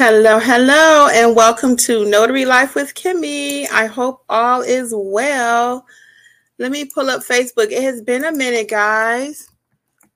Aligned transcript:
Hello, 0.00 0.38
hello, 0.38 1.08
and 1.12 1.34
welcome 1.34 1.74
to 1.78 2.08
Notary 2.08 2.44
Life 2.44 2.76
with 2.76 2.94
Kimmi. 2.94 3.68
I 3.68 3.86
hope 3.86 4.22
all 4.28 4.60
is 4.60 4.94
well. 4.96 5.84
Let 6.60 6.70
me 6.70 6.84
pull 6.84 7.10
up 7.10 7.22
Facebook. 7.22 7.72
It 7.72 7.82
has 7.82 8.00
been 8.00 8.24
a 8.24 8.30
minute, 8.30 8.70
guys. 8.70 9.48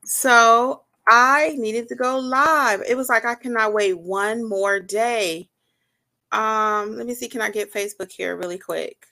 So 0.05 0.85
I 1.09 1.57
needed 1.59 1.89
to 1.89 1.97
go 1.97 2.21
live. 2.21 2.85
It 2.89 2.97
was 2.97 3.09
like 3.09 3.25
I 3.25 3.35
cannot 3.35 3.73
wait 3.73 3.99
one 3.99 4.49
more 4.49 4.79
day. 4.79 5.51
Um, 6.31 6.97
let 6.97 7.05
me 7.05 7.17
see. 7.17 7.29
Can 7.29 7.43
I 7.43 7.51
get 7.51 7.75
Facebook 7.75 8.13
here 8.13 8.37
really 8.37 8.59
quick? 8.59 9.05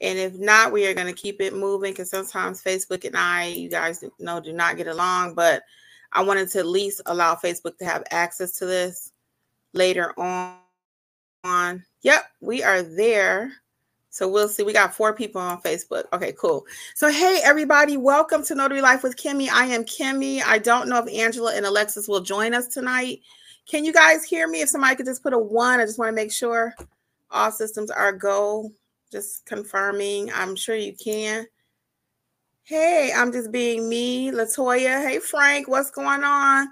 And 0.00 0.18
if 0.18 0.34
not, 0.34 0.72
we 0.72 0.84
are 0.88 0.94
going 0.94 1.06
to 1.06 1.12
keep 1.12 1.40
it 1.40 1.54
moving 1.54 1.92
because 1.92 2.10
sometimes 2.10 2.60
Facebook 2.60 3.04
and 3.04 3.16
I, 3.16 3.50
you 3.50 3.70
guys 3.70 4.02
know, 4.18 4.40
do 4.40 4.52
not 4.52 4.78
get 4.78 4.88
along. 4.88 5.36
But 5.36 5.62
I 6.12 6.24
wanted 6.24 6.50
to 6.50 6.58
at 6.58 6.66
least 6.66 7.02
allow 7.06 7.36
Facebook 7.36 7.78
to 7.78 7.84
have 7.84 8.02
access 8.10 8.58
to 8.58 8.66
this 8.66 9.12
later 9.76 10.18
on. 10.18 10.56
on. 11.44 11.84
Yep, 12.02 12.22
we 12.40 12.62
are 12.62 12.82
there. 12.82 13.52
So 14.10 14.26
we'll 14.28 14.48
see. 14.48 14.62
We 14.62 14.72
got 14.72 14.94
four 14.94 15.14
people 15.14 15.40
on 15.40 15.60
Facebook. 15.60 16.04
Okay, 16.12 16.32
cool. 16.32 16.64
So 16.94 17.10
hey 17.10 17.40
everybody, 17.44 17.98
welcome 17.98 18.42
to 18.44 18.54
Notary 18.54 18.80
Life 18.80 19.02
with 19.02 19.16
Kimmi. 19.16 19.48
I 19.50 19.66
am 19.66 19.84
Kimmi. 19.84 20.42
I 20.42 20.58
don't 20.58 20.88
know 20.88 20.98
if 20.98 21.12
Angela 21.12 21.54
and 21.54 21.66
Alexis 21.66 22.08
will 22.08 22.22
join 22.22 22.54
us 22.54 22.68
tonight. 22.68 23.20
Can 23.70 23.84
you 23.84 23.92
guys 23.92 24.24
hear 24.24 24.48
me? 24.48 24.62
If 24.62 24.70
somebody 24.70 24.96
could 24.96 25.06
just 25.06 25.22
put 25.22 25.34
a 25.34 25.38
one, 25.38 25.80
I 25.80 25.84
just 25.84 25.98
want 25.98 26.08
to 26.08 26.14
make 26.14 26.32
sure 26.32 26.74
all 27.30 27.52
systems 27.52 27.90
are 27.90 28.12
go. 28.12 28.72
Just 29.12 29.44
confirming. 29.44 30.30
I'm 30.34 30.56
sure 30.56 30.76
you 30.76 30.94
can. 30.94 31.46
Hey, 32.62 33.12
I'm 33.14 33.30
just 33.30 33.52
being 33.52 33.88
me, 33.88 34.30
Latoya. 34.30 35.06
Hey 35.06 35.18
Frank, 35.18 35.68
what's 35.68 35.90
going 35.90 36.24
on? 36.24 36.68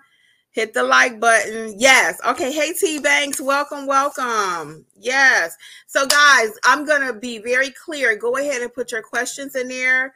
Hit 0.55 0.73
the 0.73 0.85
like 0.85 1.19
button. 1.19 1.75
Yes. 1.77 2.21
Okay. 2.25 2.53
Hey, 2.53 2.73
T 2.73 3.01
Banks, 3.01 3.41
welcome, 3.41 3.87
welcome. 3.87 4.87
Yes. 4.97 5.57
So, 5.89 6.07
guys, 6.07 6.51
I'm 6.65 6.87
going 6.87 7.05
to 7.05 7.13
be 7.13 7.39
very 7.39 7.71
clear. 7.71 8.17
Go 8.17 8.37
ahead 8.37 8.63
and 8.63 8.73
put 8.73 8.93
your 8.93 9.03
questions 9.03 9.57
in 9.57 9.69
there. 9.69 10.15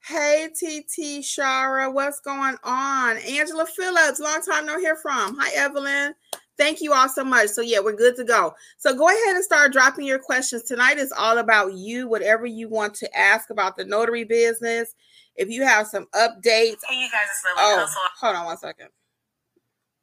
Hey, 0.00 0.48
TT 0.52 1.22
Shara, 1.22 1.92
what's 1.92 2.20
going 2.20 2.56
on? 2.62 3.16
Angela 3.18 3.64
Phillips, 3.64 4.20
long 4.20 4.42
time 4.42 4.66
no 4.66 4.78
hear 4.78 4.96
from. 4.96 5.36
Hi, 5.38 5.50
Evelyn. 5.54 6.14
Thank 6.58 6.80
you 6.80 6.92
all 6.92 7.08
so 7.08 7.22
much. 7.22 7.48
So, 7.48 7.60
yeah, 7.60 7.78
we're 7.78 7.96
good 7.96 8.16
to 8.16 8.24
go. 8.24 8.54
So, 8.78 8.92
go 8.92 9.08
ahead 9.08 9.36
and 9.36 9.44
start 9.44 9.72
dropping 9.72 10.04
your 10.04 10.18
questions. 10.18 10.64
Tonight 10.64 10.98
is 10.98 11.12
all 11.16 11.38
about 11.38 11.74
you, 11.74 12.08
whatever 12.08 12.44
you 12.44 12.68
want 12.68 12.94
to 12.96 13.16
ask 13.16 13.50
about 13.50 13.76
the 13.76 13.84
notary 13.84 14.24
business. 14.24 14.94
If 15.36 15.48
you 15.48 15.62
have 15.64 15.86
some 15.86 16.06
updates. 16.14 16.78
Hey, 16.88 16.98
you 16.98 17.08
guys, 17.12 17.28
it's 17.30 17.44
Lily. 17.44 17.84
Oh, 17.86 17.86
hold 18.18 18.36
on 18.36 18.46
one 18.46 18.56
second. 18.56 18.88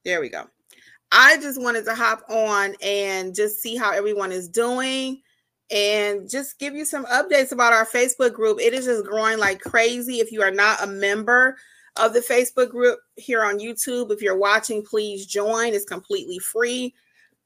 There 0.06 0.20
we 0.20 0.30
go. 0.30 0.46
I 1.12 1.38
just 1.38 1.62
wanted 1.62 1.86
to 1.86 1.96
hop 1.96 2.24
on 2.30 2.76
and 2.82 3.36
just 3.36 3.62
see 3.62 3.76
how 3.76 3.92
everyone 3.92 4.32
is 4.32 4.50
doing 4.50 5.22
and 5.72 6.30
just 6.30 6.60
give 6.60 6.76
you 6.76 6.86
some 6.86 7.06
updates 7.06 7.52
about 7.52 7.74
our 7.74 7.86
Facebook 7.86 8.34
group. 8.34 8.60
It 8.60 8.74
is 8.74 8.86
just 8.86 9.06
growing 9.06 9.38
like 9.38 9.62
crazy. 9.62 10.20
If 10.20 10.32
you 10.32 10.42
are 10.42 10.52
not 10.52 10.84
a 10.84 10.88
member 10.88 11.58
of 11.98 12.14
the 12.14 12.20
Facebook 12.20 12.70
group 12.70 13.00
here 13.16 13.44
on 13.44 13.60
YouTube, 13.60 14.12
if 14.12 14.22
you're 14.22 14.38
watching, 14.38 14.84
please 14.84 15.26
join. 15.26 15.74
It's 15.74 15.86
completely 15.86 16.40
free. 16.40 16.94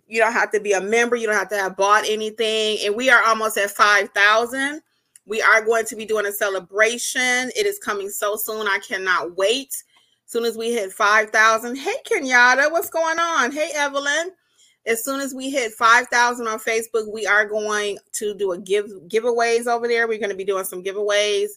You 0.08 0.20
don't 0.22 0.34
have 0.34 0.52
to 0.52 0.62
be 0.62 0.72
a 0.72 0.82
member, 0.82 1.18
you 1.18 1.28
don't 1.28 1.36
have 1.36 1.50
to 1.50 1.58
have 1.58 1.76
bought 1.76 2.06
anything. 2.08 2.78
And 2.86 2.96
we 2.96 3.10
are 3.10 3.24
almost 3.26 3.58
at 3.58 3.72
5,000. 3.72 4.82
We 5.26 5.42
are 5.42 5.66
going 5.66 5.86
to 5.88 5.96
be 5.98 6.06
doing 6.06 6.26
a 6.26 6.32
celebration. 6.32 7.52
It 7.54 7.66
is 7.66 7.78
coming 7.80 8.10
so 8.10 8.38
soon. 8.38 8.66
I 8.66 8.80
cannot 8.80 9.36
wait 9.36 9.84
soon 10.28 10.46
as 10.46 10.58
we 10.58 10.72
hit 10.72 10.92
5,000, 10.92 11.76
hey, 11.76 11.96
Kenyatta, 12.06 12.70
what's 12.72 12.90
going 12.90 13.18
on? 13.18 13.52
Hey, 13.52 13.72
Evelyn. 13.74 14.32
As 14.86 15.04
soon 15.04 15.20
as 15.20 15.34
we 15.34 15.50
hit 15.50 15.74
5,000 15.74 16.48
on 16.48 16.60
Facebook, 16.60 17.12
we 17.12 17.26
are 17.26 17.46
going 17.46 17.98
to 18.14 18.34
do 18.36 18.52
a 18.52 18.58
give 18.58 18.86
giveaways 19.10 19.68
over 19.68 19.88
there. 19.88 20.08
We're 20.08 20.20
going 20.20 20.30
to 20.30 20.36
be 20.36 20.46
doing 20.46 20.64
some 20.64 20.84
giveaways 20.84 21.50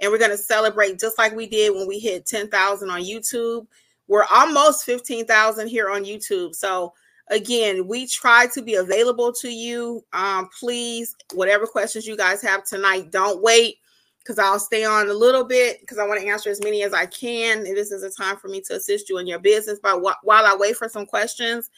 and 0.00 0.10
we're 0.10 0.18
going 0.18 0.30
to 0.30 0.36
celebrate 0.36 1.00
just 1.00 1.18
like 1.18 1.34
we 1.34 1.46
did 1.46 1.74
when 1.74 1.88
we 1.88 1.98
hit 1.98 2.26
10,000 2.26 2.90
on 2.90 3.00
YouTube. 3.00 3.66
We're 4.08 4.26
almost 4.30 4.84
15,000 4.84 5.68
here 5.68 5.90
on 5.90 6.04
YouTube. 6.04 6.54
So, 6.54 6.92
again, 7.28 7.88
we 7.88 8.06
try 8.06 8.46
to 8.54 8.62
be 8.62 8.74
available 8.74 9.32
to 9.32 9.48
you. 9.48 10.04
Um, 10.12 10.48
please, 10.58 11.14
whatever 11.34 11.66
questions 11.66 12.06
you 12.06 12.16
guys 12.16 12.42
have 12.42 12.64
tonight, 12.64 13.10
don't 13.10 13.42
wait 13.42 13.78
because 14.26 14.40
I'll 14.40 14.58
stay 14.58 14.84
on 14.84 15.08
a 15.08 15.14
little 15.14 15.44
bit 15.44 15.80
because 15.80 15.98
I 15.98 16.06
want 16.06 16.20
to 16.20 16.26
answer 16.26 16.50
as 16.50 16.60
many 16.62 16.82
as 16.82 16.92
I 16.92 17.06
can. 17.06 17.58
And 17.58 17.76
this 17.76 17.92
is 17.92 18.02
a 18.02 18.10
time 18.10 18.36
for 18.36 18.48
me 18.48 18.60
to 18.62 18.74
assist 18.74 19.08
you 19.08 19.18
in 19.18 19.26
your 19.26 19.38
business. 19.38 19.78
But 19.80 20.00
wh- 20.00 20.24
while 20.24 20.44
I 20.44 20.56
wait 20.56 20.76
for 20.76 20.88
some 20.88 21.06
questions, 21.06 21.70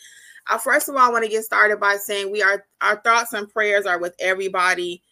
I 0.46 0.56
first 0.56 0.88
of 0.88 0.96
all 0.96 1.12
want 1.12 1.24
to 1.24 1.30
get 1.30 1.44
started 1.44 1.78
by 1.78 1.96
saying 1.96 2.32
we 2.32 2.42
are 2.42 2.64
our 2.80 3.02
thoughts 3.02 3.34
and 3.34 3.50
prayers 3.50 3.84
are 3.84 3.98
with 3.98 4.14
everybody 4.18 5.02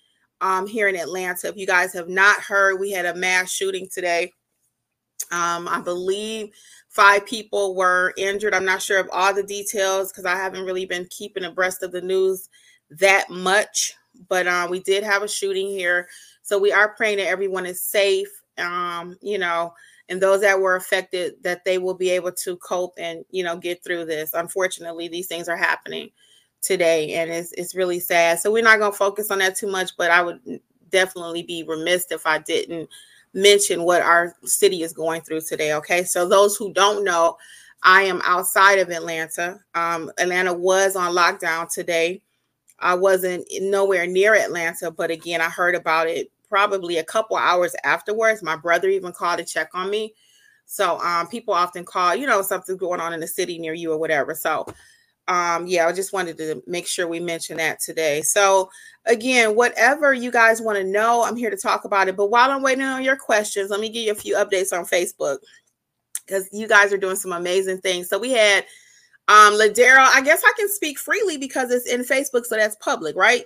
um, 0.40 0.66
here 0.66 0.88
in 0.88 0.96
Atlanta. 0.96 1.48
If 1.48 1.56
you 1.58 1.66
guys 1.66 1.92
have 1.92 2.08
not 2.08 2.40
heard, 2.40 2.80
we 2.80 2.90
had 2.90 3.04
a 3.04 3.14
mass 3.14 3.50
shooting 3.50 3.86
today. 3.92 4.32
Um, 5.30 5.68
I 5.68 5.82
believe 5.82 6.54
five 6.88 7.26
people 7.26 7.74
were 7.74 8.14
injured. 8.16 8.54
I'm 8.54 8.64
not 8.64 8.80
sure 8.80 8.98
of 8.98 9.10
all 9.12 9.34
the 9.34 9.42
details 9.42 10.10
because 10.10 10.24
I 10.24 10.36
haven't 10.36 10.64
really 10.64 10.86
been 10.86 11.06
keeping 11.10 11.44
abreast 11.44 11.82
of 11.82 11.92
the 11.92 12.00
news 12.00 12.48
that 12.90 13.28
much. 13.28 13.94
But 14.30 14.46
uh, 14.46 14.68
we 14.70 14.80
did 14.80 15.04
have 15.04 15.22
a 15.22 15.28
shooting 15.28 15.68
here 15.68 16.08
so 16.46 16.60
we 16.60 16.70
are 16.70 16.94
praying 16.94 17.16
that 17.16 17.26
everyone 17.26 17.66
is 17.66 17.82
safe, 17.82 18.28
um, 18.56 19.18
you 19.20 19.36
know, 19.36 19.74
and 20.08 20.22
those 20.22 20.42
that 20.42 20.60
were 20.60 20.76
affected 20.76 21.34
that 21.42 21.64
they 21.64 21.78
will 21.78 21.92
be 21.94 22.08
able 22.10 22.30
to 22.30 22.56
cope 22.58 22.94
and 22.98 23.24
you 23.32 23.42
know 23.42 23.56
get 23.56 23.82
through 23.82 24.04
this. 24.04 24.32
Unfortunately, 24.32 25.08
these 25.08 25.26
things 25.26 25.48
are 25.48 25.56
happening 25.56 26.08
today, 26.62 27.14
and 27.14 27.32
it's 27.32 27.50
it's 27.54 27.74
really 27.74 27.98
sad. 27.98 28.38
So 28.38 28.52
we're 28.52 28.62
not 28.62 28.78
going 28.78 28.92
to 28.92 28.96
focus 28.96 29.32
on 29.32 29.40
that 29.40 29.56
too 29.56 29.66
much, 29.66 29.90
but 29.98 30.12
I 30.12 30.22
would 30.22 30.38
definitely 30.88 31.42
be 31.42 31.64
remiss 31.64 32.06
if 32.12 32.24
I 32.28 32.38
didn't 32.38 32.88
mention 33.34 33.82
what 33.82 34.00
our 34.00 34.36
city 34.44 34.84
is 34.84 34.92
going 34.92 35.22
through 35.22 35.40
today. 35.40 35.74
Okay, 35.74 36.04
so 36.04 36.28
those 36.28 36.54
who 36.54 36.72
don't 36.72 37.02
know, 37.02 37.38
I 37.82 38.02
am 38.02 38.22
outside 38.22 38.78
of 38.78 38.90
Atlanta. 38.90 39.58
Um, 39.74 40.12
Atlanta 40.16 40.54
was 40.54 40.94
on 40.94 41.12
lockdown 41.12 41.68
today. 41.68 42.22
I 42.78 42.94
wasn't 42.94 43.44
nowhere 43.60 44.06
near 44.06 44.36
Atlanta, 44.36 44.92
but 44.92 45.10
again, 45.10 45.40
I 45.40 45.48
heard 45.48 45.74
about 45.74 46.06
it 46.06 46.30
probably 46.48 46.98
a 46.98 47.04
couple 47.04 47.36
hours 47.36 47.74
afterwards. 47.84 48.42
My 48.42 48.56
brother 48.56 48.88
even 48.88 49.12
called 49.12 49.38
to 49.38 49.44
check 49.44 49.70
on 49.74 49.90
me. 49.90 50.14
So 50.66 50.98
um, 51.00 51.28
people 51.28 51.54
often 51.54 51.84
call, 51.84 52.16
you 52.16 52.26
know, 52.26 52.42
something's 52.42 52.78
going 52.78 53.00
on 53.00 53.12
in 53.12 53.20
the 53.20 53.26
city 53.26 53.58
near 53.58 53.74
you 53.74 53.92
or 53.92 53.98
whatever. 53.98 54.34
So 54.34 54.66
um, 55.28 55.66
yeah, 55.66 55.86
I 55.86 55.92
just 55.92 56.12
wanted 56.12 56.38
to 56.38 56.62
make 56.66 56.86
sure 56.86 57.08
we 57.08 57.18
mention 57.18 57.56
that 57.56 57.80
today. 57.80 58.22
So 58.22 58.70
again, 59.06 59.56
whatever 59.56 60.12
you 60.12 60.30
guys 60.30 60.62
want 60.62 60.78
to 60.78 60.84
know, 60.84 61.24
I'm 61.24 61.36
here 61.36 61.50
to 61.50 61.56
talk 61.56 61.84
about 61.84 62.08
it. 62.08 62.16
But 62.16 62.28
while 62.28 62.50
I'm 62.50 62.62
waiting 62.62 62.84
on 62.84 63.02
your 63.02 63.16
questions, 63.16 63.70
let 63.70 63.80
me 63.80 63.88
give 63.88 64.04
you 64.04 64.12
a 64.12 64.16
few 64.16 64.36
updates 64.36 64.76
on 64.76 64.84
Facebook 64.84 65.38
because 66.24 66.48
you 66.52 66.68
guys 66.68 66.92
are 66.92 66.98
doing 66.98 67.16
some 67.16 67.32
amazing 67.32 67.78
things. 67.78 68.08
So 68.08 68.18
we 68.18 68.32
had 68.32 68.64
um 69.28 69.54
Ladero. 69.54 69.98
I 69.98 70.20
guess 70.22 70.42
I 70.44 70.52
can 70.56 70.68
speak 70.68 70.98
freely 70.98 71.38
because 71.38 71.72
it's 71.72 71.86
in 71.86 72.02
Facebook, 72.02 72.44
so 72.46 72.56
that's 72.56 72.76
public, 72.76 73.16
right? 73.16 73.44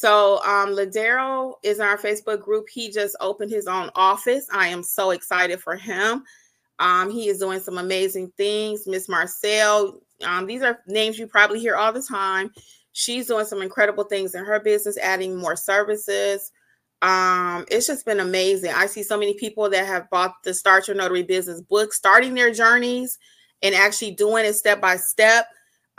So 0.00 0.42
um 0.46 0.70
Ladero 0.70 1.56
is 1.62 1.78
in 1.78 1.84
our 1.84 1.98
Facebook 1.98 2.40
group. 2.40 2.70
He 2.72 2.90
just 2.90 3.14
opened 3.20 3.50
his 3.50 3.66
own 3.66 3.90
office. 3.94 4.46
I 4.50 4.68
am 4.68 4.82
so 4.82 5.10
excited 5.10 5.60
for 5.60 5.76
him. 5.76 6.24
Um, 6.78 7.10
he 7.10 7.28
is 7.28 7.38
doing 7.38 7.60
some 7.60 7.76
amazing 7.76 8.32
things. 8.38 8.86
Miss 8.86 9.10
Marcel, 9.10 10.00
um, 10.24 10.46
these 10.46 10.62
are 10.62 10.80
names 10.86 11.18
you 11.18 11.26
probably 11.26 11.60
hear 11.60 11.76
all 11.76 11.92
the 11.92 12.00
time. 12.00 12.50
She's 12.92 13.26
doing 13.26 13.44
some 13.44 13.60
incredible 13.60 14.04
things 14.04 14.34
in 14.34 14.42
her 14.42 14.58
business, 14.58 14.96
adding 14.96 15.36
more 15.36 15.54
services. 15.54 16.50
Um, 17.02 17.66
it's 17.70 17.86
just 17.86 18.06
been 18.06 18.20
amazing. 18.20 18.72
I 18.74 18.86
see 18.86 19.02
so 19.02 19.18
many 19.18 19.34
people 19.34 19.68
that 19.68 19.84
have 19.84 20.08
bought 20.08 20.42
the 20.44 20.54
Start 20.54 20.88
Your 20.88 20.96
Notary 20.96 21.24
Business 21.24 21.60
book, 21.60 21.92
starting 21.92 22.32
their 22.32 22.50
journeys 22.50 23.18
and 23.60 23.74
actually 23.74 24.12
doing 24.12 24.46
it 24.46 24.54
step 24.54 24.80
by 24.80 24.96
step. 24.96 25.46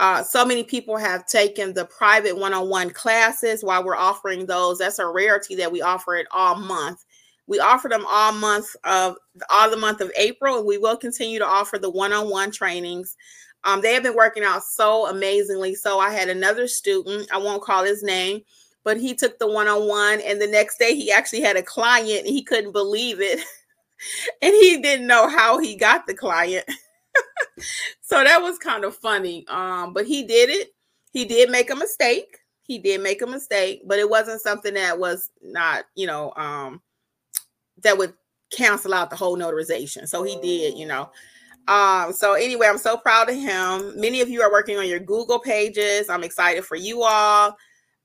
Uh, 0.02 0.24
so 0.24 0.44
many 0.44 0.64
people 0.64 0.98
have 0.98 1.28
taken 1.28 1.76
the 1.76 1.86
private 1.86 2.36
one-on-one 2.36 2.90
classes 2.90 3.64
while 3.64 3.84
we're 3.84 3.96
offering 3.96 4.48
those. 4.48 4.80
That's 4.80 4.98
a 4.98 5.06
rarity 5.06 5.54
that 5.58 5.72
we 5.72 5.84
offer 5.84 6.16
it 6.16 6.26
all 6.32 6.56
month. 6.56 7.06
We 7.46 7.60
offer 7.60 7.88
them 7.88 8.08
all 8.10 8.34
month 8.34 8.76
of 8.84 9.16
all 9.52 9.70
the 9.70 9.78
month 9.78 10.02
of 10.02 10.12
April, 10.18 10.58
and 10.58 10.66
we 10.66 10.80
will 10.80 10.98
continue 10.98 11.38
to 11.38 11.46
offer 11.46 11.78
the 11.78 11.92
one-on-one 11.92 12.50
trainings. 12.50 13.16
Um, 13.64 13.82
they 13.82 13.94
have 13.94 14.02
been 14.02 14.16
working 14.16 14.44
out 14.44 14.64
so 14.64 15.06
amazingly. 15.06 15.76
So 15.76 16.00
I 16.00 16.10
had 16.10 16.30
another 16.30 16.68
student, 16.68 17.28
I 17.32 17.38
won't 17.38 17.62
call 17.62 17.84
his 17.84 18.02
name, 18.02 18.42
but 18.84 19.00
he 19.00 19.14
took 19.14 19.38
the 19.38 19.52
one-on-one, 19.52 20.22
and 20.22 20.42
the 20.42 20.48
next 20.48 20.80
day 20.80 20.96
he 20.96 21.12
actually 21.12 21.42
had 21.42 21.58
a 21.58 21.64
client, 21.64 22.26
and 22.26 22.36
he 22.36 22.42
couldn't 22.42 22.72
believe 22.72 23.22
it, 23.22 23.40
and 24.42 24.52
he 24.52 24.82
didn't 24.82 25.06
know 25.06 25.30
how 25.30 25.60
he 25.60 25.76
got 25.76 26.08
the 26.08 26.16
client. 26.16 26.66
so 28.02 28.24
that 28.24 28.42
was 28.42 28.58
kind 28.58 28.84
of 28.84 28.96
funny. 28.96 29.46
Um, 29.48 29.94
but 29.94 30.06
he 30.06 30.24
did 30.24 30.50
it. 30.50 30.74
He 31.12 31.26
did 31.26 31.50
make 31.50 31.70
a 31.70 31.76
mistake. 31.76 32.38
He 32.64 32.80
did 32.80 33.02
make 33.02 33.22
a 33.22 33.28
mistake, 33.28 33.82
but 33.86 34.00
it 34.00 34.10
wasn't 34.10 34.42
something 34.42 34.74
that 34.76 34.98
was 34.98 35.30
not, 35.42 35.86
you 35.96 36.08
know, 36.08 36.32
um, 36.36 36.82
that 37.84 37.98
would 37.98 38.14
cancel 38.52 38.94
out 38.94 39.10
the 39.10 39.16
whole 39.16 39.38
notarization. 39.38 40.08
So 40.08 40.24
he 40.24 40.40
did, 40.42 40.78
you 40.78 40.86
know. 40.86 41.10
Um, 41.68 42.14
so 42.14 42.34
anyway, 42.34 42.68
I'm 42.68 42.78
so 42.78 42.98
proud 42.98 43.30
of 43.30 43.36
him. 43.36 44.00
Many 44.00 44.22
of 44.22 44.30
you 44.30 44.42
are 44.42 44.52
working 44.52 44.78
on 44.78 44.88
your 44.88 45.00
Google 45.00 45.40
pages. 45.40 46.10
I'm 46.10 46.24
excited 46.24 46.66
for 46.66 46.76
you 46.76 47.04
all 47.04 47.58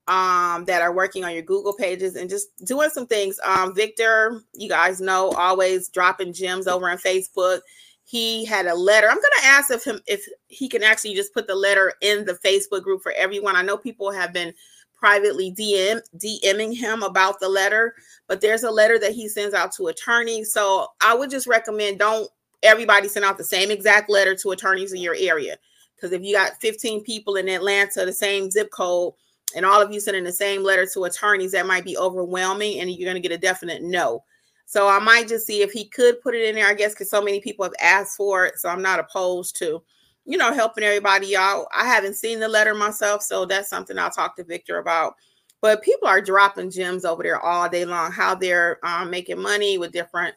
um, 0.09 0.65
that 0.67 0.83
are 0.83 0.93
working 0.93 1.25
on 1.25 1.33
your 1.33 1.43
Google 1.43 1.75
pages 1.75 2.17
and 2.17 2.31
just 2.31 2.49
doing 2.65 2.91
some 2.91 3.07
things. 3.07 3.39
Um, 3.45 3.75
Victor, 3.75 4.43
you 4.55 4.69
guys 4.69 5.01
know, 5.01 5.31
always 5.31 5.89
dropping 5.89 6.33
gems 6.33 6.67
over 6.67 6.89
on 6.89 6.99
Facebook. 6.99 7.61
He 8.09 8.45
had 8.45 8.67
a 8.67 8.75
letter. 8.75 9.09
I'm 9.09 9.17
gonna 9.17 9.47
ask 9.47 9.73
if 9.73 9.85
him 9.85 10.01
if 10.07 10.29
he 10.47 10.69
can 10.69 10.85
actually 10.85 11.15
just 11.15 11.35
put 11.35 11.49
the 11.49 11.57
letter 11.57 11.93
in 12.03 12.25
the 12.25 12.35
Facebook 12.35 12.83
group 12.83 13.03
for 13.03 13.11
everyone. 13.13 13.57
I 13.57 13.63
know 13.63 13.77
people 13.77 14.13
have 14.13 14.33
been 14.33 14.55
privately 14.95 15.53
DM 15.53 16.01
DMing 16.17 16.77
him 16.77 17.03
about 17.03 17.41
the 17.41 17.49
letter, 17.49 17.95
but 18.29 18.41
there's 18.41 18.63
a 18.63 18.71
letter 18.71 18.99
that 19.01 19.13
he 19.13 19.29
sends 19.29 19.55
out 19.55 19.73
to 19.73 19.89
attorneys. 19.89 20.53
So 20.53 20.87
I 21.03 21.17
would 21.17 21.31
just 21.31 21.49
recommend 21.49 21.99
don't 21.99 22.31
everybody 22.63 23.09
send 23.09 23.25
out 23.25 23.39
the 23.39 23.45
same 23.45 23.73
exact 23.73 24.09
letter 24.09 24.37
to 24.37 24.51
attorneys 24.53 24.93
in 24.93 25.01
your 25.01 25.17
area. 25.19 25.57
Because 25.97 26.13
if 26.13 26.23
you 26.23 26.35
got 26.35 26.61
15 26.61 27.03
people 27.03 27.37
in 27.37 27.49
Atlanta, 27.49 28.05
the 28.05 28.13
same 28.13 28.51
zip 28.53 28.71
code, 28.71 29.15
and 29.57 29.67
all 29.67 29.83
of 29.83 29.93
you 29.93 29.99
sending 29.99 30.25
the 30.25 30.33
same 30.33 30.63
letter 30.63 30.87
to 30.93 31.05
attorneys, 31.05 31.53
that 31.53 31.67
might 31.67 31.85
be 31.85 31.97
overwhelming 31.97 32.81
and 32.81 32.91
you're 32.91 33.13
to 33.13 33.21
get 33.21 33.33
a 33.33 33.39
definite 33.39 33.83
no. 33.83 34.23
So 34.67 34.89
I 34.89 34.99
might 34.99 35.29
just 35.29 35.47
see 35.47 35.63
if 35.63 35.71
he 35.71 35.85
could 35.85 36.21
put 36.21 36.35
it 36.35 36.45
in 36.45 36.57
there, 36.57 36.67
I 36.67 36.75
guess, 36.75 36.93
because 36.93 37.09
so 37.09 37.23
many 37.23 37.41
people 37.41 37.65
have 37.65 37.75
asked 37.81 38.17
for 38.17 38.45
it. 38.47 38.59
So 38.59 38.69
I'm 38.69 38.83
not 38.83 38.99
opposed 38.99 39.57
to, 39.61 39.81
you 40.25 40.37
know, 40.37 40.53
helping 40.53 40.83
everybody 40.83 41.37
out. 41.37 41.67
I 41.75 41.87
haven't 41.87 42.15
seen 42.15 42.41
the 42.41 42.49
letter 42.49 42.75
myself, 42.75 43.23
so 43.23 43.45
that's 43.47 43.71
something 43.71 43.97
I'll 43.97 44.11
talk 44.11 44.37
to 44.37 44.45
Victor 44.45 44.79
about. 44.79 45.15
But 45.63 45.83
people 45.83 46.09
are 46.09 46.21
dropping 46.21 46.71
gems 46.71 47.05
over 47.05 47.23
there 47.23 47.41
all 47.41 47.69
day 47.69 47.85
long, 47.85 48.11
how 48.11 48.35
they're 48.35 48.85
um, 48.85 49.09
making 49.09 49.41
money 49.41 49.79
with 49.79 49.93
different 49.93 50.35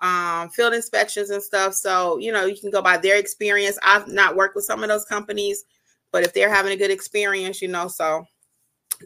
um, 0.00 0.48
field 0.50 0.74
inspections 0.74 1.30
and 1.30 1.42
stuff. 1.42 1.74
So, 1.74 2.18
you 2.18 2.32
know, 2.32 2.46
you 2.46 2.56
can 2.58 2.70
go 2.70 2.82
by 2.82 2.96
their 2.96 3.18
experience. 3.18 3.78
I've 3.82 4.08
not 4.08 4.36
worked 4.36 4.54
with 4.54 4.64
some 4.64 4.82
of 4.82 4.88
those 4.88 5.04
companies, 5.04 5.64
but 6.12 6.24
if 6.24 6.32
they're 6.32 6.52
having 6.52 6.72
a 6.72 6.76
good 6.76 6.90
experience, 6.90 7.60
you 7.60 7.68
know, 7.68 7.88
so 7.88 8.24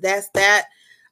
that's 0.03 0.29
that. 0.35 0.67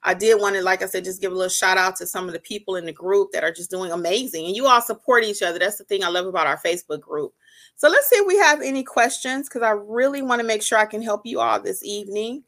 I 0.07 0.13
did 0.13 0.39
want 0.39 0.55
to, 0.55 0.61
like 0.61 0.83
I 0.83 0.85
said, 0.85 1.03
just 1.03 1.19
give 1.19 1.31
a 1.31 1.35
little 1.35 1.49
shout 1.49 1.79
out 1.79 1.95
to 1.95 2.05
some 2.05 2.27
of 2.27 2.33
the 2.33 2.39
people 2.39 2.75
in 2.75 2.85
the 2.85 2.93
group 2.93 3.31
that 3.31 3.43
are 3.43 3.51
just 3.51 3.71
doing 3.71 3.91
amazing. 3.91 4.45
And 4.45 4.55
you 4.55 4.67
all 4.67 4.79
support 4.79 5.23
each 5.23 5.41
other. 5.41 5.57
That's 5.57 5.79
the 5.79 5.83
thing 5.83 6.03
I 6.03 6.09
love 6.09 6.27
about 6.27 6.45
our 6.45 6.59
Facebook 6.59 7.01
group. 7.01 7.33
So 7.75 7.89
let's 7.89 8.07
see 8.07 8.17
if 8.17 8.27
we 8.27 8.37
have 8.37 8.61
any 8.61 8.83
questions 8.83 9.49
because 9.49 9.63
I 9.63 9.71
really 9.71 10.21
want 10.21 10.41
to 10.41 10.47
make 10.47 10.61
sure 10.61 10.77
I 10.77 10.85
can 10.85 11.01
help 11.01 11.25
you 11.25 11.39
all 11.39 11.59
this 11.59 11.83
evening. 11.83 12.43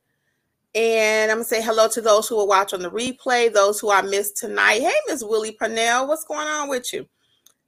And 0.75 1.31
I'm 1.31 1.37
gonna 1.37 1.45
say 1.45 1.63
hello 1.63 1.87
to 1.89 2.01
those 2.01 2.27
who 2.27 2.35
will 2.35 2.47
watch 2.47 2.73
on 2.73 2.81
the 2.81 2.91
replay, 2.91 3.51
those 3.51 3.79
who 3.79 3.91
I 3.91 4.03
missed 4.03 4.37
tonight. 4.37 4.81
Hey, 4.81 4.93
Miss 5.07 5.23
Willie 5.23 5.53
Purnell, 5.53 6.07
what's 6.07 6.25
going 6.25 6.47
on 6.47 6.69
with 6.69 6.93
you? 6.93 7.07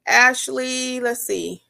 Ashley, 0.06 1.00
let's 1.00 1.26
see. 1.26 1.62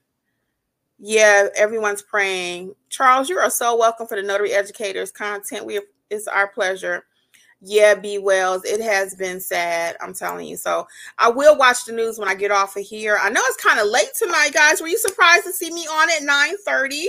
Yeah, 0.98 1.46
everyone's 1.56 2.02
praying. 2.02 2.74
Charles, 2.90 3.30
you 3.30 3.38
are 3.38 3.48
so 3.48 3.78
welcome 3.78 4.06
for 4.06 4.16
the 4.16 4.22
Notary 4.22 4.52
Educators 4.52 5.10
content. 5.10 5.64
We 5.64 5.80
it's 6.10 6.28
our 6.28 6.48
pleasure. 6.48 7.04
Yeah, 7.62 7.94
B 7.94 8.18
Wells, 8.18 8.64
it 8.64 8.80
has 8.80 9.14
been 9.14 9.38
sad. 9.40 9.96
I'm 10.00 10.14
telling 10.14 10.46
you. 10.46 10.56
So 10.56 10.86
I 11.18 11.30
will 11.30 11.58
watch 11.58 11.84
the 11.84 11.92
news 11.92 12.18
when 12.18 12.28
I 12.28 12.34
get 12.34 12.50
off 12.50 12.76
of 12.76 12.84
here. 12.84 13.18
I 13.20 13.28
know 13.28 13.42
it's 13.44 13.62
kind 13.62 13.78
of 13.78 13.88
late 13.88 14.10
tonight, 14.18 14.52
guys. 14.54 14.80
Were 14.80 14.88
you 14.88 14.98
surprised 14.98 15.44
to 15.44 15.52
see 15.52 15.72
me 15.72 15.86
on 15.86 16.10
at 16.10 16.22
9 16.22 16.56
30? 16.64 17.08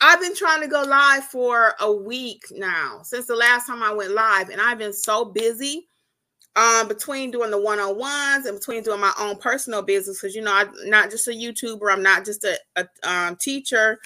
I've 0.00 0.20
been 0.20 0.34
trying 0.36 0.60
to 0.60 0.68
go 0.68 0.82
live 0.82 1.24
for 1.24 1.74
a 1.80 1.90
week 1.90 2.44
now 2.52 3.00
since 3.02 3.26
the 3.26 3.34
last 3.34 3.66
time 3.66 3.82
I 3.82 3.92
went 3.92 4.12
live, 4.12 4.48
and 4.50 4.60
I've 4.60 4.78
been 4.78 4.92
so 4.92 5.24
busy 5.24 5.88
um, 6.54 6.88
between 6.88 7.30
doing 7.30 7.50
the 7.50 7.60
one 7.60 7.80
on 7.80 7.96
ones 7.96 8.46
and 8.46 8.58
between 8.58 8.82
doing 8.82 9.00
my 9.00 9.12
own 9.18 9.36
personal 9.36 9.82
business. 9.82 10.20
Because, 10.20 10.36
you 10.36 10.42
know, 10.42 10.52
I'm 10.52 10.72
not 10.84 11.10
just 11.10 11.26
a 11.26 11.32
YouTuber, 11.32 11.90
I'm 11.90 12.02
not 12.02 12.24
just 12.24 12.44
a, 12.44 12.58
a 12.76 12.86
um, 13.02 13.36
teacher 13.36 13.98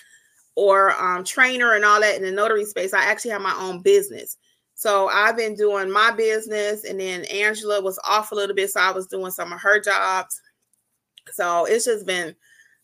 or 0.55 0.93
um, 1.03 1.25
trainer 1.25 1.75
and 1.75 1.85
all 1.85 2.01
that 2.01 2.17
in 2.17 2.23
the 2.23 2.31
notary 2.31 2.65
space. 2.65 2.95
I 2.95 3.05
actually 3.05 3.33
have 3.33 3.43
my 3.43 3.57
own 3.59 3.81
business. 3.81 4.37
So 4.83 5.07
I've 5.07 5.37
been 5.37 5.55
doing 5.55 5.93
my 5.93 6.11
business, 6.11 6.83
and 6.83 6.99
then 6.99 7.25
Angela 7.27 7.81
was 7.81 8.01
off 8.05 8.33
a 8.33 8.35
little 8.35 8.57
bit, 8.57 8.69
so 8.69 8.81
I 8.81 8.91
was 8.91 9.07
doing 9.07 9.31
some 9.31 9.53
of 9.53 9.61
her 9.61 9.81
jobs. 9.81 10.43
So 11.31 11.67
it's 11.67 11.85
just 11.85 12.05
been 12.05 12.35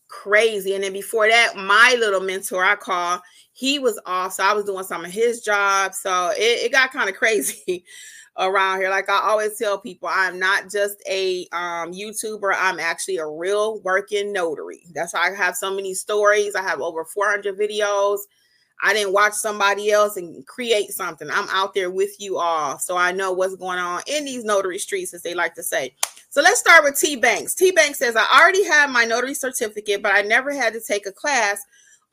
crazy. 0.07 0.77
And 0.77 0.85
then 0.85 0.93
before 0.93 1.27
that, 1.27 1.57
my 1.57 1.97
little 1.99 2.21
mentor 2.21 2.65
I 2.65 2.77
call, 2.77 3.21
he 3.53 3.81
was 3.81 3.99
off, 4.07 4.35
so 4.35 4.45
I 4.45 4.53
was 4.53 4.65
doing 4.65 4.85
some 4.85 5.05
of 5.05 5.11
his 5.11 5.41
jobs. 5.41 5.99
So 5.99 6.31
it, 6.37 6.67
it 6.67 6.71
got 6.71 6.93
kind 6.93 7.11
of 7.11 7.17
crazy 7.17 7.85
around 8.39 8.79
here. 8.79 8.91
Like 8.91 9.11
I 9.11 9.19
always 9.19 9.59
tell 9.59 9.81
people, 9.81 10.09
I'm 10.09 10.39
not 10.39 10.71
just 10.71 11.03
a 11.11 11.49
um, 11.51 11.93
YouTuber. 11.93 12.55
I'm 12.57 12.79
actually 12.79 13.17
a 13.17 13.27
real 13.27 13.81
working 13.81 14.33
notary. 14.33 14.85
That's 14.95 15.15
why 15.15 15.33
I 15.33 15.35
have 15.35 15.57
so 15.57 15.75
many 15.75 15.95
stories. 15.95 16.55
I 16.55 16.63
have 16.63 16.81
over 16.81 17.05
400 17.05 17.59
videos. 17.59 18.21
I 18.81 18.93
didn't 18.93 19.13
watch 19.13 19.33
somebody 19.33 19.91
else 19.91 20.17
and 20.17 20.47
create 20.47 20.93
something. 20.93 21.29
I'm 21.31 21.49
out 21.51 21.75
there 21.75 21.91
with 21.91 22.21
you 22.21 22.39
all. 22.39 22.79
So 22.79 22.97
I 22.97 23.13
know 23.13 23.33
what's 23.33 23.57
going 23.57 23.79
on 23.79 24.03
in 24.07 24.25
these 24.25 24.45
notary 24.45 24.79
streets, 24.79 25.13
as 25.15 25.23
they 25.23 25.35
like 25.35 25.55
to 25.57 25.63
say. 25.63 25.95
So 26.31 26.43
let's 26.43 26.61
start 26.61 26.85
with 26.85 26.99
T 26.99 27.17
Banks. 27.17 27.55
T 27.55 27.73
Banks 27.73 27.99
says, 27.99 28.15
I 28.17 28.41
already 28.41 28.65
have 28.65 28.91
my 28.91 29.05
notary 29.05 29.35
certificate, 29.35 30.03
but 30.03 30.15
I 30.15 30.23
never 30.23 30.53
had 30.53 30.73
to 30.75 30.81
take 30.81 31.07
a 31.07 31.13
class 31.13 31.65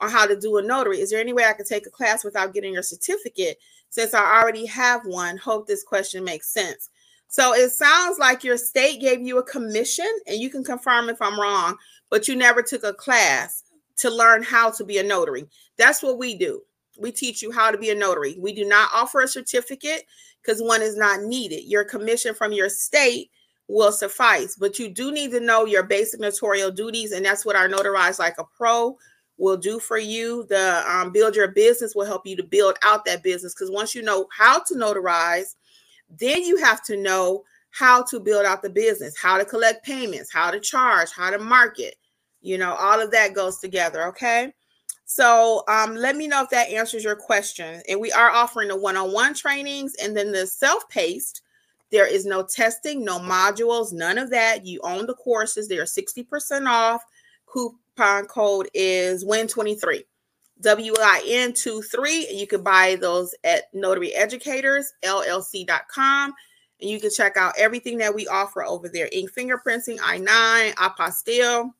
on 0.01 0.09
how 0.09 0.25
to 0.25 0.39
do 0.39 0.57
a 0.57 0.61
notary. 0.61 1.01
Is 1.01 1.11
there 1.11 1.19
any 1.19 1.33
way 1.33 1.45
I 1.45 1.53
could 1.53 1.67
take 1.67 1.85
a 1.85 1.91
class 1.91 2.23
without 2.23 2.53
getting 2.53 2.73
your 2.73 2.83
certificate? 2.83 3.59
Since 3.89 4.13
I 4.13 4.41
already 4.41 4.65
have 4.65 5.05
one, 5.05 5.37
hope 5.37 5.67
this 5.67 5.83
question 5.83 6.23
makes 6.23 6.49
sense. 6.49 6.89
So 7.27 7.53
it 7.53 7.71
sounds 7.71 8.17
like 8.17 8.43
your 8.43 8.57
state 8.57 9.01
gave 9.01 9.21
you 9.21 9.37
a 9.37 9.43
commission, 9.43 10.09
and 10.27 10.37
you 10.39 10.49
can 10.49 10.63
confirm 10.63 11.09
if 11.09 11.21
I'm 11.21 11.39
wrong, 11.39 11.77
but 12.09 12.27
you 12.27 12.35
never 12.35 12.61
took 12.61 12.83
a 12.83 12.93
class 12.93 13.63
to 13.97 14.09
learn 14.09 14.43
how 14.43 14.71
to 14.71 14.83
be 14.83 14.97
a 14.97 15.03
notary. 15.03 15.45
That's 15.77 16.03
what 16.03 16.17
we 16.17 16.35
do. 16.35 16.61
We 16.99 17.11
teach 17.11 17.41
you 17.41 17.51
how 17.51 17.71
to 17.71 17.77
be 17.77 17.89
a 17.89 17.95
notary. 17.95 18.37
We 18.39 18.53
do 18.53 18.65
not 18.65 18.89
offer 18.93 19.21
a 19.21 19.27
certificate 19.27 20.03
because 20.41 20.61
one 20.61 20.81
is 20.81 20.95
not 20.95 21.21
needed. 21.21 21.63
Your 21.65 21.83
commission 21.83 22.33
from 22.33 22.53
your 22.53 22.69
state 22.69 23.31
will 23.67 23.91
suffice, 23.91 24.55
but 24.55 24.77
you 24.77 24.89
do 24.89 25.11
need 25.11 25.31
to 25.31 25.39
know 25.39 25.65
your 25.65 25.83
basic 25.83 26.19
notarial 26.19 26.71
duties, 26.71 27.11
and 27.11 27.25
that's 27.25 27.45
what 27.45 27.55
our 27.55 27.67
Notarize 27.67 28.19
Like 28.19 28.37
a 28.37 28.43
Pro 28.43 28.97
will 29.37 29.57
do 29.57 29.79
for 29.79 29.97
you. 29.97 30.45
The 30.49 30.83
um, 30.87 31.11
Build 31.11 31.35
Your 31.35 31.49
Business 31.49 31.95
will 31.95 32.05
help 32.05 32.25
you 32.25 32.35
to 32.37 32.43
build 32.43 32.77
out 32.83 33.05
that 33.05 33.23
business 33.23 33.53
because 33.53 33.71
once 33.71 33.95
you 33.95 34.01
know 34.01 34.27
how 34.31 34.59
to 34.59 34.75
notarize, 34.75 35.55
then 36.09 36.43
you 36.43 36.57
have 36.57 36.83
to 36.83 36.95
know 36.95 37.43
how 37.71 38.03
to 38.03 38.19
build 38.19 38.45
out 38.45 38.61
the 38.61 38.69
business, 38.69 39.17
how 39.17 39.37
to 39.37 39.43
collect 39.43 39.85
payments, 39.85 40.31
how 40.31 40.51
to 40.51 40.59
charge, 40.59 41.11
how 41.11 41.29
to 41.29 41.39
market. 41.39 41.95
You 42.45 42.59
know, 42.59 42.75
all 42.75 43.01
of 43.01 43.09
that 43.09 43.33
goes 43.33 43.57
together. 43.57 44.05
Okay. 44.09 44.53
So 45.05 45.63
um, 45.67 45.95
let 45.95 46.15
me 46.15 46.27
know 46.27 46.43
if 46.43 46.51
that 46.51 46.69
answers 46.69 47.03
your 47.03 47.15
question. 47.15 47.81
And 47.89 47.99
we 47.99 48.11
are 48.11 48.29
offering 48.29 48.67
the 48.67 48.77
one 48.77 48.95
on 48.95 49.11
one 49.11 49.33
trainings 49.33 49.95
and 49.95 50.15
then 50.15 50.31
the 50.31 50.45
self 50.45 50.87
paced. 50.87 51.41
There 51.91 52.07
is 52.07 52.25
no 52.25 52.43
testing, 52.43 53.03
no 53.03 53.19
modules, 53.19 53.93
none 53.93 54.19
of 54.19 54.29
that. 54.29 54.63
You 54.65 54.79
own 54.83 55.07
the 55.07 55.15
courses, 55.15 55.67
they 55.67 55.79
are 55.79 55.85
60% 55.85 56.67
off. 56.67 57.01
Coupon 57.47 58.25
code 58.25 58.69
is 58.75 59.25
WIN23. 59.25 60.03
W-I-N 60.61 61.53
23. 61.53 62.27
And 62.27 62.39
you 62.39 62.47
can 62.47 62.61
buy 62.61 62.97
those 62.99 63.33
at 63.43 63.73
Notary 63.73 64.13
Educators, 64.13 64.93
LLC.com. 65.03 66.33
And 66.81 66.89
you 66.89 66.99
can 66.99 67.09
check 67.09 67.37
out 67.37 67.53
everything 67.57 67.97
that 67.99 68.13
we 68.13 68.27
offer 68.27 68.63
over 68.63 68.87
there. 68.87 69.09
Ink 69.11 69.31
fingerprinting, 69.31 69.97
I-9, 70.03 70.73
apostille 70.75 71.71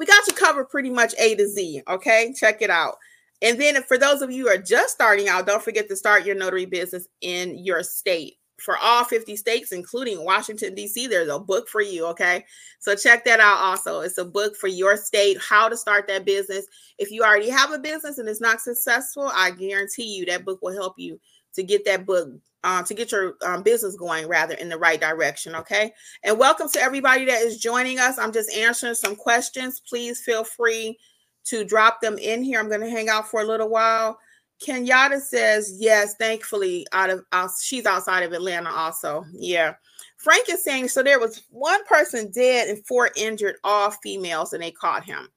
we 0.00 0.06
got 0.06 0.26
you 0.26 0.32
covered 0.32 0.70
pretty 0.70 0.88
much 0.88 1.14
A 1.18 1.36
to 1.36 1.46
Z. 1.46 1.82
Okay, 1.86 2.32
check 2.34 2.62
it 2.62 2.70
out. 2.70 2.96
And 3.42 3.60
then 3.60 3.82
for 3.82 3.98
those 3.98 4.22
of 4.22 4.30
you 4.30 4.44
who 4.44 4.48
are 4.48 4.60
just 4.60 4.94
starting 4.94 5.28
out, 5.28 5.46
don't 5.46 5.62
forget 5.62 5.88
to 5.88 5.96
start 5.96 6.24
your 6.24 6.34
notary 6.34 6.64
business 6.64 7.06
in 7.20 7.62
your 7.62 7.82
state. 7.82 8.38
For 8.58 8.76
all 8.78 9.04
50 9.04 9.36
states, 9.36 9.72
including 9.72 10.22
Washington, 10.22 10.74
D.C., 10.74 11.06
there's 11.06 11.30
a 11.30 11.38
book 11.38 11.68
for 11.68 11.80
you. 11.80 12.06
Okay. 12.08 12.44
So 12.78 12.94
check 12.94 13.24
that 13.24 13.40
out 13.40 13.58
also. 13.58 14.00
It's 14.00 14.18
a 14.18 14.24
book 14.24 14.56
for 14.56 14.68
your 14.68 14.96
state, 14.96 15.38
how 15.40 15.68
to 15.68 15.76
start 15.76 16.06
that 16.08 16.26
business. 16.26 16.66
If 16.98 17.10
you 17.10 17.22
already 17.22 17.48
have 17.48 17.72
a 17.72 17.78
business 17.78 18.18
and 18.18 18.28
it's 18.28 18.40
not 18.40 18.60
successful, 18.60 19.30
I 19.34 19.50
guarantee 19.52 20.14
you 20.14 20.26
that 20.26 20.44
book 20.44 20.60
will 20.60 20.74
help 20.74 20.94
you 20.98 21.18
to 21.54 21.62
get 21.62 21.84
that 21.84 22.06
book 22.06 22.28
um, 22.62 22.84
to 22.84 22.94
get 22.94 23.12
your 23.12 23.36
um, 23.44 23.62
business 23.62 23.96
going 23.96 24.28
rather 24.28 24.54
in 24.54 24.68
the 24.68 24.78
right 24.78 25.00
direction. 25.00 25.54
Okay. 25.56 25.92
And 26.22 26.38
welcome 26.38 26.68
to 26.70 26.80
everybody 26.80 27.24
that 27.24 27.42
is 27.42 27.58
joining 27.58 27.98
us. 27.98 28.18
I'm 28.18 28.32
just 28.32 28.52
answering 28.52 28.94
some 28.94 29.16
questions. 29.16 29.80
Please 29.80 30.20
feel 30.20 30.44
free 30.44 30.98
to 31.44 31.64
drop 31.64 32.00
them 32.00 32.18
in 32.18 32.42
here. 32.42 32.60
I'm 32.60 32.68
going 32.68 32.82
to 32.82 32.90
hang 32.90 33.08
out 33.08 33.28
for 33.28 33.40
a 33.40 33.46
little 33.46 33.68
while. 33.68 34.18
Kenyatta 34.62 35.20
says, 35.20 35.76
yes, 35.78 36.16
thankfully, 36.16 36.86
out 36.92 37.08
of 37.08 37.24
uh, 37.32 37.48
she's 37.62 37.86
outside 37.86 38.22
of 38.22 38.32
Atlanta 38.32 38.70
also. 38.70 39.24
Yeah. 39.32 39.74
Frank 40.18 40.50
is 40.50 40.62
saying, 40.62 40.88
so 40.88 41.02
there 41.02 41.18
was 41.18 41.44
one 41.50 41.82
person 41.86 42.30
dead 42.30 42.68
and 42.68 42.86
four 42.86 43.10
injured, 43.16 43.56
all 43.64 43.90
females, 43.90 44.52
and 44.52 44.62
they 44.62 44.70
caught 44.70 45.02
him. 45.02 45.28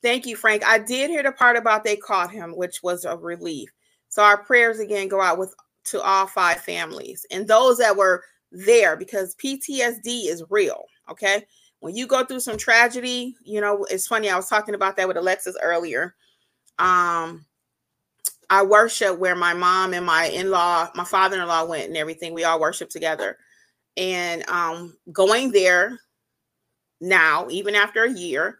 Thank 0.00 0.26
you, 0.26 0.36
Frank. 0.36 0.64
I 0.64 0.78
did 0.78 1.10
hear 1.10 1.24
the 1.24 1.32
part 1.32 1.56
about 1.56 1.82
they 1.82 1.96
caught 1.96 2.30
him, 2.30 2.56
which 2.56 2.84
was 2.84 3.04
a 3.04 3.16
relief. 3.16 3.68
So 4.08 4.22
our 4.22 4.38
prayers 4.38 4.78
again 4.80 5.08
go 5.08 5.20
out 5.20 5.38
with 5.38 5.54
to 5.84 6.00
all 6.02 6.26
five 6.26 6.58
families 6.60 7.24
and 7.30 7.46
those 7.48 7.78
that 7.78 7.96
were 7.96 8.22
there 8.52 8.96
because 8.96 9.34
PTSD 9.36 10.26
is 10.26 10.44
real. 10.50 10.84
Okay. 11.10 11.44
when 11.80 11.96
you 11.96 12.06
go 12.06 12.24
through 12.24 12.40
some 12.40 12.58
tragedy, 12.58 13.36
you 13.44 13.60
know, 13.60 13.84
it's 13.90 14.06
funny. 14.06 14.28
I 14.28 14.36
was 14.36 14.48
talking 14.48 14.74
about 14.74 14.96
that 14.96 15.08
with 15.08 15.16
Alexis 15.16 15.56
earlier. 15.62 16.14
Um, 16.78 17.46
I 18.50 18.62
worship 18.62 19.18
where 19.18 19.36
my 19.36 19.54
mom 19.54 19.94
and 19.94 20.04
my 20.04 20.26
in-law, 20.26 20.90
my 20.94 21.04
father-in-law 21.04 21.66
went 21.66 21.88
and 21.88 21.96
everything. 21.96 22.34
We 22.34 22.44
all 22.44 22.60
worship 22.60 22.90
together. 22.90 23.38
And 23.96 24.48
um, 24.48 24.96
going 25.12 25.52
there 25.52 25.98
now, 27.00 27.46
even 27.50 27.74
after 27.74 28.04
a 28.04 28.12
year, 28.12 28.58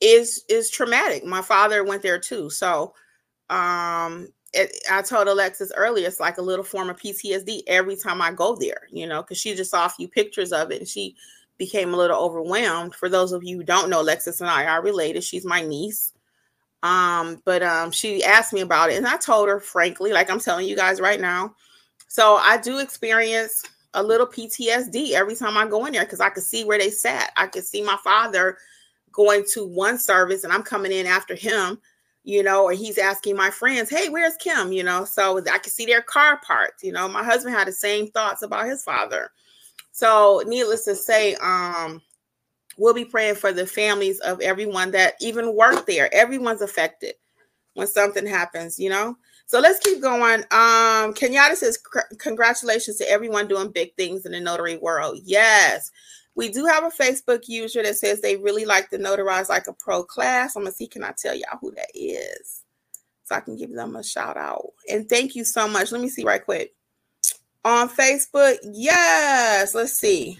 is 0.00 0.44
is 0.48 0.70
traumatic. 0.70 1.24
My 1.24 1.40
father 1.40 1.84
went 1.84 2.02
there 2.02 2.18
too. 2.18 2.50
So 2.50 2.94
um 3.50 4.28
it, 4.54 4.76
I 4.90 5.02
told 5.02 5.28
Alexis 5.28 5.72
earlier, 5.76 6.06
it's 6.06 6.20
like 6.20 6.38
a 6.38 6.42
little 6.42 6.64
form 6.64 6.88
of 6.88 6.96
PTSD 6.96 7.62
every 7.66 7.96
time 7.96 8.22
I 8.22 8.32
go 8.32 8.54
there, 8.54 8.82
you 8.90 9.06
know, 9.06 9.22
because 9.22 9.38
she 9.38 9.54
just 9.54 9.70
saw 9.70 9.86
a 9.86 9.90
few 9.90 10.08
pictures 10.08 10.52
of 10.52 10.70
it 10.70 10.80
and 10.80 10.88
she 10.88 11.16
became 11.58 11.92
a 11.92 11.96
little 11.96 12.18
overwhelmed. 12.18 12.94
For 12.94 13.08
those 13.08 13.32
of 13.32 13.44
you 13.44 13.58
who 13.58 13.64
don't 13.64 13.90
know, 13.90 14.00
Alexis 14.00 14.40
and 14.40 14.50
I 14.50 14.66
are 14.66 14.82
related. 14.82 15.24
She's 15.24 15.44
my 15.44 15.62
niece. 15.62 16.12
Um, 16.82 17.42
but 17.44 17.62
um, 17.62 17.90
she 17.90 18.22
asked 18.22 18.52
me 18.52 18.60
about 18.60 18.90
it, 18.90 18.98
and 18.98 19.06
I 19.06 19.16
told 19.16 19.48
her 19.48 19.58
frankly, 19.58 20.12
like 20.12 20.30
I'm 20.30 20.40
telling 20.40 20.68
you 20.68 20.76
guys 20.76 21.00
right 21.00 21.20
now. 21.20 21.54
So 22.08 22.36
I 22.36 22.58
do 22.58 22.78
experience 22.78 23.62
a 23.94 24.02
little 24.02 24.26
PTSD 24.26 25.12
every 25.12 25.34
time 25.34 25.56
I 25.56 25.66
go 25.66 25.86
in 25.86 25.92
there 25.92 26.04
because 26.04 26.20
I 26.20 26.28
could 26.28 26.42
see 26.42 26.64
where 26.64 26.78
they 26.78 26.90
sat. 26.90 27.32
I 27.36 27.46
could 27.46 27.64
see 27.64 27.82
my 27.82 27.96
father 28.04 28.58
going 29.12 29.44
to 29.54 29.66
one 29.66 29.98
service, 29.98 30.44
and 30.44 30.52
I'm 30.52 30.62
coming 30.62 30.92
in 30.92 31.06
after 31.06 31.34
him, 31.34 31.80
you 32.24 32.42
know, 32.42 32.64
or 32.64 32.72
he's 32.72 32.98
asking 32.98 33.36
my 33.36 33.50
friends, 33.50 33.90
"Hey, 33.90 34.08
where's 34.08 34.36
Kim?" 34.36 34.72
You 34.72 34.82
know, 34.82 35.04
so 35.04 35.38
I 35.50 35.58
could 35.58 35.72
see 35.72 35.86
their 35.86 36.02
car 36.02 36.40
parked. 36.44 36.82
You 36.82 36.92
know, 36.92 37.06
my 37.08 37.22
husband 37.22 37.54
had 37.54 37.68
the 37.68 37.72
same 37.72 38.08
thoughts 38.08 38.42
about 38.42 38.66
his 38.66 38.82
father. 38.82 39.30
So, 39.92 40.42
needless 40.46 40.84
to 40.86 40.96
say, 40.96 41.36
um, 41.36 42.02
we'll 42.78 42.94
be 42.94 43.04
praying 43.04 43.36
for 43.36 43.52
the 43.52 43.66
families 43.66 44.18
of 44.20 44.40
everyone 44.40 44.90
that 44.92 45.14
even 45.20 45.54
work 45.54 45.86
there. 45.86 46.12
Everyone's 46.12 46.62
affected 46.62 47.14
when 47.74 47.86
something 47.86 48.26
happens, 48.26 48.78
you 48.78 48.88
know. 48.88 49.16
So 49.46 49.60
let's 49.60 49.78
keep 49.78 50.00
going. 50.00 50.40
Um, 50.50 51.12
Kenyatta 51.12 51.54
says, 51.54 51.78
Congratulations 52.18 52.96
to 52.96 53.10
everyone 53.10 53.46
doing 53.46 53.70
big 53.70 53.94
things 53.96 54.24
in 54.24 54.32
the 54.32 54.40
notary 54.40 54.78
world. 54.78 55.18
Yes, 55.22 55.90
we 56.36 56.48
do 56.48 56.64
have 56.66 56.84
a 56.84 56.90
Facebook 56.90 57.48
user 57.48 57.82
that 57.82 57.96
says 57.96 58.20
they 58.20 58.36
really 58.36 58.64
like 58.64 58.90
the 58.90 58.98
Notarize 58.98 59.48
Like 59.48 59.66
a 59.68 59.72
Pro 59.72 60.02
class. 60.02 60.56
I'm 60.56 60.62
gonna 60.62 60.72
see, 60.72 60.86
can 60.86 61.04
I 61.04 61.12
tell 61.16 61.34
y'all 61.34 61.58
who 61.60 61.72
that 61.72 61.90
is? 61.94 62.62
So 63.24 63.34
I 63.34 63.40
can 63.40 63.56
give 63.56 63.72
them 63.72 63.96
a 63.96 64.02
shout 64.02 64.36
out. 64.36 64.72
And 64.90 65.08
thank 65.08 65.34
you 65.34 65.44
so 65.44 65.68
much. 65.68 65.92
Let 65.92 66.00
me 66.00 66.08
see 66.08 66.24
right 66.24 66.44
quick. 66.44 66.74
On 67.64 67.88
Facebook, 67.88 68.56
yes, 68.64 69.74
let's 69.74 69.94
see. 69.94 70.38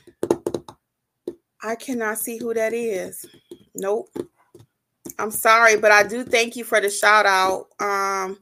I 1.62 1.76
cannot 1.76 2.18
see 2.18 2.36
who 2.36 2.52
that 2.52 2.74
is. 2.74 3.24
Nope. 3.74 4.10
I'm 5.18 5.30
sorry, 5.30 5.76
but 5.76 5.92
I 5.92 6.02
do 6.06 6.24
thank 6.24 6.56
you 6.56 6.64
for 6.64 6.80
the 6.80 6.90
shout 6.90 7.24
out. 7.24 7.68
Um, 7.80 8.38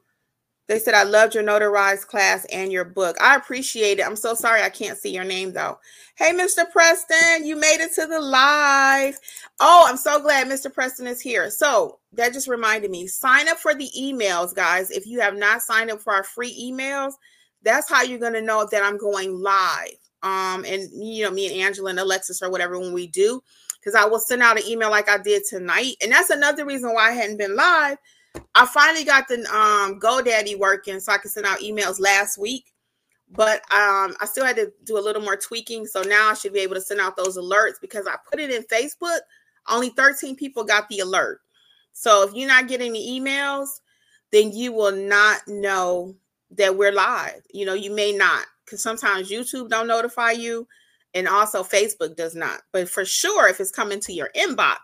they 0.68 0.78
said 0.78 0.94
I 0.94 1.02
loved 1.02 1.34
your 1.34 1.44
notarized 1.44 2.06
class 2.06 2.46
and 2.52 2.72
your 2.72 2.84
book. 2.84 3.16
I 3.20 3.36
appreciate 3.36 3.98
it. 3.98 4.06
I'm 4.06 4.16
so 4.16 4.34
sorry 4.34 4.62
I 4.62 4.70
can't 4.70 4.98
see 4.98 5.12
your 5.12 5.24
name 5.24 5.52
though. 5.52 5.78
Hey, 6.16 6.32
Mr. 6.32 6.70
Preston, 6.70 7.44
you 7.44 7.56
made 7.56 7.80
it 7.80 7.94
to 7.94 8.06
the 8.06 8.20
live. 8.20 9.18
Oh, 9.60 9.84
I'm 9.88 9.96
so 9.96 10.20
glad 10.20 10.46
Mr. 10.46 10.72
Preston 10.72 11.06
is 11.06 11.20
here. 11.20 11.50
So 11.50 11.98
that 12.12 12.32
just 12.32 12.48
reminded 12.48 12.90
me. 12.90 13.06
Sign 13.06 13.48
up 13.48 13.58
for 13.58 13.74
the 13.74 13.90
emails, 13.98 14.54
guys. 14.54 14.90
If 14.90 15.06
you 15.06 15.20
have 15.20 15.36
not 15.36 15.62
signed 15.62 15.90
up 15.90 16.00
for 16.00 16.12
our 16.12 16.24
free 16.24 16.54
emails, 16.72 17.14
that's 17.62 17.88
how 17.88 18.02
you're 18.02 18.18
going 18.18 18.32
to 18.34 18.42
know 18.42 18.66
that 18.70 18.82
I'm 18.82 18.98
going 18.98 19.40
live 19.40 19.96
um, 20.22 20.64
and 20.64 20.88
you 20.92 21.24
know, 21.24 21.30
me 21.30 21.46
and 21.46 21.56
Angela 21.56 21.90
and 21.90 21.98
Alexis 21.98 22.42
or 22.42 22.50
whatever 22.50 22.78
when 22.78 22.92
we 22.92 23.06
do, 23.08 23.42
because 23.80 23.94
I 23.94 24.04
will 24.04 24.20
send 24.20 24.42
out 24.42 24.58
an 24.58 24.66
email 24.66 24.90
like 24.90 25.08
I 25.08 25.18
did 25.18 25.42
tonight. 25.48 25.96
And 26.02 26.12
that's 26.12 26.30
another 26.30 26.64
reason 26.64 26.94
why 26.94 27.10
I 27.10 27.12
hadn't 27.12 27.38
been 27.38 27.56
live. 27.56 27.98
I 28.54 28.66
finally 28.66 29.04
got 29.04 29.28
the 29.28 29.40
um 29.52 30.00
GoDaddy 30.00 30.58
working 30.58 31.00
so 31.00 31.12
I 31.12 31.18
could 31.18 31.30
send 31.30 31.46
out 31.46 31.60
emails 31.60 32.00
last 32.00 32.38
week. 32.38 32.72
But 33.34 33.62
um, 33.72 34.14
I 34.20 34.26
still 34.26 34.44
had 34.44 34.56
to 34.56 34.70
do 34.84 34.98
a 34.98 35.00
little 35.00 35.22
more 35.22 35.36
tweaking. 35.36 35.86
So 35.86 36.02
now 36.02 36.30
I 36.30 36.34
should 36.34 36.52
be 36.52 36.60
able 36.60 36.74
to 36.74 36.82
send 36.82 37.00
out 37.00 37.16
those 37.16 37.38
alerts 37.38 37.80
because 37.80 38.06
I 38.06 38.16
put 38.30 38.40
it 38.40 38.50
in 38.50 38.62
Facebook. 38.64 39.20
Only 39.68 39.88
13 39.90 40.36
people 40.36 40.64
got 40.64 40.86
the 40.90 40.98
alert. 40.98 41.40
So 41.92 42.26
if 42.26 42.34
you're 42.34 42.48
not 42.48 42.68
getting 42.68 42.92
the 42.92 42.98
emails, 42.98 43.68
then 44.32 44.52
you 44.52 44.72
will 44.72 44.92
not 44.92 45.40
know 45.46 46.14
that 46.50 46.76
we're 46.76 46.92
live. 46.92 47.42
You 47.52 47.64
know, 47.64 47.74
you 47.74 47.94
may 47.94 48.12
not 48.12 48.44
because 48.64 48.82
sometimes 48.82 49.30
YouTube 49.30 49.68
don't 49.68 49.86
notify 49.86 50.32
you, 50.32 50.66
and 51.14 51.28
also 51.28 51.62
Facebook 51.62 52.16
does 52.16 52.34
not. 52.34 52.62
But 52.72 52.88
for 52.88 53.04
sure, 53.04 53.48
if 53.48 53.60
it's 53.60 53.70
coming 53.70 54.00
to 54.00 54.12
your 54.12 54.30
inbox, 54.36 54.78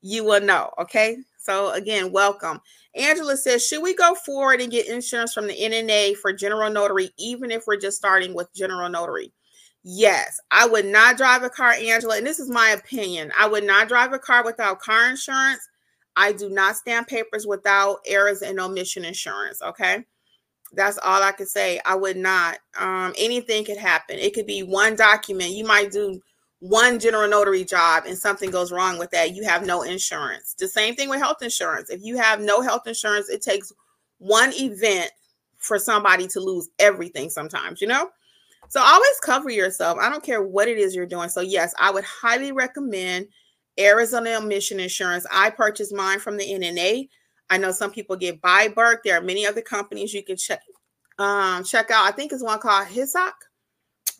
you 0.00 0.24
will 0.24 0.40
know. 0.40 0.70
Okay. 0.78 1.18
So 1.46 1.70
again, 1.70 2.10
welcome. 2.10 2.60
Angela 2.96 3.36
says, 3.36 3.64
should 3.64 3.82
we 3.82 3.94
go 3.94 4.14
forward 4.14 4.60
and 4.60 4.70
get 4.70 4.88
insurance 4.88 5.32
from 5.32 5.46
the 5.46 5.56
NNA 5.56 6.16
for 6.16 6.32
general 6.32 6.70
notary, 6.70 7.10
even 7.18 7.52
if 7.52 7.64
we're 7.66 7.76
just 7.76 7.96
starting 7.96 8.34
with 8.34 8.52
general 8.52 8.88
notary? 8.88 9.32
Yes, 9.84 10.40
I 10.50 10.66
would 10.66 10.86
not 10.86 11.16
drive 11.16 11.44
a 11.44 11.50
car, 11.50 11.70
Angela. 11.70 12.16
And 12.16 12.26
this 12.26 12.40
is 12.40 12.50
my 12.50 12.70
opinion. 12.70 13.30
I 13.38 13.46
would 13.46 13.62
not 13.62 13.86
drive 13.86 14.12
a 14.12 14.18
car 14.18 14.44
without 14.44 14.80
car 14.80 15.08
insurance. 15.08 15.60
I 16.16 16.32
do 16.32 16.48
not 16.48 16.74
stamp 16.74 17.06
papers 17.06 17.46
without 17.46 17.98
errors 18.06 18.42
and 18.42 18.58
omission 18.58 19.04
insurance. 19.04 19.62
Okay. 19.62 20.04
That's 20.72 20.98
all 20.98 21.22
I 21.22 21.30
could 21.30 21.46
say. 21.46 21.80
I 21.84 21.94
would 21.94 22.16
not. 22.16 22.58
Um, 22.76 23.14
anything 23.16 23.64
could 23.64 23.76
happen. 23.76 24.18
It 24.18 24.34
could 24.34 24.46
be 24.46 24.64
one 24.64 24.96
document. 24.96 25.50
You 25.50 25.64
might 25.64 25.92
do 25.92 26.20
one 26.60 26.98
general 26.98 27.28
notary 27.28 27.64
job 27.64 28.04
and 28.06 28.16
something 28.16 28.50
goes 28.50 28.72
wrong 28.72 28.98
with 28.98 29.10
that. 29.10 29.34
You 29.34 29.44
have 29.44 29.66
no 29.66 29.82
insurance. 29.82 30.54
The 30.58 30.68
same 30.68 30.94
thing 30.94 31.08
with 31.08 31.20
health 31.20 31.42
insurance. 31.42 31.90
If 31.90 32.02
you 32.02 32.16
have 32.16 32.40
no 32.40 32.62
health 32.62 32.86
insurance, 32.86 33.28
it 33.28 33.42
takes 33.42 33.72
one 34.18 34.52
event 34.54 35.10
for 35.58 35.78
somebody 35.78 36.26
to 36.28 36.40
lose 36.40 36.68
everything 36.78 37.28
sometimes, 37.28 37.80
you 37.80 37.86
know? 37.86 38.08
So 38.68 38.80
always 38.80 39.20
cover 39.22 39.50
yourself. 39.50 39.98
I 40.00 40.08
don't 40.08 40.22
care 40.22 40.42
what 40.42 40.68
it 40.68 40.78
is 40.78 40.94
you're 40.94 41.06
doing. 41.06 41.28
So, 41.28 41.40
yes, 41.40 41.74
I 41.78 41.90
would 41.90 42.04
highly 42.04 42.52
recommend 42.52 43.28
Errors 43.78 44.12
and 44.12 44.26
Omission 44.26 44.80
Insurance. 44.80 45.26
I 45.30 45.50
purchased 45.50 45.94
mine 45.94 46.18
from 46.18 46.36
the 46.36 46.44
NNA. 46.44 47.08
I 47.50 47.58
know 47.58 47.70
some 47.70 47.92
people 47.92 48.16
get 48.16 48.40
by 48.40 48.68
Burke. 48.68 49.02
There 49.04 49.16
are 49.16 49.22
many 49.22 49.46
other 49.46 49.60
companies 49.60 50.12
you 50.12 50.22
can 50.22 50.36
check 50.36 50.62
um, 51.18 51.64
check 51.64 51.90
out. 51.90 52.06
I 52.06 52.10
think 52.10 52.32
it's 52.32 52.42
one 52.42 52.58
called 52.58 52.88
Hiscox 52.88 53.32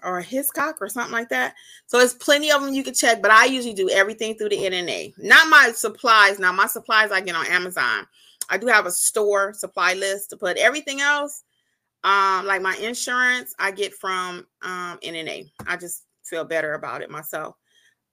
or 0.03 0.23
Hiscox 0.23 0.75
or 0.81 0.89
something 0.89 1.13
like 1.13 1.29
that. 1.31 1.55
So 1.87 1.99
it's 1.99 2.15
plenty 2.15 2.51
of 2.51 2.63
them 2.63 2.75
you 2.75 2.85
can 2.85 2.95
check, 2.95 3.23
but 3.23 3.31
I 3.31 3.47
usually 3.47 3.75
do 3.75 3.91
everything 3.91 4.35
through 4.35 4.51
the 4.51 4.59
NNA. 4.59 5.15
Not 5.19 5.49
my 5.49 5.73
supplies. 5.75 6.39
Now 6.39 6.53
my 6.53 6.67
supplies 6.67 7.11
I 7.11 7.21
get 7.21 7.35
on 7.35 7.47
Amazon. 7.47 8.07
I 8.49 8.59
do 8.59 8.67
have 8.67 8.87
a 8.87 8.91
store 8.91 9.53
supply 9.53 9.95
list 9.95 10.31
to 10.31 10.37
put 10.37 10.57
everything 10.57 11.01
else. 11.01 11.43
Um, 12.05 12.47
like 12.47 12.63
my 12.63 12.77
insurance, 12.77 13.55
I 13.59 13.73
get 13.73 13.95
from 13.95 14.47
um, 14.63 14.99
NNA. 15.03 15.51
I 15.67 15.77
just 15.77 16.05
feel 16.25 16.45
better 16.45 16.75
about 16.75 17.03
it 17.03 17.11
myself. 17.11 17.57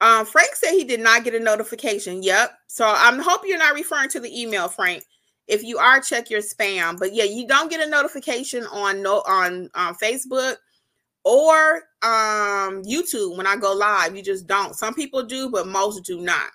Um, 0.02 0.26
Frank 0.26 0.56
said 0.56 0.72
he 0.72 0.84
did 0.84 1.00
not 1.00 1.24
get 1.24 1.36
a 1.36 1.40
notification. 1.40 2.24
Yep. 2.24 2.52
So 2.68 2.86
I'm 2.86 3.20
hope 3.20 3.42
you're 3.46 3.58
not 3.58 3.76
referring 3.76 4.10
to 4.10 4.20
the 4.20 4.42
email, 4.42 4.68
Frank. 4.68 5.04
If 5.48 5.64
you 5.64 5.78
are, 5.78 6.02
check 6.02 6.30
your 6.30 6.42
spam. 6.42 6.98
But 6.98 7.14
yeah, 7.14 7.26
you 7.26 7.48
don't 7.48 7.70
get 7.70 7.86
a 7.86 7.90
notification 7.90 8.66
on 8.66 9.02
no 9.02 9.24
on 9.28 9.70
on 9.76 9.96
Facebook 9.96 10.56
or 11.24 11.76
um 12.02 12.84
YouTube 12.84 13.38
when 13.38 13.48
I 13.48 13.56
go 13.56 13.74
live. 13.74 14.16
You 14.16 14.24
just 14.24 14.48
don't. 14.48 14.76
Some 14.76 14.94
people 14.94 15.24
do, 15.24 15.50
but 15.50 15.68
most 15.68 16.06
do 16.06 16.22
not. 16.22 16.52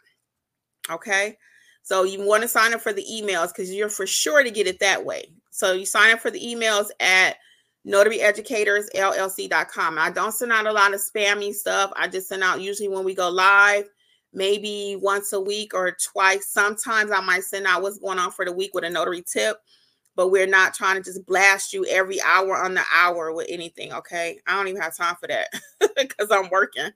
Okay. 0.90 1.36
So 1.82 2.04
you 2.04 2.22
want 2.22 2.42
to 2.42 2.48
sign 2.48 2.74
up 2.74 2.82
for 2.82 2.92
the 2.92 3.04
emails 3.10 3.48
because 3.48 3.72
you're 3.72 3.88
for 3.88 4.06
sure 4.06 4.42
to 4.42 4.50
get 4.50 4.66
it 4.66 4.80
that 4.80 5.04
way. 5.04 5.32
So 5.50 5.72
you 5.72 5.86
sign 5.86 6.12
up 6.12 6.20
for 6.20 6.30
the 6.30 6.40
emails 6.40 6.88
at 7.00 7.36
notaryeducatorsllc.com. 7.86 9.98
I 9.98 10.10
don't 10.10 10.32
send 10.32 10.52
out 10.52 10.66
a 10.66 10.72
lot 10.72 10.92
of 10.94 11.00
spammy 11.00 11.54
stuff. 11.54 11.92
I 11.96 12.08
just 12.08 12.28
send 12.28 12.42
out 12.42 12.60
usually 12.60 12.88
when 12.88 13.04
we 13.04 13.14
go 13.14 13.30
live, 13.30 13.88
maybe 14.34 14.98
once 15.00 15.32
a 15.32 15.40
week 15.40 15.72
or 15.74 15.96
twice. 16.12 16.48
Sometimes 16.48 17.10
I 17.10 17.20
might 17.20 17.44
send 17.44 17.66
out 17.66 17.80
what's 17.82 17.98
going 17.98 18.18
on 18.18 18.32
for 18.32 18.44
the 18.44 18.52
week 18.52 18.74
with 18.74 18.84
a 18.84 18.90
notary 18.90 19.22
tip, 19.22 19.58
but 20.18 20.32
we're 20.32 20.48
not 20.48 20.74
trying 20.74 20.96
to 20.96 21.00
just 21.00 21.24
blast 21.26 21.72
you 21.72 21.86
every 21.86 22.20
hour 22.22 22.56
on 22.56 22.74
the 22.74 22.82
hour 22.92 23.32
with 23.32 23.46
anything. 23.48 23.92
Okay. 23.92 24.40
I 24.48 24.56
don't 24.56 24.66
even 24.66 24.82
have 24.82 24.96
time 24.96 25.14
for 25.20 25.28
that 25.28 25.46
because 25.96 26.32
I'm 26.32 26.50
working. 26.50 26.90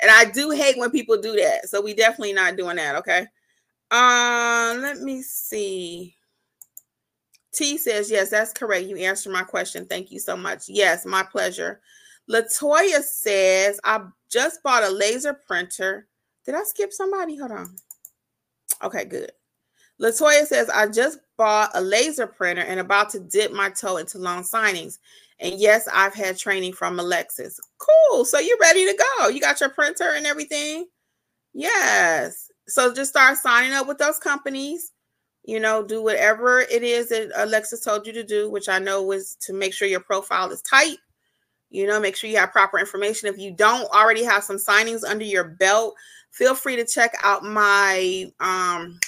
And 0.00 0.10
I 0.12 0.26
do 0.26 0.50
hate 0.50 0.78
when 0.78 0.92
people 0.92 1.20
do 1.20 1.34
that. 1.34 1.68
So 1.68 1.82
we 1.82 1.92
definitely 1.92 2.34
not 2.34 2.56
doing 2.56 2.76
that. 2.76 2.94
Okay. 2.94 3.26
Um, 3.90 4.80
let 4.80 5.00
me 5.00 5.22
see. 5.22 6.14
T 7.52 7.78
says, 7.78 8.12
yes, 8.12 8.30
that's 8.30 8.52
correct. 8.52 8.86
You 8.86 8.96
answered 8.98 9.32
my 9.32 9.42
question. 9.42 9.84
Thank 9.84 10.12
you 10.12 10.20
so 10.20 10.36
much. 10.36 10.68
Yes, 10.68 11.04
my 11.04 11.24
pleasure. 11.24 11.80
Latoya 12.30 13.02
says, 13.02 13.80
I 13.82 14.02
just 14.30 14.62
bought 14.62 14.84
a 14.84 14.88
laser 14.88 15.34
printer. 15.34 16.06
Did 16.44 16.54
I 16.54 16.62
skip 16.62 16.92
somebody? 16.92 17.38
Hold 17.38 17.50
on. 17.50 17.74
Okay, 18.84 19.04
good. 19.04 19.32
Latoya 20.00 20.46
says, 20.46 20.70
I 20.70 20.86
just 20.86 21.18
bought 21.38 21.70
a 21.74 21.80
laser 21.80 22.26
printer 22.26 22.62
and 22.62 22.80
about 22.80 23.08
to 23.10 23.20
dip 23.20 23.52
my 23.52 23.70
toe 23.70 23.96
into 23.96 24.18
loan 24.18 24.42
signings. 24.42 24.98
And 25.40 25.58
yes, 25.58 25.88
I've 25.92 26.14
had 26.14 26.36
training 26.36 26.72
from 26.74 26.98
Alexis. 26.98 27.58
Cool. 27.78 28.24
So 28.24 28.38
you're 28.38 28.58
ready 28.60 28.84
to 28.84 29.04
go. 29.18 29.28
You 29.28 29.40
got 29.40 29.60
your 29.60 29.70
printer 29.70 30.12
and 30.14 30.26
everything. 30.26 30.86
Yes. 31.54 32.50
So 32.66 32.92
just 32.92 33.10
start 33.10 33.38
signing 33.38 33.72
up 33.72 33.86
with 33.86 33.98
those 33.98 34.18
companies. 34.18 34.92
You 35.44 35.60
know, 35.60 35.82
do 35.82 36.02
whatever 36.02 36.60
it 36.60 36.82
is 36.82 37.08
that 37.08 37.30
Alexis 37.36 37.80
told 37.80 38.06
you 38.06 38.12
to 38.12 38.24
do, 38.24 38.50
which 38.50 38.68
I 38.68 38.78
know 38.78 39.02
was 39.02 39.36
to 39.42 39.54
make 39.54 39.72
sure 39.72 39.88
your 39.88 40.00
profile 40.00 40.50
is 40.50 40.60
tight. 40.60 40.98
You 41.70 41.86
know, 41.86 42.00
make 42.00 42.16
sure 42.16 42.28
you 42.28 42.36
have 42.38 42.52
proper 42.52 42.78
information. 42.78 43.28
If 43.28 43.38
you 43.38 43.52
don't 43.52 43.90
already 43.92 44.24
have 44.24 44.42
some 44.42 44.56
signings 44.56 45.04
under 45.08 45.24
your 45.24 45.44
belt, 45.44 45.94
feel 46.32 46.54
free 46.54 46.76
to 46.76 46.84
check 46.84 47.14
out 47.22 47.44
my 47.44 48.30
um, 48.40 48.98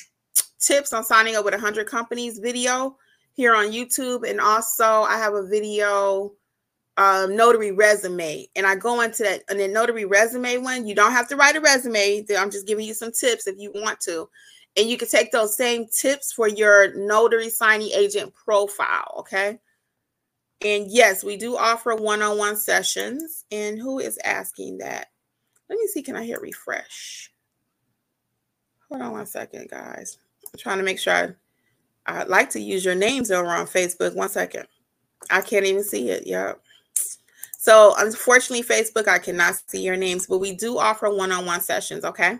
tips 0.60 0.92
on 0.92 1.04
signing 1.04 1.36
up 1.36 1.44
with 1.44 1.54
100 1.54 1.86
companies 1.86 2.38
video 2.38 2.96
here 3.32 3.54
on 3.54 3.72
YouTube. 3.72 4.28
And 4.28 4.40
also, 4.40 4.84
I 4.84 5.18
have 5.18 5.34
a 5.34 5.46
video 5.46 6.32
um, 6.96 7.34
notary 7.34 7.72
resume. 7.72 8.46
And 8.54 8.66
I 8.66 8.76
go 8.76 9.00
into 9.00 9.22
that 9.22 9.42
and 9.48 9.58
then 9.58 9.72
notary 9.72 10.04
resume 10.04 10.58
one. 10.58 10.86
You 10.86 10.94
don't 10.94 11.12
have 11.12 11.28
to 11.28 11.36
write 11.36 11.56
a 11.56 11.60
resume. 11.60 12.26
I'm 12.36 12.50
just 12.50 12.66
giving 12.66 12.86
you 12.86 12.94
some 12.94 13.12
tips 13.12 13.46
if 13.46 13.58
you 13.58 13.72
want 13.74 14.00
to. 14.00 14.28
And 14.76 14.88
you 14.88 14.96
can 14.96 15.08
take 15.08 15.32
those 15.32 15.56
same 15.56 15.86
tips 15.86 16.32
for 16.32 16.46
your 16.46 16.94
notary 16.94 17.50
signing 17.50 17.90
agent 17.92 18.34
profile. 18.34 19.16
Okay. 19.20 19.58
And 20.62 20.90
yes, 20.90 21.24
we 21.24 21.36
do 21.38 21.56
offer 21.56 21.94
one 21.94 22.22
on 22.22 22.36
one 22.36 22.56
sessions. 22.56 23.44
And 23.50 23.78
who 23.78 23.98
is 23.98 24.18
asking 24.22 24.78
that? 24.78 25.06
Let 25.70 25.78
me 25.78 25.86
see. 25.86 26.02
Can 26.02 26.16
I 26.16 26.24
hit 26.24 26.40
refresh? 26.40 27.30
Hold 28.90 29.02
on 29.02 29.12
one 29.12 29.26
second, 29.26 29.70
guys. 29.70 30.18
I'm 30.52 30.58
trying 30.58 30.78
to 30.78 30.84
make 30.84 30.98
sure 30.98 31.36
I, 32.06 32.20
I'd 32.20 32.28
like 32.28 32.50
to 32.50 32.60
use 32.60 32.84
your 32.84 32.94
names 32.94 33.30
over 33.30 33.48
on 33.48 33.66
Facebook. 33.66 34.14
One 34.14 34.28
second. 34.28 34.66
I 35.30 35.40
can't 35.40 35.66
even 35.66 35.84
see 35.84 36.10
it. 36.10 36.26
Yep. 36.26 36.60
So 37.58 37.94
unfortunately, 37.98 38.64
Facebook, 38.64 39.06
I 39.06 39.18
cannot 39.18 39.60
see 39.66 39.82
your 39.82 39.96
names, 39.96 40.26
but 40.26 40.38
we 40.38 40.54
do 40.54 40.78
offer 40.78 41.10
one-on-one 41.10 41.60
sessions. 41.60 42.04
Okay. 42.04 42.38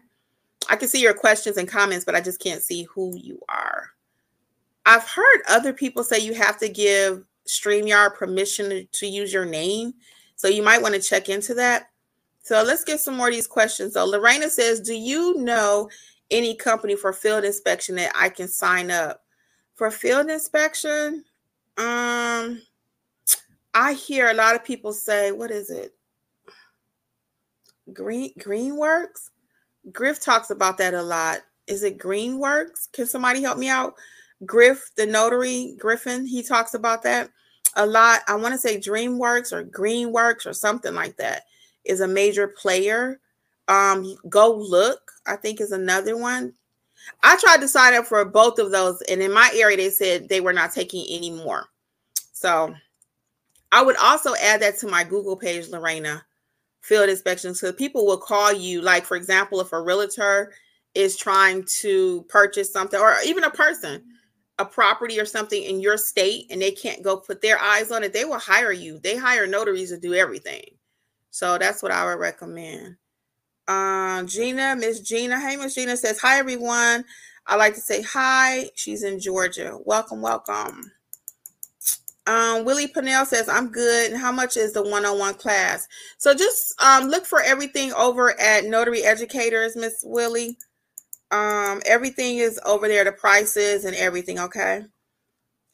I 0.69 0.77
can 0.77 0.89
see 0.89 1.03
your 1.03 1.15
questions 1.15 1.57
and 1.57 1.69
comments, 1.69 2.05
but 2.05 2.15
I 2.15 2.21
just 2.21 2.41
can't 2.41 2.63
see 2.63 2.85
who 2.85 3.15
you 3.17 3.39
are. 3.49 3.91
I've 4.87 5.07
heard 5.07 5.43
other 5.49 5.73
people 5.73 6.05
say 6.05 6.19
you 6.19 6.35
have 6.35 6.59
to 6.59 6.69
give 6.69 7.25
StreamYard 7.47 8.15
permission 8.15 8.71
to, 8.71 8.85
to 8.85 9.07
use 9.07 9.33
your 9.33 9.45
name. 9.45 9.95
So 10.37 10.49
you 10.49 10.63
might 10.63 10.81
want 10.81 10.95
to 10.95 11.01
check 11.01 11.29
into 11.29 11.55
that. 11.55 11.91
So 12.43 12.63
let's 12.63 12.85
get 12.85 13.01
some 13.01 13.17
more 13.17 13.29
of 13.29 13.35
these 13.35 13.47
questions. 13.47 13.95
So 13.95 14.05
Lorena 14.07 14.49
says, 14.49 14.81
Do 14.81 14.95
you 14.95 15.37
know 15.37 15.91
any 16.31 16.55
company 16.55 16.97
for 16.97 17.13
field 17.13 17.45
inspection 17.45 17.97
that 17.97 18.13
I 18.15 18.29
can 18.29 18.49
sign 18.49 18.91
up? 18.91 19.23
For 19.75 19.91
field 19.91 20.29
inspection, 20.29 21.25
um, 21.79 22.61
I 23.73 23.95
hear 23.95 24.29
a 24.29 24.35
lot 24.35 24.55
of 24.55 24.65
people 24.65 24.93
say, 24.93 25.33
what 25.33 25.51
is 25.51 25.71
it? 25.71 25.95
Green 27.93 28.33
Greenworks? 28.39 29.31
Griff 29.93 30.21
talks 30.21 30.51
about 30.51 30.79
that 30.79 30.95
a 30.95 31.03
lot. 31.03 31.41
Is 31.67 31.83
it 31.83 31.99
Greenworks? 31.99 32.93
Can 32.93 33.07
somebody 33.07 33.41
help 33.43 33.59
me 33.59 33.69
out? 33.69 33.95
Griff, 34.45 34.91
the 34.97 35.07
notary, 35.07 35.77
Griffin, 35.79 36.27
he 36.27 36.43
talks 36.43 36.75
about 36.75 37.03
that 37.03 37.31
a 37.77 37.87
lot. 37.87 38.21
I 38.27 38.35
want 38.37 38.53
to 38.53 38.59
say 38.59 38.79
DreamWorks 38.79 39.53
or 39.53 39.65
Greenworks 39.65 40.47
or 40.47 40.53
something 40.53 40.95
like 40.95 41.17
that 41.17 41.45
is 41.85 42.01
a 42.01 42.09
major 42.09 42.49
player. 42.49 43.21
Um, 43.69 44.17
Go 44.29 44.53
Look, 44.55 45.10
I 45.31 45.37
think, 45.37 45.61
is 45.61 45.73
another 45.73 46.17
one. 46.17 46.53
I 47.23 47.39
tried 47.39 47.61
to 47.63 47.69
sign 47.69 47.95
up 47.95 48.07
for 48.07 48.25
both 48.25 48.59
of 48.59 48.71
those, 48.71 49.01
and 49.03 49.23
in 49.23 49.33
my 49.33 49.51
area, 49.55 49.77
they 49.77 49.91
said 49.91 50.29
they 50.29 50.41
were 50.41 50.53
not 50.53 50.73
taking 50.73 51.07
any 51.09 51.31
more. 51.31 51.67
So 52.33 52.75
I 53.73 53.83
would 53.83 53.97
also 53.97 54.35
add 54.35 54.61
that 54.63 54.79
to 54.79 54.89
my 54.89 55.05
Google 55.05 55.37
page, 55.37 55.69
Lorena, 55.69 56.25
field 56.81 57.09
inspections. 57.09 57.61
So 57.61 57.73
people 57.73 58.07
will 58.07 58.19
call 58.19 58.53
you, 58.53 58.83
like, 58.83 59.05
for 59.05 59.17
example, 59.17 59.61
if 59.61 59.73
a 59.73 59.81
realtor 59.81 60.53
is 60.95 61.17
trying 61.17 61.65
to 61.81 62.25
purchase 62.29 62.73
something, 62.73 63.01
or 63.01 63.17
even 63.25 63.45
a 63.45 63.51
person, 63.51 64.03
a 64.59 64.65
property 64.65 65.19
or 65.19 65.25
something 65.25 65.63
in 65.63 65.81
your 65.81 65.97
state, 65.97 66.47
and 66.51 66.61
they 66.61 66.71
can't 66.71 67.03
go 67.03 67.17
put 67.17 67.41
their 67.41 67.59
eyes 67.59 67.91
on 67.91 68.03
it, 68.05 68.13
they 68.13 68.25
will 68.25 68.39
hire 68.39 68.73
you. 68.73 68.99
They 68.99 69.17
hire 69.17 69.47
notaries 69.47 69.91
to 69.91 69.99
do 69.99 70.15
everything. 70.15 70.65
So 71.31 71.57
that's 71.57 71.83
what 71.83 71.93
I 71.93 72.05
would 72.05 72.21
recommend. 72.21 72.97
Uh, 73.71 74.25
Gina, 74.25 74.75
Miss 74.75 74.99
Gina. 74.99 75.39
Hey, 75.39 75.55
Miss 75.55 75.77
Gina 75.77 75.97
says, 75.97 76.19
Hi, 76.19 76.41
everyone. 76.41 77.05
I 77.47 77.55
like 77.55 77.75
to 77.75 77.81
say 77.81 78.03
hi. 78.03 78.69
She's 78.75 79.05
in 79.05 79.21
Georgia. 79.21 79.79
Welcome, 79.85 80.21
welcome. 80.21 80.91
Um, 82.27 82.65
Willie 82.65 82.89
Pennell 82.89 83.25
says, 83.25 83.49
I'm 83.49 83.69
good. 83.69 84.11
And 84.11 84.21
How 84.21 84.33
much 84.33 84.57
is 84.57 84.73
the 84.73 84.83
one 84.83 85.07
on 85.07 85.21
one 85.21 85.35
class? 85.35 85.87
So 86.19 86.35
just 86.35 86.83
um, 86.83 87.05
look 87.05 87.25
for 87.25 87.43
everything 87.43 87.93
over 87.93 88.39
at 88.41 88.65
Notary 88.65 89.05
Educators, 89.05 89.77
Miss 89.77 90.03
Willie. 90.05 90.59
Um, 91.31 91.81
everything 91.87 92.39
is 92.39 92.59
over 92.67 92.89
there, 92.89 93.05
the 93.05 93.13
prices 93.13 93.85
and 93.85 93.95
everything, 93.95 94.41
okay? 94.41 94.83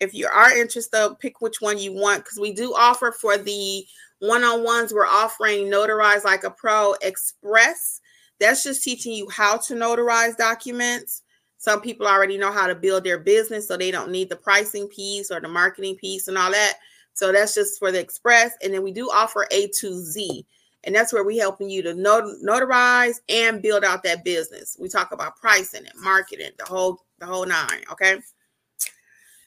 If 0.01 0.13
you 0.13 0.27
are 0.27 0.55
interested, 0.55 1.17
pick 1.19 1.41
which 1.41 1.63
one 1.63 1.79
you 1.79 1.95
want 1.95 2.25
because 2.25 2.39
we 2.39 2.53
do 2.53 2.75
offer 2.75 3.11
for 3.11 3.39
the 3.39 3.87
one 4.21 4.45
on 4.45 4.65
ones, 4.65 4.93
we're 4.93 5.07
offering 5.07 5.67
Notarize 5.67 6.25
Like 6.25 6.45
a 6.45 6.51
Pro 6.51 6.95
Express. 7.03 8.01
That's 8.41 8.63
just 8.63 8.83
teaching 8.83 9.13
you 9.13 9.29
how 9.31 9.57
to 9.59 9.75
notarize 9.75 10.37
documents. 10.37 11.23
Some 11.59 11.81
people 11.81 12.07
already 12.07 12.37
know 12.39 12.53
how 12.53 12.67
to 12.67 12.75
build 12.75 13.05
their 13.05 13.19
business, 13.19 13.67
so 13.67 13.77
they 13.77 13.91
don't 13.91 14.11
need 14.11 14.29
the 14.29 14.37
pricing 14.37 14.89
piece 14.89 15.31
or 15.31 15.41
the 15.41 15.49
marketing 15.49 15.97
piece 15.97 16.29
and 16.29 16.37
all 16.37 16.51
that. 16.51 16.75
So 17.15 17.33
that's 17.33 17.55
just 17.55 17.79
for 17.79 17.91
the 17.91 17.99
express. 17.99 18.53
And 18.63 18.75
then 18.75 18.83
we 18.83 18.93
do 18.93 19.09
offer 19.11 19.47
A 19.51 19.69
to 19.81 20.01
Z. 20.03 20.47
And 20.85 20.95
that's 20.95 21.13
where 21.13 21.25
we're 21.25 21.41
helping 21.41 21.69
you 21.69 21.83
to 21.83 21.95
not- 21.95 22.25
notarize 22.45 23.17
and 23.29 23.63
build 23.63 23.85
out 23.85 24.03
that 24.05 24.23
business. 24.23 24.77
We 24.79 24.89
talk 24.89 25.13
about 25.13 25.37
pricing 25.37 25.87
and 25.87 26.01
marketing, 26.01 26.53
the 26.59 26.65
whole 26.65 27.05
the 27.19 27.27
whole 27.27 27.47
nine. 27.47 27.83
Okay. 27.91 28.19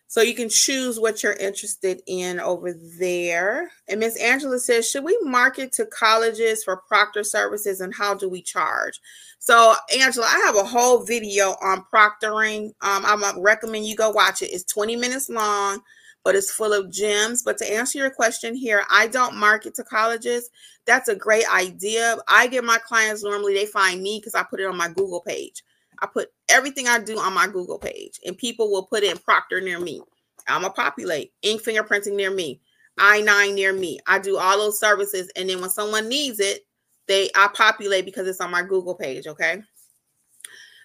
So 0.10 0.22
you 0.22 0.34
can 0.34 0.50
choose 0.50 1.00
what 1.00 1.22
you're 1.22 1.34
interested 1.34 2.02
in 2.08 2.40
over 2.40 2.74
there. 2.74 3.70
And 3.88 4.00
Miss 4.00 4.20
Angela 4.20 4.58
says, 4.58 4.90
should 4.90 5.04
we 5.04 5.16
market 5.22 5.72
to 5.74 5.86
colleges 5.86 6.64
for 6.64 6.78
proctor 6.78 7.24
services 7.24 7.80
and 7.80 7.94
how 7.94 8.16
do 8.16 8.28
we 8.28 8.42
charge? 8.42 9.00
So 9.38 9.76
Angela, 9.96 10.26
I 10.26 10.42
have 10.48 10.56
a 10.56 10.68
whole 10.68 11.04
video 11.04 11.50
on 11.62 11.86
proctoring. 11.94 12.70
Um, 12.82 13.06
I 13.06 13.34
recommend 13.38 13.86
you 13.86 13.96
go 13.96 14.10
watch 14.10 14.42
it. 14.42 14.48
It's 14.48 14.64
20 14.64 14.96
minutes 14.96 15.30
long, 15.30 15.80
but 16.24 16.36
it's 16.36 16.50
full 16.50 16.74
of 16.74 16.92
gems. 16.92 17.44
But 17.44 17.60
to 17.60 17.72
answer 17.72 18.00
your 18.00 18.10
question 18.10 18.56
here, 18.56 18.86
I 18.90 19.06
don't 19.06 19.38
market 19.38 19.76
to 19.76 19.84
colleges. 19.84 20.50
That's 20.88 21.10
a 21.10 21.16
great 21.16 21.46
idea. 21.54 22.18
I 22.28 22.48
get 22.48 22.64
my 22.64 22.80
clients 22.80 23.24
normally, 23.24 23.54
they 23.54 23.68
find 23.68 24.02
me 24.02 24.18
because 24.18 24.34
I 24.34 24.42
put 24.42 24.60
it 24.60 24.66
on 24.66 24.76
my 24.76 24.88
Google 24.88 25.22
page. 25.22 25.64
I 26.02 26.08
put 26.08 26.30
everything 26.50 26.88
I 26.88 27.00
do 27.00 27.20
on 27.20 27.34
my 27.34 27.48
Google 27.48 27.78
page, 27.78 28.20
and 28.26 28.38
people 28.38 28.72
will 28.72 28.86
put 28.86 29.04
in 29.04 29.18
Proctor 29.18 29.62
near 29.62 29.80
me. 29.80 30.02
I'm 30.48 30.66
a 30.66 30.70
populate 30.70 31.34
ink 31.42 31.62
fingerprinting 31.62 32.16
near 32.16 32.32
me, 32.32 32.62
I9 33.00 33.54
near 33.54 33.74
me. 33.74 34.00
I 34.08 34.20
do 34.20 34.38
all 34.38 34.58
those 34.58 34.80
services, 34.80 35.32
and 35.36 35.50
then 35.50 35.62
when 35.62 35.70
someone 35.70 36.10
needs 36.10 36.40
it, 36.40 36.66
they 37.08 37.30
I 37.36 37.50
populate 37.54 38.06
because 38.06 38.28
it's 38.28 38.42
on 38.42 38.52
my 38.52 38.62
Google 38.62 38.96
page. 38.96 39.28
Okay. 39.28 39.62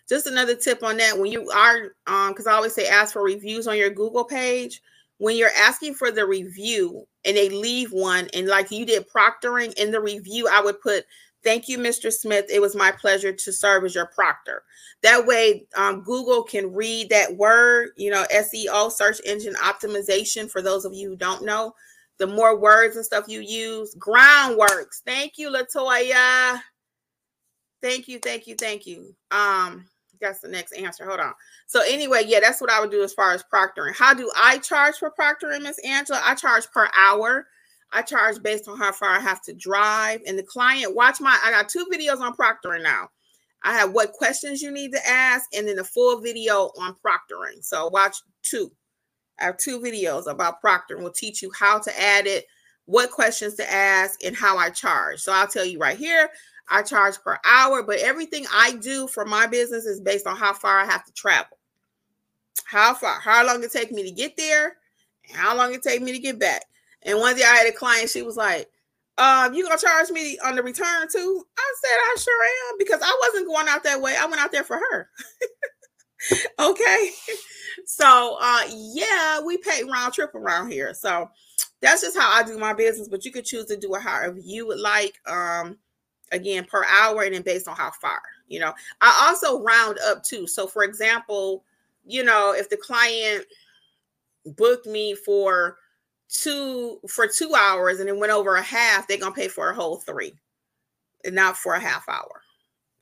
Just 0.09 0.27
another 0.27 0.55
tip 0.55 0.83
on 0.83 0.97
that 0.99 1.19
when 1.19 1.31
you 1.31 1.49
are 1.51 1.93
um 2.07 2.31
because 2.31 2.47
I 2.47 2.53
always 2.53 2.75
say 2.75 2.89
ask 2.89 3.13
for 3.13 3.23
reviews 3.23 3.67
on 3.67 3.77
your 3.77 3.91
Google 3.91 4.25
page. 4.25 4.81
When 5.19 5.37
you're 5.37 5.51
asking 5.57 5.95
for 5.95 6.11
the 6.11 6.27
review 6.27 7.07
and 7.25 7.37
they 7.37 7.49
leave 7.49 7.93
one, 7.93 8.29
and 8.35 8.49
like 8.49 8.71
you 8.71 8.85
did 8.85 9.07
proctoring 9.09 9.73
in 9.75 9.91
the 9.91 10.01
review, 10.01 10.49
I 10.51 10.61
would 10.61 10.81
put 10.81 11.05
Thank 11.45 11.69
you, 11.69 11.79
Mr. 11.79 12.11
Smith. 12.11 12.47
It 12.49 12.61
was 12.61 12.75
my 12.75 12.91
pleasure 12.91 13.33
to 13.33 13.53
serve 13.53 13.85
as 13.85 13.95
your 13.95 14.07
proctor. 14.07 14.63
That 15.03 15.27
way, 15.27 15.67
um, 15.77 16.03
Google 16.03 16.43
can 16.43 16.73
read 16.73 17.11
that 17.11 17.37
word, 17.37 17.91
you 17.97 18.11
know, 18.11 18.25
SEO, 18.33 18.91
search 18.91 19.21
engine 19.27 19.55
optimization, 19.57 20.51
for 20.51 20.63
those 20.63 20.87
of 20.87 20.95
you 20.95 21.11
who 21.11 21.17
don't 21.17 21.45
know. 21.45 21.75
The 22.19 22.27
more 22.27 22.59
words 22.59 22.97
and 22.97 23.05
stuff 23.05 23.29
you 23.29 23.41
use, 23.41 23.95
groundworks. 23.97 25.03
Thank 25.05 25.37
you, 25.37 25.51
Latoya. 25.51 26.61
Thank 27.83 28.09
you, 28.09 28.19
thank 28.19 28.47
you, 28.47 28.55
thank 28.55 28.87
you. 28.87 29.15
Um, 29.31 29.85
that's 30.21 30.41
the 30.41 30.49
next 30.49 30.73
answer. 30.73 31.05
Hold 31.05 31.21
on. 31.21 31.35
So 31.67 31.83
anyway, 31.83 32.23
yeah, 32.27 32.41
that's 32.41 32.61
what 32.61 32.71
I 32.71 32.81
would 32.81 32.91
do 32.91 33.03
as 33.03 33.13
far 33.13 33.33
as 33.33 33.45
proctoring. 33.53 33.95
How 33.95 34.15
do 34.15 34.31
I 34.35 34.59
charge 34.59 34.95
for 34.97 35.13
proctoring, 35.19 35.63
Miss 35.63 35.79
Angela? 35.85 36.21
I 36.25 36.35
charge 36.35 36.71
per 36.71 36.89
hour. 36.97 37.47
I 37.95 38.03
charge 38.03 38.43
based 38.43 38.69
on 38.69 38.77
how 38.77 38.93
far 38.93 39.11
I 39.11 39.21
have 39.21 39.41
to 39.43 39.55
drive. 39.55 40.21
And 40.27 40.37
the 40.37 40.43
client, 40.43 40.95
watch 40.95 41.21
my, 41.21 41.39
I 41.43 41.53
got 41.53 41.69
two 41.69 41.87
videos 41.91 42.21
on 42.21 42.35
proctoring 42.35 42.83
now. 42.83 43.09
I 43.63 43.73
have 43.73 43.93
what 43.93 44.13
questions 44.13 44.61
you 44.61 44.71
need 44.71 44.93
to 44.93 45.09
ask, 45.09 45.49
and 45.57 45.67
then 45.67 45.79
a 45.79 45.85
full 45.85 46.21
video 46.21 46.71
on 46.79 46.97
proctoring. 47.03 47.65
So 47.65 47.89
watch 47.89 48.17
two. 48.43 48.71
I 49.41 49.45
have 49.45 49.57
two 49.57 49.81
videos 49.81 50.31
about 50.31 50.61
proctoring. 50.61 50.99
We'll 50.99 51.13
teach 51.13 51.41
you 51.41 51.51
how 51.59 51.79
to 51.79 52.01
add 52.01 52.27
it, 52.27 52.45
what 52.85 53.11
questions 53.11 53.55
to 53.55 53.73
ask, 53.73 54.23
and 54.23 54.37
how 54.37 54.59
I 54.59 54.69
charge. 54.69 55.21
So 55.21 55.33
I'll 55.33 55.47
tell 55.47 55.65
you 55.65 55.79
right 55.79 55.97
here, 55.97 56.29
I 56.69 56.83
charge 56.83 57.17
per 57.23 57.39
hour, 57.45 57.83
but 57.83 58.01
everything 58.01 58.45
I 58.53 58.73
do 58.73 59.07
for 59.07 59.25
my 59.25 59.47
business 59.47 59.87
is 59.87 60.01
based 60.01 60.27
on 60.27 60.37
how 60.37 60.53
far 60.53 60.81
I 60.81 60.85
have 60.85 61.05
to 61.07 61.13
travel. 61.13 61.59
How 62.65 62.93
far, 62.93 63.21
how 63.21 63.47
long 63.47 63.63
it 63.63 63.73
take 63.73 63.93
me 63.93 64.03
to 64.03 64.11
get 64.11 64.37
there, 64.37 64.77
and 65.29 65.37
how 65.37 65.57
long 65.57 65.73
it 65.73 65.83
take 65.83 66.03
me 66.03 66.13
to 66.13 66.19
get 66.19 66.39
back. 66.39 66.65
And 67.05 67.19
one 67.19 67.37
day 67.37 67.43
I 67.43 67.57
had 67.57 67.69
a 67.69 67.73
client, 67.73 68.11
she 68.11 68.23
was 68.23 68.37
like, 68.37 68.69
um, 69.17 69.55
you 69.55 69.63
gonna 69.63 69.79
charge 69.79 70.11
me 70.11 70.39
on 70.45 70.57
the 70.57 70.63
return 70.63 71.07
too? 71.11 71.45
I 71.57 71.75
said, 71.83 71.97
I 71.97 72.17
sure 72.19 72.45
am 72.45 72.79
because 72.79 73.01
I 73.03 73.21
wasn't 73.23 73.47
going 73.47 73.69
out 73.69 73.85
that 73.85 74.01
way. 74.01 74.17
I 74.19 74.27
went 74.27 74.41
out 74.41 74.51
there 74.51 74.65
for 74.65 74.77
her. 74.77 75.09
okay. 76.59 77.11
So 77.87 78.39
uh 78.41 78.63
yeah, 78.71 79.41
we 79.41 79.59
pay 79.59 79.85
round 79.85 80.15
trip 80.15 80.35
around 80.35 80.71
here. 80.71 80.95
So 80.95 81.31
that's 81.81 82.03
just 82.03 82.17
how 82.17 82.31
I 82.33 82.43
do 82.43 82.59
my 82.59 82.73
business, 82.73 83.09
but 83.09 83.25
you 83.25 83.31
could 83.31 83.45
choose 83.45 83.67
to 83.67 83.77
do 83.77 83.95
it 83.95 84.03
however 84.03 84.39
you 84.43 84.67
would 84.67 84.81
like. 84.81 85.21
Um 85.27 85.79
again 86.33 86.65
per 86.65 86.85
hour 86.85 87.23
and 87.23 87.35
then 87.35 87.43
based 87.43 87.69
on 87.69 87.77
how 87.77 87.91
far, 88.01 88.21
you 88.49 88.59
know. 88.59 88.73
I 89.01 89.29
also 89.29 89.63
round 89.63 89.99
up 90.07 90.23
too. 90.25 90.47
So 90.47 90.67
for 90.67 90.83
example, 90.83 91.65
you 92.05 92.25
know, 92.25 92.53
if 92.57 92.69
the 92.69 92.77
client 92.77 93.45
booked 94.57 94.87
me 94.87 95.15
for 95.15 95.79
two 96.29 96.99
for 97.09 97.27
two 97.27 97.55
hours 97.55 98.01
and 98.01 98.09
it 98.09 98.17
went 98.17 98.33
over 98.33 98.57
a 98.57 98.63
half, 98.63 99.07
they're 99.07 99.19
gonna 99.19 99.35
pay 99.35 99.49
for 99.49 99.71
a 99.71 99.75
whole 99.75 99.99
three, 99.99 100.35
and 101.25 101.35
not 101.35 101.57
for 101.57 101.75
a 101.75 101.81
half 101.81 102.09
hour, 102.09 102.43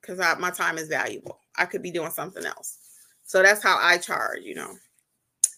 because 0.01 0.19
my 0.39 0.51
time 0.51 0.79
is 0.79 0.89
valuable. 0.89 1.41
I 1.57 1.67
could 1.67 1.83
be 1.83 1.91
doing 1.91 2.11
something 2.11 2.45
else. 2.45 2.79
So 3.25 3.43
that's 3.43 3.63
how 3.63 3.79
I 3.81 3.99
charge. 3.99 4.43
You 4.43 4.55
know, 4.57 4.75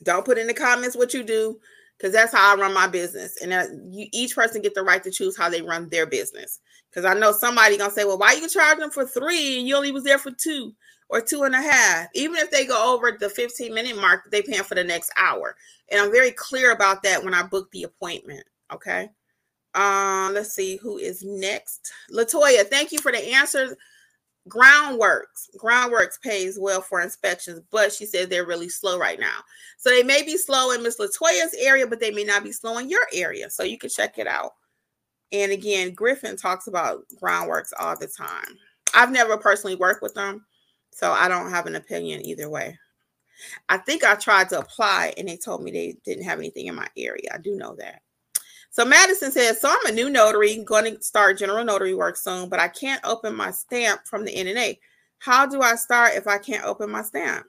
don't 0.02 0.24
put 0.24 0.38
in 0.38 0.46
the 0.46 0.54
comments 0.54 0.96
what 0.96 1.14
you 1.14 1.22
do, 1.22 1.58
because 1.96 2.12
that's 2.12 2.32
how 2.32 2.54
I 2.54 2.60
run 2.60 2.74
my 2.74 2.86
business, 2.86 3.40
and 3.42 3.52
that 3.52 3.68
you, 3.90 4.06
each 4.12 4.34
person 4.34 4.62
get 4.62 4.74
the 4.74 4.82
right 4.82 5.02
to 5.02 5.10
choose 5.10 5.36
how 5.36 5.48
they 5.48 5.62
run 5.62 5.88
their 5.88 6.06
business. 6.06 6.60
Because 6.90 7.04
I 7.04 7.14
know 7.18 7.32
somebody 7.32 7.76
gonna 7.76 7.92
say, 7.92 8.04
"Well, 8.04 8.18
why 8.18 8.32
you 8.32 8.48
charge 8.48 8.78
them 8.78 8.90
for 8.90 9.06
three 9.06 9.58
and 9.58 9.66
you 9.66 9.74
only 9.76 9.90
was 9.90 10.04
there 10.04 10.18
for 10.18 10.30
two? 10.30 10.74
Or 11.08 11.20
two 11.20 11.42
and 11.44 11.54
a 11.54 11.60
half, 11.60 12.08
even 12.14 12.36
if 12.36 12.50
they 12.50 12.66
go 12.66 12.94
over 12.94 13.12
the 13.12 13.28
15 13.28 13.72
minute 13.72 13.96
mark, 13.96 14.30
they 14.30 14.42
paying 14.42 14.62
for 14.62 14.74
the 14.74 14.84
next 14.84 15.12
hour. 15.18 15.56
And 15.90 16.00
I'm 16.00 16.10
very 16.10 16.32
clear 16.32 16.72
about 16.72 17.02
that 17.02 17.22
when 17.22 17.34
I 17.34 17.42
book 17.42 17.70
the 17.70 17.84
appointment. 17.84 18.44
Okay. 18.72 19.10
Um, 19.74 20.34
let's 20.34 20.52
see 20.52 20.76
who 20.76 20.98
is 20.98 21.22
next. 21.24 21.92
Latoya, 22.12 22.64
thank 22.64 22.92
you 22.92 22.98
for 23.00 23.12
the 23.12 23.34
answers. 23.34 23.74
Groundworks, 24.48 25.48
Groundworks 25.56 26.20
pays 26.20 26.58
well 26.58 26.82
for 26.82 27.00
inspections, 27.00 27.60
but 27.70 27.92
she 27.92 28.04
says 28.04 28.28
they're 28.28 28.46
really 28.46 28.68
slow 28.68 28.98
right 28.98 29.18
now. 29.18 29.38
So 29.78 29.88
they 29.88 30.02
may 30.02 30.22
be 30.22 30.36
slow 30.36 30.72
in 30.72 30.82
Miss 30.82 30.98
Latoya's 30.98 31.54
area, 31.58 31.86
but 31.86 31.98
they 31.98 32.10
may 32.10 32.24
not 32.24 32.44
be 32.44 32.52
slow 32.52 32.76
in 32.78 32.90
your 32.90 33.06
area. 33.12 33.48
So 33.48 33.62
you 33.62 33.78
can 33.78 33.88
check 33.88 34.18
it 34.18 34.26
out. 34.26 34.52
And 35.32 35.50
again, 35.50 35.94
Griffin 35.94 36.36
talks 36.36 36.66
about 36.66 37.04
Groundworks 37.20 37.72
all 37.80 37.96
the 37.98 38.06
time. 38.06 38.58
I've 38.94 39.10
never 39.10 39.36
personally 39.38 39.76
worked 39.76 40.02
with 40.02 40.14
them, 40.14 40.44
so 40.94 41.10
I 41.10 41.28
don't 41.28 41.50
have 41.50 41.66
an 41.66 41.74
opinion 41.74 42.24
either 42.24 42.48
way. 42.48 42.78
I 43.68 43.78
think 43.78 44.04
I 44.04 44.14
tried 44.14 44.48
to 44.50 44.60
apply 44.60 45.12
and 45.16 45.28
they 45.28 45.36
told 45.36 45.62
me 45.62 45.70
they 45.70 45.96
didn't 46.04 46.24
have 46.24 46.38
anything 46.38 46.66
in 46.66 46.74
my 46.74 46.86
area. 46.96 47.28
I 47.32 47.38
do 47.38 47.56
know 47.56 47.74
that. 47.76 48.00
So 48.70 48.84
Madison 48.84 49.30
says, 49.30 49.60
so 49.60 49.68
I'm 49.68 49.92
a 49.92 49.94
new 49.94 50.08
notary, 50.08 50.62
going 50.64 50.96
to 50.96 51.02
start 51.02 51.38
general 51.38 51.64
notary 51.64 51.94
work 51.94 52.16
soon, 52.16 52.48
but 52.48 52.60
I 52.60 52.68
can't 52.68 53.04
open 53.04 53.34
my 53.34 53.50
stamp 53.50 54.06
from 54.06 54.24
the 54.24 54.34
NNA. 54.34 54.78
How 55.18 55.46
do 55.46 55.62
I 55.62 55.74
start 55.74 56.14
if 56.14 56.26
I 56.26 56.38
can't 56.38 56.64
open 56.64 56.90
my 56.90 57.02
stamp? 57.02 57.46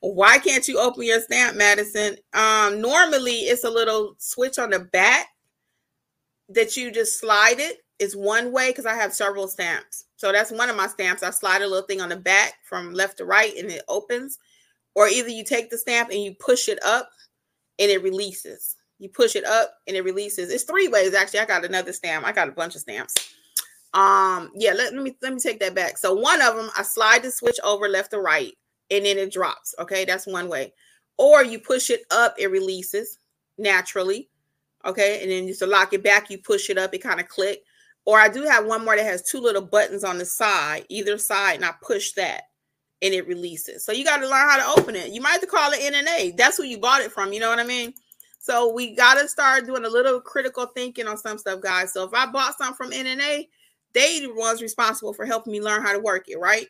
Why 0.00 0.38
can't 0.38 0.66
you 0.66 0.78
open 0.78 1.04
your 1.04 1.20
stamp, 1.20 1.56
Madison? 1.56 2.16
Um, 2.32 2.80
normally 2.80 3.32
it's 3.32 3.64
a 3.64 3.70
little 3.70 4.14
switch 4.18 4.58
on 4.58 4.70
the 4.70 4.80
back 4.80 5.26
that 6.48 6.76
you 6.76 6.90
just 6.90 7.20
slide 7.20 7.58
it 7.58 7.78
is 7.98 8.16
one 8.16 8.50
way 8.52 8.70
because 8.70 8.86
I 8.86 8.94
have 8.94 9.12
several 9.12 9.46
stamps. 9.46 10.06
So 10.20 10.32
that's 10.32 10.52
one 10.52 10.68
of 10.68 10.76
my 10.76 10.86
stamps. 10.86 11.22
I 11.22 11.30
slide 11.30 11.62
a 11.62 11.66
little 11.66 11.86
thing 11.86 12.02
on 12.02 12.10
the 12.10 12.16
back 12.16 12.56
from 12.62 12.92
left 12.92 13.16
to 13.16 13.24
right 13.24 13.56
and 13.56 13.70
it 13.70 13.82
opens. 13.88 14.38
Or 14.94 15.08
either 15.08 15.30
you 15.30 15.42
take 15.42 15.70
the 15.70 15.78
stamp 15.78 16.10
and 16.10 16.22
you 16.22 16.34
push 16.34 16.68
it 16.68 16.78
up 16.84 17.08
and 17.78 17.90
it 17.90 18.02
releases. 18.02 18.76
You 18.98 19.08
push 19.08 19.34
it 19.34 19.46
up 19.46 19.72
and 19.88 19.96
it 19.96 20.04
releases. 20.04 20.50
It's 20.50 20.64
three 20.64 20.88
ways 20.88 21.14
actually. 21.14 21.40
I 21.40 21.46
got 21.46 21.64
another 21.64 21.94
stamp. 21.94 22.26
I 22.26 22.32
got 22.32 22.50
a 22.50 22.52
bunch 22.52 22.74
of 22.74 22.82
stamps. 22.82 23.14
Um, 23.94 24.50
yeah, 24.54 24.74
let, 24.74 24.92
let 24.92 25.02
me 25.02 25.16
let 25.22 25.32
me 25.32 25.40
take 25.40 25.58
that 25.60 25.74
back. 25.74 25.96
So 25.96 26.12
one 26.12 26.42
of 26.42 26.54
them, 26.54 26.68
I 26.76 26.82
slide 26.82 27.22
the 27.22 27.30
switch 27.30 27.58
over 27.64 27.88
left 27.88 28.10
to 28.10 28.20
right 28.20 28.52
and 28.90 29.06
then 29.06 29.16
it 29.16 29.32
drops. 29.32 29.74
Okay, 29.78 30.04
that's 30.04 30.26
one 30.26 30.50
way. 30.50 30.74
Or 31.16 31.42
you 31.42 31.58
push 31.58 31.88
it 31.88 32.02
up, 32.10 32.34
it 32.38 32.50
releases 32.50 33.16
naturally. 33.56 34.28
Okay, 34.84 35.22
and 35.22 35.30
then 35.30 35.48
you 35.48 35.54
to 35.54 35.66
lock 35.66 35.94
it 35.94 36.04
back, 36.04 36.28
you 36.28 36.36
push 36.36 36.68
it 36.68 36.76
up, 36.76 36.92
it 36.92 36.98
kind 36.98 37.20
of 37.20 37.28
click. 37.28 37.62
Or 38.06 38.18
I 38.18 38.28
do 38.28 38.44
have 38.44 38.66
one 38.66 38.84
more 38.84 38.96
that 38.96 39.04
has 39.04 39.22
two 39.22 39.40
little 39.40 39.62
buttons 39.62 40.04
on 40.04 40.18
the 40.18 40.24
side, 40.24 40.84
either 40.88 41.18
side, 41.18 41.56
and 41.56 41.64
I 41.64 41.72
push 41.82 42.12
that 42.12 42.44
and 43.02 43.14
it 43.14 43.26
releases. 43.26 43.84
So 43.84 43.92
you 43.92 44.04
got 44.04 44.18
to 44.18 44.28
learn 44.28 44.48
how 44.48 44.56
to 44.56 44.80
open 44.80 44.94
it. 44.94 45.10
You 45.10 45.20
might 45.20 45.32
have 45.32 45.40
to 45.40 45.46
call 45.46 45.72
it 45.72 45.80
NNA. 45.80 46.36
That's 46.36 46.56
who 46.56 46.64
you 46.64 46.78
bought 46.78 47.02
it 47.02 47.12
from. 47.12 47.32
You 47.32 47.40
know 47.40 47.48
what 47.48 47.58
I 47.58 47.64
mean? 47.64 47.94
So 48.38 48.72
we 48.72 48.94
got 48.94 49.14
to 49.14 49.28
start 49.28 49.66
doing 49.66 49.84
a 49.84 49.88
little 49.88 50.20
critical 50.20 50.66
thinking 50.66 51.06
on 51.06 51.16
some 51.16 51.38
stuff, 51.38 51.60
guys. 51.60 51.92
So 51.92 52.04
if 52.04 52.14
I 52.14 52.26
bought 52.26 52.56
something 52.58 52.76
from 52.76 52.90
NNA, 52.90 53.48
they 53.92 54.26
was 54.26 54.62
responsible 54.62 55.12
for 55.12 55.26
helping 55.26 55.52
me 55.52 55.60
learn 55.60 55.82
how 55.82 55.92
to 55.92 55.98
work 55.98 56.28
it, 56.28 56.38
right? 56.38 56.66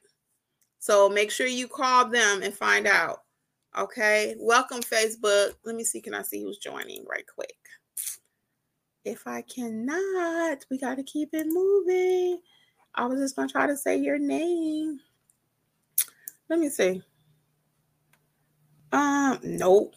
So 0.78 1.08
make 1.08 1.30
sure 1.30 1.46
you 1.46 1.68
call 1.68 2.08
them 2.08 2.42
and 2.42 2.54
find 2.54 2.86
out. 2.86 3.18
Okay. 3.78 4.34
Welcome, 4.38 4.80
Facebook. 4.80 5.54
Let 5.64 5.76
me 5.76 5.84
see. 5.84 6.00
Can 6.00 6.14
I 6.14 6.22
see 6.22 6.42
who's 6.42 6.58
joining 6.58 7.04
right 7.08 7.26
quick? 7.32 7.54
If 9.04 9.26
I 9.26 9.42
cannot, 9.42 10.64
we 10.70 10.78
got 10.78 10.96
to 10.96 11.02
keep 11.02 11.30
it 11.32 11.46
moving. 11.46 12.40
I 12.94 13.06
was 13.06 13.20
just 13.20 13.36
going 13.36 13.48
to 13.48 13.52
try 13.52 13.66
to 13.66 13.76
say 13.76 13.96
your 13.96 14.18
name. 14.18 15.00
Let 16.48 16.58
me 16.58 16.68
see. 16.68 17.02
Um, 18.92 19.38
nope. 19.42 19.94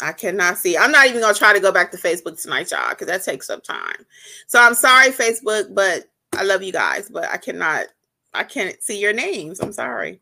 I 0.00 0.12
cannot 0.12 0.58
see. 0.58 0.78
I'm 0.78 0.92
not 0.92 1.06
even 1.06 1.20
gonna 1.20 1.34
try 1.34 1.52
to 1.52 1.60
go 1.60 1.72
back 1.72 1.90
to 1.90 1.96
Facebook 1.96 2.40
tonight, 2.40 2.70
y'all, 2.70 2.90
because 2.90 3.08
that 3.08 3.24
takes 3.24 3.50
up 3.50 3.64
time. 3.64 4.06
So 4.46 4.60
I'm 4.60 4.74
sorry, 4.74 5.10
Facebook, 5.10 5.74
but 5.74 6.04
I 6.34 6.44
love 6.44 6.62
you 6.62 6.72
guys, 6.72 7.10
but 7.10 7.28
I 7.28 7.36
cannot, 7.36 7.86
I 8.32 8.44
can't 8.44 8.80
see 8.80 9.00
your 9.00 9.12
names. 9.12 9.58
I'm 9.58 9.72
sorry. 9.72 10.20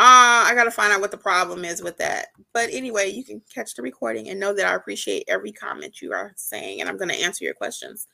Uh, 0.00 0.48
I 0.48 0.52
gotta 0.54 0.70
find 0.70 0.94
out 0.94 1.02
what 1.02 1.10
the 1.10 1.18
problem 1.18 1.62
is 1.62 1.82
with 1.82 1.98
that. 1.98 2.28
But 2.54 2.70
anyway, 2.72 3.10
you 3.10 3.22
can 3.22 3.42
catch 3.54 3.74
the 3.74 3.82
recording 3.82 4.30
and 4.30 4.40
know 4.40 4.54
that 4.54 4.64
I 4.64 4.74
appreciate 4.74 5.24
every 5.28 5.52
comment 5.52 6.00
you 6.00 6.14
are 6.14 6.32
saying, 6.36 6.80
and 6.80 6.88
I'm 6.88 6.96
gonna 6.96 7.12
answer 7.12 7.44
your 7.44 7.52
questions. 7.52 8.06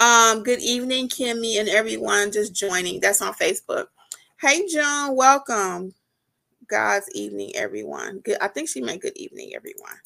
Um, 0.00 0.42
good 0.42 0.58
evening, 0.60 1.08
Kimmi, 1.08 1.60
and 1.60 1.68
everyone 1.68 2.32
just 2.32 2.52
joining. 2.52 2.98
That's 2.98 3.22
on 3.22 3.34
Facebook. 3.34 3.86
Hey, 4.40 4.66
Joan, 4.66 5.14
welcome. 5.14 5.94
God's 6.66 7.08
evening, 7.14 7.52
everyone. 7.54 8.18
Good. 8.18 8.38
I 8.40 8.48
think 8.48 8.68
she 8.68 8.80
meant 8.80 9.02
good 9.02 9.16
evening, 9.16 9.52
everyone. 9.54 10.00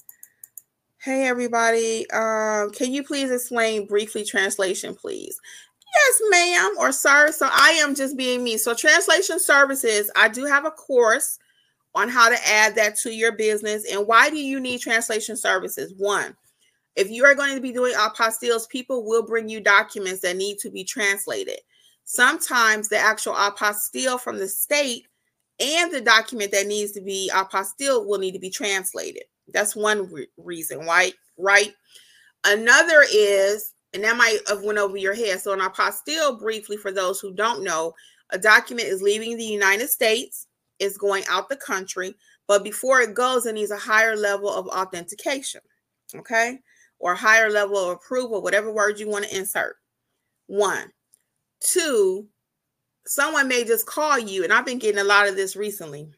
Hey, 0.98 1.26
everybody. 1.28 2.10
Um, 2.10 2.72
can 2.72 2.92
you 2.92 3.02
please 3.02 3.30
explain 3.30 3.86
briefly 3.86 4.22
translation, 4.22 4.94
please? 4.94 5.40
Yes, 5.94 6.22
ma'am 6.30 6.72
or 6.78 6.92
sir. 6.92 7.32
So 7.32 7.48
I 7.50 7.70
am 7.82 7.94
just 7.94 8.16
being 8.16 8.44
me. 8.44 8.58
So 8.58 8.74
translation 8.74 9.40
services, 9.40 10.10
I 10.16 10.28
do 10.28 10.44
have 10.44 10.64
a 10.64 10.70
course 10.70 11.38
on 11.94 12.08
how 12.08 12.28
to 12.28 12.36
add 12.48 12.74
that 12.74 12.96
to 12.98 13.10
your 13.12 13.32
business. 13.32 13.90
And 13.90 14.06
why 14.06 14.28
do 14.28 14.36
you 14.36 14.60
need 14.60 14.80
translation 14.80 15.36
services? 15.36 15.94
One, 15.96 16.36
if 16.94 17.10
you 17.10 17.24
are 17.24 17.34
going 17.34 17.54
to 17.54 17.60
be 17.60 17.72
doing 17.72 17.94
apostilles, 17.94 18.68
people 18.68 19.04
will 19.06 19.24
bring 19.24 19.48
you 19.48 19.60
documents 19.60 20.20
that 20.20 20.36
need 20.36 20.58
to 20.58 20.70
be 20.70 20.84
translated. 20.84 21.58
Sometimes 22.04 22.88
the 22.88 22.98
actual 22.98 23.34
apostille 23.34 24.20
from 24.20 24.38
the 24.38 24.48
state 24.48 25.06
and 25.58 25.92
the 25.92 26.00
document 26.00 26.52
that 26.52 26.66
needs 26.66 26.92
to 26.92 27.00
be 27.00 27.30
apostille 27.34 28.06
will 28.06 28.18
need 28.18 28.32
to 28.32 28.38
be 28.38 28.50
translated. 28.50 29.24
That's 29.52 29.74
one 29.74 30.10
re- 30.12 30.28
reason, 30.36 30.80
right? 30.80 31.14
Right. 31.38 31.74
Another 32.44 33.04
is 33.12 33.72
and 33.96 34.04
that 34.04 34.16
might 34.16 34.38
have 34.46 34.62
went 34.62 34.78
over 34.78 34.98
your 34.98 35.14
head. 35.14 35.40
So 35.40 35.54
an 35.54 35.60
apostille, 35.60 36.38
briefly 36.38 36.76
for 36.76 36.92
those 36.92 37.18
who 37.18 37.32
don't 37.32 37.64
know, 37.64 37.94
a 38.30 38.38
document 38.38 38.88
is 38.88 39.00
leaving 39.00 39.36
the 39.36 39.44
United 39.44 39.88
States, 39.88 40.46
is 40.78 40.98
going 40.98 41.24
out 41.30 41.48
the 41.48 41.56
country, 41.56 42.14
but 42.46 42.62
before 42.62 43.00
it 43.00 43.14
goes, 43.14 43.46
it 43.46 43.54
needs 43.54 43.70
a 43.70 43.78
higher 43.78 44.14
level 44.14 44.50
of 44.50 44.66
authentication, 44.66 45.62
okay, 46.14 46.58
or 46.98 47.14
higher 47.14 47.50
level 47.50 47.78
of 47.78 47.96
approval, 47.96 48.42
whatever 48.42 48.70
word 48.70 49.00
you 49.00 49.08
want 49.08 49.24
to 49.24 49.34
insert. 49.34 49.76
One, 50.46 50.92
two, 51.60 52.26
someone 53.06 53.48
may 53.48 53.64
just 53.64 53.86
call 53.86 54.18
you, 54.18 54.44
and 54.44 54.52
I've 54.52 54.66
been 54.66 54.78
getting 54.78 55.00
a 55.00 55.04
lot 55.04 55.26
of 55.26 55.36
this 55.36 55.56
recently. 55.56 56.10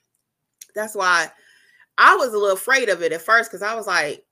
That's 0.74 0.96
why 0.96 1.30
I 1.96 2.16
was 2.16 2.30
a 2.34 2.38
little 2.38 2.56
afraid 2.56 2.88
of 2.88 3.02
it 3.02 3.12
at 3.12 3.22
first 3.22 3.50
because 3.50 3.62
I 3.62 3.76
was 3.76 3.86
like, 3.86 4.24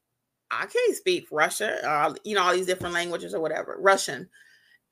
I 0.51 0.67
can't 0.67 0.97
speak 0.97 1.27
Russian, 1.31 1.73
uh, 1.85 2.15
you 2.25 2.35
know, 2.35 2.43
all 2.43 2.53
these 2.53 2.67
different 2.67 2.95
languages 2.95 3.35
or 3.35 3.41
whatever, 3.41 3.77
Russian. 3.79 4.29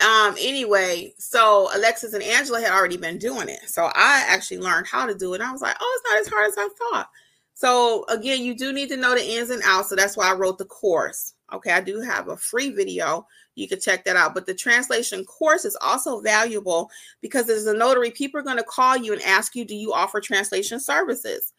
Um, 0.01 0.35
anyway, 0.41 1.15
so 1.19 1.69
Alexis 1.75 2.15
and 2.15 2.23
Angela 2.23 2.61
had 2.61 2.73
already 2.73 2.97
been 2.97 3.19
doing 3.19 3.49
it. 3.49 3.61
So 3.69 3.85
I 3.85 4.25
actually 4.27 4.59
learned 4.59 4.87
how 4.89 5.07
to 5.07 5.15
do 5.15 5.35
it. 5.35 5.41
I 5.41 5.53
was 5.53 5.63
like, 5.63 5.77
oh, 5.81 6.01
it's 6.01 6.11
not 6.11 6.21
as 6.21 6.29
hard 6.29 6.49
as 6.49 6.59
I 6.59 6.69
thought. 6.79 7.09
So 7.55 8.05
again, 8.09 8.43
you 8.43 8.57
do 8.57 8.73
need 8.73 8.89
to 8.89 8.97
know 8.97 9.15
the 9.15 9.25
ins 9.25 9.51
and 9.51 9.63
outs. 9.65 9.89
So 9.91 9.97
that's 9.97 10.17
why 10.17 10.31
I 10.31 10.35
wrote 10.35 10.59
the 10.59 10.65
course. 10.65 11.35
Okay, 11.53 11.71
I 11.71 11.81
do 11.81 12.01
have 12.01 12.29
a 12.29 12.37
free 12.37 12.71
video. 12.71 13.27
You 13.55 13.69
can 13.69 13.81
check 13.81 14.05
that 14.05 14.17
out. 14.17 14.35
But 14.35 14.47
the 14.47 14.55
translation 14.55 15.25
course 15.25 15.65
is 15.65 15.77
also 15.81 16.21
valuable 16.21 16.91
because 17.21 17.49
as 17.49 17.67
a 17.67 17.75
notary, 17.75 18.11
people 18.11 18.41
are 18.41 18.45
going 18.45 18.57
to 18.57 18.65
call 18.65 18.97
you 18.97 19.13
and 19.13 19.23
ask 19.23 19.55
you, 19.55 19.65
do 19.65 19.77
you 19.77 19.93
offer 19.93 20.21
translation 20.21 20.81
services? 20.81 21.53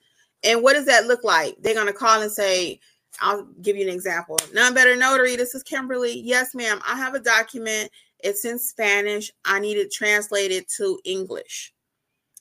And 0.44 0.62
what 0.62 0.74
does 0.74 0.86
that 0.88 1.08
look 1.08 1.24
like? 1.24 1.56
They're 1.62 1.74
going 1.74 1.88
to 1.88 1.94
call 1.94 2.22
and 2.22 2.32
say, 2.32 2.82
I'll 3.21 3.43
give 3.62 3.75
you 3.75 3.84
an 3.84 3.93
example. 3.93 4.38
None 4.54 4.73
better 4.73 4.95
notary. 4.95 5.36
This 5.36 5.56
is 5.56 5.63
Kimberly. 5.63 6.19
Yes, 6.19 6.54
ma'am. 6.56 6.80
I 6.88 6.95
have 6.95 7.13
a 7.13 7.19
document. 7.19 7.89
It's 8.19 8.45
in 8.45 8.60
Spanish. 8.60 9.32
I 9.45 9.60
need 9.60 9.78
it 9.78 9.91
translated 9.91 10.65
to 10.78 10.99
English. 11.06 11.73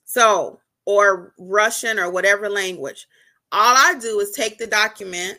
So, 0.05 0.61
or 0.87 1.35
Russian 1.39 1.99
or 1.99 2.11
whatever 2.11 2.49
language. 2.49 3.07
All 3.53 3.75
I 3.77 3.95
do 4.01 4.21
is 4.21 4.31
take 4.33 4.59
the 4.59 4.67
document. 4.67 5.39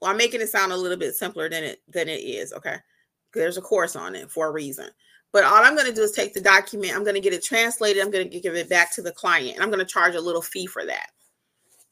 Well, 0.00 0.10
I'm 0.10 0.16
making 0.16 0.40
it 0.40 0.48
sound 0.48 0.72
a 0.72 0.76
little 0.76 0.98
bit 0.98 1.14
simpler 1.14 1.48
than 1.48 1.64
it 1.64 1.82
than 1.88 2.08
it 2.08 2.20
is. 2.20 2.52
Okay. 2.52 2.76
There's 3.32 3.56
a 3.56 3.62
course 3.62 3.96
on 3.96 4.14
it 4.14 4.30
for 4.30 4.46
a 4.48 4.52
reason. 4.52 4.88
But 5.32 5.42
all 5.42 5.64
I'm 5.64 5.74
going 5.74 5.88
to 5.88 5.92
do 5.92 6.02
is 6.02 6.12
take 6.12 6.32
the 6.32 6.40
document, 6.40 6.94
I'm 6.94 7.02
going 7.02 7.16
to 7.16 7.20
get 7.20 7.32
it 7.32 7.42
translated, 7.42 8.00
I'm 8.00 8.12
going 8.12 8.30
to 8.30 8.40
give 8.40 8.54
it 8.54 8.68
back 8.68 8.94
to 8.94 9.02
the 9.02 9.10
client, 9.10 9.54
and 9.54 9.64
I'm 9.64 9.68
going 9.68 9.84
to 9.84 9.92
charge 9.92 10.14
a 10.14 10.20
little 10.20 10.40
fee 10.40 10.66
for 10.66 10.86
that. 10.86 11.08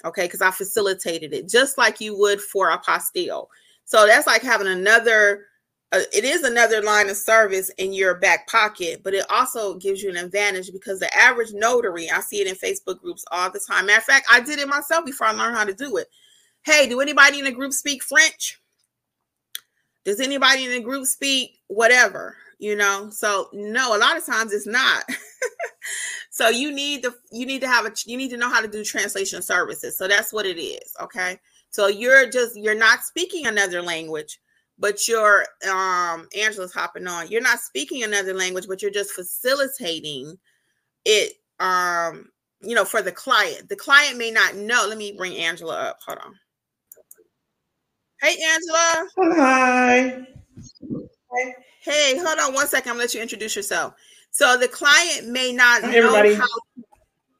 Okay, 0.04 0.24
because 0.24 0.42
I 0.42 0.50
facilitated 0.50 1.32
it 1.32 1.48
just 1.48 1.78
like 1.78 2.00
you 2.00 2.16
would 2.18 2.40
for 2.40 2.70
apostille. 2.70 3.46
So 3.84 4.06
that's 4.06 4.26
like 4.26 4.42
having 4.42 4.66
another, 4.66 5.46
uh, 5.92 6.00
it 6.12 6.24
is 6.24 6.42
another 6.42 6.82
line 6.82 7.08
of 7.08 7.16
service 7.16 7.70
in 7.78 7.92
your 7.92 8.16
back 8.16 8.48
pocket, 8.48 9.02
but 9.04 9.14
it 9.14 9.26
also 9.30 9.74
gives 9.74 10.02
you 10.02 10.10
an 10.10 10.16
advantage 10.16 10.72
because 10.72 10.98
the 10.98 11.14
average 11.16 11.52
notary, 11.52 12.10
I 12.10 12.20
see 12.20 12.40
it 12.40 12.46
in 12.46 12.54
Facebook 12.54 13.00
groups 13.00 13.24
all 13.30 13.50
the 13.50 13.60
time. 13.60 13.86
Matter 13.86 13.98
of 13.98 14.04
fact, 14.04 14.26
I 14.30 14.40
did 14.40 14.58
it 14.58 14.68
myself 14.68 15.04
before 15.04 15.26
I 15.26 15.32
learned 15.32 15.56
how 15.56 15.64
to 15.64 15.74
do 15.74 15.96
it. 15.98 16.08
Hey, 16.64 16.88
do 16.88 17.00
anybody 17.00 17.38
in 17.40 17.44
the 17.44 17.52
group 17.52 17.72
speak 17.72 18.02
French? 18.02 18.60
Does 20.04 20.20
anybody 20.20 20.64
in 20.64 20.70
the 20.70 20.80
group 20.80 21.06
speak 21.06 21.60
whatever? 21.68 22.36
You 22.62 22.77
know? 22.77 23.11
So 23.11 23.48
no 23.53 23.96
a 23.96 23.98
lot 23.98 24.16
of 24.16 24.25
times 24.25 24.53
it's 24.53 24.66
not. 24.66 25.05
So 26.35 26.48
you 26.48 26.72
need 26.72 27.03
to 27.03 27.14
you 27.31 27.44
need 27.44 27.61
to 27.61 27.68
have 27.68 27.85
a 27.85 27.92
you 28.07 28.16
need 28.16 28.31
to 28.31 28.38
know 28.38 28.48
how 28.48 28.62
to 28.62 28.66
do 28.66 28.83
translation 28.83 29.42
services. 29.42 29.98
So 29.98 30.09
that's 30.09 30.33
what 30.33 30.46
it 30.46 30.59
is 30.59 30.96
okay? 30.98 31.38
So 31.68 31.88
you're 31.88 32.31
just 32.31 32.57
you're 32.57 32.75
not 32.75 33.05
speaking 33.05 33.46
another 33.46 33.83
language 33.83 34.40
but 34.79 35.07
you're 35.07 35.44
um 35.70 36.27
angela's 36.35 36.72
hopping 36.72 37.07
on. 37.07 37.29
You're 37.29 37.42
not 37.42 37.61
speaking 37.61 38.03
another 38.03 38.33
language 38.33 38.66
but 38.66 38.81
you're 38.81 38.90
just 38.90 39.11
facilitating 39.11 40.38
it 41.05 41.35
um 41.61 42.31
you 42.62 42.75
know 42.75 42.87
for 42.87 43.03
the 43.03 43.12
client. 43.12 43.68
The 43.68 43.77
client 43.77 44.16
may 44.16 44.31
not 44.31 44.57
know. 44.57 44.87
Let 44.88 44.96
me 44.96 45.12
bring 45.12 45.37
angela 45.37 45.77
up. 45.77 45.98
Hold 46.07 46.18
on. 46.18 46.35
Hey 48.22 48.37
angela. 48.42 49.09
Hi 49.37 50.27
Hey, 51.80 52.16
hold 52.18 52.38
on 52.38 52.54
one 52.54 52.68
second. 52.68 52.90
I'm 52.90 52.96
gonna 52.96 53.04
let 53.04 53.14
you 53.14 53.20
introduce 53.20 53.56
yourself. 53.56 53.94
So 54.30 54.56
the 54.56 54.68
client 54.68 55.28
may 55.28 55.52
not 55.52 55.82
Hi, 55.82 55.90
know 55.90 55.96
everybody. 55.96 56.34
how. 56.34 56.46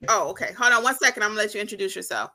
Oh, 0.09 0.31
okay. 0.31 0.53
Hold 0.59 0.73
on 0.73 0.83
one 0.83 0.97
second. 0.97 1.23
I'm 1.23 1.31
gonna 1.31 1.41
let 1.41 1.55
you 1.55 1.61
introduce 1.61 1.95
yourself. 1.95 2.31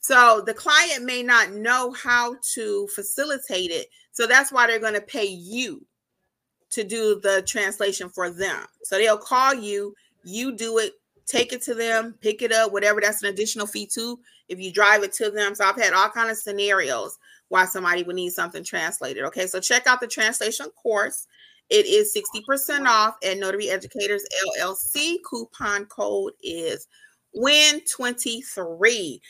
So 0.00 0.42
the 0.44 0.54
client 0.54 1.04
may 1.04 1.22
not 1.22 1.52
know 1.52 1.92
how 1.92 2.36
to 2.54 2.86
facilitate 2.88 3.70
it. 3.70 3.88
So 4.12 4.26
that's 4.26 4.52
why 4.52 4.66
they're 4.66 4.78
gonna 4.78 5.00
pay 5.00 5.26
you 5.26 5.84
to 6.70 6.84
do 6.84 7.20
the 7.20 7.42
translation 7.46 8.08
for 8.08 8.30
them. 8.30 8.64
So 8.84 8.96
they'll 8.98 9.16
call 9.18 9.54
you, 9.54 9.94
you 10.24 10.54
do 10.54 10.78
it, 10.78 10.92
take 11.26 11.52
it 11.52 11.62
to 11.62 11.74
them, 11.74 12.14
pick 12.20 12.42
it 12.42 12.52
up, 12.52 12.72
whatever. 12.72 13.00
That's 13.00 13.22
an 13.22 13.30
additional 13.30 13.66
fee 13.66 13.86
too. 13.86 14.18
If 14.48 14.60
you 14.60 14.72
drive 14.72 15.02
it 15.02 15.12
to 15.14 15.30
them. 15.30 15.54
So 15.54 15.64
I've 15.64 15.80
had 15.80 15.92
all 15.92 16.10
kind 16.10 16.30
of 16.30 16.36
scenarios 16.36 17.18
why 17.48 17.64
somebody 17.64 18.02
would 18.02 18.16
need 18.16 18.30
something 18.30 18.64
translated. 18.64 19.24
Okay, 19.24 19.46
so 19.46 19.60
check 19.60 19.86
out 19.86 20.00
the 20.00 20.06
translation 20.06 20.66
course. 20.70 21.26
It 21.70 21.86
is 21.86 22.16
60% 22.16 22.86
off 22.86 23.16
at 23.22 23.38
Notary 23.38 23.68
Educators 23.68 24.24
LLC. 24.58 25.16
Coupon 25.28 25.84
code 25.86 26.32
is 26.42 26.86
WIN23. 27.36 29.20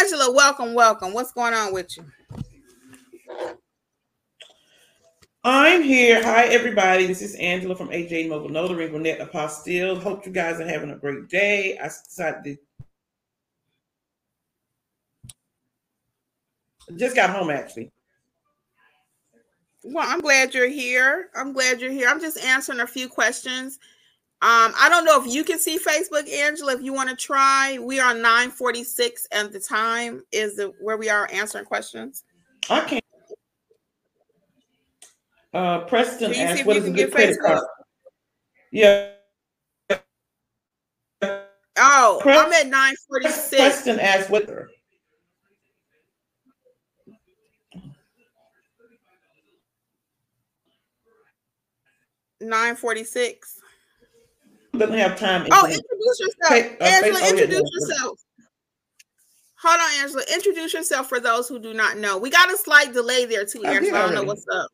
Angela, 0.00 0.32
welcome, 0.32 0.74
welcome. 0.74 1.12
What's 1.12 1.32
going 1.32 1.54
on 1.54 1.72
with 1.72 1.96
you? 1.96 2.04
I'm 5.44 5.82
here. 5.82 6.20
Hi, 6.22 6.46
everybody. 6.46 7.06
This 7.06 7.22
is 7.22 7.36
Angela 7.36 7.76
from 7.76 7.88
AJ 7.90 8.28
Mobile 8.28 8.48
Notary, 8.48 8.88
Gwinnett 8.88 9.20
Apostille. 9.20 10.02
Hope 10.02 10.26
you 10.26 10.32
guys 10.32 10.60
are 10.60 10.66
having 10.66 10.90
a 10.90 10.96
great 10.96 11.28
day. 11.28 11.78
I 11.78 11.84
decided 11.84 12.58
Just 16.96 17.14
got 17.14 17.30
home 17.30 17.50
actually. 17.50 17.90
Well, 19.84 20.06
I'm 20.06 20.20
glad 20.20 20.54
you're 20.54 20.68
here. 20.68 21.30
I'm 21.34 21.52
glad 21.52 21.80
you're 21.80 21.92
here. 21.92 22.08
I'm 22.08 22.20
just 22.20 22.38
answering 22.38 22.80
a 22.80 22.86
few 22.86 23.08
questions. 23.08 23.78
Um, 24.40 24.72
I 24.78 24.88
don't 24.88 25.04
know 25.04 25.20
if 25.20 25.32
you 25.32 25.42
can 25.42 25.58
see 25.58 25.78
Facebook, 25.78 26.30
Angela. 26.30 26.72
If 26.74 26.82
you 26.82 26.92
want 26.92 27.10
to 27.10 27.16
try, 27.16 27.78
we 27.80 27.98
are 27.98 28.14
946 28.14 29.26
at 29.32 29.52
the 29.52 29.58
time 29.58 30.22
is 30.30 30.56
the, 30.56 30.72
where 30.80 30.96
we 30.96 31.08
are 31.08 31.28
answering 31.32 31.64
questions. 31.64 32.24
I 32.70 32.80
can't. 32.80 33.04
Uh, 35.52 35.80
Preston 35.86 36.34
asked, 36.34 36.64
"What 36.66 36.76
is 36.76 36.84
a 36.84 36.90
good 36.90 37.10
credit 37.10 37.38
Facebook? 37.38 37.46
card?" 37.46 37.64
Yeah. 38.70 39.08
Oh, 41.76 42.20
I'm 42.24 42.52
at 42.52 42.66
946. 42.66 43.56
Preston 43.56 43.98
asked, 43.98 44.30
"What?" 44.30 44.48
946. 52.40 53.60
Doesn't 54.76 54.98
have 54.98 55.18
time. 55.18 55.46
Oh, 55.50 55.66
introduce 55.66 56.20
yourself. 56.20 56.52
Hey, 56.52 56.76
uh, 56.80 56.84
Angela, 56.84 57.20
oh, 57.22 57.30
introduce 57.30 57.56
yeah, 57.56 57.80
yourself. 57.80 58.18
Hold 59.60 59.80
on, 59.80 60.02
Angela. 60.02 60.22
Introduce 60.32 60.74
yourself 60.74 61.08
for 61.08 61.18
those 61.18 61.48
who 61.48 61.58
do 61.58 61.74
not 61.74 61.98
know. 61.98 62.16
We 62.18 62.30
got 62.30 62.52
a 62.52 62.56
slight 62.56 62.92
delay 62.92 63.24
there 63.24 63.44
too, 63.44 63.64
Angela. 63.64 63.98
I, 63.98 64.02
don't 64.02 64.14
know 64.14 64.22
what's 64.22 64.46
up. 64.52 64.70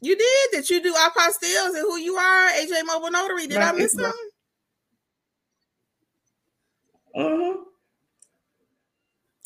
You 0.00 0.16
did? 0.16 0.50
Did 0.52 0.70
you 0.70 0.82
do 0.82 0.92
apostilles 0.92 1.74
and 1.74 1.78
who 1.78 1.96
you 1.96 2.16
are? 2.16 2.48
AJ 2.50 2.84
Mobile 2.86 3.10
Notary. 3.10 3.46
Did 3.46 3.58
I 3.58 3.72
miss 3.72 3.92
something? 3.92 4.12
Uh-huh. 7.14 7.56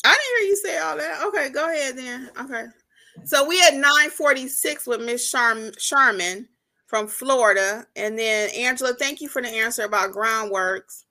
I 0.05 0.17
didn't 0.17 0.39
hear 0.39 0.49
you 0.49 0.55
say 0.57 0.77
all 0.79 0.97
that. 0.97 1.23
Okay, 1.27 1.49
go 1.49 1.71
ahead 1.71 1.97
then. 1.97 2.29
Okay. 2.39 2.65
So 3.23 3.47
we 3.47 3.59
had 3.59 3.75
946 3.75 4.85
with 4.85 5.01
Miss 5.01 5.31
Charm- 5.31 5.71
Sharman 5.77 6.49
from 6.93 7.07
Florida. 7.07 7.87
And 7.95 8.19
then 8.19 8.51
Angela, 8.55 8.93
thank 8.93 9.19
you 9.19 9.27
for 9.27 9.41
the 9.41 9.47
answer 9.47 9.81
about 9.81 10.11
groundworks. 10.11 11.05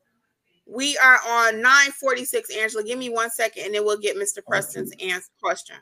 We 0.65 0.97
are 0.99 1.19
on 1.27 1.57
946. 1.57 2.57
Angela, 2.57 2.85
give 2.85 3.01
me 3.01 3.09
one 3.09 3.31
second 3.31 3.65
and 3.65 3.75
then 3.75 3.85
we'll 3.85 3.99
get 3.99 4.17
Mr. 4.17 4.47
Preston's 4.47 4.93
answer 5.01 5.33
question. 5.43 5.75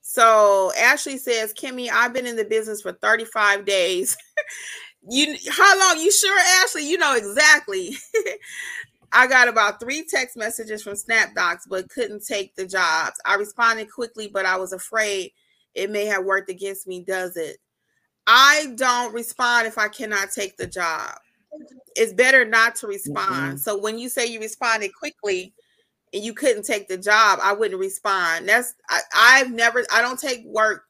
So 0.00 0.72
Ashley 0.80 1.18
says, 1.18 1.52
Kimmi, 1.52 1.90
I've 1.92 2.14
been 2.14 2.26
in 2.26 2.36
the 2.36 2.44
business 2.46 2.80
for 2.80 2.92
35 2.92 3.66
days. 3.66 4.16
you 5.10 5.36
how 5.50 5.78
long? 5.78 6.02
You 6.02 6.10
sure, 6.10 6.38
Ashley? 6.64 6.88
You 6.88 6.96
know 6.96 7.14
exactly. 7.14 7.98
I 9.12 9.26
got 9.26 9.48
about 9.48 9.78
three 9.78 10.06
text 10.08 10.38
messages 10.38 10.82
from 10.82 10.94
SnapDocs, 10.94 11.68
but 11.68 11.90
couldn't 11.90 12.24
take 12.24 12.54
the 12.54 12.64
jobs. 12.64 13.20
I 13.26 13.34
responded 13.34 13.92
quickly, 13.92 14.28
but 14.32 14.46
I 14.46 14.56
was 14.56 14.72
afraid 14.72 15.32
it 15.74 15.90
may 15.90 16.06
have 16.06 16.24
worked 16.24 16.48
against 16.48 16.86
me. 16.86 17.04
Does 17.04 17.36
it? 17.36 17.58
I 18.30 18.74
don't 18.76 19.14
respond 19.14 19.66
if 19.66 19.78
I 19.78 19.88
cannot 19.88 20.30
take 20.30 20.58
the 20.58 20.66
job. 20.66 21.16
It's 21.96 22.12
better 22.12 22.44
not 22.44 22.76
to 22.76 22.86
respond. 22.86 23.32
Mm-hmm. 23.32 23.56
So 23.56 23.78
when 23.78 23.98
you 23.98 24.10
say 24.10 24.26
you 24.26 24.38
responded 24.38 24.90
quickly 24.94 25.54
and 26.12 26.22
you 26.22 26.34
couldn't 26.34 26.64
take 26.64 26.88
the 26.88 26.98
job, 26.98 27.38
I 27.42 27.54
wouldn't 27.54 27.80
respond. 27.80 28.46
That's 28.46 28.74
I, 28.90 29.00
I've 29.16 29.50
never 29.50 29.84
I 29.90 30.02
don't 30.02 30.20
take 30.20 30.44
work. 30.44 30.84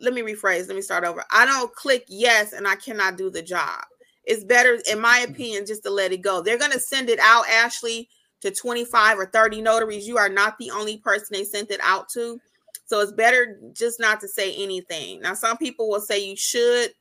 Let 0.00 0.14
me 0.14 0.22
rephrase. 0.22 0.66
Let 0.66 0.74
me 0.74 0.82
start 0.82 1.04
over. 1.04 1.24
I 1.30 1.46
don't 1.46 1.72
click 1.72 2.04
yes 2.08 2.52
and 2.52 2.66
I 2.66 2.74
cannot 2.74 3.16
do 3.16 3.30
the 3.30 3.40
job. 3.40 3.84
It's 4.24 4.42
better, 4.42 4.78
in 4.90 5.00
my 5.00 5.20
opinion, 5.20 5.66
just 5.66 5.84
to 5.84 5.90
let 5.90 6.12
it 6.12 6.22
go. 6.22 6.42
They're 6.42 6.58
gonna 6.58 6.80
send 6.80 7.08
it 7.08 7.20
out, 7.20 7.48
Ashley, 7.48 8.08
to 8.40 8.50
25 8.50 9.18
or 9.18 9.26
30 9.26 9.62
notaries. 9.62 10.08
You 10.08 10.18
are 10.18 10.28
not 10.28 10.58
the 10.58 10.72
only 10.72 10.98
person 10.98 11.28
they 11.30 11.44
sent 11.44 11.70
it 11.70 11.80
out 11.82 12.08
to. 12.14 12.40
So 12.94 13.00
it's 13.00 13.10
better 13.10 13.58
just 13.72 13.98
not 13.98 14.20
to 14.20 14.28
say 14.28 14.54
anything. 14.54 15.20
Now, 15.20 15.34
some 15.34 15.56
people 15.56 15.88
will 15.88 16.00
say 16.00 16.24
you 16.24 16.36
should, 16.36 16.92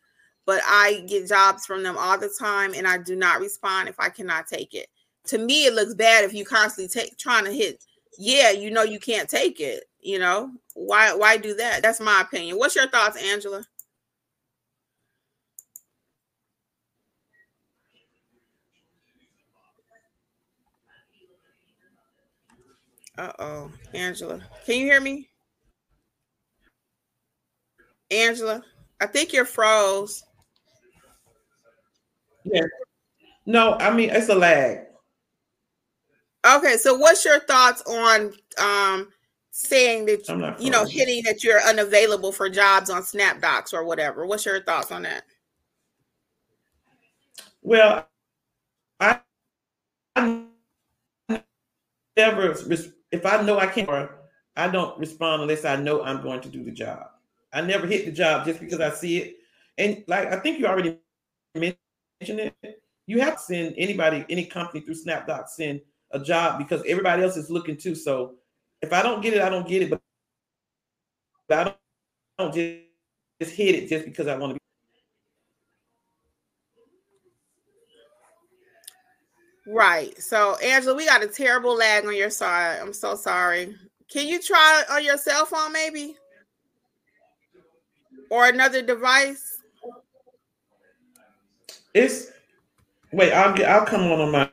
but 0.43 0.59
I 0.65 1.05
get 1.07 1.27
jobs 1.27 1.67
from 1.67 1.83
them 1.83 1.99
all 1.99 2.17
the 2.17 2.33
time 2.39 2.73
and 2.73 2.87
I 2.87 2.97
do 2.97 3.15
not 3.15 3.39
respond 3.39 3.89
if 3.89 3.99
I 3.99 4.09
cannot 4.09 4.47
take 4.47 4.73
it. 4.73 4.87
To 5.25 5.37
me, 5.37 5.67
it 5.67 5.75
looks 5.75 5.93
bad 5.93 6.23
if 6.23 6.33
you 6.33 6.45
constantly 6.45 6.87
take 6.87 7.15
trying 7.19 7.45
to 7.45 7.51
hit, 7.51 7.83
yeah, 8.17 8.49
you 8.49 8.71
know 8.71 8.81
you 8.81 8.99
can't 8.99 9.29
take 9.29 9.59
it. 9.59 9.83
You 9.99 10.17
know, 10.17 10.49
why 10.73 11.13
why 11.13 11.37
do 11.37 11.53
that? 11.57 11.83
That's 11.83 11.99
my 11.99 12.21
opinion. 12.21 12.57
What's 12.57 12.75
your 12.75 12.89
thoughts, 12.89 13.21
Angela? 13.21 13.63
Uh 23.15 23.31
oh, 23.37 23.71
Angela. 23.93 24.41
Can 24.65 24.79
you 24.79 24.85
hear 24.87 24.99
me? 24.99 25.29
Angela, 28.13 28.61
I 29.01 29.05
think 29.05 29.33
you're 29.33 29.45
froze. 29.45 30.23
Yeah. 32.43 32.65
No, 33.45 33.73
I 33.79 33.93
mean 33.93 34.09
it's 34.09 34.29
a 34.29 34.35
lag. 34.35 34.79
Okay, 36.45 36.77
so 36.77 36.95
what's 36.95 37.23
your 37.25 37.39
thoughts 37.39 37.81
on 37.83 38.33
um 38.57 39.07
saying 39.55 40.05
that 40.05 40.27
you 40.59 40.71
know 40.71 40.83
hitting 40.83 41.23
that 41.23 41.43
you're 41.43 41.61
unavailable 41.61 42.31
for 42.31 42.49
jobs 42.49 42.89
on 42.89 43.03
SnapDocs 43.03 43.71
or 43.73 43.83
whatever. 43.85 44.25
What's 44.25 44.45
your 44.45 44.61
thoughts 44.63 44.91
on 44.91 45.03
that? 45.03 45.23
Well, 47.61 48.09
I, 48.99 49.19
I 50.15 50.43
never 52.17 52.55
if 53.11 53.25
I 53.25 53.41
know 53.43 53.59
I 53.59 53.67
can't, 53.67 54.09
I 54.57 54.67
don't 54.67 54.99
respond 54.99 55.43
unless 55.43 55.65
I 55.65 55.75
know 55.75 56.03
I'm 56.03 56.21
going 56.21 56.41
to 56.41 56.49
do 56.49 56.63
the 56.63 56.71
job. 56.71 57.05
I 57.53 57.61
never 57.61 57.85
hit 57.85 58.05
the 58.05 58.11
job 58.11 58.45
just 58.45 58.59
because 58.59 58.79
I 58.79 58.89
see 58.89 59.17
it. 59.19 59.37
And 59.77 60.03
like 60.07 60.27
I 60.31 60.39
think 60.39 60.59
you 60.59 60.67
already 60.67 60.97
mentioned 61.55 61.77
it, 62.21 62.55
you 63.05 63.19
have 63.21 63.35
to 63.35 63.41
send 63.41 63.75
anybody, 63.77 64.25
any 64.29 64.45
company 64.45 64.81
through 64.81 64.95
SnapDocs 64.95 65.49
send 65.49 65.81
a 66.11 66.19
job 66.19 66.57
because 66.57 66.83
everybody 66.87 67.23
else 67.23 67.37
is 67.37 67.49
looking 67.49 67.77
too. 67.77 67.95
So 67.95 68.35
if 68.81 68.91
I 68.93 69.01
don't 69.01 69.21
get 69.21 69.33
it, 69.33 69.41
I 69.41 69.49
don't 69.49 69.67
get 69.67 69.83
it. 69.83 69.89
But 69.89 70.01
I 71.57 71.63
don't, 71.63 71.77
I 72.39 72.43
don't 72.43 72.53
just, 72.53 72.77
just 73.41 73.55
hit 73.55 73.75
it 73.75 73.89
just 73.89 74.05
because 74.05 74.27
I 74.27 74.35
want 74.35 74.51
to 74.51 74.53
be. 74.55 74.59
Right. 79.65 80.21
So 80.21 80.57
Angela, 80.57 80.95
we 80.95 81.05
got 81.05 81.23
a 81.23 81.27
terrible 81.27 81.75
lag 81.75 82.05
on 82.05 82.15
your 82.15 82.29
side. 82.29 82.79
I'm 82.81 82.93
so 82.93 83.15
sorry. 83.15 83.75
Can 84.09 84.27
you 84.27 84.41
try 84.41 84.83
on 84.91 85.03
your 85.03 85.17
cell 85.17 85.45
phone 85.45 85.71
maybe? 85.71 86.17
Or 88.33 88.47
another 88.47 88.81
device? 88.81 89.61
It's 91.93 92.31
wait, 93.11 93.31
I'll 93.31 93.53
get 93.53 93.69
I'll 93.69 93.85
come 93.85 94.11
on 94.11 94.21
on 94.21 94.31
my 94.31 94.49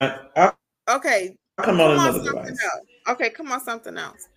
I'll, 0.00 0.56
okay. 0.88 1.36
I'll 1.58 1.64
come, 1.64 1.80
on, 1.80 1.98
on 1.98 2.12
something 2.12 2.24
device. 2.24 2.50
else. 2.50 2.86
Okay, 3.08 3.30
come 3.30 3.50
on 3.50 3.60
something 3.60 3.98
else. 3.98 4.28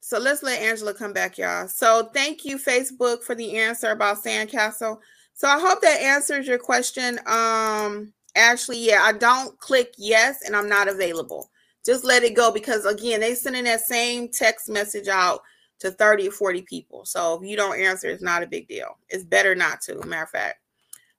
So 0.00 0.18
let's 0.18 0.42
let 0.42 0.60
Angela 0.60 0.92
come 0.92 1.14
back, 1.14 1.38
y'all. 1.38 1.66
So 1.66 2.10
thank 2.12 2.44
you, 2.44 2.58
Facebook, 2.58 3.22
for 3.22 3.34
the 3.34 3.56
answer 3.56 3.92
about 3.92 4.22
Sandcastle. 4.22 4.98
So 5.32 5.48
I 5.48 5.58
hope 5.58 5.80
that 5.80 6.02
answers 6.02 6.46
your 6.46 6.58
question. 6.58 7.18
Um, 7.26 8.12
Ashley, 8.36 8.80
yeah, 8.80 9.00
I 9.00 9.12
don't 9.12 9.58
click 9.60 9.94
yes 9.96 10.42
and 10.44 10.54
I'm 10.54 10.68
not 10.68 10.88
available. 10.88 11.50
Just 11.86 12.04
let 12.04 12.22
it 12.22 12.36
go 12.36 12.52
because 12.52 12.84
again, 12.84 13.20
they 13.20 13.34
sending 13.34 13.64
that 13.64 13.80
same 13.80 14.28
text 14.28 14.68
message 14.68 15.08
out 15.08 15.40
to 15.80 15.90
30 15.90 16.28
or 16.28 16.32
40 16.32 16.62
people. 16.62 17.04
So 17.04 17.40
if 17.40 17.48
you 17.48 17.56
don't 17.56 17.78
answer, 17.78 18.08
it's 18.08 18.22
not 18.22 18.42
a 18.42 18.46
big 18.46 18.68
deal. 18.68 18.98
It's 19.08 19.24
better 19.24 19.54
not 19.54 19.80
to. 19.82 19.94
Matter 20.06 20.22
of 20.24 20.30
fact. 20.30 20.60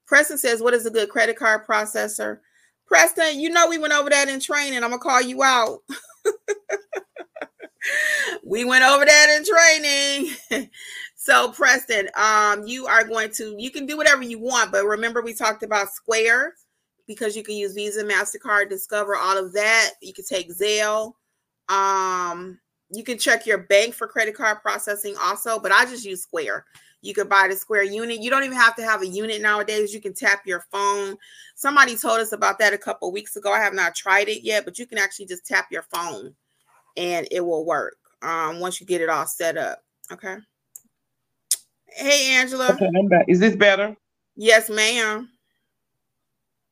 Preston 0.06 0.38
says, 0.38 0.62
What 0.62 0.74
is 0.74 0.86
a 0.86 0.92
good 0.92 1.10
credit 1.10 1.38
card 1.38 1.68
processor? 1.68 2.40
Preston, 2.86 3.40
you 3.40 3.50
know 3.50 3.68
we 3.68 3.78
went 3.78 3.94
over 3.94 4.10
that 4.10 4.30
in 4.30 4.40
training. 4.40 4.84
I'm 4.84 4.90
gonna 4.90 5.00
call 5.00 5.22
you 5.22 5.44
out. 5.44 5.80
we 8.46 8.64
went 8.66 8.84
over 8.84 9.06
that 9.06 9.38
in 9.38 9.46
training. 9.46 10.70
so 11.16 11.52
Preston, 11.52 12.10
um, 12.16 12.66
you 12.66 12.88
are 12.88 13.04
going 13.04 13.30
to 13.34 13.56
you 13.58 13.70
can 13.70 13.86
do 13.86 13.98
whatever 13.98 14.24
you 14.24 14.40
want, 14.40 14.72
but 14.72 14.86
remember 14.86 15.22
we 15.22 15.34
talked 15.34 15.64
about 15.64 15.92
Square 15.92 16.54
because 17.08 17.36
you 17.36 17.44
can 17.44 17.56
use 17.56 17.74
Visa, 17.74 18.04
Mastercard, 18.04 18.70
Discover, 18.70 19.16
all 19.16 19.38
of 19.38 19.54
that. 19.54 19.92
You 20.02 20.14
can 20.14 20.26
take 20.26 20.52
Zelle. 20.54 21.14
Um, 21.70 22.60
you 22.92 23.04
can 23.04 23.18
check 23.18 23.46
your 23.46 23.60
bank 23.60 23.94
for 23.94 24.08
credit 24.08 24.36
card 24.36 24.62
processing 24.62 25.16
also, 25.22 25.60
but 25.60 25.72
I 25.72 25.86
just 25.86 26.06
use 26.06 26.24
Square. 26.24 26.66
You 27.02 27.14
could 27.14 27.30
buy 27.30 27.48
the 27.50 27.56
Square 27.56 27.84
unit. 27.84 28.22
You 28.22 28.30
don't 28.30 28.44
even 28.44 28.58
have 28.58 28.76
to 28.78 28.84
have 28.84 29.02
a 29.02 29.08
unit 29.08 29.42
nowadays. 29.42 29.94
You 29.94 30.02
can 30.02 30.14
tap 30.14 30.42
your 30.46 30.66
phone. 30.72 31.18
Somebody 31.56 31.96
told 31.96 32.20
us 32.20 32.32
about 32.32 32.60
that 32.60 32.74
a 32.74 32.78
couple 32.78 33.12
weeks 33.12 33.36
ago. 33.36 33.52
I 33.52 33.60
have 33.60 33.74
not 33.74 33.96
tried 33.96 34.30
it 34.30 34.44
yet, 34.44 34.66
but 34.66 34.80
you 34.80 34.86
can 34.86 34.98
actually 34.98 35.28
just 35.28 35.46
tap 35.46 35.68
your 35.72 35.84
phone 35.94 36.34
and 36.96 37.28
it 37.32 37.42
will 37.42 37.66
work 37.66 37.98
um, 38.22 38.60
once 38.60 38.82
you 38.82 38.88
get 38.88 39.02
it 39.02 39.10
all 39.10 39.28
set 39.28 39.58
up. 39.58 39.84
Okay. 40.12 40.38
Hey, 41.88 42.36
Angela. 42.36 42.72
Okay, 42.74 42.90
I'm 42.98 43.08
back. 43.08 43.26
Is 43.28 43.40
this 43.40 43.56
better? 43.56 43.96
Yes, 44.36 44.70
ma'am. 44.70 45.30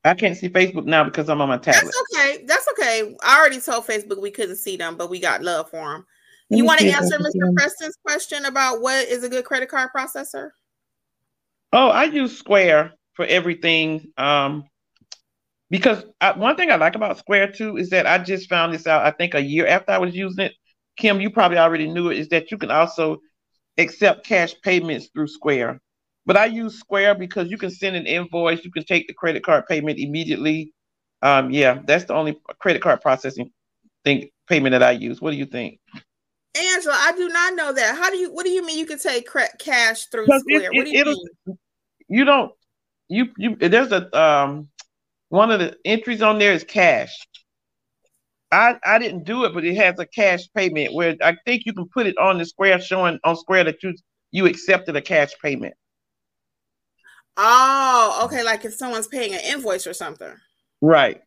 I 0.04 0.14
can't 0.14 0.38
see 0.38 0.50
Facebook 0.50 0.86
now 0.86 1.04
because 1.04 1.30
I'm 1.30 1.42
on 1.42 1.50
my 1.50 1.58
tablet. 1.58 1.86
That's 1.86 2.15
okay. 2.26 2.46
That's 2.46 2.68
okay. 2.74 3.16
I 3.24 3.40
already 3.40 3.60
told 3.60 3.86
Facebook 3.86 4.22
we 4.22 4.32
couldn't 4.32 4.58
see 4.58 4.78
them, 4.78 4.98
but 4.98 5.10
we 5.10 5.20
got 5.20 5.44
love 5.44 5.70
for 5.70 5.94
them. 5.94 6.06
You 6.50 6.64
want 6.64 6.80
to 6.80 6.90
answer 6.90 7.18
Mr. 7.18 7.54
Preston's 7.56 7.98
question 8.06 8.46
about 8.46 8.82
what 8.82 9.08
is 9.08 9.24
a 9.24 9.30
good 9.30 9.46
credit 9.46 9.70
card 9.70 9.90
processor? 9.96 10.50
Oh, 11.74 11.90
I 11.90 12.04
use 12.06 12.38
Square 12.38 12.94
for 13.14 13.26
everything. 13.26 14.12
Um, 14.18 14.66
because 15.72 16.06
I, 16.22 16.34
one 16.34 16.56
thing 16.56 16.72
I 16.72 16.76
like 16.76 16.96
about 16.96 17.18
Square 17.18 17.54
too 17.54 17.78
is 17.78 17.90
that 17.90 18.06
I 18.06 18.20
just 18.20 18.48
found 18.48 18.74
this 18.74 18.86
out. 18.86 19.06
I 19.06 19.12
think 19.12 19.34
a 19.34 19.42
year 19.42 19.66
after 19.66 19.92
I 19.92 19.98
was 19.98 20.16
using 20.16 20.46
it, 20.46 20.54
Kim, 20.98 21.20
you 21.20 21.32
probably 21.32 21.58
already 21.58 21.92
knew 21.92 22.10
it. 22.10 22.18
Is 22.18 22.30
that 22.30 22.52
you 22.52 22.58
can 22.58 22.72
also 22.72 23.18
accept 23.78 24.26
cash 24.26 24.54
payments 24.64 25.10
through 25.14 25.28
Square. 25.28 25.82
But 26.28 26.38
I 26.38 26.46
use 26.46 26.80
Square 26.80 27.16
because 27.16 27.50
you 27.50 27.58
can 27.58 27.72
send 27.72 27.96
an 27.96 28.06
invoice, 28.06 28.64
you 28.64 28.72
can 28.72 28.86
take 28.86 29.08
the 29.08 29.14
credit 29.14 29.44
card 29.44 29.66
payment 29.68 30.00
immediately. 30.00 30.74
Um, 31.22 31.52
yeah, 31.52 31.80
that's 31.86 32.06
the 32.06 32.14
only 32.14 32.40
credit 32.60 32.82
card 32.82 33.02
processing 33.02 33.52
thing 34.04 34.30
payment 34.48 34.74
that 34.74 34.84
I 34.84 34.92
use. 34.92 35.22
What 35.22 35.32
do 35.32 35.38
you 35.38 35.46
think? 35.46 35.80
Angela, 36.56 36.96
I 36.98 37.12
do 37.18 37.28
not 37.30 37.56
know 37.56 37.74
that. 37.74 37.98
How 37.98 38.10
do 38.10 38.18
you? 38.18 38.32
What 38.34 38.46
do 38.46 38.52
you 38.52 38.66
mean 38.66 38.80
you 38.80 38.86
can 38.86 39.00
take 39.00 39.28
cash 39.60 40.06
through 40.06 40.26
Square? 40.26 40.72
It, 40.72 40.78
what 40.78 40.86
do 40.86 40.92
you 40.92 41.06
mean? 41.06 41.58
You 42.08 42.26
don't. 42.26 42.52
You 43.10 43.28
you. 43.38 43.56
There's 43.56 43.92
a 43.92 44.18
um. 44.18 44.70
One 45.30 45.52
of 45.52 45.60
the 45.60 45.76
entries 45.84 46.22
on 46.22 46.40
there 46.40 46.54
is 46.54 46.64
cash. 46.64 47.14
I 48.52 48.76
I 48.86 49.00
didn't 49.00 49.24
do 49.24 49.44
it, 49.44 49.54
but 49.54 49.66
it 49.66 49.76
has 49.76 50.00
a 50.00 50.06
cash 50.06 50.48
payment 50.56 50.94
where 50.94 51.18
I 51.22 51.36
think 51.46 51.66
you 51.66 51.74
can 51.74 51.88
put 51.90 52.08
it 52.08 52.18
on 52.18 52.38
the 52.38 52.46
Square 52.46 52.82
showing 52.82 53.20
on 53.24 53.36
Square 53.36 53.66
that 53.66 53.84
you 53.84 53.94
you 54.32 54.46
accepted 54.46 54.96
a 54.96 55.02
cash 55.02 55.32
payment. 55.42 55.74
Oh, 57.38 58.22
okay. 58.26 58.44
Like 58.44 58.64
if 58.64 58.76
someone's 58.76 59.08
paying 59.08 59.34
an 59.34 59.42
invoice 59.44 59.88
or 59.88 59.94
something. 59.94 60.34
Right. 60.82 61.22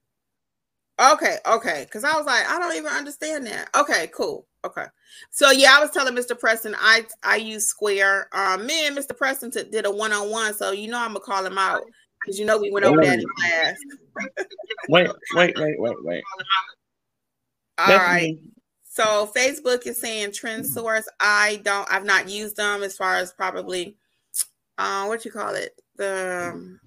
Okay, 1.01 1.37
okay. 1.47 1.85
Because 1.85 2.05
I 2.05 2.17
was 2.17 2.27
like, 2.27 2.49
I 2.49 2.59
don't 2.59 2.77
even 2.77 2.91
understand 2.93 3.47
that. 3.47 3.69
Okay, 3.77 4.11
cool. 4.15 4.47
Okay. 4.65 4.87
So 5.31 5.51
yeah, 5.51 5.77
I 5.77 5.81
was 5.81 5.91
telling 5.91 6.15
Mr. 6.15 6.39
Preston 6.39 6.75
I 6.79 7.05
I 7.23 7.37
use 7.37 7.69
Square. 7.69 8.29
Um, 8.33 8.67
me 8.67 8.87
and 8.87 8.97
Mr. 8.97 9.17
Preston 9.17 9.51
t- 9.51 9.65
did 9.71 9.87
a 9.87 9.91
one 9.91 10.13
on 10.13 10.31
one, 10.31 10.55
so 10.55 10.73
you 10.73 10.89
know 10.89 10.99
I'm 10.99 11.13
gonna 11.13 11.21
call 11.21 11.47
him 11.47 11.57
out 11.57 11.83
because 12.21 12.39
you 12.39 12.45
know 12.45 12.59
we 12.59 12.71
went 12.73 12.85
over 12.85 13.01
that 13.01 13.21
in 13.21 13.25
class. 13.39 13.77
wait, 14.89 15.09
wait, 15.35 15.57
wait, 15.57 15.81
wait, 15.81 16.05
wait. 16.05 16.25
All 17.79 17.97
right. 17.97 18.37
So 18.83 19.31
Facebook 19.37 19.87
is 19.87 20.01
saying 20.01 20.31
TrendSource. 20.31 21.05
I 21.21 21.61
don't. 21.63 21.91
I've 21.93 22.05
not 22.05 22.29
used 22.29 22.57
them 22.57 22.83
as 22.83 22.97
far 22.97 23.17
as 23.17 23.33
probably. 23.33 23.97
Uh, 24.77 25.07
what 25.07 25.25
you 25.25 25.31
call 25.31 25.55
it? 25.55 25.73
the 25.99 26.53
um, 26.55 26.81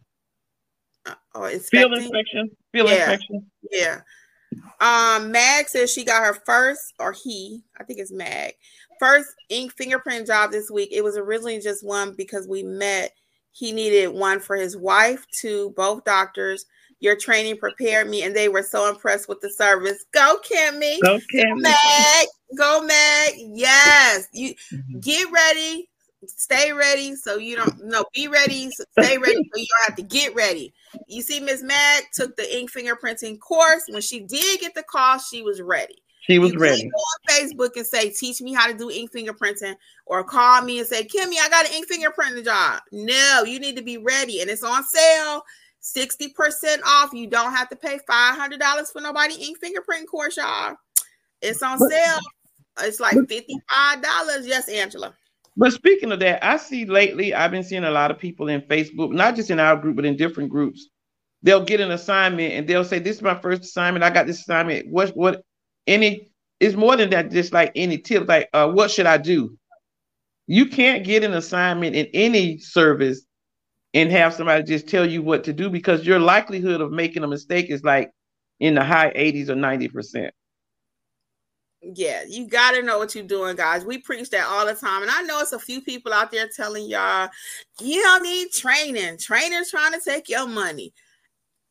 uh, 1.06 1.14
oh, 1.36 1.50
field 1.60 1.94
inspection. 1.94 2.50
Field 2.72 2.90
yeah. 2.90 2.96
inspection. 2.96 3.46
Yeah. 3.72 4.02
Um, 4.80 5.32
Mag 5.32 5.70
says 5.70 5.92
she 5.92 6.04
got 6.04 6.24
her 6.24 6.38
first, 6.46 6.94
or 7.00 7.14
he, 7.14 7.64
I 7.80 7.84
think 7.84 8.00
it's 8.00 8.12
Mag, 8.12 8.54
first 9.00 9.30
ink 9.50 9.74
fingerprint 9.74 10.28
job 10.28 10.52
this 10.52 10.70
week. 10.70 10.90
It 10.92 11.04
was 11.04 11.18
originally 11.18 11.60
just 11.60 11.86
one 11.86 12.14
because 12.16 12.48
we 12.48 12.64
met. 12.64 13.12
He 13.52 13.72
needed 13.72 14.08
one 14.10 14.40
for 14.40 14.56
his 14.56 14.78
wife, 14.78 15.26
two, 15.40 15.74
both 15.76 16.04
doctors. 16.06 16.66
Your 17.00 17.16
training 17.16 17.58
prepared 17.58 18.10
me, 18.10 18.24
and 18.24 18.36
they 18.36 18.48
were 18.48 18.62
so 18.62 18.88
impressed 18.90 19.28
with 19.28 19.42
the 19.42 19.50
service. 19.50 20.06
Go, 20.14 20.38
Kimmi. 20.50 21.02
Go, 21.02 21.20
Kimmi. 21.34 21.62
Mag. 21.62 22.28
Go, 22.58 22.84
Mag. 22.84 23.34
Yes. 23.38 24.28
You 24.34 24.54
mm-hmm. 24.72 25.00
get 25.00 25.32
ready 25.32 25.90
stay 26.28 26.72
ready 26.72 27.16
so 27.16 27.38
you 27.38 27.56
don't 27.56 27.84
no 27.84 28.06
be 28.14 28.28
ready 28.28 28.70
stay 28.72 29.18
ready 29.18 29.50
so 29.54 29.60
you 29.60 29.66
don't 29.66 29.88
have 29.88 29.96
to 29.96 30.04
get 30.04 30.36
ready. 30.36 30.74
You 31.08 31.22
see 31.22 31.40
miss 31.40 31.64
mag 31.64 32.04
took 32.14 32.36
the 32.36 32.58
ink 32.58 32.72
fingerprinting 32.72 33.40
course. 33.40 33.84
When 33.90 34.02
she 34.02 34.22
did 34.22 34.60
get 34.60 34.76
the 34.76 34.84
call 34.84 35.18
she 35.20 35.42
was 35.42 35.62
ready. 35.62 36.02
She 36.22 36.38
was 36.38 36.54
you 36.54 36.60
ready. 36.60 36.84
go 36.84 36.98
on 36.98 37.40
facebook 37.40 37.76
and 37.76 37.86
say 37.86 38.10
teach 38.10 38.42
me 38.42 38.54
how 38.54 38.68
to 38.68 38.78
do 38.78 38.92
ink 38.92 39.12
fingerprinting 39.12 39.76
or 40.06 40.24
call 40.24 40.62
me 40.62 40.80
and 40.80 40.88
say 40.88 41.04
kimmi 41.04 41.36
i 41.42 41.50
got 41.50 41.66
an 41.66 41.74
ink 41.74 41.88
fingerprinting 41.90 42.46
job. 42.46 42.82
No 42.92 43.44
you 43.44 43.60
need 43.60 43.76
to 43.78 43.84
be 43.84 43.98
ready 43.98 44.42
and 44.42 44.50
it's 44.50 44.64
on 44.64 44.84
sale. 44.84 45.44
60% 45.82 46.36
off. 46.86 47.12
You 47.12 47.26
don't 47.26 47.54
have 47.54 47.68
to 47.70 47.76
pay 47.76 47.98
$500 48.08 48.92
for 48.92 49.02
nobody 49.02 49.34
ink 49.34 49.58
fingerprinting 49.60 50.06
course 50.06 50.38
y'all. 50.38 50.76
It's 51.42 51.64
on 51.64 51.80
sale. 51.80 52.20
It's 52.82 53.00
like 53.00 53.16
$55 53.16 53.52
yes 54.44 54.70
angela 54.70 55.16
but 55.58 55.74
speaking 55.74 56.12
of 56.12 56.20
that, 56.22 56.46
I 56.46 56.58
see 56.58 56.86
lately 56.86 57.34
I've 57.34 57.52
been 57.52 57.64
seeing 57.64 57.84
a 57.84 57.92
lot 57.92 58.12
of 58.12 58.20
people 58.20 58.48
in 58.48 58.62
Facebook, 58.62 59.12
not 59.12 59.36
just 59.36 59.50
in 59.52 59.60
our 59.60 59.76
group, 59.76 59.98
but 59.98 60.06
in 60.06 60.18
different 60.18 60.50
groups. 60.50 60.88
They'll 61.44 61.66
get 61.66 61.82
an 61.82 61.92
assignment 61.92 62.54
and 62.54 62.68
they'll 62.68 62.86
say, 62.86 63.00
"This 63.00 63.18
is 63.18 63.22
my 63.22 63.36
first 63.36 63.64
assignment. 63.64 64.04
I 64.04 64.12
got 64.12 64.28
this 64.28 64.42
assignment. 64.42 64.88
What 64.90 65.10
what 65.16 65.44
any 65.88 66.32
it's 66.60 66.76
more 66.76 66.96
than 66.96 67.10
that, 67.10 67.32
just 67.32 67.54
like 67.54 67.72
any 67.76 67.98
tip, 67.98 68.28
like 68.28 68.50
uh, 68.54 68.70
what 68.72 68.92
should 68.92 69.08
I 69.08 69.18
do? 69.18 69.58
You 70.48 70.68
can't 70.68 71.04
get 71.04 71.24
an 71.24 71.34
assignment 71.34 71.96
in 71.96 72.08
any 72.14 72.60
service 72.60 73.26
and 73.94 74.12
have 74.12 74.34
somebody 74.34 74.64
just 74.64 74.88
tell 74.88 75.10
you 75.10 75.22
what 75.24 75.44
to 75.46 75.54
do 75.54 75.70
because 75.70 76.06
your 76.06 76.20
likelihood 76.20 76.82
of 76.82 76.92
making 76.92 77.24
a 77.24 77.28
mistake 77.28 77.70
is 77.70 77.84
like 77.84 78.12
in 78.60 78.76
the 78.76 78.84
high 78.84 79.12
80s 79.14 79.50
or 79.50 79.56
90 79.56 79.90
percent. 79.90 80.34
Yeah, 81.84 82.24
you 82.28 82.48
got 82.48 82.72
to 82.72 82.84
know 82.84 83.00
what 83.00 83.16
you're 83.16 83.24
doing, 83.24 83.56
guys. 83.56 83.84
We 83.84 83.98
preach 83.98 84.30
that 84.30 84.46
all 84.46 84.68
the 84.68 84.76
time. 84.76 85.02
And 85.02 85.10
I 85.10 85.24
know 85.24 85.40
it's 85.40 85.52
a 85.52 85.60
few 85.60 85.82
people 85.82 86.14
out 86.14 86.32
there 86.32 86.48
telling 86.48 86.88
y'all, 86.88 87.30
you 87.80 88.02
don't 88.04 88.22
need 88.22 88.52
training. 88.52 89.18
Trainers 89.18 89.72
trying 89.72 89.94
to 89.94 90.00
take 90.00 90.30
your 90.30 90.48
money. 90.48 90.94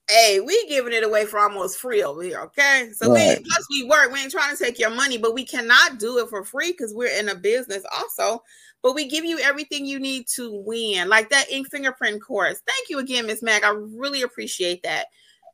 Hey, 0.08 0.40
we 0.40 0.66
giving 0.66 0.92
it 0.92 1.04
away 1.04 1.26
for 1.26 1.38
almost 1.38 1.78
free 1.78 2.02
over 2.02 2.22
here, 2.22 2.40
okay? 2.40 2.90
So 2.92 3.12
right. 3.12 3.38
we 3.38 3.44
plus 3.44 3.66
we 3.70 3.84
work. 3.84 4.10
We 4.10 4.20
ain't 4.20 4.32
trying 4.32 4.56
to 4.56 4.62
take 4.62 4.80
your 4.80 4.90
money, 4.90 5.16
but 5.16 5.34
we 5.34 5.46
cannot 5.46 6.00
do 6.00 6.18
it 6.18 6.28
for 6.28 6.44
free 6.44 6.72
because 6.72 6.92
we're 6.92 7.16
in 7.16 7.28
a 7.28 7.36
business 7.36 7.84
also. 7.96 8.42
But 8.82 8.96
we 8.96 9.06
give 9.06 9.24
you 9.24 9.38
everything 9.38 9.86
you 9.86 10.00
need 10.00 10.26
to 10.34 10.50
win, 10.64 11.08
like 11.08 11.28
that 11.30 11.52
ink 11.52 11.68
fingerprint 11.70 12.20
course. 12.20 12.60
Thank 12.66 12.88
you 12.88 12.98
again, 12.98 13.26
Miss 13.26 13.42
Mag. 13.42 13.62
I 13.62 13.70
really 13.70 14.22
appreciate 14.22 14.82
that. 14.82 15.06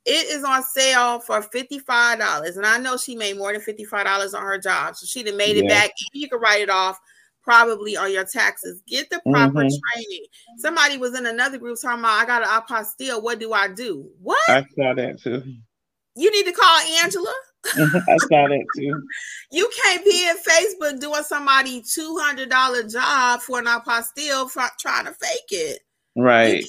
It 0.07 0.31
is 0.31 0.45
on 0.45 0.63
sale 0.63 1.19
for 1.19 1.41
$55. 1.41 2.57
And 2.57 2.65
I 2.65 2.79
know 2.79 2.97
she 2.97 3.17
made 3.17 3.37
more 3.37 3.53
than 3.53 3.61
$55 3.61 4.35
on 4.35 4.43
her 4.43 4.57
job. 4.57 4.95
So 4.95 5.05
she 5.05 5.25
done 5.25 5.37
made 5.37 5.57
yeah. 5.57 5.65
it 5.65 5.69
back. 5.69 5.91
You 6.13 6.29
can 6.29 6.39
write 6.39 6.63
it 6.63 6.71
off 6.71 6.99
probably 7.43 7.97
on 7.97 8.13
your 8.13 8.25
taxes. 8.25 8.83
Get 8.87 9.11
the 9.11 9.21
proper 9.31 9.63
mm-hmm. 9.63 9.69
training. 9.69 10.27
Somebody 10.59 10.99
was 10.99 11.19
in 11.19 11.27
another 11.27 11.59
group 11.59 11.77
talking 11.81 12.01
about 12.01 12.23
I 12.23 12.25
got 12.25 12.43
an 12.43 12.49
apostille. 12.49 13.21
What 13.21 13.41
do 13.41 13.53
I 13.53 13.67
do? 13.67 14.09
What? 14.23 14.39
I 14.49 14.65
saw 14.77 14.95
that 14.95 15.21
too. 15.21 15.43
You 16.15 16.31
need 16.31 16.47
to 16.47 16.53
call 16.53 16.81
Angela. 17.03 17.35
I 17.67 18.17
saw 18.19 18.49
that 18.49 18.65
too. 18.77 19.03
You 19.51 19.71
can't 19.83 20.05
be 20.05 20.29
in 20.29 20.37
Facebook 20.37 21.01
doing 21.01 21.23
somebody 21.25 21.83
two 21.83 22.17
hundred 22.21 22.49
dollar 22.49 22.85
job 22.85 23.41
for 23.41 23.59
an 23.59 23.67
apostille 23.67 24.49
for 24.49 24.63
trying 24.81 25.07
to 25.07 25.13
fake 25.13 25.51
it. 25.51 25.81
Right. 26.17 26.65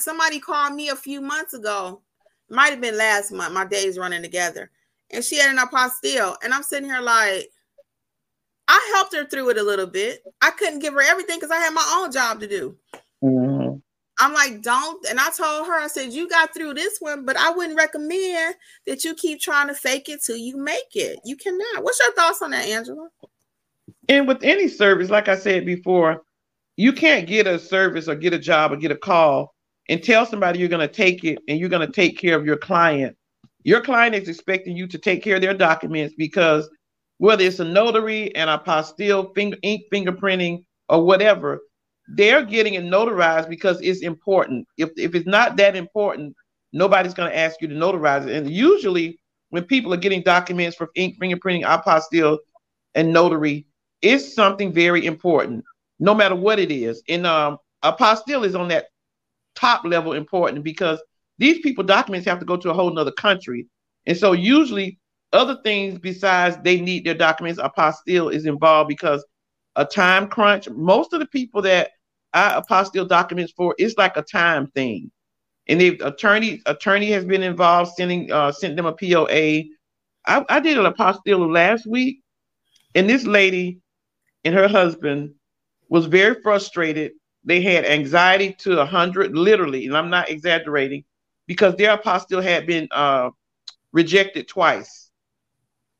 Somebody 0.00 0.40
called 0.40 0.74
me 0.74 0.88
a 0.88 0.96
few 0.96 1.20
months 1.20 1.54
ago 1.54 2.02
might 2.50 2.70
have 2.70 2.80
been 2.80 2.96
last 2.96 3.32
month. 3.32 3.52
My 3.52 3.64
days 3.64 3.98
running 3.98 4.22
together. 4.22 4.70
And 5.10 5.24
she 5.24 5.38
had 5.38 5.50
an 5.50 5.58
apostille. 5.58 6.36
And 6.42 6.52
I'm 6.52 6.62
sitting 6.62 6.88
here 6.88 7.00
like, 7.00 7.48
I 8.68 8.92
helped 8.94 9.14
her 9.14 9.24
through 9.24 9.50
it 9.50 9.58
a 9.58 9.62
little 9.62 9.86
bit. 9.86 10.22
I 10.42 10.50
couldn't 10.50 10.80
give 10.80 10.94
her 10.94 11.00
everything 11.00 11.38
because 11.38 11.50
I 11.50 11.56
had 11.56 11.72
my 11.72 11.98
own 11.98 12.12
job 12.12 12.40
to 12.40 12.46
do. 12.46 12.76
Mm-hmm. 13.22 13.76
I'm 14.20 14.34
like, 14.34 14.62
don't. 14.62 15.06
And 15.08 15.20
I 15.20 15.30
told 15.30 15.66
her, 15.66 15.80
I 15.80 15.86
said, 15.86 16.12
you 16.12 16.28
got 16.28 16.52
through 16.52 16.74
this 16.74 16.98
one, 16.98 17.24
but 17.24 17.36
I 17.36 17.50
wouldn't 17.50 17.78
recommend 17.78 18.56
that 18.86 19.04
you 19.04 19.14
keep 19.14 19.40
trying 19.40 19.68
to 19.68 19.74
fake 19.74 20.08
it 20.08 20.22
till 20.22 20.36
you 20.36 20.56
make 20.56 20.94
it. 20.94 21.20
You 21.24 21.36
cannot. 21.36 21.84
What's 21.84 22.00
your 22.00 22.12
thoughts 22.12 22.42
on 22.42 22.50
that, 22.50 22.66
Angela? 22.66 23.08
And 24.08 24.26
with 24.26 24.42
any 24.42 24.68
service, 24.68 25.08
like 25.08 25.28
I 25.28 25.36
said 25.36 25.64
before, 25.64 26.22
you 26.76 26.92
can't 26.92 27.28
get 27.28 27.46
a 27.46 27.58
service 27.58 28.08
or 28.08 28.16
get 28.16 28.32
a 28.32 28.38
job 28.38 28.72
or 28.72 28.76
get 28.76 28.90
a 28.90 28.96
call 28.96 29.54
and 29.88 30.02
tell 30.02 30.26
somebody 30.26 30.58
you're 30.58 30.68
going 30.68 30.86
to 30.86 30.92
take 30.92 31.24
it 31.24 31.38
and 31.48 31.58
you're 31.58 31.68
going 31.68 31.86
to 31.86 31.92
take 31.92 32.18
care 32.18 32.36
of 32.36 32.44
your 32.44 32.56
client. 32.56 33.16
Your 33.64 33.80
client 33.80 34.14
is 34.14 34.28
expecting 34.28 34.76
you 34.76 34.86
to 34.86 34.98
take 34.98 35.22
care 35.22 35.36
of 35.36 35.42
their 35.42 35.54
documents 35.54 36.14
because 36.16 36.68
whether 37.18 37.44
it's 37.44 37.58
a 37.58 37.64
notary 37.64 38.34
and 38.34 38.48
a 38.48 38.58
apostille, 38.58 39.34
finger, 39.34 39.56
ink 39.62 39.82
fingerprinting, 39.92 40.64
or 40.88 41.04
whatever, 41.04 41.60
they're 42.16 42.44
getting 42.44 42.74
it 42.74 42.84
notarized 42.84 43.48
because 43.48 43.80
it's 43.80 44.02
important. 44.02 44.66
If, 44.78 44.90
if 44.96 45.14
it's 45.14 45.26
not 45.26 45.56
that 45.56 45.76
important, 45.76 46.34
nobody's 46.72 47.14
going 47.14 47.30
to 47.30 47.36
ask 47.36 47.60
you 47.60 47.68
to 47.68 47.74
notarize 47.74 48.26
it. 48.26 48.34
And 48.34 48.50
usually, 48.50 49.18
when 49.50 49.64
people 49.64 49.92
are 49.92 49.98
getting 49.98 50.22
documents 50.22 50.76
for 50.76 50.90
ink 50.94 51.16
fingerprinting, 51.20 51.64
apostille, 51.64 52.38
and 52.94 53.12
notary, 53.12 53.66
it's 54.00 54.34
something 54.34 54.72
very 54.72 55.04
important, 55.04 55.64
no 55.98 56.14
matter 56.14 56.36
what 56.36 56.58
it 56.58 56.70
is. 56.70 57.02
And 57.08 57.26
um, 57.26 57.58
apostille 57.84 58.46
is 58.46 58.54
on 58.54 58.68
that 58.68 58.86
top 59.58 59.84
level 59.84 60.12
important 60.12 60.62
because 60.64 61.02
these 61.38 61.58
people 61.60 61.84
documents 61.84 62.26
have 62.26 62.38
to 62.38 62.46
go 62.46 62.56
to 62.56 62.70
a 62.70 62.74
whole 62.74 62.92
nother 62.92 63.12
country. 63.12 63.66
And 64.06 64.16
so 64.16 64.32
usually 64.32 64.98
other 65.32 65.58
things 65.62 65.98
besides 65.98 66.56
they 66.62 66.80
need 66.80 67.04
their 67.04 67.14
documents, 67.14 67.60
apostille 67.60 68.32
is 68.32 68.46
involved 68.46 68.88
because 68.88 69.24
a 69.76 69.84
time 69.84 70.28
crunch. 70.28 70.68
Most 70.70 71.12
of 71.12 71.20
the 71.20 71.26
people 71.26 71.62
that 71.62 71.90
I 72.32 72.60
apostille 72.60 73.08
documents 73.08 73.52
for, 73.56 73.74
it's 73.78 73.96
like 73.96 74.16
a 74.16 74.22
time 74.22 74.68
thing. 74.68 75.10
And 75.68 75.80
the 75.80 76.00
attorney 76.04 76.62
attorney 76.66 77.10
has 77.10 77.24
been 77.24 77.42
involved 77.42 77.92
sending 77.94 78.32
uh 78.32 78.52
sent 78.52 78.76
them 78.76 78.86
a 78.86 78.92
POA. 78.92 79.64
I, 80.26 80.44
I 80.48 80.60
did 80.60 80.78
an 80.78 80.90
apostille 80.90 81.52
last 81.52 81.86
week, 81.86 82.22
and 82.94 83.08
this 83.08 83.24
lady 83.24 83.80
and 84.44 84.54
her 84.54 84.68
husband 84.68 85.34
was 85.88 86.06
very 86.06 86.40
frustrated 86.42 87.12
they 87.48 87.62
had 87.62 87.84
anxiety 87.84 88.52
to 88.60 88.80
a 88.80 88.86
hundred, 88.86 89.36
literally, 89.36 89.86
and 89.86 89.96
I'm 89.96 90.10
not 90.10 90.28
exaggerating, 90.30 91.04
because 91.46 91.74
their 91.76 91.96
apostille 91.96 92.42
had 92.42 92.66
been 92.66 92.88
uh, 92.90 93.30
rejected 93.92 94.48
twice. 94.48 95.10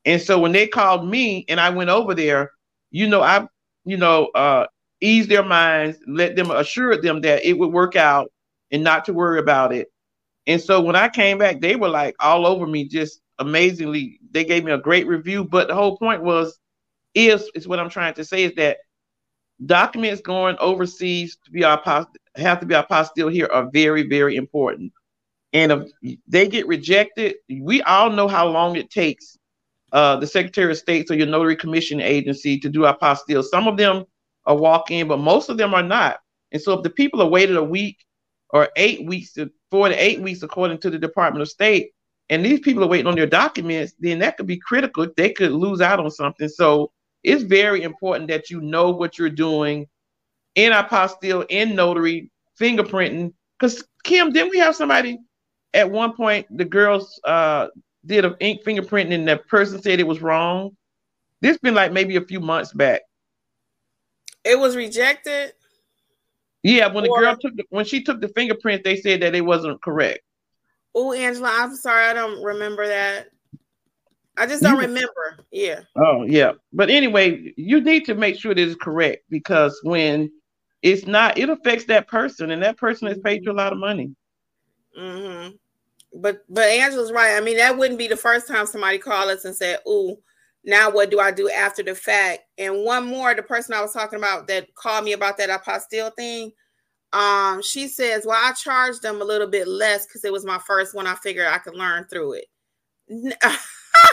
And 0.05 0.21
so 0.21 0.39
when 0.39 0.51
they 0.51 0.67
called 0.67 1.07
me 1.07 1.45
and 1.49 1.59
I 1.59 1.71
went 1.71 1.89
over 1.89 2.13
there, 2.13 2.51
you 2.91 3.07
know, 3.07 3.21
I, 3.21 3.47
you 3.83 3.97
know, 3.97 4.27
uh, 4.27 4.67
their 5.01 5.43
minds, 5.43 5.97
let 6.07 6.35
them 6.35 6.51
assure 6.51 7.01
them 7.01 7.21
that 7.21 7.45
it 7.45 7.57
would 7.57 7.71
work 7.71 7.95
out 7.95 8.31
and 8.71 8.83
not 8.83 9.05
to 9.05 9.13
worry 9.13 9.39
about 9.39 9.73
it. 9.73 9.91
And 10.47 10.61
so 10.61 10.81
when 10.81 10.95
I 10.95 11.09
came 11.09 11.37
back, 11.37 11.61
they 11.61 11.75
were 11.75 11.89
like 11.89 12.15
all 12.19 12.45
over 12.45 12.67
me, 12.67 12.87
just 12.87 13.21
amazingly. 13.39 14.19
They 14.31 14.43
gave 14.43 14.63
me 14.63 14.71
a 14.71 14.77
great 14.77 15.07
review. 15.07 15.45
But 15.45 15.67
the 15.67 15.75
whole 15.75 15.97
point 15.97 16.23
was, 16.23 16.59
is 17.15 17.49
is 17.55 17.67
what 17.67 17.79
I'm 17.79 17.89
trying 17.89 18.13
to 18.15 18.23
say 18.23 18.43
is 18.43 18.53
that 18.55 18.77
documents 19.65 20.21
going 20.21 20.57
overseas 20.59 21.37
to 21.45 21.51
be 21.51 21.63
our 21.63 21.81
have 22.35 22.59
to 22.59 22.65
be 22.65 22.75
our 22.75 22.85
apostille 22.85 23.31
here 23.31 23.49
are 23.51 23.69
very 23.71 24.07
very 24.07 24.35
important. 24.35 24.91
And 25.51 25.71
if 25.71 26.19
they 26.27 26.47
get 26.47 26.67
rejected 26.67 27.35
we 27.49 27.81
all 27.83 28.09
know 28.09 28.27
how 28.27 28.47
long 28.47 28.75
it 28.75 28.89
takes 28.89 29.37
uh, 29.91 30.17
the 30.17 30.27
secretary 30.27 30.71
of 30.71 30.77
state 30.77 31.09
or 31.09 31.15
your 31.15 31.27
notary 31.27 31.55
commission 31.55 31.99
agency 31.99 32.59
to 32.59 32.69
do 32.69 32.85
our 32.85 32.97
apostille. 32.97 33.43
Some 33.43 33.67
of 33.67 33.75
them 33.77 34.05
are 34.45 34.55
walk-in 34.55 35.07
but 35.07 35.17
most 35.17 35.49
of 35.49 35.57
them 35.57 35.73
are 35.73 35.83
not. 35.83 36.19
And 36.51 36.61
so 36.61 36.73
if 36.73 36.83
the 36.83 36.89
people 36.89 37.21
are 37.21 37.27
waited 37.29 37.57
a 37.57 37.63
week 37.63 38.05
or 38.51 38.69
eight 38.75 39.05
weeks 39.05 39.33
to 39.33 39.51
four 39.71 39.89
to 39.89 39.95
eight 39.95 40.21
weeks 40.21 40.41
according 40.41 40.77
to 40.79 40.89
the 40.89 40.99
department 40.99 41.41
of 41.41 41.49
state 41.49 41.91
and 42.29 42.45
these 42.45 42.59
people 42.59 42.83
are 42.83 42.87
waiting 42.87 43.07
on 43.07 43.15
their 43.15 43.25
documents 43.25 43.93
then 43.99 44.19
that 44.19 44.37
could 44.37 44.47
be 44.47 44.57
critical. 44.57 45.07
They 45.17 45.31
could 45.31 45.51
lose 45.51 45.81
out 45.81 45.99
on 45.99 46.11
something. 46.11 46.47
So 46.47 46.91
it's 47.23 47.43
very 47.43 47.83
important 47.83 48.29
that 48.29 48.49
you 48.49 48.61
know 48.61 48.91
what 48.91 49.17
you're 49.17 49.29
doing 49.29 49.87
in 50.55 50.71
apostille, 50.71 51.45
in 51.49 51.75
notary, 51.75 52.31
fingerprinting. 52.59 53.33
Because 53.59 53.83
Kim, 54.03 54.31
didn't 54.31 54.51
we 54.51 54.57
have 54.59 54.75
somebody 54.75 55.19
at 55.73 55.89
one 55.89 56.13
point? 56.13 56.45
The 56.55 56.65
girls 56.65 57.19
uh, 57.25 57.67
did 58.05 58.25
an 58.25 58.35
ink 58.39 58.63
fingerprinting, 58.63 59.13
and 59.13 59.27
that 59.27 59.47
person 59.47 59.81
said 59.81 59.99
it 59.99 60.07
was 60.07 60.21
wrong. 60.21 60.75
This 61.41 61.57
been 61.57 61.75
like 61.75 61.91
maybe 61.91 62.15
a 62.15 62.21
few 62.21 62.39
months 62.39 62.73
back. 62.73 63.01
It 64.43 64.57
was 64.57 64.75
rejected. 64.75 65.53
Yeah, 66.63 66.87
when 66.87 67.05
the 67.05 67.09
girl 67.09 67.37
took 67.37 67.55
the, 67.55 67.63
when 67.69 67.85
she 67.85 68.03
took 68.03 68.19
the 68.19 68.27
fingerprint, 68.29 68.83
they 68.83 68.97
said 68.97 69.21
that 69.21 69.35
it 69.35 69.45
wasn't 69.45 69.81
correct. 69.81 70.19
Oh, 70.93 71.13
Angela, 71.13 71.49
I'm 71.53 71.75
sorry, 71.75 72.07
I 72.07 72.13
don't 72.13 72.43
remember 72.43 72.87
that. 72.87 73.29
I 74.39 74.45
just 74.45 74.63
don't 74.63 74.75
you, 74.75 74.87
remember. 74.87 75.45
Yeah. 75.51 75.81
Oh, 75.97 76.23
yeah. 76.23 76.53
But 76.71 76.89
anyway, 76.89 77.53
you 77.57 77.81
need 77.81 78.05
to 78.05 78.15
make 78.15 78.39
sure 78.39 78.55
this 78.55 78.69
is 78.69 78.75
correct 78.75 79.23
because 79.29 79.77
when 79.83 80.31
it's 80.81 81.05
not, 81.05 81.37
it 81.37 81.49
affects 81.49 81.85
that 81.85 82.07
person, 82.07 82.51
and 82.51 82.63
that 82.63 82.77
person 82.77 83.09
has 83.09 83.19
paid 83.19 83.43
you 83.43 83.51
a 83.51 83.53
lot 83.53 83.73
of 83.73 83.79
money. 83.79 84.15
Mm-hmm. 84.97 85.55
But 86.21 86.43
but 86.49 86.63
Angela's 86.63 87.11
right. 87.11 87.35
I 87.35 87.41
mean, 87.41 87.57
that 87.57 87.77
wouldn't 87.77 87.99
be 87.99 88.07
the 88.07 88.15
first 88.15 88.47
time 88.47 88.65
somebody 88.65 88.97
called 88.97 89.29
us 89.29 89.43
and 89.43 89.55
said, 89.55 89.79
"Ooh, 89.87 90.17
now 90.63 90.89
what 90.89 91.11
do 91.11 91.19
I 91.19 91.31
do 91.31 91.49
after 91.49 91.83
the 91.83 91.93
fact?" 91.93 92.43
And 92.57 92.85
one 92.85 93.05
more, 93.05 93.35
the 93.35 93.43
person 93.43 93.73
I 93.73 93.81
was 93.81 93.93
talking 93.93 94.17
about 94.17 94.47
that 94.47 94.73
called 94.73 95.03
me 95.03 95.11
about 95.11 95.37
that 95.37 95.49
apostille 95.49 96.15
thing, 96.15 96.51
um, 97.11 97.61
she 97.61 97.89
says, 97.89 98.25
"Well, 98.25 98.39
I 98.41 98.53
charged 98.53 99.01
them 99.01 99.21
a 99.21 99.25
little 99.25 99.47
bit 99.47 99.67
less 99.67 100.07
because 100.07 100.23
it 100.23 100.31
was 100.31 100.45
my 100.45 100.59
first 100.59 100.95
one. 100.95 101.07
I 101.07 101.15
figured 101.15 101.47
I 101.47 101.57
could 101.57 101.75
learn 101.75 102.05
through 102.05 102.39
it." 102.39 102.45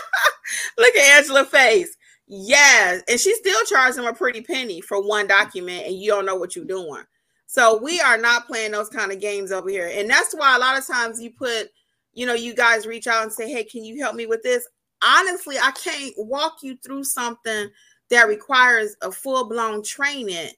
Look 0.78 0.96
at 0.96 1.18
Angela's 1.18 1.48
face. 1.48 1.96
Yes. 2.26 3.02
And 3.08 3.20
she 3.20 3.34
still 3.34 3.64
charged 3.64 3.98
him 3.98 4.04
a 4.04 4.12
pretty 4.12 4.42
penny 4.42 4.80
for 4.80 5.06
one 5.06 5.26
document, 5.26 5.86
and 5.86 5.96
you 5.96 6.10
don't 6.10 6.26
know 6.26 6.36
what 6.36 6.56
you're 6.56 6.64
doing. 6.64 7.04
So 7.46 7.78
we 7.80 8.00
are 8.00 8.18
not 8.18 8.46
playing 8.46 8.72
those 8.72 8.88
kind 8.88 9.12
of 9.12 9.20
games 9.20 9.52
over 9.52 9.68
here. 9.68 9.90
And 9.92 10.10
that's 10.10 10.34
why 10.34 10.56
a 10.56 10.58
lot 10.58 10.78
of 10.78 10.86
times 10.86 11.20
you 11.20 11.30
put, 11.30 11.70
you 12.12 12.26
know, 12.26 12.34
you 12.34 12.54
guys 12.54 12.86
reach 12.86 13.06
out 13.06 13.22
and 13.22 13.32
say, 13.32 13.50
Hey, 13.50 13.64
can 13.64 13.84
you 13.84 14.02
help 14.02 14.16
me 14.16 14.26
with 14.26 14.42
this? 14.42 14.66
Honestly, 15.02 15.56
I 15.58 15.70
can't 15.70 16.14
walk 16.16 16.58
you 16.62 16.76
through 16.84 17.04
something 17.04 17.68
that 18.10 18.28
requires 18.28 18.96
a 19.02 19.12
full-blown 19.12 19.82
training 19.82 20.50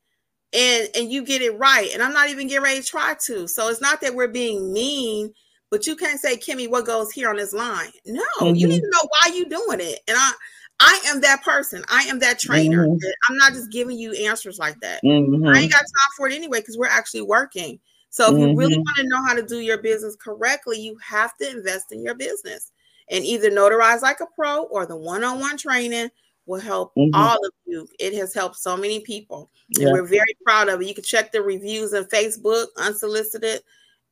and 0.52 0.88
and 0.96 1.12
you 1.12 1.24
get 1.24 1.42
it 1.42 1.58
right. 1.58 1.90
And 1.92 2.02
I'm 2.02 2.12
not 2.12 2.30
even 2.30 2.46
getting 2.48 2.62
ready 2.62 2.80
to 2.80 2.86
try 2.86 3.14
to. 3.26 3.46
So 3.46 3.68
it's 3.68 3.80
not 3.80 4.00
that 4.00 4.14
we're 4.14 4.28
being 4.28 4.72
mean 4.72 5.32
but 5.70 5.86
you 5.86 5.96
can't 5.96 6.20
say, 6.20 6.36
Kimmi, 6.36 6.68
what 6.68 6.86
goes 6.86 7.10
here 7.10 7.28
on 7.30 7.36
this 7.36 7.52
line? 7.52 7.90
No, 8.06 8.22
mm-hmm. 8.40 8.54
you 8.54 8.68
need 8.68 8.80
to 8.80 8.90
know 8.90 9.08
why 9.08 9.32
you're 9.34 9.48
doing 9.48 9.80
it. 9.80 10.00
And 10.08 10.16
I 10.18 10.32
I 10.80 11.00
am 11.06 11.20
that 11.22 11.42
person. 11.42 11.84
I 11.88 12.02
am 12.02 12.18
that 12.20 12.38
trainer. 12.38 12.86
Mm-hmm. 12.86 13.08
I'm 13.28 13.36
not 13.36 13.52
just 13.52 13.72
giving 13.72 13.98
you 13.98 14.12
answers 14.12 14.58
like 14.58 14.78
that. 14.80 15.02
Mm-hmm. 15.02 15.46
I 15.46 15.60
ain't 15.60 15.72
got 15.72 15.80
time 15.80 16.12
for 16.16 16.28
it 16.28 16.34
anyway 16.34 16.60
because 16.60 16.78
we're 16.78 16.86
actually 16.86 17.22
working. 17.22 17.80
So 18.10 18.34
if 18.34 18.38
you 18.38 18.56
really 18.56 18.74
mm-hmm. 18.74 18.80
want 18.80 18.96
to 18.98 19.08
know 19.08 19.24
how 19.24 19.34
to 19.34 19.42
do 19.42 19.58
your 19.58 19.78
business 19.78 20.16
correctly, 20.16 20.80
you 20.80 20.96
have 21.06 21.36
to 21.38 21.50
invest 21.50 21.92
in 21.92 22.02
your 22.02 22.14
business 22.14 22.72
and 23.10 23.24
either 23.24 23.50
notarize 23.50 24.02
like 24.02 24.20
a 24.20 24.26
pro 24.34 24.62
or 24.64 24.86
the 24.86 24.96
one-on-one 24.96 25.58
training 25.58 26.10
will 26.46 26.60
help 26.60 26.94
mm-hmm. 26.94 27.14
all 27.14 27.36
of 27.44 27.52
you. 27.66 27.86
It 27.98 28.14
has 28.14 28.32
helped 28.32 28.56
so 28.56 28.76
many 28.76 29.00
people. 29.00 29.50
And 29.78 29.92
we're 29.92 30.06
very 30.06 30.36
proud 30.44 30.68
of 30.68 30.80
it. 30.80 30.88
You 30.88 30.94
can 30.94 31.04
check 31.04 31.32
the 31.32 31.42
reviews 31.42 31.92
on 31.92 32.04
Facebook, 32.04 32.66
unsolicited, 32.78 33.60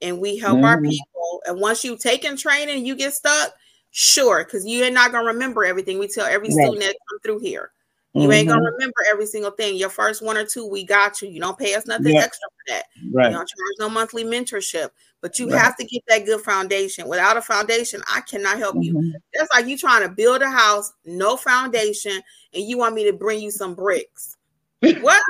and 0.02 0.20
we 0.20 0.36
help 0.36 0.56
mm-hmm. 0.56 0.64
our 0.64 0.80
people. 0.80 1.42
And 1.46 1.60
once 1.60 1.84
you 1.84 1.96
take 1.96 2.24
in 2.24 2.36
training, 2.36 2.86
you 2.86 2.96
get 2.96 3.14
stuck, 3.14 3.52
sure, 3.90 4.44
because 4.44 4.66
you're 4.66 4.90
not 4.90 5.12
gonna 5.12 5.26
remember 5.26 5.64
everything. 5.64 5.98
We 5.98 6.08
tell 6.08 6.26
every 6.26 6.48
right. 6.48 6.64
student 6.64 6.80
that 6.80 6.96
come 7.08 7.20
through 7.22 7.40
here. 7.40 7.72
You 8.16 8.22
mm-hmm. 8.22 8.32
ain't 8.32 8.48
gonna 8.48 8.60
mm-hmm. 8.60 8.74
remember 8.74 8.96
every 9.10 9.26
single 9.26 9.50
thing. 9.50 9.76
Your 9.76 9.90
first 9.90 10.22
one 10.22 10.38
or 10.38 10.46
two, 10.46 10.66
we 10.66 10.84
got 10.84 11.20
you. 11.20 11.28
You 11.28 11.38
don't 11.38 11.58
pay 11.58 11.74
us 11.74 11.86
nothing 11.86 12.16
extra 12.16 12.48
for 12.48 12.72
that. 12.72 12.84
Right. 13.12 13.26
You 13.26 13.36
don't 13.36 13.46
charge 13.46 13.74
no 13.78 13.90
monthly 13.90 14.24
mentorship, 14.24 14.88
but 15.20 15.38
you 15.38 15.50
right. 15.50 15.60
have 15.60 15.76
to 15.76 15.84
get 15.84 16.02
that 16.08 16.24
good 16.24 16.40
foundation. 16.40 17.08
Without 17.08 17.36
a 17.36 17.42
foundation, 17.42 18.00
I 18.10 18.22
cannot 18.22 18.56
help 18.56 18.76
mm-hmm. 18.76 18.98
you. 19.00 19.14
That's 19.34 19.52
like 19.52 19.66
you 19.66 19.76
trying 19.76 20.02
to 20.02 20.08
build 20.08 20.40
a 20.40 20.50
house, 20.50 20.94
no 21.04 21.36
foundation, 21.36 22.22
and 22.54 22.64
you 22.64 22.78
want 22.78 22.94
me 22.94 23.04
to 23.04 23.12
bring 23.12 23.40
you 23.40 23.50
some 23.50 23.74
bricks. 23.74 24.36
What? 25.00 25.22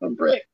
some 0.00 0.14
bricks. 0.14 0.46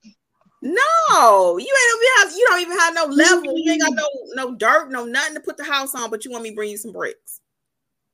No, 0.65 1.59
you 1.59 1.67
ain't 1.67 2.21
have 2.21 2.33
you 2.37 2.47
don't 2.49 2.61
even 2.61 2.79
have 2.79 2.95
no 2.95 3.05
level. 3.07 3.59
You 3.59 3.73
ain't 3.73 3.83
got 3.83 3.95
no 3.95 4.07
no 4.35 4.55
dirt, 4.55 4.93
no 4.93 5.05
nothing 5.05 5.35
to 5.35 5.41
put 5.41 5.57
the 5.57 5.65
house 5.65 5.93
on, 5.93 6.09
but 6.09 6.25
you 6.25 6.31
want 6.31 6.45
me 6.45 6.51
to 6.51 6.57
bring 6.57 6.71
you 6.71 6.77
some 6.77 6.93
bricks. 6.93 7.41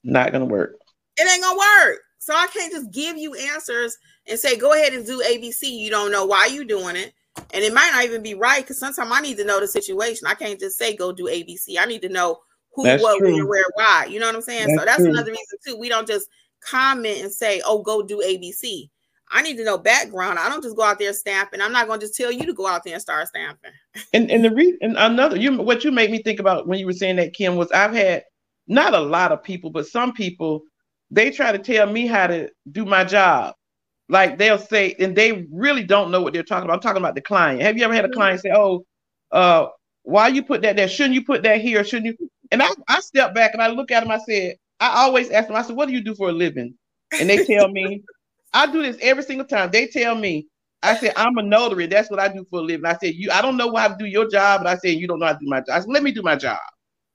Not 0.02 0.32
gonna 0.32 0.46
work. 0.46 0.78
It 1.18 1.30
ain't 1.30 1.42
gonna 1.42 1.58
work. 1.58 1.98
So 2.18 2.34
I 2.34 2.46
can't 2.46 2.72
just 2.72 2.90
give 2.90 3.18
you 3.18 3.34
answers 3.34 3.98
and 4.26 4.38
say, 4.38 4.56
go 4.56 4.72
ahead 4.72 4.94
and 4.94 5.04
do 5.04 5.22
ABC. 5.22 5.64
You 5.64 5.90
don't 5.90 6.10
know 6.10 6.24
why 6.24 6.46
you're 6.46 6.64
doing 6.64 6.96
it. 6.96 7.12
And 7.52 7.62
it 7.62 7.72
might 7.72 7.90
not 7.92 8.04
even 8.04 8.22
be 8.22 8.34
right 8.34 8.62
because 8.62 8.78
sometimes 8.78 9.10
I 9.12 9.20
need 9.20 9.36
to 9.36 9.44
know 9.44 9.60
the 9.60 9.68
situation. 9.68 10.26
I 10.26 10.34
can't 10.34 10.58
just 10.58 10.78
say 10.78 10.96
go 10.96 11.12
do 11.12 11.24
ABC. 11.24 11.78
I 11.78 11.84
need 11.84 12.02
to 12.02 12.08
know 12.08 12.40
who, 12.74 12.84
that's 12.84 13.02
what, 13.02 13.18
true. 13.18 13.34
where, 13.34 13.46
where, 13.46 13.64
why. 13.74 14.06
You 14.10 14.20
know 14.20 14.26
what 14.26 14.34
I'm 14.34 14.42
saying? 14.42 14.68
That's 14.68 14.80
so 14.80 14.84
that's 14.86 15.02
true. 15.02 15.10
another 15.10 15.30
reason 15.30 15.58
too. 15.66 15.76
We 15.76 15.88
don't 15.88 16.06
just 16.06 16.28
comment 16.60 17.20
and 17.22 17.32
say, 17.32 17.60
oh, 17.64 17.82
go 17.82 18.02
do 18.02 18.22
ABC. 18.24 18.88
I 19.30 19.42
need 19.42 19.56
to 19.56 19.64
know 19.64 19.78
background. 19.78 20.38
I 20.38 20.48
don't 20.48 20.62
just 20.62 20.76
go 20.76 20.82
out 20.82 20.98
there 20.98 21.12
stamping. 21.12 21.60
I'm 21.60 21.72
not 21.72 21.86
going 21.86 22.00
to 22.00 22.06
just 22.06 22.16
tell 22.16 22.32
you 22.32 22.46
to 22.46 22.54
go 22.54 22.66
out 22.66 22.84
there 22.84 22.94
and 22.94 23.02
start 23.02 23.28
stamping. 23.28 23.72
And 24.12 24.30
and 24.30 24.44
the 24.44 24.54
reason 24.54 24.96
another 24.96 25.36
you 25.36 25.56
what 25.60 25.84
you 25.84 25.90
made 25.90 26.10
me 26.10 26.22
think 26.22 26.40
about 26.40 26.66
when 26.66 26.78
you 26.78 26.86
were 26.86 26.92
saying 26.92 27.16
that 27.16 27.34
Kim 27.34 27.56
was 27.56 27.70
I've 27.72 27.92
had 27.92 28.24
not 28.66 28.94
a 28.94 29.00
lot 29.00 29.32
of 29.32 29.42
people, 29.42 29.70
but 29.70 29.86
some 29.86 30.12
people 30.12 30.62
they 31.10 31.30
try 31.30 31.52
to 31.52 31.58
tell 31.58 31.90
me 31.90 32.06
how 32.06 32.26
to 32.26 32.50
do 32.70 32.84
my 32.84 33.04
job. 33.04 33.54
Like 34.10 34.38
they'll 34.38 34.58
say, 34.58 34.94
and 34.98 35.14
they 35.14 35.46
really 35.52 35.84
don't 35.84 36.10
know 36.10 36.22
what 36.22 36.32
they're 36.32 36.42
talking 36.42 36.64
about. 36.64 36.74
I'm 36.74 36.80
talking 36.80 37.02
about 37.02 37.14
the 37.14 37.20
client. 37.20 37.60
Have 37.60 37.76
you 37.76 37.84
ever 37.84 37.94
had 37.94 38.06
a 38.06 38.10
client 38.10 38.40
say, 38.40 38.50
"Oh, 38.54 38.84
uh, 39.32 39.66
why 40.02 40.28
you 40.28 40.42
put 40.42 40.62
that 40.62 40.76
there? 40.76 40.88
Shouldn't 40.88 41.14
you 41.14 41.24
put 41.24 41.42
that 41.42 41.60
here? 41.60 41.84
Shouldn't 41.84 42.18
you?" 42.18 42.30
And 42.50 42.62
I, 42.62 42.70
I 42.88 43.00
step 43.00 43.34
back 43.34 43.52
and 43.52 43.62
I 43.62 43.68
look 43.68 43.90
at 43.90 44.00
them. 44.00 44.10
I 44.10 44.18
said, 44.26 44.56
I 44.80 45.04
always 45.04 45.30
ask 45.30 45.48
them. 45.48 45.56
I 45.56 45.62
said, 45.62 45.76
"What 45.76 45.88
do 45.88 45.94
you 45.94 46.00
do 46.00 46.14
for 46.14 46.30
a 46.30 46.32
living?" 46.32 46.74
And 47.20 47.28
they 47.28 47.44
tell 47.44 47.68
me, 47.68 48.02
I 48.52 48.70
do 48.70 48.82
this 48.82 48.96
every 49.00 49.22
single 49.22 49.46
time. 49.46 49.70
They 49.70 49.86
tell 49.86 50.14
me, 50.14 50.46
I 50.82 50.96
said, 50.96 51.12
I'm 51.16 51.36
a 51.38 51.42
notary. 51.42 51.86
That's 51.86 52.10
what 52.10 52.20
I 52.20 52.28
do 52.28 52.44
for 52.50 52.60
a 52.60 52.62
living. 52.62 52.86
I 52.86 52.96
said, 52.96 53.14
you, 53.14 53.30
I 53.30 53.42
don't 53.42 53.56
know 53.56 53.74
how 53.74 53.88
to 53.88 53.96
do 53.98 54.06
your 54.06 54.28
job, 54.28 54.62
but 54.62 54.68
I 54.68 54.76
said, 54.76 54.90
you 54.90 55.08
don't 55.08 55.18
know 55.18 55.26
how 55.26 55.32
to 55.32 55.38
do 55.40 55.48
my 55.48 55.58
job. 55.58 55.70
I 55.70 55.80
said, 55.80 55.88
let 55.88 56.02
me 56.02 56.12
do 56.12 56.22
my 56.22 56.36
job. 56.36 56.60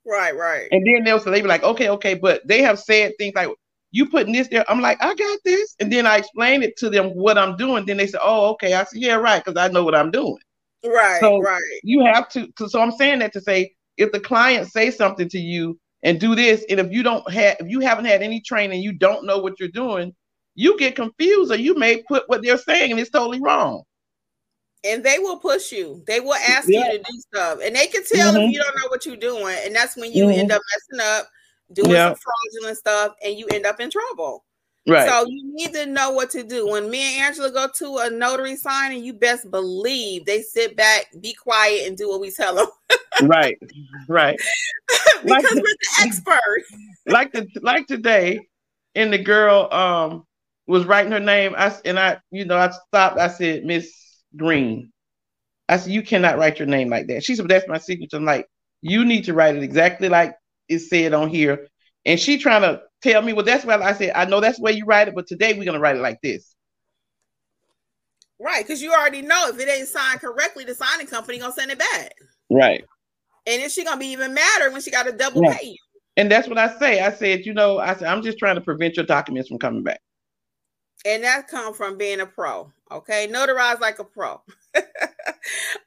Right, 0.06 0.36
right. 0.36 0.68
And 0.70 0.86
then 0.86 1.04
they'll 1.04 1.18
say, 1.18 1.30
they 1.30 1.40
be 1.40 1.48
like, 1.48 1.62
okay, 1.62 1.88
okay, 1.88 2.14
but 2.14 2.46
they 2.46 2.60
have 2.62 2.78
said 2.78 3.12
things 3.18 3.34
like, 3.34 3.48
you 3.90 4.10
putting 4.10 4.32
this 4.32 4.48
there. 4.48 4.64
I'm 4.68 4.80
like, 4.80 5.02
I 5.02 5.14
got 5.14 5.38
this. 5.44 5.74
And 5.80 5.90
then 5.90 6.06
I 6.06 6.16
explain 6.16 6.62
it 6.62 6.76
to 6.78 6.90
them 6.90 7.10
what 7.10 7.38
I'm 7.38 7.56
doing. 7.56 7.86
Then 7.86 7.96
they 7.96 8.06
say, 8.06 8.18
oh, 8.22 8.50
okay. 8.50 8.74
I 8.74 8.84
said, 8.84 9.00
yeah, 9.00 9.14
right, 9.14 9.42
because 9.42 9.58
I 9.58 9.72
know 9.72 9.84
what 9.84 9.94
I'm 9.94 10.10
doing. 10.10 10.38
Right, 10.84 11.20
so 11.20 11.38
right. 11.40 11.62
You 11.82 12.04
have 12.04 12.28
to, 12.30 12.48
to. 12.58 12.68
So 12.68 12.82
I'm 12.82 12.90
saying 12.90 13.20
that 13.20 13.32
to 13.32 13.40
say, 13.40 13.72
if 13.96 14.12
the 14.12 14.20
client 14.20 14.70
say 14.70 14.90
something 14.90 15.28
to 15.30 15.38
you 15.38 15.78
and 16.02 16.20
do 16.20 16.34
this, 16.34 16.64
and 16.68 16.78
if 16.80 16.92
you 16.92 17.02
don't 17.02 17.28
have, 17.32 17.56
if 17.60 17.68
you 17.68 17.80
haven't 17.80 18.04
had 18.04 18.22
any 18.22 18.40
training, 18.42 18.82
you 18.82 18.92
don't 18.92 19.24
know 19.24 19.38
what 19.38 19.58
you're 19.58 19.68
doing, 19.70 20.12
you 20.54 20.78
get 20.78 20.96
confused, 20.96 21.52
or 21.52 21.56
you 21.56 21.74
may 21.74 22.02
put 22.02 22.28
what 22.28 22.42
they're 22.42 22.58
saying 22.58 22.90
and 22.90 23.00
it's 23.00 23.10
totally 23.10 23.40
wrong. 23.40 23.82
And 24.86 25.02
they 25.02 25.18
will 25.18 25.38
push 25.38 25.72
you. 25.72 26.02
They 26.06 26.20
will 26.20 26.34
ask 26.34 26.68
yeah. 26.68 26.92
you 26.92 26.98
to 26.98 26.98
do 26.98 27.20
stuff, 27.32 27.58
and 27.64 27.74
they 27.74 27.86
can 27.86 28.04
tell 28.04 28.34
mm-hmm. 28.34 28.42
if 28.42 28.52
you 28.52 28.62
don't 28.62 28.76
know 28.82 28.88
what 28.88 29.06
you're 29.06 29.16
doing, 29.16 29.56
and 29.64 29.74
that's 29.74 29.96
when 29.96 30.12
you 30.12 30.26
mm-hmm. 30.26 30.40
end 30.40 30.52
up 30.52 30.60
messing 30.92 31.06
up 31.06 31.26
doing 31.72 31.90
some 31.90 32.14
fraudulent 32.14 32.78
stuff, 32.78 33.14
and 33.24 33.38
you 33.38 33.46
end 33.48 33.66
up 33.66 33.80
in 33.80 33.90
trouble. 33.90 34.44
Right. 34.86 35.08
So 35.08 35.24
you 35.26 35.54
need 35.54 35.72
to 35.72 35.86
know 35.86 36.10
what 36.10 36.28
to 36.30 36.42
do. 36.42 36.68
When 36.68 36.90
me 36.90 37.00
and 37.00 37.22
Angela 37.22 37.50
go 37.50 37.68
to 37.78 37.98
a 37.98 38.10
notary 38.10 38.54
signing, 38.56 39.02
you 39.02 39.14
best 39.14 39.50
believe 39.50 40.26
they 40.26 40.42
sit 40.42 40.76
back, 40.76 41.06
be 41.20 41.32
quiet, 41.32 41.86
and 41.86 41.96
do 41.96 42.08
what 42.10 42.20
we 42.20 42.30
tell 42.30 42.54
them. 42.54 42.66
right. 43.22 43.56
Right. 44.08 44.38
because 45.22 45.24
like, 45.24 45.42
we're 45.42 45.62
the 45.62 46.02
expert. 46.02 46.62
like 47.06 47.32
the 47.32 47.48
like 47.62 47.86
today, 47.86 48.40
and 48.94 49.10
the 49.10 49.18
girl 49.18 49.72
um 49.72 50.26
was 50.66 50.84
writing 50.86 51.12
her 51.12 51.20
name. 51.20 51.54
I 51.56 51.74
and 51.84 51.98
I, 51.98 52.18
you 52.30 52.44
know, 52.44 52.56
I 52.56 52.70
stopped. 52.70 53.18
I 53.18 53.28
said, 53.28 53.64
Miss 53.64 53.92
Green. 54.36 54.90
I 55.68 55.78
said, 55.78 55.92
you 55.92 56.02
cannot 56.02 56.38
write 56.38 56.58
your 56.58 56.68
name 56.68 56.90
like 56.90 57.06
that. 57.06 57.24
She 57.24 57.34
said, 57.34 57.48
that's 57.48 57.68
my 57.68 57.78
signature. 57.78 58.18
I'm 58.18 58.24
like, 58.24 58.46
you 58.82 59.04
need 59.04 59.24
to 59.24 59.34
write 59.34 59.56
it 59.56 59.62
exactly 59.62 60.10
like 60.10 60.34
is 60.68 60.90
said 60.90 61.14
on 61.14 61.30
here. 61.30 61.68
And 62.04 62.20
she 62.20 62.36
trying 62.36 62.62
to 62.62 62.82
tell 63.02 63.22
me, 63.22 63.32
well, 63.32 63.44
that's 63.44 63.64
why 63.64 63.76
I 63.76 63.94
said, 63.94 64.12
I 64.14 64.26
know 64.26 64.40
that's 64.40 64.60
where 64.60 64.72
you 64.74 64.84
write 64.84 65.08
it, 65.08 65.14
but 65.14 65.26
today 65.26 65.54
we're 65.54 65.64
gonna 65.64 65.80
write 65.80 65.96
it 65.96 66.02
like 66.02 66.20
this. 66.22 66.54
Right, 68.38 68.62
because 68.62 68.82
you 68.82 68.92
already 68.92 69.22
know 69.22 69.48
if 69.48 69.58
it 69.58 69.68
ain't 69.68 69.88
signed 69.88 70.20
correctly, 70.20 70.64
the 70.64 70.74
signing 70.74 71.06
company 71.06 71.38
gonna 71.38 71.52
send 71.52 71.70
it 71.70 71.78
back. 71.78 72.12
Right. 72.50 72.84
And 73.46 73.62
is 73.62 73.72
she 73.72 73.84
gonna 73.84 73.98
be 73.98 74.08
even 74.08 74.34
madder 74.34 74.70
when 74.70 74.82
she 74.82 74.90
got 74.90 75.04
to 75.04 75.12
double 75.12 75.40
right. 75.40 75.58
pay? 75.58 75.76
And 76.16 76.30
that's 76.30 76.46
what 76.46 76.58
I 76.58 76.78
say. 76.78 77.00
I 77.00 77.10
said, 77.10 77.46
you 77.46 77.54
know, 77.54 77.78
I 77.78 77.94
said, 77.94 78.08
I'm 78.08 78.22
just 78.22 78.38
trying 78.38 78.56
to 78.56 78.60
prevent 78.60 78.96
your 78.96 79.06
documents 79.06 79.48
from 79.48 79.58
coming 79.58 79.82
back. 79.82 80.00
And 81.04 81.22
that 81.24 81.48
come 81.48 81.74
from 81.74 81.98
being 81.98 82.20
a 82.20 82.26
pro. 82.26 82.72
Okay. 82.90 83.28
Notarize 83.28 83.80
like 83.80 83.98
a 83.98 84.04
pro. 84.04 84.40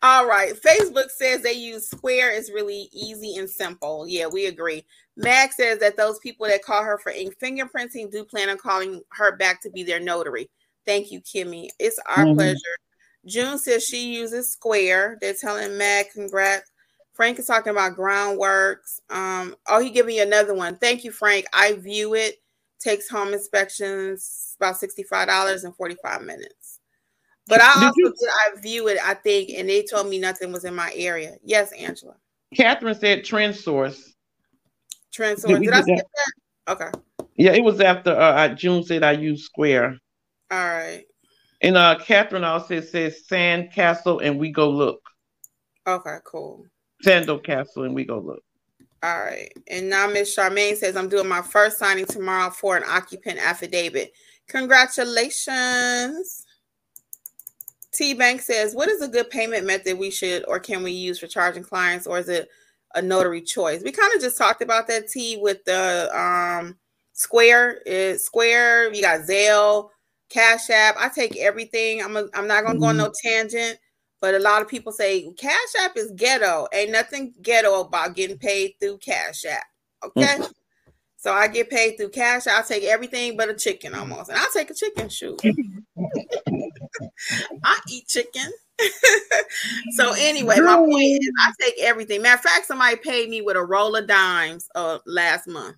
All 0.01 0.28
right. 0.28 0.53
Facebook 0.53 1.09
says 1.09 1.41
they 1.41 1.53
use 1.53 1.89
Square 1.89 2.32
is 2.32 2.51
really 2.51 2.89
easy 2.93 3.38
and 3.38 3.49
simple. 3.49 4.07
Yeah, 4.07 4.28
we 4.28 4.45
agree. 4.45 4.86
Max 5.15 5.57
says 5.57 5.80
that 5.80 5.97
those 5.97 6.20
people 6.20 6.45
that 6.45 6.63
call 6.63 6.84
her 6.84 6.99
for 6.99 7.11
ink 7.11 7.36
fingerprinting 7.41 8.11
do 8.11 8.24
plan 8.24 8.49
on 8.49 8.57
calling 8.57 9.01
her 9.13 9.36
back 9.36 9.61
to 9.63 9.72
be 9.72 9.84
their 9.84 9.99
notary. 9.99 10.49
Thank 10.86 11.11
you, 11.11 11.22
Kimmi. 11.22 11.70
It's 11.80 11.99
our 12.07 12.26
mm-hmm. 12.26 12.36
pleasure. 12.36 12.78
June 13.26 13.57
says 13.57 13.84
she 13.84 14.13
uses 14.15 14.51
Square. 14.51 15.18
They're 15.20 15.34
telling 15.34 15.78
Mac 15.78 16.13
congrats. 16.13 16.72
Frank 17.13 17.39
is 17.39 17.47
talking 17.47 17.72
about 17.72 17.97
groundworks. 17.97 18.99
Um, 19.09 19.55
oh, 19.68 19.82
he 19.82 19.89
gave 19.89 20.05
me 20.05 20.20
another 20.20 20.53
one. 20.53 20.78
Thank 20.78 21.03
you, 21.03 21.11
Frank. 21.11 21.47
I 21.51 21.74
view 21.74 22.13
it. 22.13 22.36
Takes 22.80 23.09
home 23.09 23.34
inspections 23.34 24.55
about 24.59 24.75
$65 24.75 25.63
and 25.63 25.75
45 25.75 26.21
minutes. 26.21 26.80
But 27.47 27.61
I 27.61 27.73
also 27.75 27.93
you, 27.95 28.13
did, 28.19 28.30
I 28.30 28.61
view 28.61 28.88
it, 28.88 28.99
I 29.03 29.13
think, 29.13 29.51
and 29.51 29.69
they 29.69 29.84
told 29.84 30.07
me 30.09 30.19
nothing 30.19 30.51
was 30.51 30.65
in 30.65 30.75
my 30.75 30.91
area. 30.95 31.38
Yes, 31.43 31.71
Angela. 31.71 32.15
Catherine 32.53 32.95
said 32.95 33.23
TrendSource. 33.23 34.13
Trend 35.13 35.39
source. 35.39 35.59
Did, 35.59 35.63
did 35.63 35.73
I 35.73 35.82
skip 35.82 35.97
that? 35.97 36.73
Okay. 36.73 36.91
Yeah, 37.36 37.53
it 37.53 37.63
was 37.63 37.80
after 37.80 38.11
uh, 38.11 38.49
June 38.49 38.84
said 38.84 39.03
I 39.03 39.13
use 39.13 39.45
Square. 39.45 39.97
All 40.51 40.57
right. 40.57 41.03
And 41.61 41.75
uh 41.75 41.97
Catherine 41.99 42.43
also 42.43 42.82
says 42.82 43.25
Sand 43.25 43.71
Castle 43.71 44.19
and 44.19 44.39
WeGoLook. 44.39 44.97
Okay, 45.88 46.17
cool. 46.25 46.65
Sando 47.03 47.43
Castle 47.43 47.84
and 47.84 47.95
WeGoLook. 47.95 48.39
All 49.03 49.19
right. 49.19 49.51
And 49.67 49.89
now 49.89 50.07
Miss 50.07 50.35
Charmaine 50.35 50.75
says 50.75 50.95
I'm 50.95 51.09
doing 51.09 51.27
my 51.27 51.41
first 51.41 51.77
signing 51.77 52.05
tomorrow 52.05 52.49
for 52.49 52.75
an 52.75 52.83
occupant 52.87 53.39
affidavit. 53.39 54.11
Congratulations. 54.47 56.45
T 57.93 58.13
Bank 58.13 58.41
says, 58.41 58.75
What 58.75 58.89
is 58.89 59.01
a 59.01 59.07
good 59.07 59.29
payment 59.29 59.65
method 59.65 59.97
we 59.97 60.11
should 60.11 60.45
or 60.47 60.59
can 60.59 60.83
we 60.83 60.91
use 60.91 61.19
for 61.19 61.27
charging 61.27 61.63
clients, 61.63 62.07
or 62.07 62.19
is 62.19 62.29
it 62.29 62.49
a 62.95 63.01
notary 63.01 63.41
choice? 63.41 63.81
We 63.83 63.91
kind 63.91 64.13
of 64.15 64.21
just 64.21 64.37
talked 64.37 64.61
about 64.61 64.87
that 64.87 65.09
T 65.09 65.37
with 65.37 65.63
the 65.65 66.09
um 66.17 66.77
Square. 67.13 67.81
Is 67.85 68.23
Square, 68.23 68.93
you 68.93 69.01
got 69.01 69.21
Zelle, 69.21 69.89
Cash 70.29 70.69
App. 70.69 70.95
I 70.99 71.09
take 71.09 71.35
everything. 71.37 72.03
I'm 72.03 72.15
a, 72.15 72.27
I'm 72.33 72.47
not 72.47 72.63
gonna 72.63 72.75
mm-hmm. 72.75 72.79
go 72.79 72.89
on 72.89 72.97
no 72.97 73.11
tangent, 73.23 73.79
but 74.22 74.36
a 74.36 74.39
lot 74.39 74.61
of 74.61 74.68
people 74.68 74.91
say 74.91 75.32
Cash 75.38 75.76
App 75.82 75.97
is 75.97 76.11
ghetto. 76.15 76.68
Ain't 76.74 76.91
nothing 76.91 77.34
ghetto 77.41 77.82
about 77.82 78.15
getting 78.15 78.38
paid 78.38 78.74
through 78.80 78.97
Cash 78.97 79.45
App. 79.45 79.65
Okay. 80.03 80.22
Mm-hmm. 80.22 80.51
So 81.18 81.34
I 81.34 81.47
get 81.47 81.70
paid 81.70 81.97
through 81.97 82.09
cash. 82.09 82.45
I'll 82.47 82.63
take 82.63 82.84
everything 82.84 83.36
but 83.36 83.49
a 83.49 83.55
chicken 83.55 83.95
almost. 83.95 84.30
And 84.30 84.38
I'll 84.38 84.51
take 84.53 84.70
a 84.70 84.74
chicken 84.74 85.09
shoot. 85.09 85.41
I 87.63 87.80
eat 87.89 88.07
chicken. 88.07 88.51
so 89.95 90.13
anyway, 90.18 90.59
my 90.59 90.76
point 90.76 91.20
is 91.22 91.32
I 91.39 91.51
take 91.59 91.74
everything. 91.82 92.22
Matter 92.22 92.36
of 92.36 92.41
fact, 92.41 92.68
somebody 92.68 92.97
paid 92.97 93.30
me 93.30 93.41
with 93.41 93.57
a 93.57 93.63
roll 93.63 93.95
of 93.95 94.07
dimes 94.07 94.70
uh 94.76 94.99
last 95.07 95.47
month. 95.47 95.76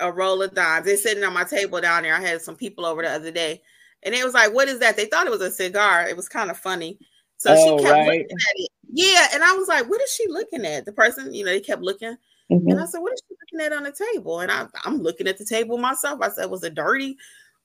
A 0.00 0.12
roll 0.12 0.42
of 0.42 0.54
dimes. 0.54 0.84
They're 0.84 0.96
sitting 0.96 1.22
on 1.22 1.32
my 1.32 1.44
table 1.44 1.80
down 1.80 2.02
there. 2.02 2.14
I 2.14 2.20
had 2.20 2.42
some 2.42 2.56
people 2.56 2.84
over 2.84 3.02
the 3.02 3.10
other 3.10 3.30
day, 3.30 3.62
and 4.02 4.14
it 4.14 4.24
was 4.24 4.34
like, 4.34 4.52
"What 4.54 4.68
is 4.68 4.78
that?" 4.80 4.96
They 4.96 5.06
thought 5.06 5.26
it 5.26 5.30
was 5.30 5.40
a 5.40 5.50
cigar. 5.50 6.08
It 6.08 6.16
was 6.16 6.28
kind 6.28 6.50
of 6.50 6.58
funny. 6.58 6.98
So 7.38 7.54
oh, 7.56 7.78
she 7.78 7.84
kept 7.84 7.94
right. 7.94 8.06
looking 8.06 8.24
at 8.24 8.54
it. 8.56 8.70
Yeah, 8.92 9.26
and 9.34 9.44
I 9.44 9.52
was 9.52 9.68
like, 9.68 9.88
"What 9.88 10.00
is 10.00 10.12
she 10.12 10.26
looking 10.28 10.64
at?" 10.64 10.84
The 10.84 10.92
person, 10.92 11.32
you 11.34 11.44
know, 11.44 11.50
they 11.52 11.60
kept 11.60 11.82
looking, 11.82 12.16
mm-hmm. 12.50 12.68
and 12.68 12.80
I 12.80 12.86
said, 12.86 13.00
"What 13.00 13.12
is 13.12 13.22
she 13.28 13.34
looking 13.52 13.66
at 13.66 13.72
on 13.72 13.84
the 13.84 13.92
table? 13.92 14.40
And 14.40 14.50
I, 14.50 14.66
I'm 14.84 14.98
looking 14.98 15.26
at 15.28 15.38
the 15.38 15.44
table 15.44 15.78
myself. 15.78 16.20
I 16.22 16.28
said, 16.30 16.50
was 16.50 16.64
it 16.64 16.74
dirty? 16.74 17.16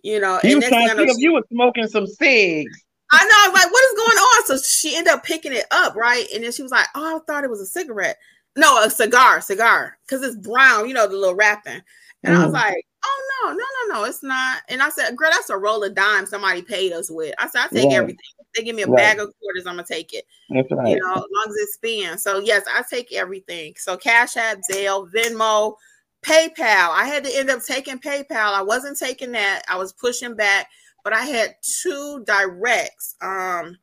You 0.02 0.20
know, 0.20 0.40
You 0.44 0.56
and 0.58 0.64
trying 0.64 0.90
to 0.90 0.96
know, 0.96 1.06
she- 1.06 1.22
you 1.22 1.34
were 1.34 1.44
smoking 1.52 1.88
some 1.88 2.08
cigs. 2.08 2.84
I 3.12 3.24
know. 3.24 3.32
I 3.32 3.50
was 3.50 3.64
like, 3.64 3.72
what 3.72 3.84
is 3.84 3.98
going 3.98 4.18
on? 4.18 4.46
So 4.48 4.58
she 4.58 4.98
ended 4.98 5.14
up 5.14 5.24
picking 5.24 5.54
it 5.54 5.66
up, 5.72 5.96
right? 5.96 6.26
And 6.34 6.44
then 6.44 6.52
she 6.52 6.64
was 6.64 6.72
like, 6.72 6.88
oh, 6.96 7.18
I 7.18 7.20
thought 7.26 7.44
it 7.44 7.50
was 7.50 7.62
a 7.62 7.66
cigarette. 7.66 8.18
No, 8.56 8.84
a 8.84 8.90
cigar, 8.90 9.40
cigar, 9.40 9.98
because 10.06 10.24
it's 10.24 10.36
brown, 10.36 10.88
you 10.88 10.94
know, 10.94 11.08
the 11.08 11.16
little 11.16 11.36
wrapping. 11.36 11.82
And 12.24 12.36
I 12.36 12.40
was 12.46 12.54
Mhm. 12.54 12.54
like, 12.54 12.86
oh, 13.04 13.44
no, 13.46 13.52
no, 13.54 13.58
no, 13.58 14.00
no, 14.00 14.06
it's 14.06 14.24
not. 14.24 14.62
And 14.70 14.82
I 14.82 14.90
said, 14.90 15.16
girl, 15.16 15.30
that's 15.32 15.50
a 15.50 15.58
roll 15.58 15.84
of 15.84 15.96
dimes 15.96 16.30
somebody 16.30 16.62
paid 16.62 16.94
us 16.94 17.10
with. 17.10 17.34
I 17.38 17.48
said, 17.48 17.62
I 17.62 17.68
take 17.68 17.90
Right. 17.90 17.96
everything. 17.98 18.20
If 18.40 18.48
they 18.56 18.64
give 18.64 18.76
me 18.76 18.84
a 18.84 18.88
Right. 18.88 18.98
bag 18.98 19.20
of 19.20 19.34
quarters, 19.40 19.66
I'm 19.66 19.76
going 19.76 19.86
to 19.86 19.94
take 19.94 20.14
it, 20.14 20.26
That's 20.50 20.72
right. 20.72 20.90
you 20.90 21.00
know, 21.00 21.14
as 21.16 21.24
long 21.32 21.46
as 21.50 21.56
it's 21.58 21.74
spent. 21.74 22.20
So, 22.22 22.40
yes, 22.40 22.64
I 22.72 22.84
take 22.90 23.12
everything. 23.14 23.76
So, 23.78 23.98
Cash 23.98 24.38
App, 24.38 24.60
Zelle, 24.72 25.12
Venmo, 25.12 25.76
PayPal. 26.22 26.90
I 26.90 27.06
had 27.06 27.24
to 27.26 27.36
end 27.36 27.50
up 27.50 27.62
taking 27.64 28.00
PayPal. 28.00 28.54
I 28.54 28.62
wasn't 28.62 28.98
taking 28.98 29.32
that. 29.34 29.64
I 29.68 29.78
was 29.78 29.94
pushing 29.94 30.36
back, 30.36 30.70
but 31.04 31.14
I 31.14 31.26
had 31.26 31.56
two 31.82 32.24
directs. 32.26 33.16
Um, 33.22 33.78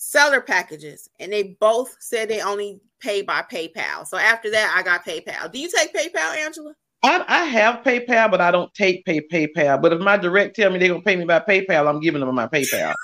seller 0.00 0.40
packages 0.40 1.10
and 1.18 1.32
they 1.32 1.56
both 1.60 1.94
said 1.98 2.28
they 2.28 2.40
only 2.40 2.80
pay 3.00 3.20
by 3.20 3.42
PayPal. 3.42 4.06
So 4.06 4.16
after 4.16 4.50
that, 4.52 4.72
I 4.76 4.82
got 4.82 5.04
PayPal. 5.04 5.52
Do 5.52 5.58
you 5.58 5.68
take 5.68 5.92
PayPal, 5.94 6.36
Angela? 6.36 6.72
I, 7.02 7.24
I 7.28 7.44
have 7.44 7.84
PayPal, 7.84 8.30
but 8.30 8.40
I 8.40 8.50
don't 8.50 8.72
take 8.74 9.04
pay 9.04 9.20
PayPal. 9.20 9.80
But 9.80 9.92
if 9.92 10.00
my 10.00 10.16
direct 10.16 10.56
tell 10.56 10.70
me 10.70 10.78
they're 10.78 10.88
gonna 10.88 11.02
pay 11.02 11.16
me 11.16 11.24
by 11.24 11.40
PayPal, 11.40 11.88
I'm 11.88 12.00
giving 12.00 12.20
them 12.20 12.34
my 12.34 12.48
PayPal. 12.48 12.94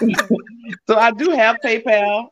so 0.88 0.96
I 0.96 1.10
do 1.12 1.30
have 1.30 1.58
PayPal 1.64 2.28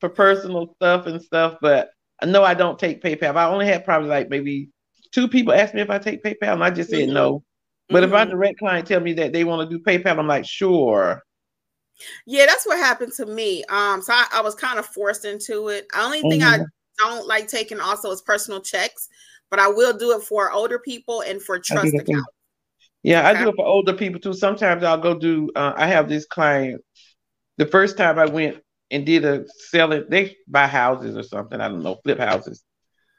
for 0.00 0.08
personal 0.08 0.74
stuff 0.76 1.06
and 1.06 1.20
stuff, 1.22 1.56
but 1.60 1.90
no, 2.24 2.44
I 2.44 2.54
don't 2.54 2.78
take 2.78 3.02
PayPal. 3.02 3.36
I 3.36 3.46
only 3.46 3.66
had 3.66 3.84
probably 3.84 4.08
like 4.08 4.28
maybe 4.28 4.70
two 5.12 5.28
people 5.28 5.52
ask 5.54 5.74
me 5.74 5.80
if 5.80 5.90
I 5.90 5.98
take 5.98 6.22
PayPal, 6.22 6.54
and 6.54 6.64
I 6.64 6.70
just 6.70 6.90
said 6.90 7.08
Mhm. 7.08 7.14
no. 7.14 7.42
But 7.88 8.04
if 8.04 8.10
my 8.10 8.24
Mhm. 8.24 8.30
direct 8.30 8.58
client 8.58 8.86
tell 8.86 9.00
me 9.00 9.14
that 9.14 9.32
they 9.32 9.44
want 9.44 9.68
to 9.68 9.76
do 9.78 9.82
PayPal, 9.82 10.18
I'm 10.18 10.26
like, 10.28 10.46
sure. 10.46 11.22
yeah, 12.26 12.46
that's 12.46 12.66
what 12.66 12.78
happened 12.78 13.12
to 13.14 13.26
me. 13.26 13.64
Um, 13.68 14.02
so 14.02 14.12
I, 14.12 14.26
I 14.34 14.40
was 14.42 14.54
kind 14.54 14.78
of 14.78 14.86
forced 14.86 15.24
into 15.24 15.68
it. 15.68 15.88
The 15.92 16.00
only 16.02 16.22
thing 16.22 16.42
I 16.42 16.58
Mhm. 16.58 16.66
don't 16.98 17.26
like 17.26 17.48
taking 17.48 17.80
also 17.80 18.10
is 18.10 18.22
personal 18.22 18.60
checks, 18.60 19.08
but 19.50 19.58
I 19.58 19.68
will 19.68 19.96
do 19.96 20.16
it 20.16 20.22
for 20.22 20.50
older 20.52 20.78
people 20.78 21.22
and 21.22 21.42
for 21.42 21.58
trust 21.58 21.94
accounts. 21.94 22.28
Yeah, 23.02 23.26
I 23.26 23.42
do 23.42 23.48
it 23.48 23.56
for 23.56 23.64
older 23.64 23.94
people 23.94 24.20
too. 24.20 24.34
Sometimes 24.34 24.84
I'll 24.84 24.98
go 24.98 25.18
do. 25.18 25.50
Uh, 25.56 25.72
I 25.76 25.86
have 25.86 26.08
this 26.08 26.26
client. 26.26 26.82
The 27.56 27.66
first 27.66 27.96
time 27.96 28.18
I 28.18 28.26
went 28.26 28.58
and 28.90 29.06
did 29.06 29.24
a 29.24 29.44
selling, 29.70 30.04
they 30.08 30.36
buy 30.46 30.66
houses 30.66 31.16
or 31.16 31.22
something. 31.22 31.60
I 31.60 31.68
don't 31.68 31.82
know, 31.82 31.98
flip 32.04 32.18
houses. 32.18 32.62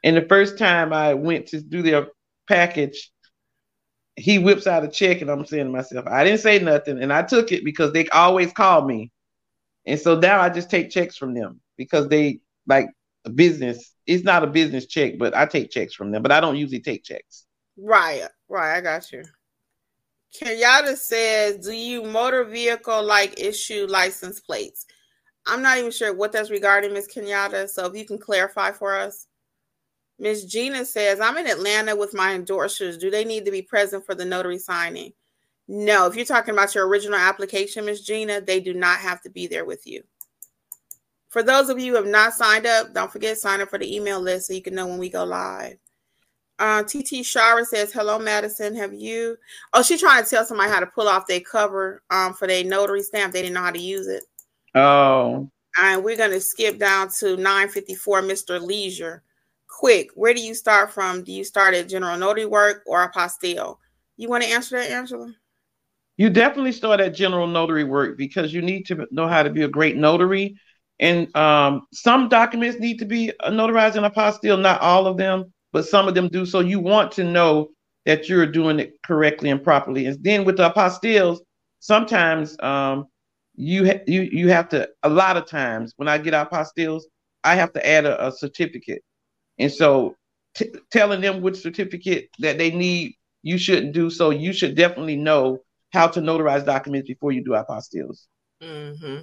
And 0.04 0.16
the 0.16 0.22
first 0.22 0.58
time 0.58 0.92
I 0.92 1.14
went 1.14 1.48
to 1.48 1.60
do 1.60 1.82
their 1.82 2.08
package, 2.48 3.10
he 4.16 4.38
whips 4.38 4.66
out 4.66 4.84
a 4.84 4.88
check, 4.88 5.20
and 5.20 5.30
I'm 5.30 5.44
saying 5.44 5.66
to 5.66 5.72
myself, 5.72 6.06
I 6.06 6.24
didn't 6.24 6.40
say 6.40 6.58
nothing, 6.58 7.02
and 7.02 7.12
I 7.12 7.22
took 7.22 7.50
it 7.50 7.64
because 7.64 7.92
they 7.92 8.08
always 8.08 8.52
call 8.52 8.84
me, 8.84 9.10
and 9.86 9.98
so 9.98 10.18
now 10.18 10.40
I 10.40 10.48
just 10.48 10.70
take 10.70 10.90
checks 10.90 11.16
from 11.16 11.34
them 11.34 11.60
because 11.76 12.08
they 12.08 12.40
like 12.66 12.88
a 13.24 13.30
business. 13.30 13.92
It's 14.06 14.24
not 14.24 14.44
a 14.44 14.48
business 14.48 14.86
check, 14.86 15.18
but 15.18 15.34
I 15.36 15.46
take 15.46 15.70
checks 15.70 15.94
from 15.94 16.10
them, 16.10 16.22
but 16.22 16.32
I 16.32 16.40
don't 16.40 16.56
usually 16.56 16.80
take 16.80 17.04
checks. 17.04 17.46
Right, 17.76 18.22
right. 18.48 18.76
I 18.76 18.80
got 18.80 19.10
you. 19.12 19.22
Kenyatta 20.34 20.96
says, 20.96 21.58
"Do 21.58 21.72
you 21.72 22.02
motor 22.02 22.44
vehicle 22.44 23.02
like 23.02 23.38
issue 23.38 23.86
license 23.88 24.40
plates?" 24.40 24.86
I'm 25.46 25.62
not 25.62 25.78
even 25.78 25.90
sure 25.90 26.14
what 26.14 26.32
that's 26.32 26.50
regarding, 26.50 26.92
Miss 26.92 27.12
Kenyatta. 27.12 27.68
So 27.68 27.86
if 27.86 27.96
you 27.96 28.04
can 28.06 28.18
clarify 28.18 28.72
for 28.72 28.94
us. 28.94 29.26
Miss 30.18 30.44
Gina 30.44 30.84
says, 30.84 31.20
"I'm 31.20 31.36
in 31.36 31.48
Atlanta 31.48 31.96
with 31.96 32.14
my 32.14 32.38
endorsers. 32.38 32.98
Do 32.98 33.10
they 33.10 33.24
need 33.24 33.44
to 33.44 33.50
be 33.50 33.62
present 33.62 34.06
for 34.06 34.14
the 34.14 34.24
notary 34.24 34.58
signing?" 34.58 35.12
No. 35.68 36.06
If 36.06 36.16
you're 36.16 36.24
talking 36.24 36.54
about 36.54 36.74
your 36.74 36.86
original 36.86 37.18
application, 37.18 37.84
Miss 37.86 38.02
Gina, 38.02 38.40
they 38.40 38.60
do 38.60 38.74
not 38.74 38.98
have 39.00 39.20
to 39.22 39.30
be 39.30 39.46
there 39.46 39.64
with 39.64 39.86
you. 39.86 40.02
For 41.32 41.42
those 41.42 41.70
of 41.70 41.78
you 41.80 41.92
who 41.92 41.96
have 41.96 42.06
not 42.06 42.34
signed 42.34 42.66
up, 42.66 42.92
don't 42.92 43.10
forget 43.10 43.38
sign 43.38 43.62
up 43.62 43.70
for 43.70 43.78
the 43.78 43.96
email 43.96 44.20
list 44.20 44.46
so 44.46 44.52
you 44.52 44.60
can 44.60 44.74
know 44.74 44.86
when 44.86 44.98
we 44.98 45.08
go 45.08 45.24
live. 45.24 45.78
Uh, 46.58 46.82
TT 46.82 47.24
Shara 47.24 47.64
says, 47.64 47.90
"Hello, 47.90 48.18
Madison. 48.18 48.76
Have 48.76 48.92
you?" 48.92 49.38
Oh, 49.72 49.82
she's 49.82 50.00
trying 50.00 50.22
to 50.22 50.28
tell 50.28 50.44
somebody 50.44 50.70
how 50.70 50.80
to 50.80 50.86
pull 50.86 51.08
off 51.08 51.26
their 51.26 51.40
cover 51.40 52.02
um, 52.10 52.34
for 52.34 52.46
their 52.46 52.62
notary 52.62 53.02
stamp. 53.02 53.32
They 53.32 53.40
didn't 53.40 53.54
know 53.54 53.62
how 53.62 53.70
to 53.70 53.80
use 53.80 54.08
it. 54.08 54.24
Oh, 54.74 55.50
And 55.80 56.04
we're 56.04 56.18
gonna 56.18 56.38
skip 56.38 56.78
down 56.78 57.08
to 57.20 57.38
954, 57.38 58.20
Mr. 58.20 58.60
Leisure. 58.60 59.22
Quick, 59.66 60.10
where 60.14 60.34
do 60.34 60.42
you 60.42 60.54
start 60.54 60.92
from? 60.92 61.24
Do 61.24 61.32
you 61.32 61.44
start 61.44 61.72
at 61.72 61.88
general 61.88 62.18
notary 62.18 62.44
work 62.44 62.82
or 62.86 63.10
apostille? 63.10 63.78
You 64.18 64.28
want 64.28 64.44
to 64.44 64.50
answer 64.50 64.78
that, 64.78 64.90
Angela? 64.90 65.34
You 66.18 66.28
definitely 66.28 66.72
start 66.72 67.00
at 67.00 67.14
general 67.14 67.46
notary 67.46 67.84
work 67.84 68.18
because 68.18 68.52
you 68.52 68.60
need 68.60 68.84
to 68.86 69.08
know 69.10 69.26
how 69.26 69.42
to 69.42 69.48
be 69.48 69.62
a 69.62 69.68
great 69.68 69.96
notary. 69.96 70.58
And 71.02 71.34
um, 71.36 71.82
some 71.92 72.28
documents 72.28 72.78
need 72.78 73.00
to 73.00 73.04
be 73.04 73.32
notarized 73.44 73.96
in 73.96 74.04
apostille, 74.04 74.60
not 74.60 74.80
all 74.80 75.08
of 75.08 75.16
them, 75.16 75.52
but 75.72 75.84
some 75.84 76.06
of 76.06 76.14
them 76.14 76.28
do. 76.28 76.46
So 76.46 76.60
you 76.60 76.78
want 76.78 77.10
to 77.12 77.24
know 77.24 77.70
that 78.06 78.28
you're 78.28 78.46
doing 78.46 78.78
it 78.78 78.94
correctly 79.04 79.50
and 79.50 79.62
properly. 79.62 80.06
And 80.06 80.22
then 80.22 80.44
with 80.44 80.58
the 80.58 80.70
apostilles, 80.70 81.40
sometimes 81.80 82.56
um, 82.62 83.06
you 83.56 83.84
ha- 83.84 84.04
you 84.06 84.22
you 84.22 84.48
have 84.50 84.68
to. 84.70 84.88
A 85.02 85.08
lot 85.08 85.36
of 85.36 85.46
times 85.46 85.92
when 85.96 86.06
I 86.06 86.18
get 86.18 86.34
apostilles, 86.34 87.02
I 87.42 87.56
have 87.56 87.72
to 87.72 87.84
add 87.84 88.06
a, 88.06 88.28
a 88.28 88.30
certificate, 88.30 89.02
and 89.58 89.72
so 89.72 90.14
t- 90.54 90.72
telling 90.92 91.20
them 91.20 91.42
which 91.42 91.56
certificate 91.56 92.28
that 92.38 92.58
they 92.58 92.70
need, 92.70 93.16
you 93.42 93.58
shouldn't 93.58 93.92
do. 93.92 94.08
So 94.08 94.30
you 94.30 94.52
should 94.52 94.76
definitely 94.76 95.16
know 95.16 95.58
how 95.92 96.06
to 96.06 96.20
notarize 96.20 96.64
documents 96.64 97.08
before 97.08 97.32
you 97.32 97.42
do 97.42 97.50
apostilles. 97.50 98.26
Mm-hmm. 98.62 99.22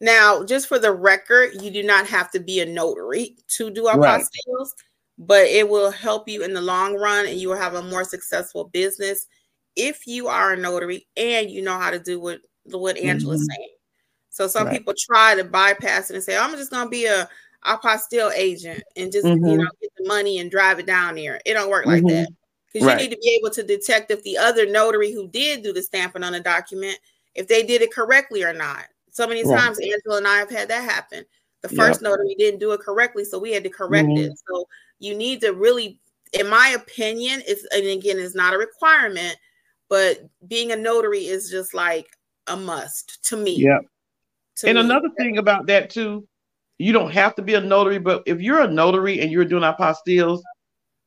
Now, 0.00 0.42
just 0.44 0.66
for 0.66 0.78
the 0.78 0.92
record, 0.92 1.62
you 1.62 1.70
do 1.70 1.82
not 1.82 2.06
have 2.06 2.30
to 2.32 2.40
be 2.40 2.60
a 2.60 2.66
notary 2.66 3.36
to 3.48 3.70
do 3.70 3.86
Right. 3.94 4.22
apostilles, 4.22 4.70
but 5.18 5.44
it 5.46 5.68
will 5.68 5.90
help 5.90 6.28
you 6.28 6.42
in 6.42 6.54
the 6.54 6.60
long 6.62 6.94
run 6.94 7.26
and 7.26 7.38
you 7.38 7.48
will 7.50 7.56
have 7.56 7.74
a 7.74 7.82
more 7.82 8.04
successful 8.04 8.64
business 8.64 9.26
if 9.76 10.06
you 10.06 10.26
are 10.28 10.52
a 10.52 10.56
notary 10.56 11.06
and 11.16 11.50
you 11.50 11.62
know 11.62 11.78
how 11.78 11.90
to 11.90 11.98
do 11.98 12.18
what, 12.18 12.40
what 12.64 12.96
Angela's 12.96 13.42
Mhm. 13.42 13.54
saying. 13.54 13.70
So 14.30 14.46
some 14.48 14.66
Right. 14.66 14.78
people 14.78 14.94
try 14.98 15.34
to 15.34 15.44
bypass 15.44 16.10
it 16.10 16.14
and 16.14 16.24
say, 16.24 16.36
I'm 16.36 16.56
just 16.56 16.70
gonna 16.70 16.88
be 16.90 17.06
a 17.06 17.28
apostille 17.66 18.32
agent 18.34 18.82
and 18.96 19.12
just 19.12 19.26
you 19.26 19.34
Mhm. 19.36 19.58
know 19.58 19.70
get 19.82 19.90
the 19.98 20.06
money 20.08 20.38
and 20.38 20.50
drive 20.50 20.78
it 20.78 20.86
down 20.86 21.16
there. 21.16 21.40
It 21.44 21.54
don't 21.54 21.68
work 21.70 21.84
like 21.86 22.02
Mhm. 22.02 22.08
that. 22.08 22.28
Because 22.72 22.86
Right. 22.86 23.00
you 23.00 23.08
need 23.08 23.14
to 23.14 23.20
be 23.20 23.36
able 23.38 23.50
to 23.50 23.62
detect 23.62 24.10
if 24.10 24.22
the 24.22 24.38
other 24.38 24.64
notary 24.66 25.12
who 25.12 25.28
did 25.28 25.62
do 25.62 25.72
the 25.72 25.82
stamping 25.82 26.22
on 26.22 26.34
a 26.34 26.40
document, 26.40 26.98
if 27.34 27.48
they 27.48 27.62
did 27.64 27.82
it 27.82 27.92
correctly 27.92 28.42
or 28.44 28.52
not. 28.54 28.86
So 29.10 29.26
many 29.26 29.42
times 29.42 29.78
Angela 29.78 30.18
and 30.18 30.26
I 30.26 30.38
have 30.38 30.50
had 30.50 30.68
that 30.68 30.88
happen. 30.88 31.24
The 31.62 31.68
first 31.68 32.00
notary 32.02 32.34
didn't 32.38 32.60
do 32.60 32.72
it 32.72 32.80
correctly, 32.80 33.24
so 33.24 33.38
we 33.38 33.52
had 33.52 33.64
to 33.64 33.70
correct 33.70 34.08
Mhm. 34.08 34.18
it. 34.18 34.32
So 34.48 34.66
you 34.98 35.14
need 35.14 35.40
to 35.42 35.52
really, 35.52 36.00
in 36.32 36.48
my 36.48 36.68
opinion, 36.68 37.42
it's 37.46 37.64
and 37.66 37.86
again, 37.86 38.18
it's 38.18 38.34
not 38.34 38.54
a 38.54 38.58
requirement, 38.58 39.36
but 39.88 40.26
being 40.48 40.72
a 40.72 40.76
notary 40.76 41.26
is 41.26 41.50
just 41.50 41.74
like 41.74 42.16
a 42.46 42.56
must 42.56 43.22
to 43.24 43.36
me. 43.36 43.56
Yeah. 43.56 43.80
And 44.64 44.76
me. 44.76 44.80
another 44.80 45.10
thing 45.18 45.38
about 45.38 45.66
that 45.66 45.90
too, 45.90 46.26
you 46.78 46.92
don't 46.92 47.10
have 47.10 47.34
to 47.34 47.42
be 47.42 47.54
a 47.54 47.60
notary, 47.60 47.98
but 47.98 48.22
if 48.26 48.40
you're 48.40 48.60
a 48.60 48.68
notary 48.68 49.20
and 49.20 49.30
you're 49.30 49.44
doing 49.44 49.62
apostilles, 49.62 50.40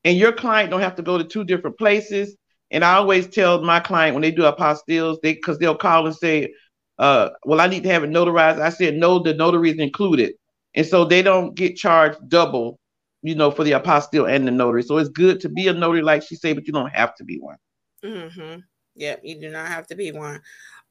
and 0.04 0.18
your 0.18 0.32
client 0.32 0.70
don't 0.70 0.82
have 0.82 0.96
to 0.96 1.02
go 1.02 1.18
to 1.18 1.24
two 1.24 1.44
different 1.44 1.78
places, 1.78 2.36
and 2.70 2.84
I 2.84 2.94
always 2.94 3.26
tell 3.26 3.62
my 3.62 3.80
client 3.80 4.14
when 4.14 4.22
they 4.22 4.30
do 4.30 4.42
apostilles, 4.42 5.20
they 5.22 5.34
because 5.34 5.58
they'll 5.58 5.74
call 5.74 6.06
and 6.06 6.14
say, 6.14 6.52
uh, 6.98 7.30
"Well, 7.44 7.60
I 7.60 7.66
need 7.66 7.82
to 7.84 7.90
have 7.90 8.04
it 8.04 8.10
notarized." 8.10 8.60
I 8.60 8.70
said, 8.70 8.94
"No, 8.94 9.18
the 9.18 9.34
notary 9.34 9.70
is 9.70 9.78
included," 9.78 10.34
and 10.74 10.86
so 10.86 11.04
they 11.04 11.22
don't 11.22 11.54
get 11.54 11.76
charged 11.76 12.28
double, 12.28 12.78
you 13.22 13.34
know, 13.34 13.50
for 13.50 13.64
the 13.64 13.72
apostille 13.72 14.30
and 14.30 14.46
the 14.46 14.52
notary. 14.52 14.82
So 14.82 14.98
it's 14.98 15.08
good 15.08 15.40
to 15.40 15.48
be 15.48 15.68
a 15.68 15.72
notary, 15.72 16.02
like 16.02 16.22
she 16.22 16.36
said, 16.36 16.56
but 16.56 16.66
you 16.66 16.72
don't 16.72 16.94
have 16.94 17.14
to 17.16 17.24
be 17.24 17.38
one. 17.38 17.56
Mm-hmm. 18.04 18.60
Yep, 18.96 19.20
you 19.24 19.40
do 19.40 19.50
not 19.50 19.68
have 19.68 19.86
to 19.88 19.94
be 19.96 20.12
one. 20.12 20.40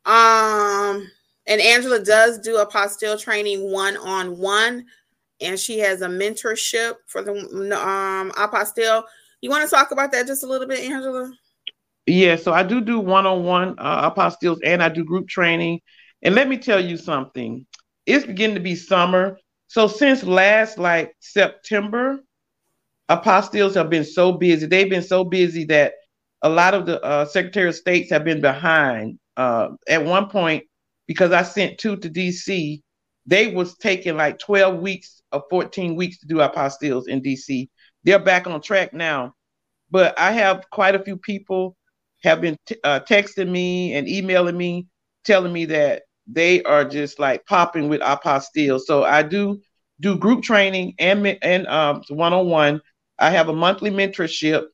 Um, 0.06 1.10
and 1.48 1.62
Angela 1.62 2.04
does 2.04 2.40
do 2.40 2.58
apostille 2.58 3.22
training 3.22 3.72
one 3.72 3.98
on 3.98 4.38
one, 4.38 4.86
and 5.42 5.60
she 5.60 5.80
has 5.80 6.02
a 6.02 6.08
mentorship 6.08 6.96
for 7.08 7.22
the 7.22 7.32
um 7.32 8.32
apostille. 8.32 9.04
You 9.42 9.50
want 9.50 9.70
to 9.70 9.76
talk 9.76 9.92
about 9.92 10.12
that 10.12 10.28
just 10.28 10.44
a 10.44 10.48
little 10.48 10.68
bit, 10.68 10.80
Angela? 10.90 11.32
Yeah, 12.08 12.36
so 12.38 12.54
I 12.54 12.64
do 12.64 12.82
do 12.82 13.00
one-on-one 13.00 13.76
uh, 13.78 14.12
apostilles 14.12 14.60
and 14.66 14.84
I 14.84 14.90
do 14.90 15.06
group 15.06 15.28
training. 15.30 15.82
And 16.24 16.36
let 16.36 16.50
me 16.50 16.58
tell 16.58 16.84
you 16.84 16.98
something. 16.98 17.66
It's 18.06 18.26
beginning 18.26 18.56
to 18.56 18.62
be 18.62 18.76
summer. 18.76 19.40
So 19.68 19.88
since 19.88 20.24
last 20.24 20.78
like 20.78 21.16
September, 21.20 22.20
apostilles 23.10 23.76
have 23.76 23.90
been 23.90 24.06
so 24.06 24.34
busy. 24.34 24.68
They've 24.68 24.90
been 24.90 25.04
so 25.04 25.24
busy 25.24 25.66
that 25.66 25.94
a 26.42 26.50
lot 26.50 26.74
of 26.74 26.86
the 26.86 27.02
uh, 27.04 27.26
Secretary 27.26 27.70
of 27.70 27.76
States 27.76 28.10
have 28.12 28.26
been 28.26 28.42
behind. 28.42 29.20
Uh, 29.38 29.70
at 29.88 30.06
one 30.06 30.30
point, 30.30 30.66
because 31.08 31.32
I 31.32 31.44
sent 31.44 31.80
two 31.80 31.98
to 31.98 32.10
DC, 32.10 32.82
they 33.26 33.54
was 33.54 33.78
taking 33.78 34.18
like 34.18 34.40
12 34.40 34.82
weeks 34.82 35.22
or 35.32 35.44
14 35.50 35.96
weeks 35.96 36.20
to 36.20 36.28
do 36.28 36.36
apostilles 36.38 37.08
in 37.08 37.22
DC. 37.22 37.70
They're 38.04 38.20
back 38.20 38.48
on 38.48 38.62
track 38.62 38.94
now. 38.94 39.34
but 39.92 40.18
I 40.20 40.32
have 40.34 40.66
quite 40.72 40.96
a 40.96 41.04
few 41.04 41.18
people 41.18 41.78
have 42.24 42.42
been 42.42 42.58
t- 42.66 42.78
uh, 42.84 43.00
texting 43.02 43.50
me 43.50 43.94
and 43.94 44.08
emailing 44.08 44.58
me, 44.58 44.88
telling 45.26 45.54
me 45.54 45.66
that 45.66 46.04
they 46.28 46.64
are 46.64 46.86
just 46.86 47.20
like 47.20 47.46
popping 47.46 47.90
with 47.90 48.02
apostille. 48.02 48.80
So 48.80 49.04
I 49.04 49.24
do 49.24 49.60
do 50.00 50.18
group 50.18 50.44
training 50.44 50.96
and 51.00 51.26
and 51.42 51.68
um, 51.68 52.02
one-on-one. 52.10 52.82
I 53.20 53.30
have 53.30 53.50
a 53.50 53.54
monthly 53.54 53.92
mentorship, 53.92 54.66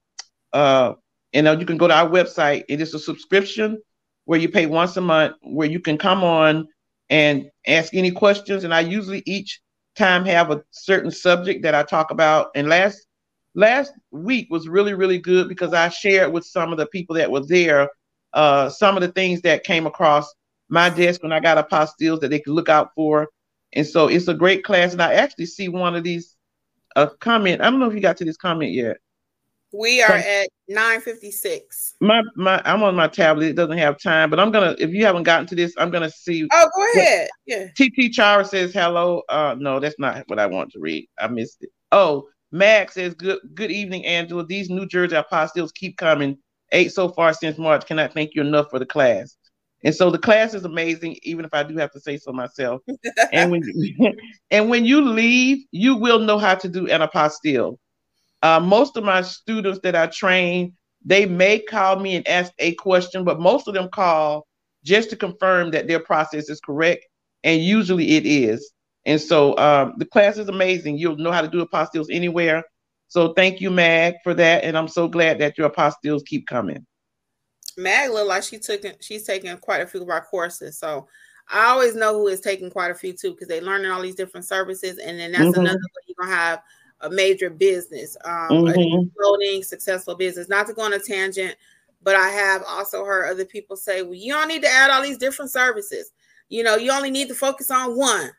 uh, 0.53 0.93
and 1.33 1.47
uh, 1.47 1.57
you 1.59 1.65
can 1.65 1.77
go 1.77 1.87
to 1.87 1.93
our 1.93 2.09
website. 2.09 2.63
It 2.69 2.81
is 2.81 2.93
a 2.93 2.99
subscription 2.99 3.81
where 4.25 4.39
you 4.39 4.49
pay 4.49 4.65
once 4.65 4.95
a 4.97 5.01
month, 5.01 5.35
where 5.41 5.69
you 5.69 5.79
can 5.79 5.97
come 5.97 6.23
on 6.23 6.67
and 7.09 7.49
ask 7.67 7.93
any 7.93 8.11
questions. 8.11 8.63
And 8.63 8.73
I 8.73 8.81
usually 8.81 9.23
each 9.25 9.59
time 9.95 10.25
have 10.25 10.51
a 10.51 10.63
certain 10.71 11.11
subject 11.11 11.63
that 11.63 11.75
I 11.75 11.83
talk 11.83 12.11
about. 12.11 12.49
And 12.55 12.69
last 12.69 13.05
last 13.55 13.93
week 14.11 14.47
was 14.49 14.67
really 14.67 14.93
really 14.93 15.17
good 15.17 15.49
because 15.49 15.73
I 15.73 15.89
shared 15.89 16.31
with 16.31 16.45
some 16.45 16.71
of 16.71 16.77
the 16.77 16.87
people 16.87 17.15
that 17.15 17.31
were 17.31 17.45
there 17.45 17.89
uh, 18.33 18.69
some 18.69 18.95
of 18.95 19.01
the 19.01 19.11
things 19.11 19.41
that 19.41 19.63
came 19.63 19.87
across 19.87 20.33
my 20.69 20.89
desk 20.89 21.23
when 21.23 21.31
I 21.31 21.39
got 21.39 21.69
apostilles 21.69 22.21
that 22.21 22.29
they 22.29 22.39
could 22.39 22.53
look 22.53 22.69
out 22.69 22.91
for. 22.95 23.27
And 23.73 23.85
so 23.85 24.07
it's 24.07 24.27
a 24.27 24.33
great 24.33 24.63
class. 24.63 24.93
And 24.93 25.01
I 25.01 25.13
actually 25.13 25.47
see 25.47 25.67
one 25.67 25.95
of 25.95 26.03
these 26.03 26.35
a 26.95 27.01
uh, 27.01 27.09
comment. 27.19 27.61
I 27.61 27.69
don't 27.69 27.79
know 27.79 27.87
if 27.87 27.93
you 27.93 28.01
got 28.01 28.17
to 28.17 28.25
this 28.25 28.37
comment 28.37 28.71
yet. 28.71 28.97
We 29.71 30.01
are 30.01 30.11
at 30.11 30.49
956. 30.67 31.95
My 32.01 32.23
my 32.35 32.59
I'm 32.65 32.81
on 32.81 32.95
my 32.95 33.07
tablet. 33.07 33.49
It 33.49 33.55
doesn't 33.55 33.77
have 33.77 33.99
time, 33.99 34.31
but 34.31 34.39
I'm 34.39 34.49
gonna 34.49 34.75
if 34.79 34.89
you 34.89 35.05
haven't 35.05 35.23
gotten 35.23 35.45
to 35.47 35.55
this, 35.55 35.75
I'm 35.77 35.91
gonna 35.91 36.09
see. 36.09 36.47
Oh, 36.51 36.69
go 36.75 36.99
ahead. 36.99 37.29
Yeah. 37.45 37.67
TT 37.75 38.11
Chara 38.11 38.43
says 38.43 38.73
hello. 38.73 39.21
Uh 39.29 39.55
no, 39.59 39.79
that's 39.79 39.99
not 39.99 40.23
what 40.27 40.39
I 40.39 40.47
want 40.47 40.71
to 40.71 40.79
read. 40.79 41.07
I 41.19 41.27
missed 41.27 41.61
it. 41.61 41.69
Oh, 41.91 42.27
Max 42.51 42.95
says 42.95 43.13
good 43.13 43.39
good 43.53 43.71
evening, 43.71 44.05
Angela. 44.05 44.45
These 44.45 44.69
New 44.69 44.87
Jersey 44.87 45.15
apostilles 45.15 45.73
keep 45.73 45.97
coming. 45.97 46.37
Eight 46.71 46.91
so 46.91 47.09
far 47.09 47.33
since 47.33 47.57
March. 47.57 47.85
Cannot 47.85 48.13
thank 48.13 48.35
you 48.35 48.41
enough 48.41 48.67
for 48.69 48.79
the 48.79 48.85
class. 48.85 49.35
And 49.83 49.95
so 49.95 50.09
the 50.11 50.17
class 50.17 50.53
is 50.53 50.65
amazing, 50.65 51.17
even 51.23 51.45
if 51.45 51.53
I 51.53 51.63
do 51.63 51.77
have 51.77 51.91
to 51.91 51.99
say 51.99 52.17
so 52.17 52.31
myself. 52.31 52.81
and 53.31 53.51
when 53.51 53.63
and 54.51 54.69
when 54.69 54.85
you 54.85 55.01
leave, 55.01 55.65
you 55.71 55.95
will 55.95 56.19
know 56.19 56.37
how 56.37 56.55
to 56.55 56.67
do 56.67 56.87
an 56.87 57.01
apostille. 57.01 57.77
Uh, 58.41 58.59
most 58.59 58.97
of 58.97 59.03
my 59.03 59.21
students 59.21 59.79
that 59.83 59.95
I 59.95 60.07
train, 60.07 60.73
they 61.03 61.25
may 61.25 61.59
call 61.59 61.99
me 61.99 62.15
and 62.15 62.27
ask 62.27 62.51
a 62.59 62.73
question, 62.75 63.23
but 63.23 63.39
most 63.39 63.67
of 63.67 63.73
them 63.73 63.89
call 63.89 64.47
just 64.83 65.09
to 65.09 65.15
confirm 65.15 65.71
that 65.71 65.87
their 65.87 65.99
process 65.99 66.49
is 66.49 66.59
correct, 66.61 67.05
and 67.43 67.61
usually 67.61 68.11
it 68.11 68.25
is. 68.25 68.71
And 69.09 69.19
so 69.19 69.57
um, 69.57 69.95
the 69.97 70.05
class 70.05 70.37
is 70.37 70.49
amazing. 70.49 70.99
You'll 70.99 71.17
know 71.17 71.31
how 71.31 71.41
to 71.41 71.47
do 71.47 71.65
apostilles 71.65 72.05
anywhere. 72.11 72.63
So 73.07 73.33
thank 73.33 73.59
you, 73.59 73.71
Mag, 73.71 74.13
for 74.23 74.35
that, 74.35 74.63
and 74.63 74.77
I'm 74.77 74.87
so 74.87 75.07
glad 75.07 75.39
that 75.39 75.57
your 75.57 75.67
apostilles 75.67 76.23
keep 76.23 76.45
coming. 76.45 76.85
Mag 77.75 78.11
look 78.11 78.27
like 78.27 78.43
she 78.43 78.59
took 78.59 78.85
she's 79.01 79.23
taking 79.23 79.57
quite 79.57 79.81
a 79.81 79.87
few 79.87 80.03
of 80.03 80.09
our 80.09 80.23
courses. 80.23 80.77
So 80.77 81.07
I 81.49 81.69
always 81.69 81.95
know 81.95 82.13
who 82.13 82.27
is 82.27 82.39
taking 82.39 82.69
quite 82.69 82.91
a 82.91 82.95
few 82.95 83.13
too 83.13 83.31
because 83.31 83.47
they're 83.47 83.63
learning 83.63 83.89
all 83.89 84.03
these 84.03 84.13
different 84.13 84.45
services, 84.45 84.99
and 84.99 85.17
then 85.17 85.31
that's 85.31 85.43
mm-hmm. 85.43 85.59
another 85.61 85.79
way 85.79 86.03
you're 86.05 86.15
gonna 86.19 86.35
have 86.35 86.61
a 87.01 87.09
major 87.09 87.49
business, 87.49 88.15
um, 88.25 88.49
mm-hmm. 88.51 89.07
floating 89.17 89.63
successful 89.63 90.13
business. 90.13 90.49
Not 90.49 90.67
to 90.67 90.73
go 90.73 90.83
on 90.83 90.93
a 90.93 90.99
tangent, 90.99 91.55
but 92.03 92.15
I 92.15 92.29
have 92.29 92.63
also 92.67 93.03
heard 93.05 93.31
other 93.31 93.45
people 93.45 93.75
say, 93.75 94.03
"Well, 94.03 94.13
you 94.13 94.33
don't 94.33 94.49
need 94.49 94.61
to 94.61 94.69
add 94.69 94.91
all 94.91 95.01
these 95.01 95.17
different 95.17 95.49
services. 95.49 96.11
You 96.49 96.61
know, 96.61 96.75
you 96.75 96.91
only 96.91 97.09
need 97.09 97.29
to 97.29 97.35
focus 97.35 97.71
on 97.71 97.97
one." 97.97 98.29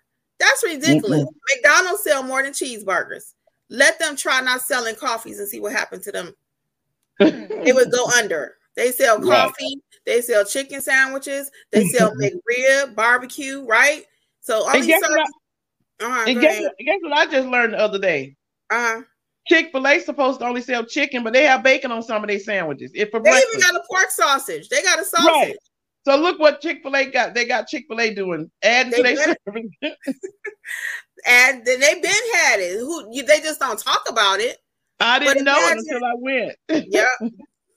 That's 0.40 0.64
ridiculous. 0.64 1.20
Mm-hmm. 1.20 1.54
McDonald's 1.54 2.02
sell 2.02 2.22
more 2.22 2.42
than 2.42 2.52
cheeseburgers. 2.52 3.34
Let 3.68 4.00
them 4.00 4.16
try 4.16 4.40
not 4.40 4.62
selling 4.62 4.96
coffees 4.96 5.38
and 5.38 5.46
see 5.46 5.60
what 5.60 5.72
happened 5.72 6.02
to 6.04 6.12
them. 6.12 6.34
it 7.20 7.74
would 7.74 7.92
go 7.92 8.06
under. 8.18 8.56
They 8.74 8.90
sell 8.90 9.20
coffee, 9.20 9.54
right. 9.60 9.76
they 10.06 10.22
sell 10.22 10.44
chicken 10.44 10.80
sandwiches, 10.80 11.50
they 11.70 11.86
sell 11.88 12.12
McRib, 12.20 12.94
barbecue, 12.94 13.64
right? 13.66 14.04
So 14.40 14.62
all 14.62 14.70
and 14.70 14.82
these 14.82 14.94
services. 14.94 15.34
Uh-huh, 16.00 16.24
and 16.26 16.40
guess, 16.40 16.62
guess 16.78 16.98
what 17.02 17.12
I 17.12 17.26
just 17.26 17.46
learned 17.48 17.74
the 17.74 17.78
other 17.78 17.98
day? 17.98 18.36
Uh-huh. 18.70 19.02
Chick-fil-A 19.48 20.00
supposed 20.00 20.40
to 20.40 20.46
only 20.46 20.62
sell 20.62 20.84
chicken, 20.84 21.22
but 21.22 21.34
they 21.34 21.44
have 21.44 21.62
bacon 21.62 21.92
on 21.92 22.02
some 22.02 22.22
of 22.22 22.28
their 22.28 22.38
sandwiches. 22.38 22.90
If 22.94 23.10
for 23.10 23.20
they 23.20 23.30
breakfast. 23.30 23.48
even 23.58 23.60
got 23.60 23.80
a 23.80 23.84
pork 23.90 24.10
sausage. 24.10 24.68
They 24.70 24.82
got 24.82 24.98
a 24.98 25.04
sausage. 25.04 25.26
Right. 25.26 25.56
So 26.10 26.16
look 26.16 26.40
what 26.40 26.60
Chick-fil-A 26.60 27.12
got. 27.12 27.34
They 27.34 27.44
got 27.44 27.68
Chick-fil-A 27.68 28.14
doing 28.14 28.50
adding 28.64 28.92
to 28.94 29.02
their 29.02 29.16
service. 29.16 29.96
and 31.24 31.64
then 31.64 31.78
they 31.78 31.94
been 31.94 32.32
had 32.34 32.58
it. 32.58 32.80
Who 32.80 33.12
they 33.22 33.38
just 33.38 33.60
don't 33.60 33.78
talk 33.78 34.02
about 34.08 34.40
it. 34.40 34.56
I 34.98 35.20
didn't 35.20 35.44
know 35.44 35.54
it 35.56 35.78
until 35.78 36.04
I 36.04 36.12
went. 36.16 36.56
yeah. 36.90 37.06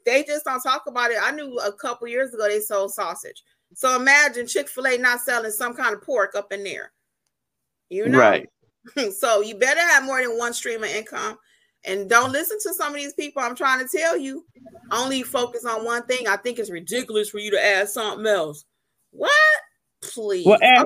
They 0.03 0.23
just 0.23 0.45
don't 0.45 0.63
talk 0.63 0.86
about 0.88 1.11
it. 1.11 1.17
I 1.21 1.29
knew 1.29 1.59
a 1.59 1.71
couple 1.73 2.07
years 2.07 2.34
ago 2.34 2.47
they 2.47 2.59
sold 2.59 2.91
sausage. 2.91 3.43
So 3.75 3.95
imagine 3.95 4.47
Chick-fil-A 4.47 4.97
not 4.97 5.21
selling 5.21 5.51
some 5.51 5.75
kind 5.75 5.93
of 5.93 6.01
pork 6.01 6.34
up 6.34 6.51
in 6.51 6.63
there. 6.63 6.91
You 7.89 8.09
know? 8.09 8.17
Right. 8.17 8.49
so 9.15 9.41
you 9.41 9.59
better 9.59 9.79
have 9.79 10.05
more 10.05 10.23
than 10.23 10.39
one 10.39 10.53
stream 10.55 10.84
of 10.84 10.89
income. 10.89 11.38
And 11.86 12.09
don't 12.09 12.31
listen 12.31 12.57
to 12.63 12.73
some 12.73 12.89
of 12.89 12.95
these 12.95 13.13
people. 13.13 13.41
I'm 13.41 13.55
trying 13.55 13.86
to 13.86 13.97
tell 13.97 14.17
you, 14.17 14.45
only 14.91 15.21
focus 15.21 15.65
on 15.65 15.84
one 15.84 16.03
thing. 16.03 16.27
I 16.27 16.38
think 16.38 16.59
it's 16.59 16.71
ridiculous 16.71 17.29
for 17.29 17.39
you 17.39 17.51
to 17.51 17.63
add 17.63 17.89
something 17.89 18.25
else. 18.25 18.65
What? 19.11 19.31
Please. 20.01 20.45
Well, 20.45 20.59
ask, 20.61 20.86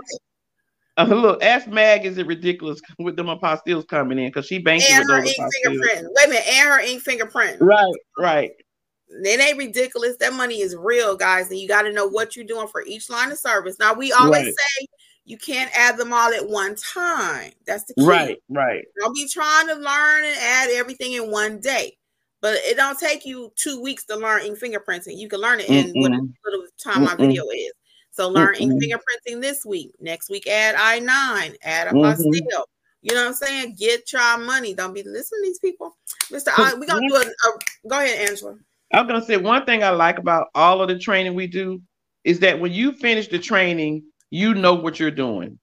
okay. 0.97 1.11
uh, 1.11 1.15
look, 1.15 1.43
ask 1.43 1.67
Mag, 1.67 2.05
is 2.05 2.17
it 2.17 2.25
ridiculous 2.25 2.81
with 2.97 3.15
them 3.15 3.27
apostilles 3.27 3.87
coming 3.87 4.17
in? 4.17 4.29
Because 4.29 4.47
she 4.47 4.59
banking 4.59 4.87
and 4.91 5.05
with 5.07 5.17
her 5.17 5.23
ink 5.23 5.53
fingerprint. 5.63 6.07
Wait 6.15 6.25
a 6.25 6.29
minute, 6.29 6.47
and 6.47 6.69
her 6.69 6.79
ink 6.79 7.01
fingerprint. 7.03 7.61
Right, 7.61 7.93
right. 8.17 8.51
It 9.09 9.39
ain't 9.39 9.57
ridiculous. 9.57 10.17
That 10.17 10.33
money 10.33 10.61
is 10.61 10.75
real, 10.75 11.15
guys. 11.15 11.49
And 11.49 11.59
you 11.59 11.67
got 11.67 11.83
to 11.83 11.93
know 11.93 12.07
what 12.07 12.35
you're 12.35 12.45
doing 12.45 12.67
for 12.67 12.83
each 12.83 13.09
line 13.09 13.31
of 13.31 13.37
service. 13.37 13.77
Now, 13.79 13.93
we 13.93 14.11
always 14.11 14.45
right. 14.45 14.53
say 14.53 14.87
you 15.27 15.37
can't 15.37 15.69
add 15.77 15.97
them 15.97 16.13
all 16.13 16.31
at 16.33 16.47
one 16.47 16.75
time. 16.75 17.51
That's 17.65 17.83
the 17.83 17.93
key. 17.95 18.05
Right, 18.05 18.37
right. 18.47 18.85
Don't 18.97 19.13
be 19.13 19.27
trying 19.27 19.67
to 19.67 19.73
learn 19.73 20.23
and 20.23 20.37
add 20.39 20.69
everything 20.71 21.13
in 21.13 21.29
one 21.29 21.59
day. 21.59 21.97
But 22.39 22.53
it 22.63 22.77
don't 22.77 22.97
take 22.97 23.25
you 23.25 23.51
two 23.57 23.81
weeks 23.81 24.05
to 24.05 24.15
learn 24.15 24.43
ink 24.43 24.57
fingerprinting. 24.57 25.17
You 25.17 25.27
can 25.27 25.41
learn 25.41 25.59
it 25.59 25.69
in 25.69 25.91
what 25.95 26.11
little 26.45 26.65
time 26.81 27.03
my 27.03 27.15
video 27.15 27.43
is. 27.53 27.73
So 28.11 28.29
learn 28.29 28.55
ink 28.55 28.81
fingerprinting 28.81 29.41
this 29.41 29.65
week. 29.65 29.91
Next 29.99 30.29
week, 30.29 30.47
add 30.47 30.75
I 30.75 30.99
nine, 30.99 31.55
add 31.61 31.87
a 31.87 31.91
apostille. 31.91 32.63
You 33.01 33.13
know 33.13 33.23
what 33.23 33.27
I'm 33.27 33.33
saying? 33.33 33.75
Get 33.77 34.13
your 34.13 34.37
money. 34.37 34.73
Don't 34.73 34.93
be 34.93 35.03
listening 35.03 35.41
to 35.43 35.49
these 35.49 35.59
people, 35.59 35.97
Mister. 36.31 36.51
We're 36.57 36.85
gonna 36.85 37.07
do 37.07 37.15
a, 37.15 37.19
a. 37.19 37.59
Go 37.89 37.99
ahead, 37.99 38.29
Angela. 38.29 38.55
I'm 38.93 39.07
gonna 39.07 39.25
say 39.25 39.35
one 39.35 39.65
thing 39.65 39.83
I 39.83 39.89
like 39.89 40.19
about 40.19 40.47
all 40.55 40.81
of 40.81 40.87
the 40.87 40.97
training 40.97 41.35
we 41.35 41.47
do 41.47 41.81
is 42.23 42.39
that 42.39 42.59
when 42.59 42.71
you 42.71 42.93
finish 42.93 43.27
the 43.27 43.39
training, 43.39 44.03
you 44.29 44.53
know 44.53 44.73
what 44.73 44.99
you're 44.99 45.11
doing. 45.11 45.59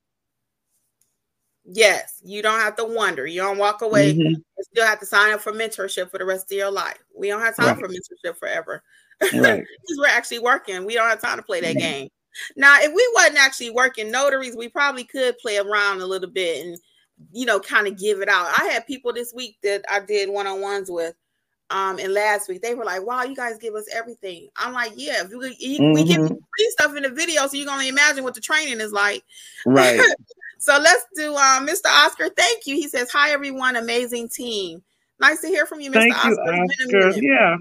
Yes, 1.64 2.20
you 2.22 2.42
don't 2.42 2.60
have 2.60 2.76
to 2.76 2.84
wonder. 2.84 3.26
You 3.26 3.40
don't 3.40 3.58
walk 3.58 3.82
away. 3.82 4.12
Mm-hmm. 4.12 4.34
You 4.34 4.64
still 4.72 4.86
have 4.86 5.00
to 5.00 5.06
sign 5.06 5.32
up 5.32 5.40
for 5.40 5.52
mentorship 5.52 6.10
for 6.10 6.18
the 6.18 6.24
rest 6.24 6.52
of 6.52 6.58
your 6.58 6.70
life. 6.70 6.98
We 7.16 7.28
don't 7.28 7.40
have 7.40 7.56
time 7.56 7.68
right. 7.68 7.78
for 7.78 7.88
mentorship 7.88 8.36
forever. 8.36 8.82
Right. 9.22 9.32
because 9.32 9.98
we're 9.98 10.08
actually 10.08 10.40
working. 10.40 10.84
We 10.84 10.94
don't 10.94 11.08
have 11.08 11.22
time 11.22 11.38
to 11.38 11.42
play 11.42 11.60
that 11.62 11.76
mm-hmm. 11.76 11.78
game. 11.78 12.08
Now, 12.56 12.76
if 12.80 12.92
we 12.92 13.10
wasn't 13.14 13.38
actually 13.38 13.70
working 13.70 14.10
notaries, 14.10 14.56
we 14.56 14.68
probably 14.68 15.04
could 15.04 15.38
play 15.38 15.56
around 15.56 16.00
a 16.00 16.06
little 16.06 16.30
bit 16.30 16.66
and 16.66 16.78
you 17.32 17.46
know, 17.46 17.60
kind 17.60 17.86
of 17.86 17.98
give 17.98 18.20
it 18.20 18.28
out. 18.28 18.48
I 18.58 18.64
had 18.64 18.86
people 18.86 19.12
this 19.12 19.32
week 19.34 19.56
that 19.62 19.84
I 19.90 20.00
did 20.00 20.28
one-on-ones 20.28 20.90
with 20.90 21.14
um 21.74 21.98
and 21.98 22.14
last 22.14 22.48
week 22.48 22.62
they 22.62 22.74
were 22.74 22.84
like 22.84 23.04
wow 23.04 23.24
you 23.24 23.34
guys 23.34 23.58
give 23.58 23.74
us 23.74 23.86
everything. 23.92 24.48
I'm 24.56 24.72
like 24.72 24.92
yeah 24.94 25.22
if 25.22 25.30
we, 25.30 25.56
mm-hmm. 25.56 25.92
we 25.92 26.04
give 26.04 26.26
free 26.26 26.70
stuff 26.70 26.96
in 26.96 27.02
the 27.02 27.10
video 27.10 27.46
so 27.46 27.56
you 27.56 27.64
can 27.64 27.74
only 27.74 27.88
imagine 27.88 28.22
what 28.22 28.34
the 28.34 28.40
training 28.40 28.80
is 28.80 28.92
like. 28.92 29.22
Right. 29.66 30.00
So 30.56 30.78
let's 30.78 31.04
do 31.14 31.34
um 31.36 31.66
mr 31.66 31.88
oscar 31.88 32.30
thank 32.30 32.66
you. 32.66 32.76
He 32.76 32.88
says 32.88 33.10
hi 33.10 33.32
everyone. 33.32 33.76
Amazing 33.76 34.30
team. 34.30 34.82
Nice 35.20 35.42
to 35.42 35.48
hear 35.48 35.66
from 35.66 35.82
you 35.82 35.90
mr 35.90 35.94
thank 35.96 36.16
oscar, 36.16 36.54
you, 36.88 36.98
oscar. 37.00 37.20
yeah. 37.20 37.56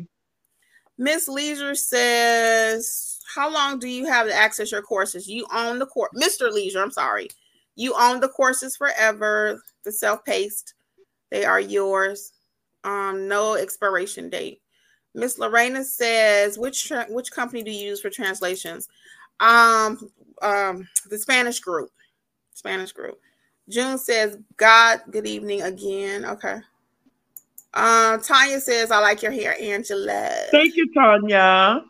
Miss 0.97 1.27
leisure 1.27 1.75
says 1.75 3.19
how 3.35 3.51
long 3.51 3.79
do 3.79 3.89
you 3.89 4.05
have 4.05 4.27
to 4.27 4.33
access 4.33 4.71
your 4.71 4.83
courses? 4.83 5.27
You 5.27 5.45
own 5.53 5.79
the 5.79 5.85
course 5.85 6.11
mr 6.15 6.49
leisure 6.49 6.81
i'm 6.81 6.91
sorry. 6.91 7.27
You 7.75 7.93
own 7.99 8.21
the 8.21 8.29
courses 8.29 8.77
forever. 8.77 9.61
The 9.83 9.91
self-paced 9.91 10.75
they 11.29 11.43
are 11.43 11.59
yours 11.59 12.31
um, 12.83 13.27
no 13.27 13.55
expiration 13.55 14.29
date. 14.29 14.61
Miss 15.15 15.37
Lorena 15.37 15.83
says, 15.83 16.57
which 16.57 16.87
tra- 16.87 17.07
which 17.09 17.31
company 17.31 17.63
do 17.63 17.71
you 17.71 17.89
use 17.89 18.01
for 18.01 18.09
translations? 18.09 18.87
Um, 19.39 20.09
um, 20.41 20.87
the 21.09 21.17
Spanish 21.17 21.59
group. 21.59 21.91
Spanish 22.53 22.91
group. 22.91 23.19
June 23.69 23.97
says, 23.97 24.37
God, 24.57 25.01
good 25.11 25.27
evening 25.27 25.61
again. 25.61 26.25
Okay. 26.25 26.57
Um, 27.73 28.21
Tanya 28.21 28.59
says, 28.59 28.91
I 28.91 28.99
like 28.99 29.21
your 29.21 29.31
hair, 29.31 29.55
Angela. 29.59 30.29
Thank 30.51 30.75
you, 30.75 30.91
Tanya. 30.93 31.81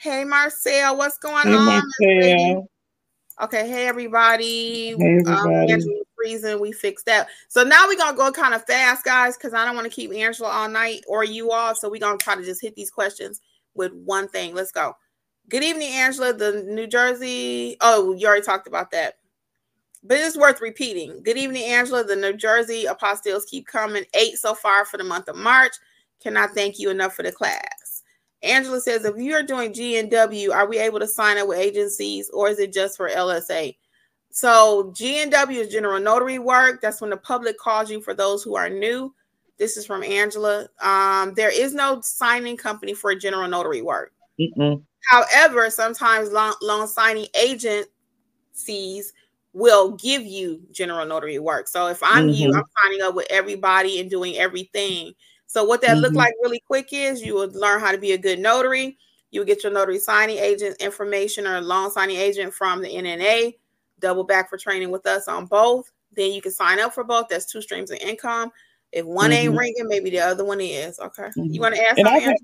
Hey, 0.00 0.24
Marcel, 0.24 0.96
what's 0.96 1.18
going 1.18 1.48
hey, 1.48 1.54
on? 1.54 1.66
Marcel. 1.66 2.68
Okay, 3.40 3.68
hey 3.68 3.86
everybody. 3.86 4.96
Hey, 4.98 5.18
everybody. 5.20 5.72
Um, 5.74 6.04
reason 6.18 6.60
we 6.60 6.72
fixed 6.72 7.06
that. 7.06 7.28
So 7.48 7.62
now 7.62 7.86
we're 7.86 7.96
gonna 7.96 8.16
go 8.16 8.32
kind 8.32 8.54
of 8.54 8.64
fast, 8.64 9.04
guys, 9.04 9.36
because 9.36 9.54
I 9.54 9.64
don't 9.64 9.74
want 9.74 9.84
to 9.86 9.94
keep 9.94 10.12
Angela 10.12 10.48
all 10.48 10.68
night 10.68 11.04
or 11.08 11.24
you 11.24 11.50
all. 11.52 11.74
So 11.74 11.88
we're 11.88 12.00
gonna 12.00 12.18
try 12.18 12.34
to 12.34 12.44
just 12.44 12.60
hit 12.60 12.74
these 12.74 12.90
questions 12.90 13.40
with 13.74 13.92
one 13.92 14.28
thing. 14.28 14.54
Let's 14.54 14.72
go. 14.72 14.96
Good 15.48 15.64
evening, 15.64 15.88
Angela. 15.88 16.32
The 16.32 16.64
New 16.66 16.86
Jersey. 16.86 17.76
Oh, 17.80 18.14
you 18.14 18.26
already 18.26 18.42
talked 18.42 18.66
about 18.66 18.90
that. 18.90 19.14
But 20.02 20.18
it's 20.18 20.36
worth 20.36 20.60
repeating. 20.60 21.22
Good 21.22 21.38
evening, 21.38 21.64
Angela. 21.64 22.04
The 22.04 22.16
New 22.16 22.34
Jersey 22.34 22.84
apostilles 22.84 23.46
keep 23.46 23.66
coming. 23.66 24.04
Eight 24.14 24.38
so 24.38 24.54
far 24.54 24.84
for 24.84 24.96
the 24.96 25.04
month 25.04 25.28
of 25.28 25.36
March. 25.36 25.72
Cannot 26.20 26.50
thank 26.54 26.78
you 26.78 26.90
enough 26.90 27.14
for 27.14 27.22
the 27.22 27.32
class. 27.32 28.02
Angela 28.42 28.80
says, 28.80 29.04
if 29.04 29.16
you're 29.16 29.42
doing 29.42 29.72
GNW, 29.72 30.52
are 30.52 30.68
we 30.68 30.78
able 30.78 31.00
to 31.00 31.08
sign 31.08 31.38
up 31.38 31.48
with 31.48 31.58
agencies 31.58 32.30
or 32.30 32.48
is 32.48 32.58
it 32.58 32.72
just 32.72 32.96
for 32.96 33.08
LSA? 33.08 33.76
So 34.38 34.92
GNW 34.94 35.56
is 35.56 35.68
general 35.68 35.98
notary 35.98 36.38
work. 36.38 36.80
That's 36.80 37.00
when 37.00 37.10
the 37.10 37.16
public 37.16 37.58
calls 37.58 37.90
you 37.90 38.00
for 38.00 38.14
those 38.14 38.44
who 38.44 38.54
are 38.54 38.70
new. 38.70 39.12
This 39.58 39.76
is 39.76 39.84
from 39.84 40.04
Angela. 40.04 40.68
Um, 40.80 41.34
there 41.34 41.50
is 41.50 41.74
no 41.74 42.00
signing 42.02 42.56
company 42.56 42.94
for 42.94 43.12
general 43.16 43.48
notary 43.48 43.82
work. 43.82 44.12
Mm-mm. 44.38 44.80
However, 45.10 45.70
sometimes 45.70 46.30
loan, 46.30 46.52
loan 46.62 46.86
signing 46.86 47.26
agencies 47.34 49.12
will 49.54 49.96
give 49.96 50.22
you 50.22 50.60
general 50.70 51.04
notary 51.04 51.40
work. 51.40 51.66
So 51.66 51.88
if 51.88 52.00
I'm 52.00 52.28
mm-hmm. 52.28 52.34
you, 52.34 52.54
I'm 52.54 52.62
signing 52.84 53.02
up 53.02 53.16
with 53.16 53.26
everybody 53.30 53.98
and 53.98 54.08
doing 54.08 54.36
everything. 54.36 55.14
So 55.48 55.64
what 55.64 55.80
that 55.80 55.94
mm-hmm. 55.94 56.00
look 56.02 56.12
like 56.12 56.34
really 56.44 56.62
quick 56.64 56.90
is 56.92 57.22
you 57.22 57.34
would 57.34 57.56
learn 57.56 57.80
how 57.80 57.90
to 57.90 57.98
be 57.98 58.12
a 58.12 58.18
good 58.18 58.38
notary. 58.38 58.98
You 59.32 59.40
would 59.40 59.48
get 59.48 59.64
your 59.64 59.72
notary 59.72 59.98
signing 59.98 60.38
agent 60.38 60.80
information 60.80 61.44
or 61.44 61.60
loan 61.60 61.90
signing 61.90 62.18
agent 62.18 62.54
from 62.54 62.82
the 62.82 62.88
NNA. 62.88 63.54
Double 64.00 64.24
back 64.24 64.48
for 64.48 64.58
training 64.58 64.90
with 64.90 65.06
us 65.06 65.28
on 65.28 65.46
both. 65.46 65.90
Then 66.12 66.32
you 66.32 66.40
can 66.40 66.52
sign 66.52 66.80
up 66.80 66.94
for 66.94 67.04
both. 67.04 67.28
That's 67.28 67.46
two 67.46 67.62
streams 67.62 67.90
of 67.90 67.98
income. 67.98 68.50
If 68.92 69.04
one 69.04 69.30
mm-hmm. 69.30 69.48
ain't 69.48 69.56
ringing, 69.56 69.88
maybe 69.88 70.10
the 70.10 70.20
other 70.20 70.44
one 70.44 70.60
is. 70.60 70.98
Okay. 70.98 71.24
Mm-hmm. 71.24 71.52
You 71.52 71.60
want 71.60 71.74
to 71.74 71.82
ask? 71.82 71.98
And, 71.98 72.08
had, 72.08 72.36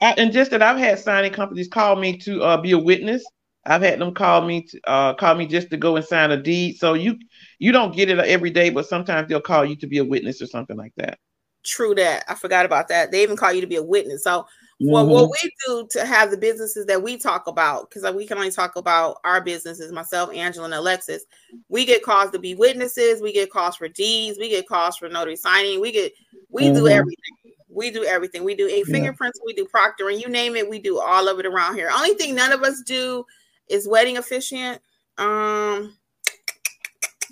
I, 0.00 0.14
and 0.18 0.32
just 0.32 0.50
that 0.50 0.62
I've 0.62 0.78
had 0.78 0.98
signing 0.98 1.32
companies 1.32 1.68
call 1.68 1.96
me 1.96 2.16
to 2.18 2.42
uh, 2.42 2.56
be 2.60 2.72
a 2.72 2.78
witness. 2.78 3.24
I've 3.64 3.82
had 3.82 3.98
them 3.98 4.14
call 4.14 4.42
me 4.42 4.62
to, 4.62 4.80
uh, 4.86 5.14
call 5.14 5.34
me 5.34 5.46
just 5.46 5.70
to 5.70 5.76
go 5.76 5.96
and 5.96 6.04
sign 6.04 6.30
a 6.30 6.36
deed. 6.40 6.76
So 6.76 6.94
you 6.94 7.18
you 7.58 7.72
don't 7.72 7.94
get 7.94 8.08
it 8.08 8.18
every 8.18 8.50
day, 8.50 8.70
but 8.70 8.86
sometimes 8.86 9.28
they'll 9.28 9.40
call 9.40 9.64
you 9.64 9.76
to 9.76 9.86
be 9.86 9.98
a 9.98 10.04
witness 10.04 10.40
or 10.40 10.46
something 10.46 10.76
like 10.76 10.92
that. 10.96 11.18
True 11.64 11.94
that. 11.96 12.24
I 12.28 12.34
forgot 12.34 12.64
about 12.64 12.88
that. 12.88 13.10
They 13.10 13.22
even 13.22 13.36
call 13.36 13.52
you 13.52 13.60
to 13.60 13.66
be 13.66 13.76
a 13.76 13.82
witness. 13.82 14.22
So 14.22 14.46
mm-hmm. 14.80 14.90
well, 14.90 15.06
what 15.06 15.30
we 15.30 15.50
do 15.66 15.86
to 15.90 16.04
have 16.04 16.30
the 16.30 16.36
businesses 16.36 16.86
that 16.86 17.02
we 17.02 17.16
talk 17.16 17.46
about, 17.46 17.88
because 17.88 18.12
we 18.14 18.26
can 18.26 18.38
only 18.38 18.50
talk 18.50 18.76
about 18.76 19.18
our 19.24 19.40
businesses, 19.40 19.92
myself, 19.92 20.32
Angela, 20.34 20.66
and 20.66 20.74
Alexis. 20.74 21.24
We 21.68 21.84
get 21.84 22.02
calls 22.02 22.30
to 22.32 22.38
be 22.38 22.54
witnesses. 22.54 23.22
We 23.22 23.32
get 23.32 23.50
calls 23.50 23.76
for 23.76 23.88
deeds. 23.88 24.38
We 24.38 24.48
get 24.48 24.68
calls 24.68 24.96
for 24.96 25.08
notary 25.08 25.36
signing. 25.36 25.80
We 25.80 25.92
get 25.92 26.12
we 26.50 26.64
mm-hmm. 26.64 26.74
do 26.74 26.88
everything. 26.88 27.54
We 27.68 27.90
do 27.90 28.04
everything. 28.04 28.44
We 28.44 28.54
do 28.54 28.68
a 28.68 28.82
fingerprints. 28.84 29.38
Yeah. 29.40 29.46
We 29.46 29.54
do 29.54 29.66
proctor, 29.66 30.08
and 30.08 30.20
you 30.20 30.28
name 30.28 30.56
it. 30.56 30.68
We 30.68 30.78
do 30.78 30.98
all 30.98 31.28
of 31.28 31.38
it 31.38 31.46
around 31.46 31.74
here. 31.74 31.90
Only 31.94 32.14
thing 32.14 32.34
none 32.34 32.52
of 32.52 32.62
us 32.62 32.82
do 32.86 33.24
is 33.68 33.86
wedding 33.86 34.16
officiant. 34.16 34.80
Um, 35.18 35.96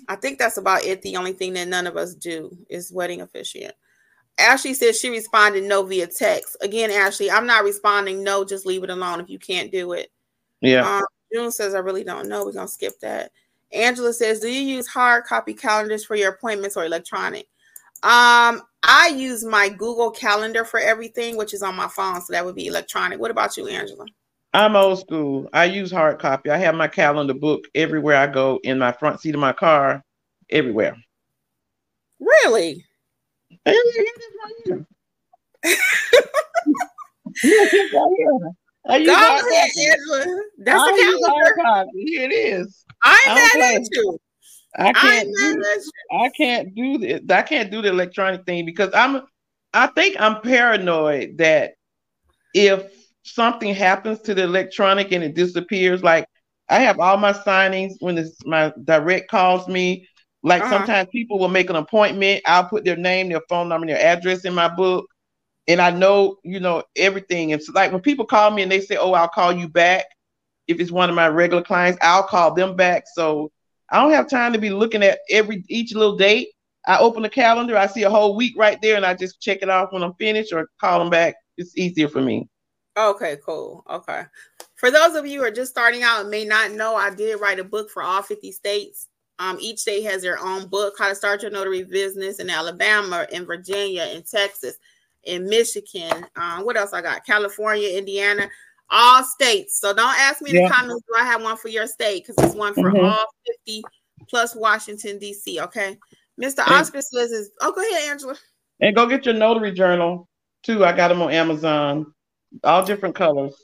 I 0.07 0.15
think 0.15 0.37
that's 0.37 0.57
about 0.57 0.83
it. 0.83 1.01
The 1.01 1.17
only 1.17 1.33
thing 1.33 1.53
that 1.53 1.67
none 1.67 1.87
of 1.87 1.97
us 1.97 2.13
do 2.13 2.55
is 2.69 2.91
wedding 2.91 3.21
officiant. 3.21 3.73
Ashley 4.37 4.73
says 4.73 4.99
she 4.99 5.09
responded 5.09 5.63
no 5.63 5.83
via 5.83 6.07
text. 6.07 6.57
Again, 6.61 6.91
Ashley, 6.91 7.31
I'm 7.31 7.47
not 7.47 7.63
responding 7.63 8.23
no. 8.23 8.43
Just 8.43 8.65
leave 8.65 8.83
it 8.83 8.89
alone 8.89 9.19
if 9.19 9.29
you 9.29 9.39
can't 9.39 9.71
do 9.71 9.93
it. 9.93 10.11
Yeah. 10.61 10.97
Um, 10.97 11.05
June 11.33 11.51
says 11.51 11.73
I 11.73 11.79
really 11.79 12.03
don't 12.03 12.27
know. 12.27 12.45
We're 12.45 12.51
gonna 12.51 12.67
skip 12.67 12.99
that. 12.99 13.31
Angela 13.71 14.13
says, 14.13 14.39
do 14.39 14.47
you 14.47 14.61
use 14.61 14.87
hard 14.87 15.25
copy 15.25 15.53
calendars 15.53 16.05
for 16.05 16.15
your 16.15 16.31
appointments 16.31 16.77
or 16.77 16.85
electronic? 16.85 17.47
Um, 18.03 18.61
I 18.83 19.11
use 19.15 19.43
my 19.43 19.67
Google 19.69 20.11
Calendar 20.11 20.63
for 20.63 20.79
everything, 20.79 21.37
which 21.37 21.53
is 21.53 21.63
on 21.63 21.75
my 21.75 21.87
phone, 21.87 22.21
so 22.21 22.31
that 22.31 22.45
would 22.45 22.55
be 22.55 22.67
electronic. 22.67 23.19
What 23.19 23.31
about 23.31 23.57
you, 23.57 23.67
Angela? 23.67 24.05
I'm 24.53 24.75
old 24.75 24.99
school. 24.99 25.49
I 25.53 25.65
use 25.65 25.91
hard 25.91 26.19
copy. 26.19 26.49
I 26.49 26.57
have 26.57 26.75
my 26.75 26.87
calendar 26.87 27.33
book 27.33 27.65
everywhere 27.73 28.17
I 28.17 28.27
go 28.27 28.59
in 28.63 28.79
my 28.79 28.91
front 28.91 29.19
seat 29.19 29.35
of 29.35 29.41
my 29.41 29.53
car, 29.53 30.03
everywhere. 30.49 30.95
Really? 32.19 32.84
Go 38.87 38.93
ahead, 38.93 39.69
Angela. 39.79 40.41
That's 40.59 40.81
I 40.81 40.91
a 40.91 41.61
calendar. 41.61 41.91
Here 41.95 42.29
it 42.29 42.33
is. 42.33 42.85
I'm 43.03 43.35
mad 43.35 43.75
at 43.75 43.81
you. 43.91 44.19
I 44.77 44.91
can't 44.93 45.29
do 45.37 45.63
I 46.11 46.29
can't 46.29 46.75
do 46.75 46.97
this. 46.97 47.21
I 47.29 47.41
can't 47.41 47.71
do 47.71 47.81
the 47.81 47.89
electronic 47.89 48.45
thing 48.45 48.65
because 48.65 48.91
I'm 48.93 49.21
I 49.73 49.87
think 49.87 50.15
I'm 50.19 50.41
paranoid 50.41 51.37
that 51.37 51.73
if 52.53 52.91
something 53.23 53.73
happens 53.73 54.21
to 54.21 54.33
the 54.33 54.43
electronic 54.43 55.11
and 55.11 55.23
it 55.23 55.35
disappears, 55.35 56.03
like 56.03 56.27
I 56.69 56.79
have 56.79 56.99
all 56.99 57.17
my 57.17 57.33
signings 57.33 57.93
when 57.99 58.17
it's 58.17 58.45
my 58.45 58.73
direct 58.83 59.29
calls 59.29 59.67
me. 59.67 60.07
Like 60.45 60.61
uh-huh. 60.61 60.77
sometimes 60.77 61.09
people 61.11 61.39
will 61.39 61.49
make 61.49 61.71
an 61.71 61.75
appointment, 61.75 62.43
I'll 62.45 62.69
put 62.69 62.85
their 62.85 62.95
name, 62.95 63.29
their 63.29 63.41
phone 63.49 63.67
number, 63.67 63.87
their 63.87 63.99
address 63.99 64.45
in 64.45 64.53
my 64.53 64.67
book, 64.67 65.07
and 65.67 65.81
I 65.81 65.89
know, 65.89 66.37
you 66.43 66.59
know, 66.59 66.83
everything. 66.95 67.51
And 67.51 67.61
so 67.61 67.73
like 67.73 67.91
when 67.91 67.99
people 67.99 68.25
call 68.25 68.51
me 68.51 68.61
and 68.61 68.71
they 68.71 68.79
say, 68.79 68.95
Oh, 68.95 69.13
I'll 69.13 69.27
call 69.27 69.51
you 69.51 69.67
back. 69.67 70.05
If 70.67 70.79
it's 70.79 70.91
one 70.91 71.09
of 71.09 71.15
my 71.15 71.29
regular 71.29 71.63
clients, 71.63 71.97
I'll 71.99 72.27
call 72.27 72.53
them 72.53 72.75
back. 72.75 73.05
So 73.11 73.51
I 73.89 73.99
don't 73.99 74.11
have 74.11 74.29
time 74.29 74.53
to 74.53 74.59
be 74.59 74.69
looking 74.69 75.01
at 75.01 75.17
every 75.31 75.65
each 75.67 75.95
little 75.95 76.15
date. 76.15 76.49
I 76.85 76.99
open 76.99 77.23
the 77.23 77.29
calendar, 77.29 77.75
I 77.75 77.87
see 77.87 78.03
a 78.03 78.09
whole 78.11 78.35
week 78.35 78.53
right 78.55 78.79
there, 78.83 78.97
and 78.97 79.05
I 79.05 79.15
just 79.15 79.41
check 79.41 79.63
it 79.63 79.69
off 79.69 79.91
when 79.91 80.03
I'm 80.03 80.13
finished 80.13 80.53
or 80.53 80.69
call 80.79 80.99
them 80.99 81.09
back. 81.09 81.33
It's 81.57 81.75
easier 81.75 82.07
for 82.07 82.21
me. 82.21 82.47
Okay, 82.95 83.37
cool. 83.43 83.83
Okay. 83.89 84.25
For 84.75 84.91
those 84.91 85.15
of 85.15 85.25
you 85.25 85.39
who 85.39 85.45
are 85.47 85.51
just 85.51 85.71
starting 85.71 86.03
out 86.03 86.21
and 86.21 86.29
may 86.29 86.45
not 86.45 86.71
know, 86.71 86.95
I 86.95 87.09
did 87.09 87.41
write 87.41 87.57
a 87.57 87.63
book 87.63 87.89
for 87.89 88.03
all 88.03 88.21
50 88.21 88.51
states. 88.51 89.07
Um, 89.39 89.57
each 89.59 89.79
state 89.79 90.03
has 90.03 90.21
their 90.21 90.39
own 90.39 90.67
book, 90.67 90.95
How 90.97 91.09
to 91.09 91.15
Start 91.15 91.41
Your 91.41 91.51
Notary 91.51 91.83
Business 91.83 92.39
in 92.39 92.49
Alabama, 92.49 93.27
in 93.31 93.45
Virginia, 93.45 94.09
in 94.13 94.23
Texas, 94.23 94.77
in 95.23 95.47
Michigan. 95.49 96.25
Um, 96.35 96.63
what 96.65 96.77
else 96.77 96.93
I 96.93 97.01
got? 97.01 97.25
California, 97.25 97.89
Indiana 97.89 98.49
all 98.89 99.23
states. 99.23 99.79
So 99.79 99.93
don't 99.93 100.17
ask 100.19 100.41
me 100.41 100.51
in 100.51 100.55
yeah. 100.57 100.67
the 100.67 100.73
comments, 100.73 101.03
do 101.07 101.13
I 101.19 101.25
have 101.25 101.41
one 101.41 101.57
for 101.57 101.69
your 101.69 101.87
state? 101.87 102.25
Because 102.25 102.45
it's 102.45 102.55
one 102.55 102.73
for 102.73 102.91
mm-hmm. 102.91 103.05
all 103.05 103.25
50 103.65 103.83
plus 104.29 104.55
Washington, 104.55 105.17
D.C. 105.17 105.59
Okay. 105.61 105.97
Mr. 106.41 106.67
Oscar 106.67 107.01
says 107.01 107.31
is 107.31 107.51
oh 107.61 107.71
go 107.71 107.81
ahead, 107.81 108.09
Angela. 108.09 108.35
And 108.81 108.95
go 108.95 109.07
get 109.07 109.25
your 109.25 109.35
notary 109.35 109.71
journal 109.71 110.27
too. 110.63 110.83
I 110.83 110.91
got 110.91 111.07
them 111.07 111.21
on 111.21 111.31
Amazon. 111.31 112.13
All 112.63 112.85
different 112.85 113.15
colors. 113.15 113.55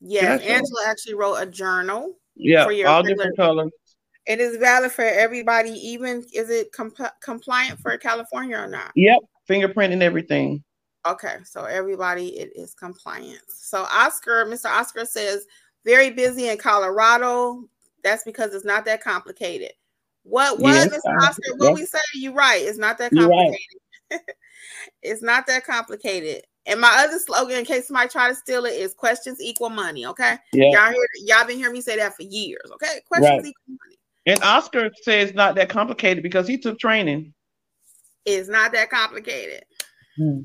Yes, 0.00 0.40
Angela 0.42 0.82
actually 0.86 1.14
wrote 1.14 1.36
a 1.36 1.46
journal. 1.46 2.14
Yeah, 2.36 2.64
for 2.64 2.72
your 2.72 2.88
all 2.88 3.02
different 3.02 3.36
colors. 3.36 3.70
It 4.26 4.40
is 4.40 4.56
valid 4.56 4.92
for 4.92 5.04
everybody, 5.04 5.70
even 5.70 6.24
is 6.32 6.48
it 6.48 6.72
comp- 6.72 7.20
compliant 7.20 7.78
for 7.80 7.96
California 7.98 8.56
or 8.56 8.66
not? 8.66 8.92
Yep, 8.96 9.18
fingerprint 9.46 9.92
and 9.92 10.02
everything. 10.02 10.64
Okay, 11.06 11.36
so 11.44 11.64
everybody, 11.64 12.28
it 12.38 12.52
is 12.54 12.72
compliant. 12.72 13.42
So 13.48 13.82
Oscar, 13.82 14.46
Mr. 14.46 14.70
Oscar 14.70 15.04
says, 15.04 15.46
very 15.84 16.10
busy 16.10 16.48
in 16.48 16.56
Colorado. 16.56 17.68
That's 18.02 18.24
because 18.24 18.54
it's 18.54 18.64
not 18.64 18.86
that 18.86 19.02
complicated. 19.02 19.72
What 20.22 20.58
what 20.58 20.72
yes, 20.72 20.88
Mr. 20.88 21.22
Oscar? 21.22 21.56
What 21.56 21.74
we 21.74 21.84
say? 21.84 21.98
You're 22.14 22.32
right. 22.32 22.62
It's 22.62 22.78
not 22.78 22.96
that 22.98 23.12
complicated. 23.12 23.58
Right. 24.10 24.20
it's 25.02 25.22
not 25.22 25.46
that 25.46 25.66
complicated. 25.66 26.44
And 26.66 26.80
my 26.80 27.04
other 27.06 27.18
slogan, 27.18 27.58
in 27.58 27.64
case 27.66 27.88
somebody 27.88 28.08
try 28.08 28.28
to 28.30 28.34
steal 28.34 28.64
it, 28.64 28.72
is 28.72 28.94
questions 28.94 29.38
equal 29.40 29.68
money. 29.68 30.06
Okay. 30.06 30.38
Yeah. 30.54 30.70
Y'all 30.70 30.92
hear 30.92 31.06
y'all 31.26 31.46
been 31.46 31.58
hearing 31.58 31.74
me 31.74 31.82
say 31.82 31.96
that 31.96 32.16
for 32.16 32.22
years. 32.22 32.70
Okay. 32.72 33.00
Questions 33.06 33.30
right. 33.30 33.46
equal 33.46 33.76
money. 33.84 33.93
And 34.26 34.42
Oscar 34.42 34.90
says 35.02 35.34
not 35.34 35.54
that 35.56 35.68
complicated 35.68 36.22
because 36.22 36.48
he 36.48 36.58
took 36.58 36.78
training. 36.78 37.34
It's 38.24 38.48
not 38.48 38.72
that 38.72 38.90
complicated. 38.90 39.64
Hmm. 40.16 40.40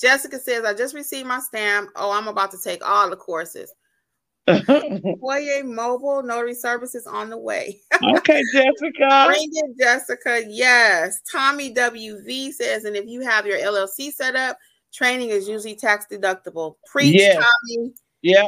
Jessica 0.00 0.38
says, 0.38 0.64
I 0.64 0.74
just 0.74 0.94
received 0.94 1.28
my 1.28 1.40
stamp. 1.40 1.90
Oh, 1.94 2.10
I'm 2.10 2.26
about 2.26 2.50
to 2.52 2.58
take 2.62 2.86
all 2.86 3.10
the 3.10 3.16
courses. 3.16 3.72
Foyer 5.20 5.62
Mobile 5.62 6.22
Notary 6.22 6.54
Services 6.54 7.06
on 7.06 7.30
the 7.30 7.38
way. 7.38 7.78
okay, 8.16 8.42
Jessica. 8.52 9.26
Bring 9.26 9.50
it, 9.52 9.78
Jessica. 9.78 10.42
Yes. 10.48 11.20
Tommy 11.30 11.72
WV 11.74 12.52
says, 12.52 12.84
and 12.84 12.96
if 12.96 13.06
you 13.06 13.20
have 13.20 13.46
your 13.46 13.58
LLC 13.58 14.10
set 14.10 14.34
up, 14.34 14.56
training 14.92 15.28
is 15.28 15.46
usually 15.46 15.76
tax 15.76 16.06
deductible. 16.10 16.76
Preach, 16.90 17.14
yes. 17.14 17.36
Tommy. 17.36 17.92
Yeah. 18.22 18.46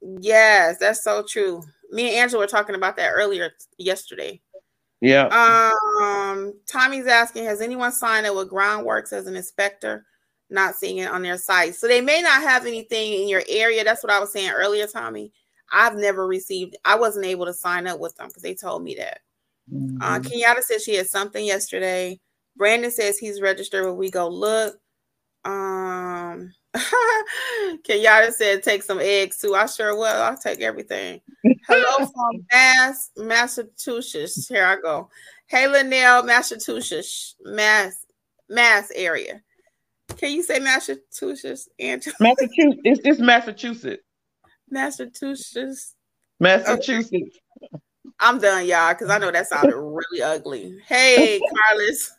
Yes, 0.00 0.78
that's 0.78 1.04
so 1.04 1.22
true. 1.28 1.62
Me 1.90 2.08
and 2.08 2.16
Angela 2.16 2.42
were 2.42 2.46
talking 2.46 2.74
about 2.74 2.96
that 2.96 3.10
earlier 3.10 3.50
yesterday. 3.78 4.40
Yeah. 5.00 5.26
Um, 5.26 6.54
Tommy's 6.66 7.06
asking, 7.06 7.44
has 7.44 7.60
anyone 7.60 7.92
signed 7.92 8.26
up 8.26 8.36
with 8.36 8.50
Groundworks 8.50 9.12
as 9.12 9.26
an 9.26 9.36
inspector? 9.36 10.04
not 10.50 10.74
seeing 10.74 10.98
it 10.98 11.10
on 11.10 11.22
their 11.22 11.38
site. 11.38 11.74
So 11.74 11.86
they 11.86 12.00
may 12.00 12.20
not 12.20 12.42
have 12.42 12.66
anything 12.66 13.14
in 13.14 13.28
your 13.28 13.42
area. 13.48 13.84
That's 13.84 14.02
what 14.02 14.12
I 14.12 14.20
was 14.20 14.32
saying 14.32 14.50
earlier, 14.50 14.86
Tommy. 14.86 15.32
I've 15.72 15.96
never 15.96 16.26
received, 16.26 16.76
I 16.84 16.96
wasn't 16.96 17.26
able 17.26 17.46
to 17.46 17.54
sign 17.54 17.86
up 17.86 18.00
with 18.00 18.16
them 18.16 18.28
because 18.28 18.42
they 18.42 18.54
told 18.54 18.82
me 18.82 18.96
that. 18.96 19.20
Uh, 19.72 19.76
mm-hmm. 19.76 20.02
Uh, 20.02 20.18
Kenyatta 20.18 20.62
said 20.62 20.80
she 20.80 20.96
had 20.96 21.06
something 21.06 21.44
yesterday. 21.44 22.18
Brandon 22.56 22.90
says 22.90 23.18
he's 23.18 23.40
registered 23.40 23.86
when 23.86 23.94
WeGoLook. 23.94 24.72
Um, 25.44 26.52
Kenyatta 27.88 28.32
said 28.32 28.62
take 28.62 28.82
some 28.82 29.00
eggs 29.00 29.38
too. 29.38 29.54
I 29.54 29.66
sure 29.66 29.94
will. 29.96 30.04
I'll 30.04 30.36
take 30.36 30.60
everything. 30.60 31.20
Hello 31.66 32.06
from 32.06 32.46
Mass, 32.52 33.10
Massachusetts. 33.16 34.48
Here 34.48 34.64
I 34.64 34.76
go. 34.80 35.08
Hey 35.46 35.66
Linnell, 35.66 36.22
Massachusetts, 36.22 37.34
Mass, 37.42 38.06
Mass 38.48 38.90
area. 38.94 39.42
Can 40.16 40.32
you 40.32 40.42
say 40.42 40.58
Massachusetts, 40.58 41.68
Angela? 41.78 42.14
Massachusetts. 42.20 42.80
It's 42.84 43.00
just 43.02 43.20
Massachusetts. 43.20 44.02
Massachusetts. 44.70 45.94
Massachusetts. 46.38 47.38
I'm 48.20 48.38
done, 48.38 48.66
y'all, 48.66 48.92
because 48.92 49.08
I 49.08 49.18
know 49.18 49.30
that 49.30 49.46
sounded 49.46 49.74
really 49.74 50.22
ugly. 50.22 50.78
Hey, 50.86 51.40
Carlos. 51.40 52.10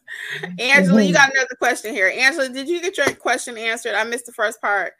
Angela, 0.60 1.02
you 1.02 1.14
got 1.14 1.32
another 1.32 1.56
question 1.60 1.94
here. 1.94 2.12
Angela, 2.16 2.50
did 2.50 2.68
you 2.68 2.82
get 2.82 2.98
your 2.98 3.12
question 3.14 3.58
answered? 3.58 3.94
I 3.94 4.04
missed 4.04 4.26
the 4.26 4.32
first 4.32 4.60
part. 4.60 4.94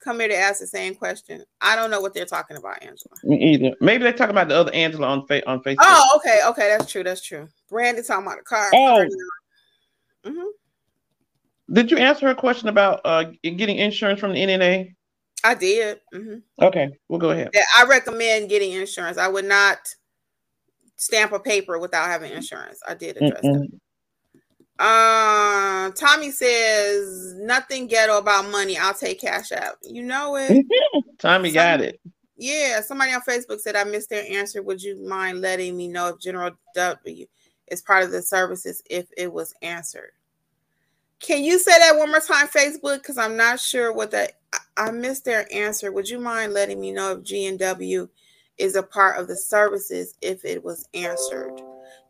Come 0.00 0.20
here 0.20 0.28
to 0.28 0.36
ask 0.36 0.60
the 0.60 0.66
same 0.66 0.94
question. 0.94 1.44
I 1.60 1.76
don't 1.76 1.90
know 1.90 2.00
what 2.00 2.12
they're 2.12 2.26
talking 2.26 2.56
about, 2.56 2.82
Angela. 2.82 3.14
Me 3.24 3.36
either. 3.54 3.74
Maybe 3.80 4.02
they're 4.02 4.12
talking 4.12 4.32
about 4.32 4.48
the 4.48 4.56
other 4.56 4.72
Angela 4.74 5.06
on 5.06 5.26
fa- 5.26 5.48
on 5.48 5.62
Facebook. 5.62 5.76
Oh, 5.80 6.08
okay, 6.16 6.40
okay, 6.48 6.76
that's 6.76 6.90
true. 6.90 7.04
That's 7.04 7.22
true. 7.22 7.48
Brandon 7.70 8.04
talking 8.04 8.26
about 8.26 8.38
the 8.38 8.44
car. 8.44 8.70
Oh. 8.74 9.06
Mm-hmm. 10.26 10.44
Did 11.72 11.90
you 11.90 11.96
answer 11.98 12.26
her 12.26 12.34
question 12.34 12.68
about 12.68 13.00
uh, 13.04 13.24
getting 13.42 13.78
insurance 13.78 14.20
from 14.20 14.32
the 14.32 14.38
NNA? 14.38 14.94
I 15.44 15.54
did. 15.54 16.00
Mm-hmm. 16.14 16.64
Okay, 16.64 16.90
we'll 17.08 17.20
go 17.20 17.30
ahead. 17.30 17.50
I 17.76 17.84
recommend 17.84 18.48
getting 18.48 18.72
insurance. 18.72 19.18
I 19.18 19.28
would 19.28 19.44
not 19.44 19.78
stamp 21.02 21.32
a 21.32 21.40
paper 21.40 21.78
without 21.78 22.06
having 22.06 22.32
insurance. 22.32 22.80
I 22.86 22.94
did 22.94 23.16
address 23.16 23.42
mm 23.44 23.60
that. 23.60 23.78
Uh, 24.78 25.90
Tommy 25.92 26.30
says 26.30 27.34
nothing 27.36 27.86
ghetto 27.86 28.18
about 28.18 28.50
money. 28.50 28.76
I'll 28.76 28.94
take 28.94 29.20
cash 29.20 29.52
out. 29.52 29.76
You 29.82 30.02
know 30.02 30.36
it. 30.36 30.66
Tommy 31.18 31.50
Some, 31.50 31.54
got 31.54 31.80
it. 31.80 32.00
Yeah, 32.36 32.80
somebody 32.80 33.12
on 33.12 33.20
Facebook 33.20 33.60
said 33.60 33.76
I 33.76 33.84
missed 33.84 34.10
their 34.10 34.24
answer. 34.28 34.62
Would 34.62 34.82
you 34.82 35.06
mind 35.06 35.40
letting 35.40 35.76
me 35.76 35.86
know 35.86 36.08
if 36.08 36.18
General 36.18 36.52
W 36.74 37.26
is 37.68 37.82
part 37.82 38.02
of 38.02 38.10
the 38.10 38.22
services 38.22 38.82
if 38.90 39.06
it 39.16 39.32
was 39.32 39.54
answered? 39.62 40.12
Can 41.20 41.44
you 41.44 41.60
say 41.60 41.78
that 41.78 41.96
one 41.96 42.10
more 42.10 42.18
time, 42.18 42.48
Facebook? 42.48 42.96
Because 42.96 43.18
I'm 43.18 43.36
not 43.36 43.60
sure 43.60 43.92
what 43.92 44.10
that. 44.10 44.32
I 44.76 44.90
missed 44.90 45.24
their 45.24 45.46
answer. 45.54 45.92
Would 45.92 46.08
you 46.08 46.18
mind 46.18 46.54
letting 46.54 46.80
me 46.80 46.90
know 46.90 47.12
if 47.12 47.22
G 47.22 47.46
and 47.46 47.58
W 47.58 48.08
is 48.62 48.76
a 48.76 48.82
part 48.82 49.18
of 49.18 49.26
the 49.26 49.36
services 49.36 50.14
if 50.22 50.44
it 50.44 50.62
was 50.62 50.88
answered? 50.94 51.60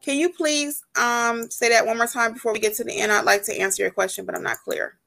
Can 0.02 0.18
you 0.18 0.28
please 0.28 0.82
um, 1.00 1.50
say 1.50 1.70
that 1.70 1.86
one 1.86 1.96
more 1.96 2.06
time 2.06 2.34
before 2.34 2.52
we 2.52 2.58
get 2.60 2.74
to 2.74 2.84
the 2.84 2.92
end? 2.92 3.10
I'd 3.10 3.24
like 3.24 3.44
to 3.44 3.58
answer 3.58 3.82
your 3.82 3.90
question, 3.90 4.26
but 4.26 4.36
I'm 4.36 4.42
not 4.42 4.58
clear. 4.58 4.98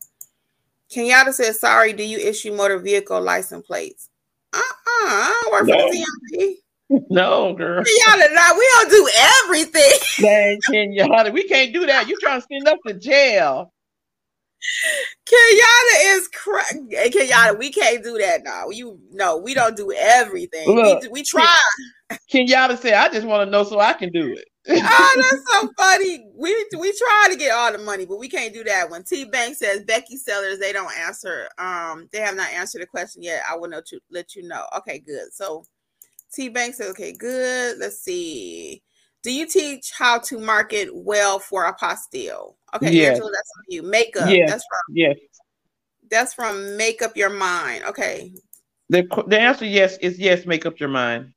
Kenyatta 0.91 1.33
says, 1.33 1.59
"Sorry, 1.59 1.93
do 1.93 2.03
you 2.03 2.17
issue 2.17 2.53
motor 2.53 2.79
vehicle 2.79 3.21
license 3.21 3.65
plates?" 3.65 4.09
Uh-uh, 4.53 4.61
I 4.87 5.39
don't 5.43 5.51
work 5.51 5.67
no. 5.67 5.77
for 5.77 5.91
the 5.91 6.05
DMV. 6.37 6.55
No, 7.09 7.53
girl. 7.53 7.83
Kenyatta, 7.83 8.33
nah, 8.33 8.57
we 8.57 8.69
don't 8.73 8.89
do 8.89 9.09
everything. 9.43 9.99
Man, 10.21 10.59
Kenyatta, 10.69 11.33
we 11.33 11.47
can't 11.47 11.73
do 11.73 11.85
that. 11.85 12.07
You 12.07 12.17
trying 12.19 12.41
to 12.41 12.47
send 12.49 12.67
us 12.67 12.77
to 12.87 12.93
jail? 12.93 13.73
Kenyatta 15.25 16.15
is 16.15 16.27
crazy. 16.29 17.09
Kenyatta, 17.09 17.57
we 17.57 17.71
can't 17.71 18.03
do 18.03 18.17
that 18.17 18.43
now. 18.43 18.69
You 18.69 18.99
no, 19.11 19.37
we 19.37 19.53
don't 19.53 19.75
do 19.75 19.91
everything. 19.91 20.67
Look, 20.75 21.03
we, 21.03 21.09
we 21.09 21.23
try. 21.23 21.57
Kenyatta 22.31 22.77
said, 22.77 22.93
"I 22.93 23.09
just 23.09 23.25
want 23.25 23.47
to 23.47 23.51
know 23.51 23.63
so 23.63 23.79
I 23.79 23.93
can 23.93 24.11
do 24.11 24.33
it." 24.33 24.45
oh, 24.67 25.21
that's 25.29 25.51
so 25.51 25.69
funny. 25.77 26.27
We 26.35 26.53
we 26.77 26.91
try 26.97 27.27
to 27.31 27.37
get 27.37 27.51
all 27.51 27.71
the 27.71 27.77
money, 27.79 28.05
but 28.05 28.19
we 28.19 28.27
can't 28.27 28.53
do 28.53 28.63
that. 28.63 28.89
When 28.89 29.03
T 29.03 29.25
Bank 29.25 29.55
says 29.55 29.83
Becky 29.83 30.17
Sellers, 30.17 30.59
they 30.59 30.73
don't 30.73 30.95
answer. 30.97 31.47
Um, 31.57 32.09
they 32.11 32.19
have 32.19 32.35
not 32.35 32.51
answered 32.51 32.81
the 32.81 32.87
question 32.87 33.23
yet. 33.23 33.41
I 33.49 33.55
will 33.55 33.69
know 33.69 33.81
to 33.85 33.99
let 34.09 34.35
you 34.35 34.47
know. 34.47 34.65
Okay, 34.77 34.99
good. 34.99 35.33
So 35.33 35.65
T 36.33 36.49
Bank 36.49 36.75
says, 36.75 36.91
okay, 36.91 37.13
good. 37.13 37.77
Let's 37.79 37.99
see. 37.99 38.81
Do 39.25 39.31
you 39.31 39.47
teach 39.47 39.91
how 39.91 40.19
to 40.19 40.37
market 40.37 40.89
well 40.93 41.39
for 41.39 41.65
apostille? 41.65 42.53
Okay. 42.75 43.07
Angela, 43.07 43.31
that's 43.31 43.51
from 43.55 43.63
you. 43.69 43.81
Makeup. 43.81 44.29
Yes. 44.29 44.51
That's 44.51 44.63
from 44.63 44.95
yes. 44.95 45.17
That's 46.11 46.33
from 46.35 46.77
make 46.77 47.01
up 47.01 47.17
your 47.17 47.31
mind. 47.31 47.85
Okay. 47.85 48.35
The 48.89 49.07
the 49.25 49.39
answer 49.39 49.65
yes 49.65 49.97
is 49.97 50.19
yes. 50.19 50.45
Make 50.45 50.67
up 50.67 50.79
your 50.79 50.89
mind. 50.89 51.33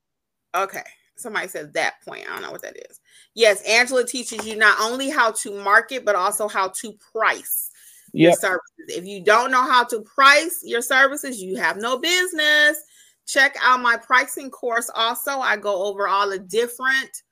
Okay. 0.54 0.82
Somebody 1.16 1.48
said 1.48 1.72
that 1.72 1.94
point. 2.04 2.26
I 2.28 2.34
don't 2.34 2.42
know 2.42 2.50
what 2.52 2.60
that 2.60 2.76
is. 2.76 3.00
Yes, 3.32 3.62
Angela 3.62 4.04
teaches 4.04 4.46
you 4.46 4.56
not 4.56 4.78
only 4.82 5.08
how 5.08 5.30
to 5.30 5.58
market 5.64 6.04
but 6.04 6.14
also 6.14 6.46
how 6.46 6.68
to 6.68 6.92
price 7.10 7.70
yep. 8.12 8.24
your 8.24 8.32
services. 8.34 8.98
If 8.98 9.06
you 9.06 9.24
don't 9.24 9.50
know 9.50 9.62
how 9.62 9.84
to 9.84 10.02
price 10.02 10.60
your 10.62 10.82
services, 10.82 11.40
you 11.40 11.56
have 11.56 11.78
no 11.78 11.98
business. 11.98 12.82
Check 13.26 13.56
out 13.62 13.80
my 13.80 13.96
pricing 13.96 14.50
course. 14.50 14.90
Also, 14.94 15.38
I 15.38 15.56
go 15.56 15.84
over 15.84 16.06
all 16.06 16.28
the 16.28 16.38
different 16.38 17.22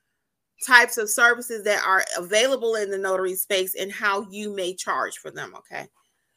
types 0.65 0.99
of 0.99 1.11
services 1.11 1.65
that 1.65 1.85
are 1.85 2.05
available 2.17 2.77
in 2.77 2.91
the 2.91 2.99
notary 2.99 3.35
space 3.35 3.75
and 3.75 3.93
how 3.93 4.27
you 4.31 4.55
may 4.55 4.75
charge 4.75 5.19
for 5.19 5.31
them. 5.31 5.55
Okay. 5.57 5.87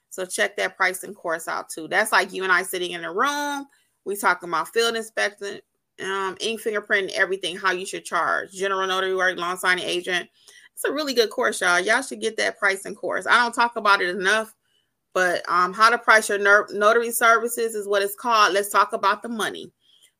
So 0.09 0.25
check 0.25 0.57
that 0.57 0.75
pricing 0.75 1.13
course 1.13 1.47
out 1.47 1.69
too. 1.69 1.87
That's 1.87 2.11
like 2.11 2.33
you 2.33 2.43
and 2.43 2.51
I 2.51 2.63
sitting 2.63 2.91
in 2.91 3.03
a 3.03 3.13
room. 3.13 3.67
We 4.05 4.15
talking 4.15 4.49
about 4.49 4.69
field 4.69 4.95
inspection, 4.95 5.59
um, 6.03 6.35
ink 6.39 6.61
fingerprint, 6.61 7.11
everything, 7.13 7.55
how 7.55 7.71
you 7.71 7.85
should 7.85 8.05
charge. 8.05 8.51
General 8.51 8.87
notary 8.87 9.15
work, 9.15 9.37
signing 9.59 9.85
agent. 9.85 10.29
It's 10.73 10.83
a 10.85 10.91
really 10.91 11.13
good 11.13 11.29
course, 11.29 11.61
y'all. 11.61 11.79
Y'all 11.79 12.01
should 12.01 12.21
get 12.21 12.37
that 12.37 12.57
pricing 12.57 12.95
course. 12.95 13.27
I 13.27 13.37
don't 13.43 13.53
talk 13.53 13.75
about 13.75 14.01
it 14.01 14.15
enough, 14.15 14.55
but 15.13 15.43
um, 15.49 15.73
how 15.73 15.89
to 15.89 15.97
price 15.97 16.29
your 16.29 16.39
notary 16.71 17.11
services 17.11 17.75
is 17.75 17.87
what 17.87 18.01
it's 18.01 18.15
called. 18.15 18.53
Let's 18.53 18.69
talk 18.69 18.93
about 18.93 19.21
the 19.21 19.29
money. 19.29 19.71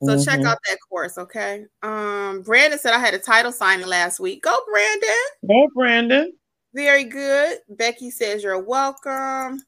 So 0.01 0.15
mm-hmm. 0.15 0.23
check 0.23 0.45
out 0.45 0.57
that 0.65 0.77
course, 0.87 1.17
okay? 1.17 1.65
Um, 1.83 2.41
Brandon 2.41 2.79
said 2.79 2.93
I 2.93 2.99
had 2.99 3.13
a 3.13 3.19
title 3.19 3.51
signing 3.51 3.87
last 3.87 4.19
week. 4.19 4.43
Go, 4.43 4.57
Brandon. 4.71 5.09
Go, 5.47 5.67
Brandon. 5.75 6.33
Very 6.73 7.03
good. 7.03 7.57
Becky 7.69 8.09
says 8.09 8.43
you're 8.43 8.63
welcome. 8.63 9.61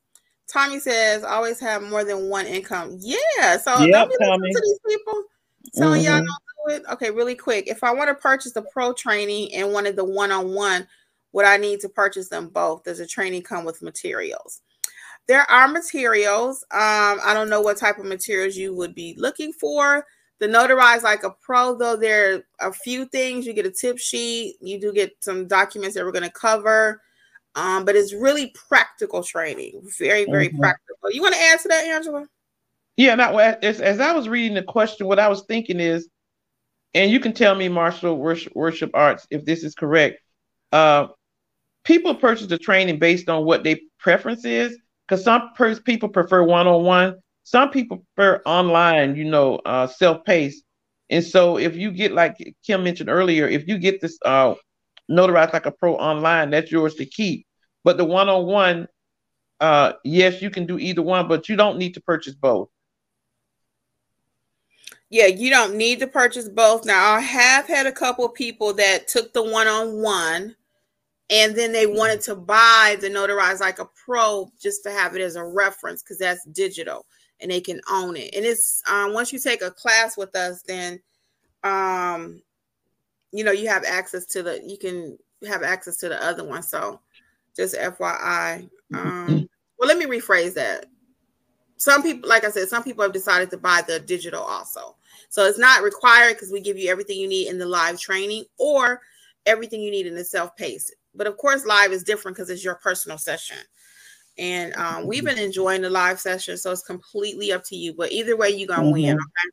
Tommy 0.47 0.79
says 0.79 1.23
always 1.23 1.59
have 1.59 1.81
more 1.83 2.03
than 2.03 2.29
one 2.29 2.45
income. 2.45 2.97
Yeah. 2.99 3.57
So 3.57 3.79
yep, 3.81 4.09
don't 4.19 4.41
be 4.41 4.51
to 4.51 4.61
these 4.61 4.79
people 4.87 5.23
telling 5.75 6.01
mm-hmm. 6.01 6.11
y'all 6.11 6.25
don't 6.25 6.25
do 6.67 6.75
it. 6.75 6.93
Okay, 6.93 7.11
really 7.11 7.35
quick. 7.35 7.67
If 7.67 7.83
I 7.83 7.91
want 7.91 8.09
to 8.09 8.15
purchase 8.15 8.53
the 8.53 8.61
pro 8.61 8.93
training 8.93 9.53
and 9.55 9.73
wanted 9.73 9.95
the 9.95 10.05
one-on-one, 10.05 10.87
would 11.33 11.45
I 11.45 11.57
need 11.57 11.79
to 11.81 11.89
purchase 11.89 12.29
them 12.29 12.49
both? 12.49 12.83
Does 12.83 12.99
the 12.99 13.07
training 13.07 13.43
come 13.43 13.65
with 13.65 13.81
materials? 13.81 14.61
There 15.27 15.49
are 15.49 15.67
materials. 15.67 16.63
Um, 16.71 17.19
I 17.23 17.33
don't 17.33 17.49
know 17.49 17.61
what 17.61 17.77
type 17.77 17.97
of 17.97 18.05
materials 18.05 18.55
you 18.55 18.75
would 18.75 18.93
be 18.93 19.15
looking 19.17 19.53
for. 19.53 20.05
The 20.41 20.47
notarize 20.47 21.03
like 21.03 21.23
a 21.23 21.29
pro, 21.29 21.77
though, 21.77 21.95
there 21.95 22.43
are 22.59 22.69
a 22.69 22.73
few 22.73 23.05
things. 23.05 23.45
You 23.45 23.53
get 23.53 23.67
a 23.67 23.71
tip 23.71 23.99
sheet, 23.99 24.57
you 24.59 24.81
do 24.81 24.91
get 24.91 25.15
some 25.21 25.47
documents 25.47 25.95
that 25.95 26.03
we're 26.03 26.11
going 26.11 26.23
to 26.23 26.31
cover. 26.31 27.03
Um, 27.53 27.85
but 27.85 27.95
it's 27.95 28.11
really 28.11 28.51
practical 28.67 29.21
training, 29.21 29.81
very, 29.99 30.25
very 30.25 30.47
mm-hmm. 30.47 30.59
practical. 30.59 31.11
You 31.11 31.21
want 31.21 31.35
to 31.35 31.41
add 31.41 31.59
to 31.59 31.67
that, 31.67 31.85
Angela? 31.85 32.25
Yeah, 32.97 33.13
not 33.13 33.39
as, 33.63 33.81
as 33.81 33.99
I 33.99 34.13
was 34.13 34.27
reading 34.27 34.55
the 34.55 34.63
question, 34.63 35.05
what 35.05 35.19
I 35.19 35.27
was 35.27 35.43
thinking 35.43 35.79
is, 35.79 36.07
and 36.95 37.11
you 37.11 37.19
can 37.19 37.33
tell 37.33 37.53
me, 37.53 37.67
Marshall 37.69 38.17
Worship, 38.17 38.55
Worship 38.55 38.89
Arts, 38.95 39.27
if 39.29 39.45
this 39.45 39.63
is 39.63 39.75
correct. 39.75 40.21
Uh, 40.71 41.07
people 41.83 42.15
purchase 42.15 42.47
the 42.47 42.57
training 42.57 42.97
based 42.97 43.29
on 43.29 43.45
what 43.45 43.63
their 43.63 43.77
preference 43.99 44.43
is, 44.43 44.75
because 45.07 45.23
some 45.23 45.51
per- 45.55 45.79
people 45.81 46.09
prefer 46.09 46.41
one 46.41 46.65
on 46.65 46.83
one, 46.83 47.15
some 47.51 47.69
people 47.69 48.05
prefer 48.15 48.41
online, 48.45 49.17
you 49.17 49.25
know, 49.25 49.57
uh, 49.65 49.85
self-paced. 49.85 50.63
And 51.09 51.21
so 51.23 51.57
if 51.57 51.75
you 51.75 51.91
get 51.91 52.13
like 52.13 52.37
Kim 52.65 52.85
mentioned 52.85 53.09
earlier, 53.09 53.45
if 53.45 53.67
you 53.67 53.77
get 53.77 53.99
this 53.99 54.17
uh 54.23 54.55
notarized 55.09 55.51
like 55.51 55.65
a 55.65 55.71
pro 55.71 55.95
online, 55.95 56.49
that's 56.49 56.71
yours 56.71 56.95
to 56.95 57.05
keep. 57.05 57.45
But 57.83 57.97
the 57.97 58.05
one-on-one, 58.05 58.87
uh, 59.59 59.93
yes, 60.05 60.41
you 60.41 60.49
can 60.49 60.65
do 60.65 60.79
either 60.79 61.01
one, 61.01 61.27
but 61.27 61.49
you 61.49 61.57
don't 61.57 61.77
need 61.77 61.95
to 61.95 62.01
purchase 62.01 62.35
both. 62.35 62.69
Yeah, 65.09 65.25
you 65.25 65.49
don't 65.49 65.75
need 65.75 65.99
to 65.99 66.07
purchase 66.07 66.47
both. 66.47 66.85
Now, 66.85 67.15
I 67.15 67.19
have 67.19 67.67
had 67.67 67.85
a 67.85 67.91
couple 67.91 68.29
people 68.29 68.73
that 68.75 69.09
took 69.09 69.33
the 69.33 69.43
one-on-one 69.43 70.55
and 71.29 71.55
then 71.55 71.73
they 71.73 71.85
wanted 71.85 72.21
to 72.21 72.35
buy 72.35 72.95
the 73.01 73.09
notarized 73.09 73.59
like 73.59 73.79
a 73.79 73.89
pro 74.05 74.49
just 74.61 74.83
to 74.83 74.91
have 74.91 75.15
it 75.15 75.21
as 75.21 75.35
a 75.35 75.43
reference 75.43 76.01
because 76.01 76.19
that's 76.19 76.45
digital 76.53 77.05
and 77.41 77.51
they 77.51 77.61
can 77.61 77.81
own 77.89 78.15
it. 78.15 78.33
And 78.35 78.45
it's 78.45 78.81
um, 78.89 79.13
once 79.13 79.33
you 79.33 79.39
take 79.39 79.61
a 79.61 79.71
class 79.71 80.17
with 80.17 80.35
us, 80.35 80.61
then 80.61 80.99
um, 81.63 82.41
you 83.31 83.43
know 83.43 83.51
you 83.51 83.67
have 83.67 83.83
access 83.83 84.25
to 84.27 84.43
the 84.43 84.61
you 84.65 84.77
can 84.77 85.17
have 85.47 85.63
access 85.63 85.97
to 85.97 86.09
the 86.09 86.23
other 86.23 86.43
one. 86.43 86.63
So 86.63 86.99
just 87.55 87.75
FYI. 87.75 88.69
Um, 88.93 89.49
well, 89.77 89.87
let 89.87 89.97
me 89.97 90.05
rephrase 90.05 90.53
that. 90.55 90.85
Some 91.77 92.03
people, 92.03 92.29
like 92.29 92.43
I 92.43 92.51
said, 92.51 92.67
some 92.67 92.83
people 92.83 93.03
have 93.03 93.13
decided 93.13 93.49
to 93.49 93.57
buy 93.57 93.81
the 93.87 93.99
digital 93.99 94.43
also. 94.43 94.95
So 95.29 95.45
it's 95.45 95.57
not 95.57 95.81
required 95.81 96.33
because 96.35 96.51
we 96.51 96.61
give 96.61 96.77
you 96.77 96.91
everything 96.91 97.17
you 97.19 97.27
need 97.27 97.47
in 97.47 97.57
the 97.57 97.65
live 97.65 97.99
training, 97.99 98.45
or 98.59 99.01
everything 99.45 99.81
you 99.81 99.89
need 99.89 100.05
in 100.05 100.13
the 100.13 100.23
self-paced. 100.23 100.93
But 101.15 101.27
of 101.27 101.37
course, 101.37 101.65
live 101.65 101.91
is 101.91 102.03
different 102.03 102.37
because 102.37 102.49
it's 102.49 102.63
your 102.63 102.75
personal 102.75 103.17
session. 103.17 103.57
And 104.37 104.73
um, 104.75 105.07
we've 105.07 105.25
been 105.25 105.37
enjoying 105.37 105.81
the 105.81 105.89
live 105.89 106.19
session, 106.19 106.57
so 106.57 106.71
it's 106.71 106.83
completely 106.83 107.51
up 107.51 107.63
to 107.65 107.75
you. 107.75 107.93
But 107.93 108.11
either 108.11 108.37
way, 108.37 108.49
you're 108.49 108.67
gonna 108.67 108.83
mm-hmm. 108.83 108.93
win. 108.93 109.13
Okay. 109.15 109.49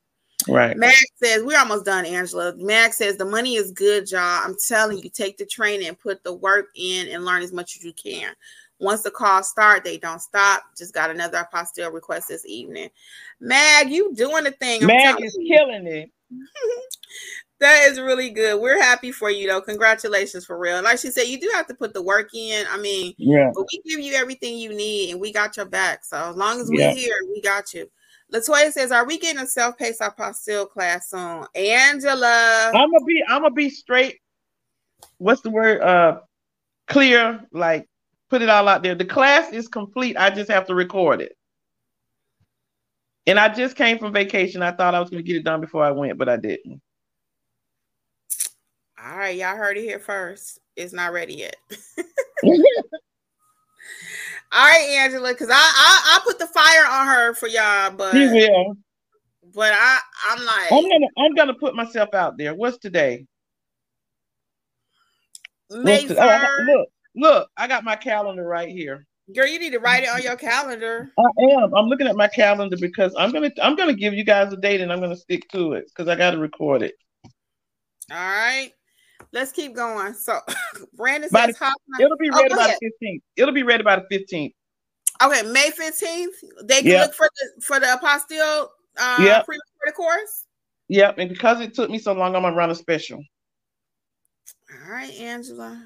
Right. 0.49 0.77
Max 0.77 1.05
says, 1.23 1.43
We're 1.43 1.59
almost 1.59 1.85
done, 1.85 2.07
Angela. 2.07 2.55
Max 2.57 2.99
says, 2.99 3.17
The 3.17 3.25
money 3.25 3.57
is 3.57 3.73
good, 3.73 4.11
y'all. 4.11 4.21
I'm 4.45 4.57
telling 4.67 4.99
you, 4.99 5.11
take 5.11 5.37
the 5.37 5.45
training 5.45 5.89
and 5.89 5.99
put 5.99 6.23
the 6.25 6.33
work 6.33 6.67
in 6.77 7.09
and 7.09 7.25
learn 7.25 7.43
as 7.43 7.53
much 7.53 7.77
as 7.77 7.85
you 7.85 7.93
can. 7.93 8.33
Once 8.81 9.03
the 9.03 9.11
calls 9.11 9.49
start, 9.49 9.83
they 9.83 9.99
don't 9.99 10.21
stop. 10.21 10.63
Just 10.77 10.95
got 10.95 11.11
another 11.11 11.47
apostille 11.53 11.93
request 11.93 12.29
this 12.29 12.47
evening. 12.47 12.89
Mag, 13.41 13.91
you 13.91 14.15
doing 14.15 14.45
the 14.45 14.53
thing. 14.53 14.83
I'm 14.83 14.87
Mag 14.87 15.23
is 15.23 15.37
you. 15.39 15.57
killing 15.57 15.87
it. 15.87 16.11
that 17.61 17.89
is 17.89 17.99
really 17.99 18.31
good. 18.31 18.61
We're 18.61 18.81
happy 18.81 19.11
for 19.11 19.31
you 19.31 19.49
though. 19.49 19.61
Congratulations 19.61 20.45
for 20.47 20.59
real. 20.59 20.83
Like 20.83 20.99
she 20.99 21.11
said, 21.11 21.25
you 21.25 21.41
do 21.41 21.51
have 21.55 21.67
to 21.67 21.75
put 21.75 21.93
the 21.93 22.03
work 22.03 22.31
in. 22.35 22.65
I 22.71 22.79
mean, 22.79 23.15
yeah, 23.19 23.51
but 23.55 23.67
we 23.73 23.83
give 23.85 24.01
you 24.05 24.15
everything 24.15 24.59
you 24.59 24.71
need 24.71 25.11
and 25.11 25.21
we 25.21 25.33
got 25.33 25.57
your 25.57 25.67
back. 25.67 26.05
So 26.05 26.17
as 26.17 26.37
long 26.37 26.61
as 26.61 26.69
we're 26.69 26.81
yeah. 26.81 26.95
here, 26.95 27.17
we 27.29 27.41
got 27.41 27.75
you. 27.75 27.91
Latoya 28.33 28.71
says, 28.71 28.93
"Are 28.93 29.07
we 29.07 29.19
getting 29.19 29.43
a 29.43 29.47
self-paced 29.47 30.01
apostille 30.01 30.69
class 30.71 31.11
soon?" 31.11 31.47
Angela, 31.55 32.71
I'm 32.75 32.91
gonna 32.91 33.05
be, 33.05 33.25
I'm 33.27 33.43
gonna 33.43 33.55
be 33.55 33.71
straight. 33.71 34.19
What's 35.17 35.41
the 35.41 35.51
word? 35.51 35.81
Uh, 35.81 36.21
clear. 36.87 37.45
Like, 37.53 37.89
put 38.31 38.43
it 38.43 38.49
all 38.49 38.69
out 38.69 38.83
there. 38.83 38.95
The 38.95 39.05
class 39.05 39.53
is 39.53 39.67
complete. 39.67 40.17
I 40.17 40.31
just 40.31 40.51
have 40.51 40.67
to 40.67 40.75
record 40.75 41.23
it. 41.23 41.33
And 43.27 43.39
I 43.39 43.49
just 43.49 43.77
came 43.77 43.99
from 43.99 44.13
vacation. 44.13 44.63
I 44.63 44.73
thought 44.73 44.95
I 44.95 45.01
was 45.01 45.11
gonna 45.11 45.23
get 45.23 45.37
it 45.37 45.45
done 45.45 45.61
before 45.61 45.83
I 45.83 45.91
went, 45.91 46.19
but 46.19 46.29
I 46.29 46.37
didn't. 46.37 46.81
All 49.05 49.17
right, 49.17 49.37
y'all 49.37 49.57
heard 49.57 49.77
it 49.77 49.83
here 49.83 50.01
first. 50.01 50.59
It's 50.75 50.93
not 50.93 51.13
ready 51.13 51.35
yet. 51.35 51.57
All 54.51 54.65
right, 54.65 54.89
Angela, 54.89 55.33
because 55.33 55.51
I, 55.51 55.55
I 55.55 56.17
I 56.17 56.21
put 56.25 56.39
the 56.39 56.47
fire 56.47 56.87
on 56.91 57.07
her 57.07 57.35
for 57.35 57.47
y'all, 57.49 57.91
but 57.91 58.13
she 58.13 58.27
will. 58.27 58.77
But 59.55 59.73
I 59.75 59.99
I'm 60.31 60.45
like 60.45 60.73
I'm 60.73 60.83
gonna 60.83 61.07
I'm 61.19 61.35
gonna 61.35 61.55
put 61.55 61.77
myself 61.77 62.13
out 62.15 62.39
there. 62.39 62.55
What's 62.55 62.79
today? 62.79 63.27
May 65.71 66.03
What's 66.07 66.19
oh, 66.19 66.65
look, 66.67 66.89
look, 67.15 67.51
I 67.57 67.69
got 67.69 67.85
my 67.85 67.95
calendar 67.95 68.45
right 68.45 68.69
here. 68.69 69.07
Girl, 69.35 69.47
you 69.47 69.59
need 69.59 69.73
to 69.73 69.79
write 69.79 70.03
it 70.05 70.09
on 70.09 70.23
your 70.23 70.37
calendar. 70.37 71.13
I 71.19 71.45
am. 71.53 71.75
I'm 71.75 71.87
looking 71.87 72.07
at 72.07 72.17
my 72.17 72.29
calendar 72.29 72.77
because 72.81 73.15
I'm 73.19 73.31
gonna 73.31 73.51
I'm 73.63 73.77
gonna 73.77 73.95
give 73.95 74.15
you 74.15 74.25
guys 74.25 74.53
a 74.53 74.57
date 74.57 74.81
and 74.81 74.93
I'm 74.93 75.01
gonna 75.01 75.17
stick 75.17 75.49
to 75.53 75.75
it 75.75 75.85
because 75.89 76.09
I 76.09 76.17
gotta 76.17 76.39
record 76.39 76.83
it. 76.83 76.95
All 78.11 78.17
right. 78.17 78.73
Let's 79.33 79.53
keep 79.53 79.75
going. 79.75 80.15
So 80.15 80.39
Brandon 80.95 81.31
says 81.31 81.57
the, 81.59 81.73
it'll 82.01 82.17
be 82.17 82.31
read 82.31 82.53
oh, 82.53 82.57
by 82.57 82.77
the 82.81 82.93
15th. 83.03 83.21
It'll 83.37 83.55
be 83.55 83.63
ready 83.63 83.83
by 83.83 83.97
the 83.97 84.07
15th. 84.17 84.55
Okay, 85.23 85.49
May 85.49 85.71
15th. 85.71 86.67
They 86.67 86.83
can 86.83 86.91
yep. 86.91 87.07
look 87.07 87.15
for 87.15 87.29
the 87.37 87.63
for 87.63 87.81
the 87.81 87.87
apostille 87.87 88.69
uh 88.99 89.17
yep. 89.21 89.45
pre-recorded 89.45 89.97
course. 89.97 90.47
Yep, 90.89 91.19
and 91.19 91.29
because 91.29 91.61
it 91.61 91.75
took 91.75 91.91
me 91.91 91.99
so 91.99 92.13
long, 92.13 92.35
I'm 92.35 92.43
gonna 92.43 92.57
run 92.57 92.71
a 92.71 92.75
special. 92.75 93.23
All 94.73 94.93
right, 94.93 95.13
Angela. 95.15 95.85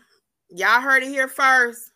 Y'all 0.51 0.80
heard 0.80 1.03
it 1.03 1.09
here 1.09 1.28
first. 1.28 1.93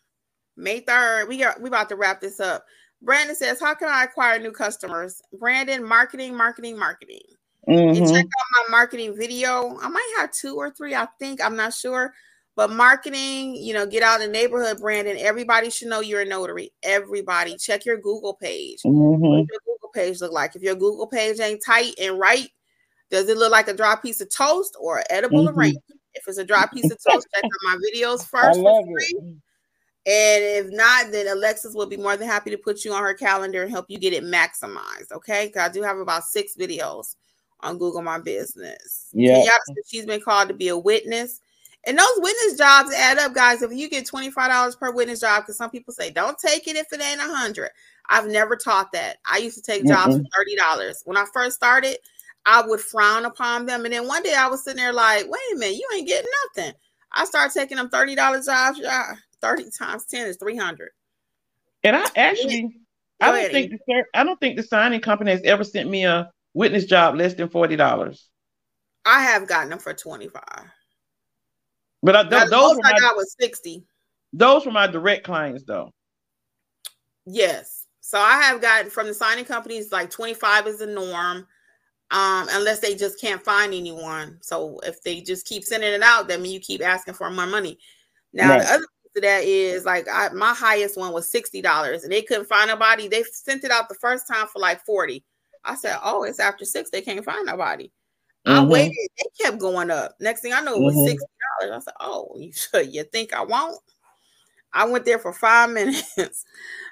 May 0.57 0.81
3rd. 0.81 1.29
We 1.29 1.39
got 1.39 1.61
we 1.61 1.69
about 1.69 1.89
to 1.91 1.97
wrap 1.97 2.21
this 2.21 2.41
up. 2.41 2.65
Brandon 3.03 3.37
says, 3.37 3.61
How 3.61 3.75
can 3.75 3.89
I 3.89 4.05
acquire 4.05 4.39
new 4.39 4.53
customers? 4.53 5.21
Brandon, 5.39 5.87
marketing, 5.87 6.37
marketing, 6.37 6.79
marketing. 6.79 7.23
Mm-hmm. 7.69 8.03
And 8.03 8.13
check 8.13 8.25
out 8.25 8.65
my 8.69 8.71
marketing 8.71 9.17
video. 9.17 9.77
I 9.81 9.89
might 9.89 10.15
have 10.19 10.31
two 10.31 10.57
or 10.57 10.71
three, 10.71 10.95
I 10.95 11.09
think. 11.19 11.43
I'm 11.43 11.57
not 11.57 11.75
sure. 11.75 12.15
But 12.55 12.71
marketing, 12.71 13.57
you 13.57 13.75
know, 13.75 13.87
get 13.87 14.03
out 14.03 14.21
in 14.23 14.29
the 14.29 14.33
neighborhood, 14.33 14.81
Brandon. 14.81 15.19
Everybody 15.19 15.69
should 15.69 15.89
know 15.89 16.01
you're 16.01 16.23
a 16.23 16.25
notary. 16.25 16.73
Everybody. 16.83 17.57
Check 17.59 17.85
your 17.85 17.99
Google 17.99 18.35
page. 18.35 18.81
Mm-hmm. 18.83 19.21
What 19.21 19.47
your 19.49 19.61
Google 19.67 19.91
page 19.93 20.21
look 20.21 20.33
like? 20.33 20.57
If 20.57 20.63
your 20.63 20.75
Google 20.75 21.07
page 21.07 21.39
ain't 21.39 21.63
tight 21.65 21.95
and 22.01 22.19
right, 22.19 22.49
does 23.11 23.29
it 23.29 23.37
look 23.37 23.53
like 23.53 23.69
a 23.69 23.75
dry 23.75 23.97
piece 23.97 24.21
of 24.21 24.31
toast 24.31 24.75
or 24.81 24.99
an 24.99 25.05
edible 25.11 25.45
mm-hmm. 25.45 25.59
arrangement? 25.59 26.01
If 26.15 26.27
it's 26.27 26.39
a 26.39 26.45
dry 26.45 26.67
piece 26.73 26.91
of 26.91 26.99
toast, 27.07 27.27
check 27.35 27.45
out 27.45 27.51
my 27.65 27.77
videos 27.77 28.25
first. 28.27 28.59
I 28.59 28.63
love 28.63 28.85
it. 28.89 29.17
And 30.09 30.67
if 30.67 30.67
not, 30.71 31.11
then 31.13 31.27
Alexis 31.29 31.75
will 31.75 31.87
be 31.87 31.97
more 31.97 32.17
than 32.17 32.29
happy 32.29 32.51
to 32.51 32.59
put 32.59 32.85
you 32.85 32.93
on 32.95 33.03
her 33.03 33.13
calendar 33.13 33.63
and 33.63 33.71
help 33.71 33.87
you 33.89 33.99
get 33.99 34.13
it 34.13 34.25
maximized. 34.25 35.13
Okay. 35.13 35.49
Because 35.49 35.69
I 35.69 35.73
do 35.73 35.83
have 35.83 35.99
about 35.99 36.23
six 36.23 36.55
videos 36.57 37.17
on 37.67 37.79
Google 37.79 38.03
My 38.03 38.19
Business. 38.19 39.09
Yeah. 39.13 39.45
She's 39.87 40.07
been 40.07 40.21
called 40.21 40.49
to 40.49 40.55
be 40.55 40.69
a 40.69 40.79
witness. 40.79 41.41
And 41.85 41.99
those 41.99 42.07
witness 42.17 42.59
jobs 42.59 42.93
add 42.93 43.19
up, 43.19 43.35
guys. 43.35 43.63
If 43.63 43.73
you 43.73 43.89
get 43.89 44.07
$25 44.07 44.79
per 44.79 44.93
witness 44.93 45.21
job, 45.21 45.43
because 45.43 45.57
some 45.57 45.71
people 45.71 45.95
say, 45.95 46.11
don't 46.11 46.39
take 46.39 46.67
it 46.67 46.77
if 46.77 46.93
it 46.93 47.01
ain't 47.01 47.21
a 47.21 47.25
hundred. 47.25 47.71
I've 48.09 48.27
never 48.27 48.57
taught 48.57 48.93
that. 48.93 49.19
I 49.25 49.39
used 49.39 49.57
to 49.57 49.63
take 49.63 49.87
jobs 49.87 50.17
mm 50.17 50.25
for 50.33 50.45
$30. 50.45 51.03
When 51.05 51.17
I 51.17 51.27
first 51.33 51.57
started, 51.57 51.99
I 52.45 52.63
would 52.67 52.81
frown 52.81 53.25
upon 53.25 53.67
them. 53.67 53.85
And 53.85 53.93
then 53.93 54.07
one 54.07 54.23
day 54.23 54.35
I 54.35 54.49
was 54.49 54.65
sitting 54.65 54.79
there 54.79 54.93
like, 54.93 55.27
wait 55.29 55.41
a 55.53 55.57
minute, 55.57 55.77
you 55.77 55.89
ain't 55.95 56.09
getting 56.09 56.31
nothing. 56.57 56.73
I 57.13 57.25
started 57.25 57.53
taking 57.55 57.77
them 57.77 57.89
$30 57.89 58.17
jobs. 58.45 58.79
Yeah, 58.81 59.15
30 59.41 59.71
times 59.71 60.05
10 60.07 60.27
is 60.29 60.37
300. 60.37 60.91
And 61.85 61.97
I 61.97 62.05
actually, 62.17 62.77
I 63.21 63.31
don't 63.31 63.53
think 63.53 63.71
the, 63.71 64.05
I 64.15 64.25
don't 64.25 64.41
think 64.41 64.57
the 64.57 64.63
signing 64.63 65.01
company 65.01 65.31
has 65.31 65.43
ever 65.43 65.63
sent 65.65 65.89
me 65.89 66.05
a 66.05 66.31
witness 66.57 66.87
job 66.87 67.15
less 67.15 67.35
than 67.35 67.51
forty 67.51 67.77
dollars. 67.77 68.29
I 69.05 69.23
have 69.23 69.47
gotten 69.47 69.71
them 69.71 69.79
for 69.79 69.93
twenty 69.93 70.29
five. 70.29 70.65
But 72.03 72.17
I, 72.17 72.23
th- 72.23 72.51
those 72.51 72.79
I 72.85 72.93
my, 72.93 72.99
got 72.99 73.17
was 73.17 73.37
sixty. 73.39 73.85
Those 74.33 74.65
were 74.65 74.73
my 74.73 74.87
direct 74.87 75.25
clients, 75.25 75.65
though. 75.65 75.93
Yes, 77.27 77.87
so 78.01 78.19
I 78.19 78.43
have 78.43 78.61
gotten 78.61 78.91
from 78.91 79.07
the 79.07 79.15
signing 79.15 79.45
companies 79.45 79.93
like 79.93 80.11
twenty 80.11 80.35
five 80.35 80.67
is 80.67 80.79
the 80.79 80.87
norm, 80.87 81.47
um, 82.11 82.49
unless 82.51 82.81
they 82.81 82.95
just 82.95 83.21
can't 83.21 83.45
find 83.45 83.75
anyone. 83.75 84.39
So 84.41 84.81
if 84.83 85.03
they 85.03 85.21
just 85.21 85.47
keep 85.47 85.63
sending 85.63 85.93
it 85.93 86.03
out, 86.03 86.27
that 86.29 86.41
means 86.41 86.55
you 86.55 86.61
keep 86.61 86.83
asking 86.83 87.15
for 87.15 87.31
more 87.31 87.47
money. 87.47 87.79
Now 88.33 88.51
right. 88.51 88.63
the 88.63 88.69
other 88.69 88.87
piece 89.03 89.17
of 89.17 89.23
that 89.23 89.45
is 89.45 89.85
like 89.85 90.07
I, 90.11 90.31
my 90.31 90.55
highest 90.55 90.97
one 90.97 91.13
was 91.13 91.31
sixty 91.31 91.61
dollars, 91.61 92.03
and 92.05 92.13
they 92.13 92.23
couldn't 92.23 92.49
find 92.49 92.69
nobody. 92.69 93.09
They 93.09 93.25
sent 93.25 93.65
it 93.65 93.71
out 93.71 93.89
the 93.89 93.95
first 93.97 94.27
time 94.27 94.47
for 94.47 94.59
like 94.59 94.85
forty. 94.87 95.23
I 95.67 95.75
said, 95.75 95.99
"Oh, 96.03 96.23
it's 96.23 96.41
after 96.41 96.65
six. 96.65 96.91
They 96.91 97.03
can't 97.03 97.25
find 97.25 97.47
nobody." 97.47 97.91
Mm-hmm. 98.47 98.59
I 98.59 98.65
waited. 98.65 99.09
They 99.19 99.45
kept 99.45 99.59
going 99.59 99.91
up. 99.91 100.13
Next 100.21 100.41
thing 100.41 100.53
I 100.53 100.61
know, 100.61 100.77
it 100.77 100.83
was 100.83 100.95
mm-hmm. 100.95 101.09
sixty 101.09 101.27
dollars. 101.61 101.77
I 101.77 101.85
said, 101.85 101.95
"Oh, 102.01 102.37
you 102.39 102.53
you 102.91 103.05
think 103.05 103.35
I 103.35 103.43
won't?" 103.45 103.81
I 104.73 104.87
went 104.87 105.05
there 105.05 105.19
for 105.19 105.33
five 105.33 105.71
minutes. 105.73 106.45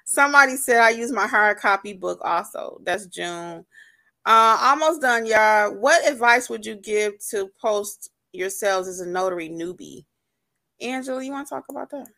Somebody 0.04 0.56
said 0.56 0.78
I 0.78 0.90
use 0.90 1.12
my 1.12 1.26
hard 1.26 1.58
copy 1.58 1.92
book 1.92 2.20
also. 2.22 2.80
That's 2.82 3.06
June. 3.06 3.64
Uh, 4.26 4.58
almost 4.60 5.02
done, 5.02 5.26
y'all. 5.26 5.74
What 5.74 6.08
advice 6.08 6.48
would 6.48 6.64
you 6.64 6.76
give 6.76 7.12
to 7.30 7.50
post 7.60 8.10
yourselves 8.32 8.88
as 8.88 9.00
a 9.00 9.08
notary 9.08 9.50
newbie? 9.50 10.04
Angela, 10.80 11.22
you 11.22 11.30
want 11.30 11.46
to 11.46 11.54
talk 11.54 11.64
about 11.68 11.90
that? 11.90 12.08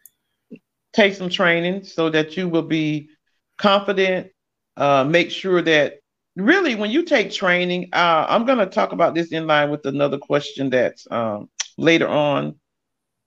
Take 0.93 1.15
some 1.15 1.29
training 1.29 1.85
so 1.85 2.09
that 2.11 2.37
you 2.37 2.49
will 2.49 2.63
be 2.63 3.11
confident. 3.59 4.31
Uh, 4.77 5.05
make 5.05 5.31
sure 5.31 5.63
that 5.63 5.95
really 6.37 6.75
when 6.75 6.91
you 6.91 7.03
take 7.03 7.31
training 7.33 7.89
uh, 7.93 8.27
i'm 8.29 8.45
going 8.45 8.59
to 8.59 8.67
talk 8.67 8.93
about 8.93 9.15
this 9.15 9.33
in 9.33 9.47
line 9.47 9.71
with 9.71 9.85
another 9.87 10.19
question 10.19 10.71
that's 10.71 11.07
um, 11.11 11.49
later 11.79 12.09
on. 12.09 12.55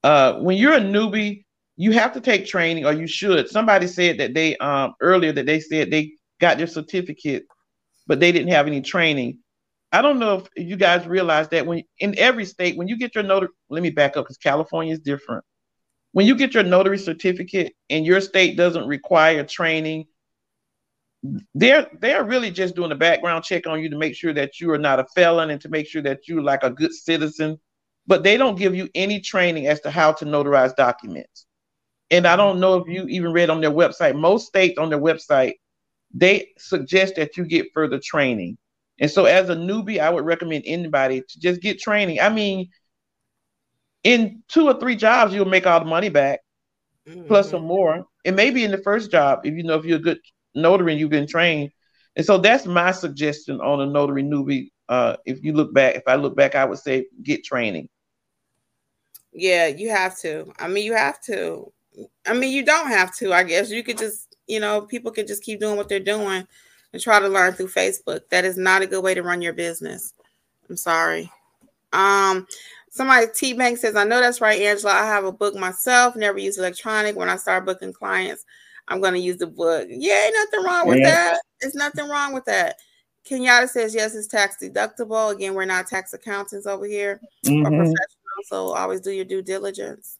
Uh, 0.02 0.38
when 0.40 0.56
you're 0.56 0.74
a 0.74 0.80
newbie 0.80 1.44
you 1.76 1.92
have 1.92 2.12
to 2.12 2.20
take 2.20 2.44
training 2.44 2.84
or 2.84 2.92
you 2.92 3.06
should. 3.06 3.48
Somebody 3.48 3.86
said 3.86 4.18
that 4.18 4.34
they 4.34 4.54
um, 4.58 4.94
earlier 5.00 5.32
that 5.32 5.46
they 5.46 5.60
said 5.60 5.90
they 5.90 6.12
got 6.38 6.58
their 6.58 6.66
certificate 6.66 7.46
but 8.06 8.20
they 8.20 8.32
didn't 8.32 8.52
have 8.52 8.66
any 8.66 8.82
training. 8.82 9.38
I 9.92 10.02
don't 10.02 10.18
know 10.18 10.36
if 10.36 10.48
you 10.56 10.76
guys 10.76 11.06
realize 11.06 11.48
that 11.48 11.66
when 11.66 11.82
in 11.98 12.18
every 12.18 12.44
state 12.44 12.76
when 12.76 12.86
you 12.86 12.98
get 12.98 13.14
your 13.14 13.24
notary 13.24 13.48
let 13.70 13.82
me 13.82 13.90
back 13.90 14.16
up 14.16 14.24
because 14.24 14.36
california 14.36 14.92
is 14.92 15.00
different. 15.00 15.42
When 16.12 16.26
you 16.26 16.36
get 16.36 16.52
your 16.52 16.64
notary 16.64 16.98
certificate 16.98 17.72
and 17.88 18.04
your 18.04 18.20
state 18.20 18.56
doesn't 18.58 18.86
require 18.86 19.42
training 19.44 20.04
they're 21.54 21.86
they're 22.00 22.24
really 22.24 22.50
just 22.50 22.74
doing 22.74 22.92
a 22.92 22.96
background 22.96 23.44
check 23.44 23.66
on 23.66 23.82
you 23.82 23.90
to 23.90 23.98
make 23.98 24.14
sure 24.14 24.32
that 24.32 24.58
you 24.60 24.70
are 24.70 24.78
not 24.78 25.00
a 25.00 25.06
felon 25.14 25.50
and 25.50 25.60
to 25.60 25.68
make 25.68 25.86
sure 25.86 26.02
that 26.02 26.26
you're 26.26 26.42
like 26.42 26.62
a 26.62 26.70
good 26.70 26.94
citizen. 26.94 27.58
But 28.06 28.22
they 28.22 28.36
don't 28.36 28.58
give 28.58 28.74
you 28.74 28.88
any 28.94 29.20
training 29.20 29.66
as 29.66 29.80
to 29.82 29.90
how 29.90 30.12
to 30.12 30.24
notarize 30.24 30.74
documents. 30.74 31.46
And 32.10 32.26
i 32.26 32.36
don't 32.36 32.58
know 32.58 32.76
if 32.76 32.88
you 32.88 33.06
even 33.06 33.32
read 33.32 33.50
on 33.50 33.60
their 33.60 33.70
website. 33.70 34.18
Most 34.18 34.46
states 34.46 34.78
on 34.78 34.88
their 34.90 34.98
website 34.98 35.54
they 36.12 36.48
suggest 36.58 37.14
that 37.16 37.36
you 37.36 37.44
get 37.44 37.72
further 37.72 38.00
training. 38.02 38.58
And 38.98 39.10
so 39.10 39.26
as 39.26 39.50
a 39.50 39.54
newbie 39.54 40.00
i 40.00 40.08
would 40.08 40.24
recommend 40.24 40.64
anybody 40.66 41.20
to 41.20 41.40
just 41.40 41.60
get 41.60 41.78
training. 41.78 42.20
I 42.20 42.30
mean 42.30 42.70
in 44.04 44.42
two 44.48 44.66
or 44.66 44.80
three 44.80 44.96
jobs 44.96 45.34
you'll 45.34 45.44
make 45.44 45.66
all 45.66 45.80
the 45.80 45.84
money 45.84 46.08
back 46.08 46.40
mm-hmm. 47.06 47.26
plus 47.26 47.50
some 47.50 47.64
more. 47.64 48.06
And 48.24 48.36
maybe 48.36 48.64
in 48.64 48.70
the 48.70 48.82
first 48.82 49.10
job 49.10 49.40
if 49.44 49.54
you 49.54 49.64
know 49.64 49.76
if 49.76 49.84
you're 49.84 49.98
a 49.98 50.02
good 50.02 50.18
notary 50.54 50.92
and 50.92 51.00
you've 51.00 51.10
been 51.10 51.26
trained. 51.26 51.70
And 52.16 52.26
so 52.26 52.38
that's 52.38 52.66
my 52.66 52.90
suggestion 52.92 53.60
on 53.60 53.80
a 53.80 53.86
notary 53.86 54.22
newbie. 54.22 54.70
Uh, 54.88 55.16
if 55.24 55.44
you 55.44 55.52
look 55.52 55.72
back, 55.72 55.94
if 55.94 56.02
I 56.06 56.16
look 56.16 56.36
back, 56.36 56.54
I 56.54 56.64
would 56.64 56.78
say 56.78 57.06
get 57.22 57.44
training. 57.44 57.88
Yeah, 59.32 59.68
you 59.68 59.90
have 59.90 60.18
to. 60.20 60.52
I 60.58 60.68
mean, 60.68 60.84
you 60.84 60.94
have 60.94 61.20
to. 61.22 61.72
I 62.26 62.34
mean, 62.34 62.52
you 62.52 62.64
don't 62.64 62.88
have 62.88 63.14
to. 63.16 63.32
I 63.32 63.44
guess 63.44 63.70
you 63.70 63.84
could 63.84 63.98
just, 63.98 64.36
you 64.48 64.58
know, 64.58 64.80
people 64.80 65.12
could 65.12 65.28
just 65.28 65.44
keep 65.44 65.60
doing 65.60 65.76
what 65.76 65.88
they're 65.88 66.00
doing 66.00 66.46
and 66.92 67.02
try 67.02 67.20
to 67.20 67.28
learn 67.28 67.52
through 67.52 67.68
Facebook. 67.68 68.22
That 68.30 68.44
is 68.44 68.56
not 68.56 68.82
a 68.82 68.86
good 68.86 69.04
way 69.04 69.14
to 69.14 69.22
run 69.22 69.42
your 69.42 69.52
business. 69.52 70.12
I'm 70.68 70.76
sorry. 70.76 71.30
Um, 71.92 72.46
somebody 72.90 73.26
T 73.32 73.52
Bank 73.52 73.78
says, 73.78 73.96
I 73.96 74.04
know 74.04 74.20
that's 74.20 74.40
right, 74.40 74.60
Angela. 74.60 74.92
I 74.92 75.06
have 75.06 75.24
a 75.24 75.32
book 75.32 75.54
myself, 75.54 76.16
never 76.16 76.38
use 76.38 76.58
electronic. 76.58 77.16
When 77.16 77.28
I 77.28 77.36
start 77.36 77.64
booking 77.64 77.92
clients, 77.92 78.44
I'm 78.90 79.00
gonna 79.00 79.18
use 79.18 79.38
the 79.38 79.46
book. 79.46 79.86
Yeah, 79.88 80.24
ain't 80.24 80.34
nothing 80.34 80.66
wrong 80.66 80.88
with 80.88 80.98
yeah. 80.98 81.10
that. 81.10 81.40
There's 81.60 81.74
nothing 81.74 82.08
wrong 82.08 82.34
with 82.34 82.44
that. 82.46 82.76
Kenyatta 83.28 83.68
says 83.68 83.94
yes, 83.94 84.14
it's 84.14 84.26
tax 84.26 84.56
deductible. 84.60 85.32
Again, 85.32 85.54
we're 85.54 85.64
not 85.64 85.86
tax 85.86 86.12
accountants 86.12 86.66
over 86.66 86.86
here 86.86 87.20
mm-hmm. 87.46 87.66
or 87.66 87.70
professionals, 87.70 88.46
so 88.48 88.74
always 88.74 89.00
do 89.00 89.12
your 89.12 89.24
due 89.24 89.42
diligence. 89.42 90.18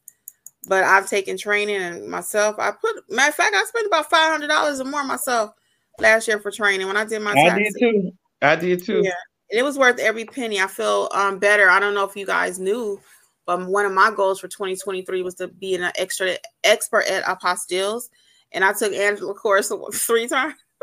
But 0.68 0.84
I've 0.84 1.08
taken 1.08 1.36
training 1.36 1.76
and 1.76 2.06
myself, 2.06 2.56
I 2.58 2.70
put 2.70 3.10
matter 3.10 3.30
of 3.30 3.34
fact, 3.34 3.54
I 3.54 3.64
spent 3.64 3.86
about 3.86 4.10
five 4.10 4.30
hundred 4.30 4.48
dollars 4.48 4.80
or 4.80 4.84
more 4.84 5.04
myself 5.04 5.52
last 5.98 6.28
year 6.28 6.38
for 6.38 6.50
training 6.50 6.86
when 6.86 6.96
I 6.96 7.04
did 7.04 7.22
my. 7.22 7.32
I 7.32 7.58
did 7.58 7.74
too. 7.78 8.12
I 8.42 8.56
did 8.56 8.84
too. 8.84 9.02
Yeah, 9.02 9.12
and 9.50 9.58
it 9.58 9.62
was 9.62 9.78
worth 9.78 9.98
every 9.98 10.26
penny. 10.26 10.60
I 10.60 10.66
feel 10.66 11.08
um 11.12 11.38
better. 11.38 11.68
I 11.68 11.80
don't 11.80 11.94
know 11.94 12.04
if 12.04 12.14
you 12.14 12.26
guys 12.26 12.58
knew, 12.58 13.00
but 13.46 13.66
one 13.66 13.86
of 13.86 13.92
my 13.92 14.12
goals 14.14 14.38
for 14.38 14.48
2023 14.48 15.22
was 15.22 15.34
to 15.36 15.48
be 15.48 15.74
an 15.74 15.90
extra 15.96 16.36
expert 16.62 17.06
at 17.06 17.24
apostilles, 17.24 18.10
and 18.52 18.64
I 18.64 18.72
took 18.72 18.92
Angela 18.92 19.34
course 19.34 19.72
three 19.92 20.26
times. 20.28 20.54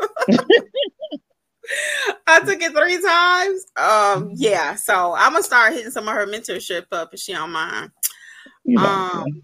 I 2.26 2.40
took 2.40 2.62
it 2.62 2.72
three 2.72 3.02
times. 3.02 3.66
Um, 3.76 4.30
yeah, 4.34 4.74
so 4.74 5.14
I'm 5.14 5.32
gonna 5.32 5.42
start 5.42 5.74
hitting 5.74 5.90
some 5.90 6.08
of 6.08 6.14
her 6.14 6.26
mentorship 6.26 6.86
up 6.92 7.12
if 7.12 7.20
she 7.20 7.32
don't 7.32 7.52
mind. 7.52 7.90
Um, 8.78 9.42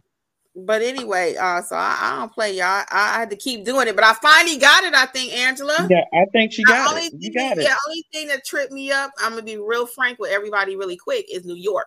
but 0.56 0.82
anyway, 0.82 1.36
uh, 1.36 1.62
so 1.62 1.76
I, 1.76 1.98
I 2.00 2.18
don't 2.18 2.32
play 2.32 2.56
y'all. 2.56 2.66
I, 2.66 2.86
I, 2.90 3.18
had 3.18 3.30
to 3.30 3.36
keep 3.36 3.64
doing 3.64 3.88
it, 3.88 3.96
but 3.96 4.04
I 4.04 4.14
finally 4.14 4.58
got 4.58 4.84
it. 4.84 4.94
I 4.94 5.06
think 5.06 5.32
Angela. 5.32 5.86
Yeah, 5.90 6.04
I 6.12 6.26
think 6.32 6.52
she 6.52 6.62
got 6.64 6.96
it. 7.02 7.12
You 7.18 7.32
got 7.32 7.58
it. 7.58 7.64
The 7.64 7.76
only 7.88 8.04
thing 8.12 8.28
that 8.28 8.44
tripped 8.44 8.72
me 8.72 8.92
up, 8.92 9.10
I'm 9.18 9.30
gonna 9.30 9.42
be 9.42 9.56
real 9.56 9.86
frank 9.86 10.18
with 10.18 10.30
everybody, 10.30 10.76
really 10.76 10.96
quick, 10.96 11.26
is 11.32 11.44
New 11.44 11.56
York, 11.56 11.86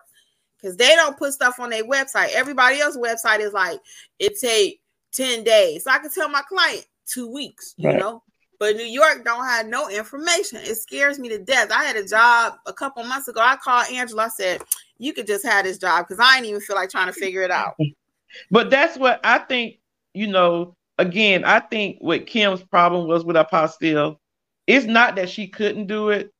because 0.60 0.76
they 0.76 0.94
don't 0.96 1.16
put 1.16 1.32
stuff 1.32 1.58
on 1.60 1.70
their 1.70 1.84
website. 1.84 2.30
Everybody 2.32 2.80
else's 2.80 3.00
website 3.00 3.40
is 3.40 3.52
like 3.52 3.80
it 4.18 4.38
take 4.40 4.80
ten 5.12 5.44
days. 5.44 5.84
So 5.84 5.90
I 5.90 5.98
can 5.98 6.10
tell 6.10 6.28
my 6.28 6.42
client 6.42 6.86
two 7.06 7.30
weeks. 7.30 7.74
You 7.76 7.90
right. 7.90 7.98
know, 7.98 8.22
but 8.58 8.76
New 8.76 8.84
York 8.84 9.24
don't 9.24 9.44
have 9.44 9.66
no 9.66 9.88
information. 9.88 10.58
It 10.58 10.76
scares 10.76 11.18
me 11.18 11.28
to 11.28 11.38
death. 11.38 11.70
I 11.70 11.84
had 11.84 11.96
a 11.96 12.06
job 12.06 12.54
a 12.66 12.72
couple 12.72 13.04
months 13.04 13.28
ago. 13.28 13.40
I 13.40 13.56
called 13.56 13.86
Angela. 13.92 14.24
I 14.24 14.28
said, 14.28 14.62
"You 14.98 15.12
could 15.12 15.26
just 15.26 15.46
have 15.46 15.64
this 15.64 15.78
job 15.78 16.06
because 16.06 16.20
I 16.20 16.36
ain't 16.36 16.46
even 16.46 16.60
feel 16.60 16.76
like 16.76 16.90
trying 16.90 17.06
to 17.06 17.12
figure 17.12 17.42
it 17.42 17.50
out." 17.50 17.74
But 18.50 18.68
that's 18.68 18.98
what 18.98 19.20
I 19.24 19.38
think. 19.38 19.78
You 20.12 20.26
know, 20.26 20.76
again, 20.98 21.44
I 21.44 21.60
think 21.60 21.96
what 22.00 22.26
Kim's 22.26 22.62
problem 22.62 23.08
was 23.08 23.24
with 23.24 23.36
apostille. 23.36 24.18
It's 24.66 24.84
not 24.84 25.16
that 25.16 25.30
she 25.30 25.48
couldn't 25.48 25.86
do 25.86 26.10
it. 26.10 26.30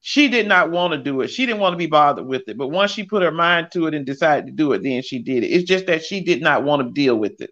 She 0.00 0.28
did 0.28 0.48
not 0.48 0.70
want 0.70 0.92
to 0.92 0.98
do 0.98 1.20
it. 1.20 1.28
She 1.28 1.46
didn't 1.46 1.60
want 1.60 1.74
to 1.74 1.78
be 1.78 1.86
bothered 1.86 2.26
with 2.26 2.48
it. 2.48 2.56
But 2.56 2.68
once 2.68 2.90
she 2.90 3.04
put 3.04 3.22
her 3.22 3.30
mind 3.30 3.68
to 3.74 3.86
it 3.86 3.94
and 3.94 4.04
decided 4.04 4.46
to 4.46 4.52
do 4.52 4.72
it, 4.72 4.82
then 4.82 5.02
she 5.02 5.20
did 5.20 5.44
it. 5.44 5.48
It's 5.48 5.68
just 5.68 5.86
that 5.86 6.04
she 6.04 6.20
did 6.20 6.42
not 6.42 6.64
want 6.64 6.82
to 6.82 6.90
deal 6.92 7.16
with 7.16 7.40
it. 7.40 7.50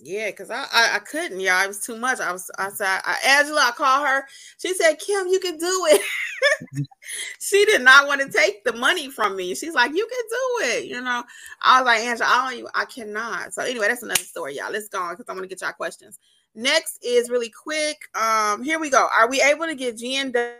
Yeah, 0.00 0.30
because 0.30 0.48
I, 0.48 0.64
I, 0.72 0.90
I 0.94 0.98
couldn't, 1.00 1.40
y'all. 1.40 1.64
It 1.64 1.68
was 1.68 1.80
too 1.80 1.96
much. 1.96 2.20
I 2.20 2.30
was 2.30 2.48
I 2.56 2.68
said 2.68 3.00
I, 3.04 3.16
Angela, 3.26 3.66
I 3.68 3.72
called 3.72 4.06
her. 4.06 4.28
She 4.58 4.72
said, 4.74 4.94
Kim, 4.94 5.26
you 5.26 5.40
can 5.40 5.56
do 5.56 5.86
it. 5.90 6.86
she 7.40 7.64
did 7.64 7.82
not 7.82 8.06
want 8.06 8.20
to 8.20 8.30
take 8.30 8.62
the 8.62 8.74
money 8.74 9.10
from 9.10 9.34
me. 9.34 9.56
She's 9.56 9.74
like, 9.74 9.92
you 9.92 10.06
can 10.08 10.24
do 10.30 10.76
it. 10.76 10.84
You 10.84 11.00
know, 11.00 11.24
I 11.62 11.80
was 11.80 11.86
like, 11.86 12.00
Angela, 12.02 12.28
I 12.30 12.54
don't 12.54 12.70
I 12.76 12.84
cannot. 12.84 13.52
So 13.52 13.62
anyway, 13.62 13.88
that's 13.88 14.04
another 14.04 14.22
story, 14.22 14.56
y'all. 14.56 14.70
Let's 14.70 14.88
go 14.88 15.00
on 15.00 15.14
because 15.14 15.26
I'm 15.28 15.34
gonna 15.34 15.48
get 15.48 15.62
y'all 15.62 15.72
questions. 15.72 16.20
Next 16.54 17.04
is 17.04 17.28
really 17.28 17.50
quick. 17.50 17.98
Um, 18.14 18.62
here 18.62 18.78
we 18.78 18.90
go. 18.90 19.08
Are 19.12 19.28
we 19.28 19.42
able 19.42 19.66
to 19.66 19.74
get 19.74 19.98
GNW 19.98 20.54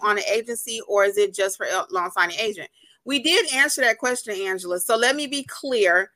on 0.00 0.18
an 0.18 0.24
agency 0.32 0.80
or 0.86 1.04
is 1.04 1.18
it 1.18 1.34
just 1.34 1.56
for 1.56 1.66
loan 1.90 2.12
signing 2.12 2.38
agent? 2.38 2.70
We 3.04 3.20
did 3.20 3.52
answer 3.52 3.80
that 3.80 3.98
question, 3.98 4.34
Angela. 4.34 4.78
So 4.78 4.96
let 4.96 5.16
me 5.16 5.26
be 5.26 5.42
clear 5.42 6.10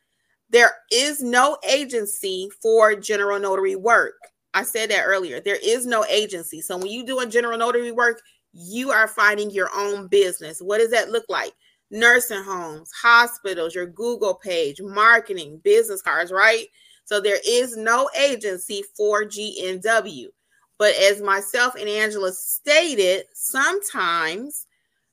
there 0.51 0.73
is 0.91 1.23
no 1.23 1.59
agency 1.69 2.49
for 2.63 2.95
general 2.95 3.39
notary 3.39 3.77
work. 3.77 4.15
I 4.55 4.63
said 4.63 4.91
that 4.91 5.05
earlier. 5.05 5.41
There 5.41 5.59
is 5.63 5.87
no 5.87 6.05
agency. 6.07 6.61
So 6.61 6.77
when 6.77 6.89
you 6.89 7.05
doing 7.05 7.31
general 7.31 7.59
notary 7.59 7.93
work, 7.93 8.23
you 8.53 8.91
are 8.91 9.09
finding 9.09 9.51
your 9.51 9.69
own 9.77 10.09
business. 10.09 10.61
What 10.61 10.79
does 10.79 10.91
that 10.91 11.11
look 11.11 11.27
like? 11.29 11.53
Nursing 11.91 12.43
homes, 12.43 12.91
hospitals, 13.01 13.75
your 13.75 13.87
Google 13.87 14.35
page, 14.35 14.81
marketing, 14.81 15.61
business 15.65 16.03
cards, 16.03 16.33
right? 16.33 16.67
So 17.05 17.21
there 17.21 17.41
is 17.47 17.77
no 17.77 18.09
agency 18.19 18.83
for 18.97 19.25
GNW. 19.25 20.27
But 20.79 20.95
as 20.95 21.21
myself 21.21 21.75
and 21.75 21.89
Angela 21.89 22.33
stated, 22.33 23.25
sometimes 23.35 24.67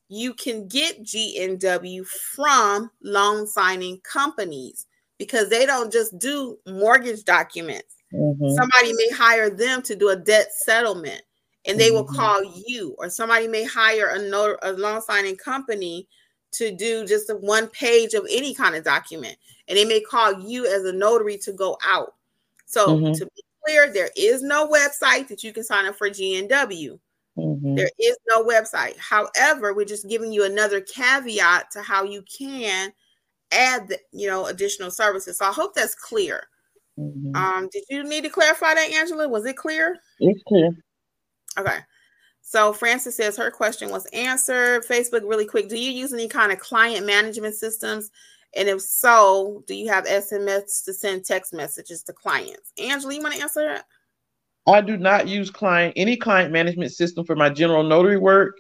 you 0.08 0.34
can 0.34 0.68
get 0.68 1.04
GNW 1.04 2.06
from 2.06 2.92
loan 3.02 3.48
signing 3.48 4.00
companies 4.02 4.86
because 5.18 5.50
they 5.50 5.66
don't 5.66 5.92
just 5.92 6.18
do 6.20 6.58
mortgage 6.68 7.24
documents. 7.24 7.96
Mm-hmm. 8.14 8.50
Somebody 8.50 8.94
may 8.94 9.10
hire 9.16 9.50
them 9.50 9.82
to 9.84 9.96
do 9.96 10.10
a 10.10 10.16
debt 10.16 10.48
settlement 10.52 11.22
and 11.68 11.80
they 11.80 11.88
mm-hmm. 11.88 11.96
will 11.96 12.06
call 12.06 12.44
you, 12.68 12.96
or 12.98 13.10
somebody 13.10 13.48
may 13.48 13.64
hire 13.64 14.08
a, 14.08 14.30
not- 14.30 14.60
a 14.62 14.74
loan 14.74 15.02
signing 15.02 15.36
company 15.36 16.08
to 16.52 16.76
do 16.76 17.06
just 17.06 17.30
a 17.30 17.36
one 17.36 17.68
page 17.68 18.14
of 18.14 18.26
any 18.30 18.54
kind 18.54 18.76
of 18.76 18.84
document, 18.84 19.36
and 19.68 19.78
they 19.78 19.86
may 19.86 20.00
call 20.00 20.40
you 20.40 20.66
as 20.66 20.84
a 20.84 20.94
notary 20.94 21.38
to 21.38 21.52
go 21.52 21.78
out. 21.84 22.14
So, 22.66 22.88
mm-hmm. 22.88 23.14
to 23.14 23.26
be 23.26 23.44
clear, 23.66 23.92
there 23.92 24.10
is 24.16 24.42
no 24.42 24.68
website 24.68 25.28
that 25.28 25.44
you 25.44 25.52
can 25.52 25.64
sign 25.64 25.86
up 25.86 25.96
for 25.96 26.10
GNW. 26.10 27.00
Mm-hmm. 27.38 27.76
There 27.76 27.90
is 28.00 28.18
no 28.28 28.44
website. 28.44 28.96
However, 28.98 29.74
we're 29.74 29.86
just 29.86 30.08
giving 30.08 30.32
you 30.32 30.46
another 30.46 30.82
caveat 30.82 31.72
to 31.72 31.82
how 31.82 32.04
you 32.04 32.24
can 32.24 32.94
add 33.52 33.94
you 34.12 34.28
know 34.28 34.46
additional 34.48 34.92
services. 34.92 35.38
So 35.38 35.46
I 35.46 35.52
hope 35.52 35.74
that's 35.74 35.96
clear. 35.96 36.48
Mm-hmm. 37.00 37.36
Um, 37.36 37.70
did 37.72 37.84
you 37.90 38.04
need 38.04 38.24
to 38.24 38.30
clarify 38.30 38.74
that, 38.74 38.92
Angela? 38.92 39.28
Was 39.28 39.46
it 39.46 39.58
clear? 39.58 39.98
It's 40.20 40.42
clear. 40.48 40.72
Okay. 41.58 41.80
So 42.42 42.74
Francis 42.74 43.18
says 43.18 43.36
her 43.38 43.50
question 43.50 43.90
was 43.90 44.06
answered. 44.14 44.86
Facebook, 44.86 45.28
really 45.28 45.46
quick. 45.46 45.68
Do 45.68 45.80
you 45.80 45.92
use 45.92 46.14
any 46.14 46.28
kind 46.28 46.52
of 46.52 46.60
client 46.60 47.06
management 47.06 47.56
systems? 47.56 48.12
And 48.56 48.70
if 48.70 48.82
so, 48.82 49.64
do 49.68 49.74
you 49.74 49.90
have 49.90 50.06
SMS 50.06 50.86
to 50.86 50.94
send 50.94 51.26
text 51.26 51.54
messages 51.54 52.04
to 52.04 52.14
clients? 52.14 52.72
Angela, 52.80 53.14
you 53.14 53.22
want 53.22 53.36
to 53.36 53.42
answer 53.42 53.62
that? 53.62 53.86
I 54.68 54.82
do 54.82 54.98
not 54.98 55.28
use 55.28 55.52
client 55.52 55.94
any 55.96 56.18
client 56.18 56.52
management 56.52 56.92
system 56.92 57.26
for 57.26 57.36
my 57.36 57.50
general 57.50 57.84
notary 57.84 58.18
work 58.18 58.56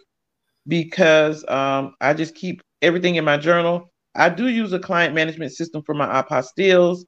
because 0.67 1.47
um, 1.47 1.95
I 2.01 2.13
just 2.13 2.35
keep 2.35 2.61
everything 2.81 3.15
in 3.15 3.25
my 3.25 3.37
journal. 3.37 3.91
I 4.15 4.29
do 4.29 4.47
use 4.47 4.71
a 4.73 4.79
client 4.79 5.13
management 5.13 5.51
system 5.51 5.83
for 5.83 5.93
my 5.93 6.21
apostilles. 6.21 7.03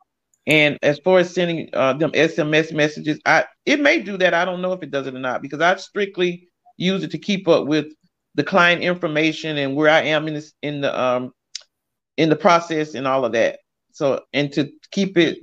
And 0.45 0.77
as 0.81 0.99
far 0.99 1.19
as 1.19 1.33
sending 1.33 1.69
uh, 1.73 1.93
them 1.93 2.11
SMS 2.11 2.73
messages, 2.73 3.19
I 3.25 3.45
it 3.65 3.81
may 3.81 4.01
do 4.01 4.17
that. 4.17 4.33
I 4.33 4.45
don't 4.45 4.61
know 4.61 4.71
if 4.71 4.81
it 4.81 4.91
does 4.91 5.07
it 5.07 5.15
or 5.15 5.19
not 5.19 5.41
because 5.41 5.59
I 5.59 5.75
strictly 5.75 6.47
use 6.77 7.03
it 7.03 7.11
to 7.11 7.17
keep 7.17 7.47
up 7.47 7.67
with 7.67 7.87
the 8.35 8.43
client 8.43 8.81
information 8.81 9.57
and 9.57 9.75
where 9.75 9.89
I 9.89 10.03
am 10.03 10.27
in 10.27 10.35
this 10.35 10.53
in 10.61 10.81
the 10.81 10.99
um 10.99 11.31
in 12.15 12.29
the 12.29 12.35
process 12.35 12.93
and 12.93 13.07
all 13.07 13.25
of 13.25 13.33
that. 13.33 13.59
So 13.91 14.21
and 14.31 14.51
to 14.53 14.71
keep 14.91 15.17
it, 15.17 15.39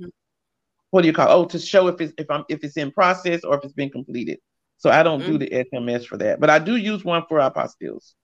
what 0.91 1.03
do 1.03 1.09
you 1.09 1.13
call? 1.13 1.29
It? 1.29 1.35
Oh, 1.35 1.45
to 1.47 1.59
show 1.59 1.89
if 1.89 2.01
it's 2.01 2.15
if 2.17 2.31
I'm 2.31 2.45
if 2.49 2.65
it's 2.65 2.79
in 2.79 2.91
process 2.91 3.45
or 3.45 3.59
if 3.59 3.65
it's 3.65 3.75
been 3.75 3.91
completed. 3.91 4.39
So 4.79 4.91
I 4.91 5.03
don't 5.03 5.21
mm-hmm. 5.21 5.33
do 5.33 5.39
the 5.39 5.67
SMS 5.73 6.07
for 6.07 6.17
that, 6.19 6.41
but 6.41 6.49
I 6.49 6.59
do 6.59 6.77
use 6.77 7.05
one 7.05 7.25
for 7.29 7.39
apostilles 7.39 8.15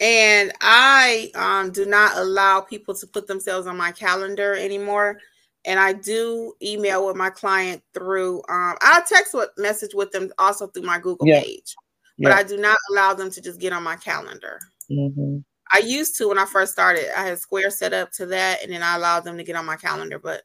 and 0.00 0.52
I 0.60 1.30
um, 1.34 1.70
do 1.70 1.86
not 1.86 2.16
allow 2.16 2.60
people 2.60 2.94
to 2.94 3.06
put 3.06 3.26
themselves 3.26 3.66
on 3.66 3.76
my 3.76 3.92
calendar 3.92 4.54
anymore. 4.54 5.20
And 5.66 5.80
I 5.80 5.94
do 5.94 6.52
email 6.62 7.06
with 7.06 7.16
my 7.16 7.30
client 7.30 7.82
through. 7.94 8.38
Um, 8.48 8.76
I 8.82 9.02
text 9.08 9.32
with 9.32 9.50
message 9.56 9.94
with 9.94 10.10
them 10.10 10.30
also 10.38 10.66
through 10.66 10.82
my 10.82 10.98
Google 10.98 11.26
yeah. 11.26 11.40
page, 11.40 11.74
but 12.18 12.30
yeah. 12.30 12.36
I 12.36 12.42
do 12.42 12.58
not 12.58 12.76
allow 12.90 13.14
them 13.14 13.30
to 13.30 13.40
just 13.40 13.60
get 13.60 13.72
on 13.72 13.82
my 13.82 13.96
calendar. 13.96 14.58
Mm-hmm. 14.90 15.38
I 15.72 15.78
used 15.78 16.16
to 16.18 16.28
when 16.28 16.38
I 16.38 16.44
first 16.44 16.72
started. 16.72 17.06
I 17.18 17.24
had 17.24 17.38
Square 17.38 17.70
set 17.70 17.94
up 17.94 18.12
to 18.12 18.26
that, 18.26 18.62
and 18.62 18.72
then 18.72 18.82
I 18.82 18.96
allowed 18.96 19.20
them 19.20 19.38
to 19.38 19.44
get 19.44 19.56
on 19.56 19.64
my 19.64 19.76
calendar. 19.76 20.18
But 20.18 20.42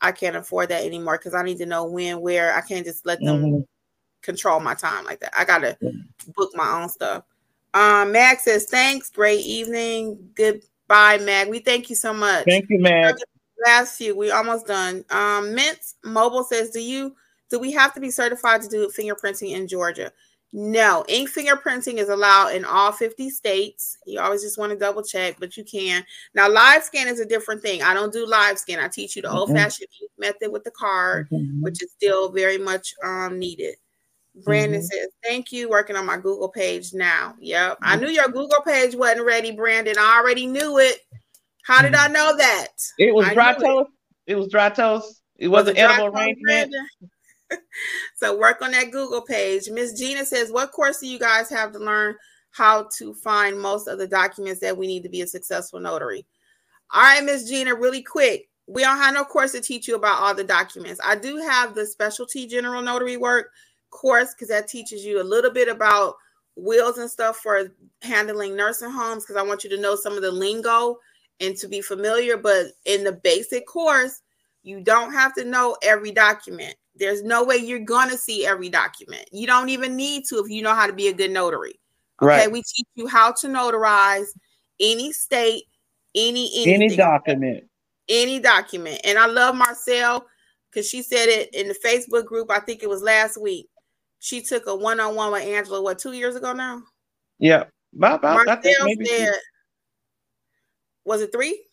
I 0.00 0.12
can't 0.12 0.36
afford 0.36 0.68
that 0.68 0.84
anymore 0.84 1.18
because 1.18 1.34
I 1.34 1.42
need 1.42 1.58
to 1.58 1.66
know 1.66 1.86
when, 1.86 2.20
where. 2.20 2.54
I 2.54 2.60
can't 2.60 2.86
just 2.86 3.04
let 3.04 3.18
them 3.20 3.42
mm-hmm. 3.42 3.60
control 4.22 4.60
my 4.60 4.74
time 4.74 5.04
like 5.04 5.18
that. 5.20 5.36
I 5.36 5.44
gotta 5.44 5.76
book 6.36 6.50
my 6.54 6.80
own 6.80 6.88
stuff. 6.88 7.24
Um, 7.74 8.12
Mag 8.12 8.40
says, 8.40 8.66
thanks. 8.66 9.10
Great 9.10 9.44
evening. 9.44 10.30
Goodbye, 10.34 11.18
Mag. 11.18 11.48
We 11.48 11.60
thank 11.60 11.90
you 11.90 11.96
so 11.96 12.12
much. 12.12 12.44
Thank 12.44 12.68
you, 12.68 12.80
Mag. 12.80 13.16
Last 13.66 13.96
few, 13.96 14.16
we 14.16 14.30
almost 14.30 14.66
done. 14.66 15.04
Um, 15.10 15.54
Mint 15.54 15.78
Mobile 16.02 16.44
says, 16.44 16.70
do 16.70 16.80
you 16.80 17.14
do 17.50 17.58
we 17.58 17.72
have 17.72 17.92
to 17.94 18.00
be 18.00 18.10
certified 18.10 18.62
to 18.62 18.68
do 18.68 18.88
fingerprinting 18.88 19.52
in 19.52 19.66
Georgia? 19.66 20.12
No, 20.52 21.04
ink 21.06 21.30
fingerprinting 21.30 21.98
is 21.98 22.08
allowed 22.08 22.54
in 22.54 22.64
all 22.64 22.90
50 22.90 23.30
states. 23.30 23.96
You 24.04 24.20
always 24.20 24.42
just 24.42 24.58
want 24.58 24.72
to 24.72 24.78
double 24.78 25.02
check, 25.02 25.36
but 25.38 25.56
you 25.56 25.62
can. 25.62 26.04
Now, 26.34 26.48
live 26.48 26.82
scan 26.82 27.06
is 27.06 27.20
a 27.20 27.24
different 27.24 27.62
thing. 27.62 27.82
I 27.82 27.94
don't 27.94 28.12
do 28.12 28.26
live 28.26 28.58
scan. 28.58 28.80
I 28.80 28.88
teach 28.88 29.14
you 29.14 29.22
the 29.22 29.28
mm-hmm. 29.28 29.36
old 29.36 29.50
fashioned 29.50 29.88
method 30.18 30.50
with 30.50 30.64
the 30.64 30.72
card, 30.72 31.28
mm-hmm. 31.30 31.62
which 31.62 31.82
is 31.82 31.92
still 31.92 32.30
very 32.32 32.58
much 32.58 32.94
um, 33.04 33.38
needed. 33.38 33.76
Brandon 34.44 34.80
mm-hmm. 34.80 34.86
says, 34.86 35.08
Thank 35.22 35.52
you. 35.52 35.68
Working 35.68 35.96
on 35.96 36.06
my 36.06 36.16
Google 36.16 36.48
page 36.48 36.92
now. 36.92 37.34
Yep. 37.40 37.78
I 37.82 37.94
mm-hmm. 37.94 38.04
knew 38.04 38.10
your 38.10 38.28
Google 38.28 38.62
page 38.64 38.94
wasn't 38.94 39.24
ready, 39.24 39.52
Brandon. 39.52 39.96
I 39.98 40.18
already 40.18 40.46
knew 40.46 40.78
it. 40.78 40.98
How 41.64 41.82
did 41.82 41.92
mm-hmm. 41.92 42.10
I 42.10 42.12
know 42.12 42.36
that? 42.36 42.68
It 42.98 43.14
was 43.14 43.26
I 43.26 43.34
dry 43.34 43.54
toast. 43.54 43.90
It. 44.26 44.32
it. 44.32 44.34
was 44.36 44.48
dry 44.48 44.70
toast. 44.70 45.22
It 45.36 45.48
wasn't 45.48 45.76
was 45.76 45.84
edible 45.84 46.16
arrangement. 46.16 46.74
so 48.16 48.38
work 48.38 48.62
on 48.62 48.72
that 48.72 48.90
Google 48.90 49.22
page. 49.22 49.68
Miss 49.70 49.98
Gina 49.98 50.24
says, 50.24 50.52
What 50.52 50.72
course 50.72 51.00
do 51.00 51.06
you 51.06 51.18
guys 51.18 51.50
have 51.50 51.72
to 51.72 51.78
learn 51.78 52.16
how 52.52 52.88
to 52.98 53.14
find 53.14 53.58
most 53.58 53.88
of 53.88 53.98
the 53.98 54.06
documents 54.08 54.60
that 54.60 54.76
we 54.76 54.86
need 54.86 55.02
to 55.02 55.08
be 55.08 55.22
a 55.22 55.26
successful 55.26 55.80
notary? 55.80 56.26
All 56.92 57.02
right, 57.02 57.24
Miss 57.24 57.48
Gina, 57.48 57.74
really 57.74 58.02
quick. 58.02 58.48
We 58.66 58.82
don't 58.82 58.98
have 58.98 59.14
no 59.14 59.24
course 59.24 59.52
to 59.52 59.60
teach 59.60 59.88
you 59.88 59.96
about 59.96 60.20
all 60.20 60.34
the 60.34 60.44
documents. 60.44 61.00
I 61.04 61.16
do 61.16 61.36
have 61.38 61.74
the 61.74 61.86
specialty 61.86 62.46
general 62.46 62.82
notary 62.82 63.16
work 63.16 63.50
course 63.90 64.34
because 64.34 64.48
that 64.48 64.68
teaches 64.68 65.04
you 65.04 65.20
a 65.20 65.24
little 65.24 65.50
bit 65.50 65.68
about 65.68 66.16
wheels 66.56 66.98
and 66.98 67.10
stuff 67.10 67.38
for 67.38 67.72
handling 68.02 68.56
nursing 68.56 68.90
homes 68.90 69.24
because 69.24 69.36
I 69.36 69.42
want 69.42 69.64
you 69.64 69.70
to 69.70 69.80
know 69.80 69.96
some 69.96 70.14
of 70.14 70.22
the 70.22 70.30
lingo 70.30 70.98
and 71.40 71.56
to 71.56 71.68
be 71.68 71.80
familiar. 71.80 72.36
But 72.36 72.72
in 72.84 73.04
the 73.04 73.12
basic 73.12 73.66
course, 73.66 74.22
you 74.62 74.80
don't 74.80 75.12
have 75.12 75.34
to 75.34 75.44
know 75.44 75.76
every 75.82 76.12
document. 76.12 76.74
There's 76.96 77.22
no 77.22 77.44
way 77.44 77.56
you're 77.56 77.78
gonna 77.78 78.16
see 78.16 78.46
every 78.46 78.68
document. 78.68 79.26
You 79.32 79.46
don't 79.46 79.70
even 79.70 79.96
need 79.96 80.26
to 80.26 80.36
if 80.36 80.50
you 80.50 80.62
know 80.62 80.74
how 80.74 80.86
to 80.86 80.92
be 80.92 81.08
a 81.08 81.14
good 81.14 81.30
notary. 81.30 81.80
Okay, 82.20 82.26
right. 82.26 82.52
we 82.52 82.62
teach 82.62 82.86
you 82.94 83.06
how 83.06 83.32
to 83.32 83.46
notarize 83.46 84.28
any 84.78 85.12
state, 85.12 85.64
any 86.14 86.50
anything, 86.54 86.74
any 86.74 86.96
document, 86.96 87.64
any 88.08 88.38
document. 88.38 89.00
And 89.04 89.18
I 89.18 89.26
love 89.26 89.54
Marcel 89.54 90.26
because 90.70 90.88
she 90.88 91.02
said 91.02 91.28
it 91.28 91.54
in 91.54 91.68
the 91.68 91.74
Facebook 91.74 92.26
group. 92.26 92.50
I 92.50 92.60
think 92.60 92.82
it 92.82 92.88
was 92.88 93.02
last 93.02 93.40
week. 93.40 93.69
She 94.20 94.42
took 94.42 94.66
a 94.66 94.76
one-on-one 94.76 95.32
with 95.32 95.42
Angela. 95.42 95.82
What 95.82 95.98
two 95.98 96.12
years 96.12 96.36
ago 96.36 96.52
now? 96.52 96.82
Yeah, 97.38 97.64
about, 97.96 98.20
about 98.20 98.34
Marcel 98.36 98.52
I 98.52 98.60
think 98.60 98.76
maybe 98.84 99.06
said, 99.06 99.32
was 101.04 101.22
it 101.22 101.32
three? 101.32 101.64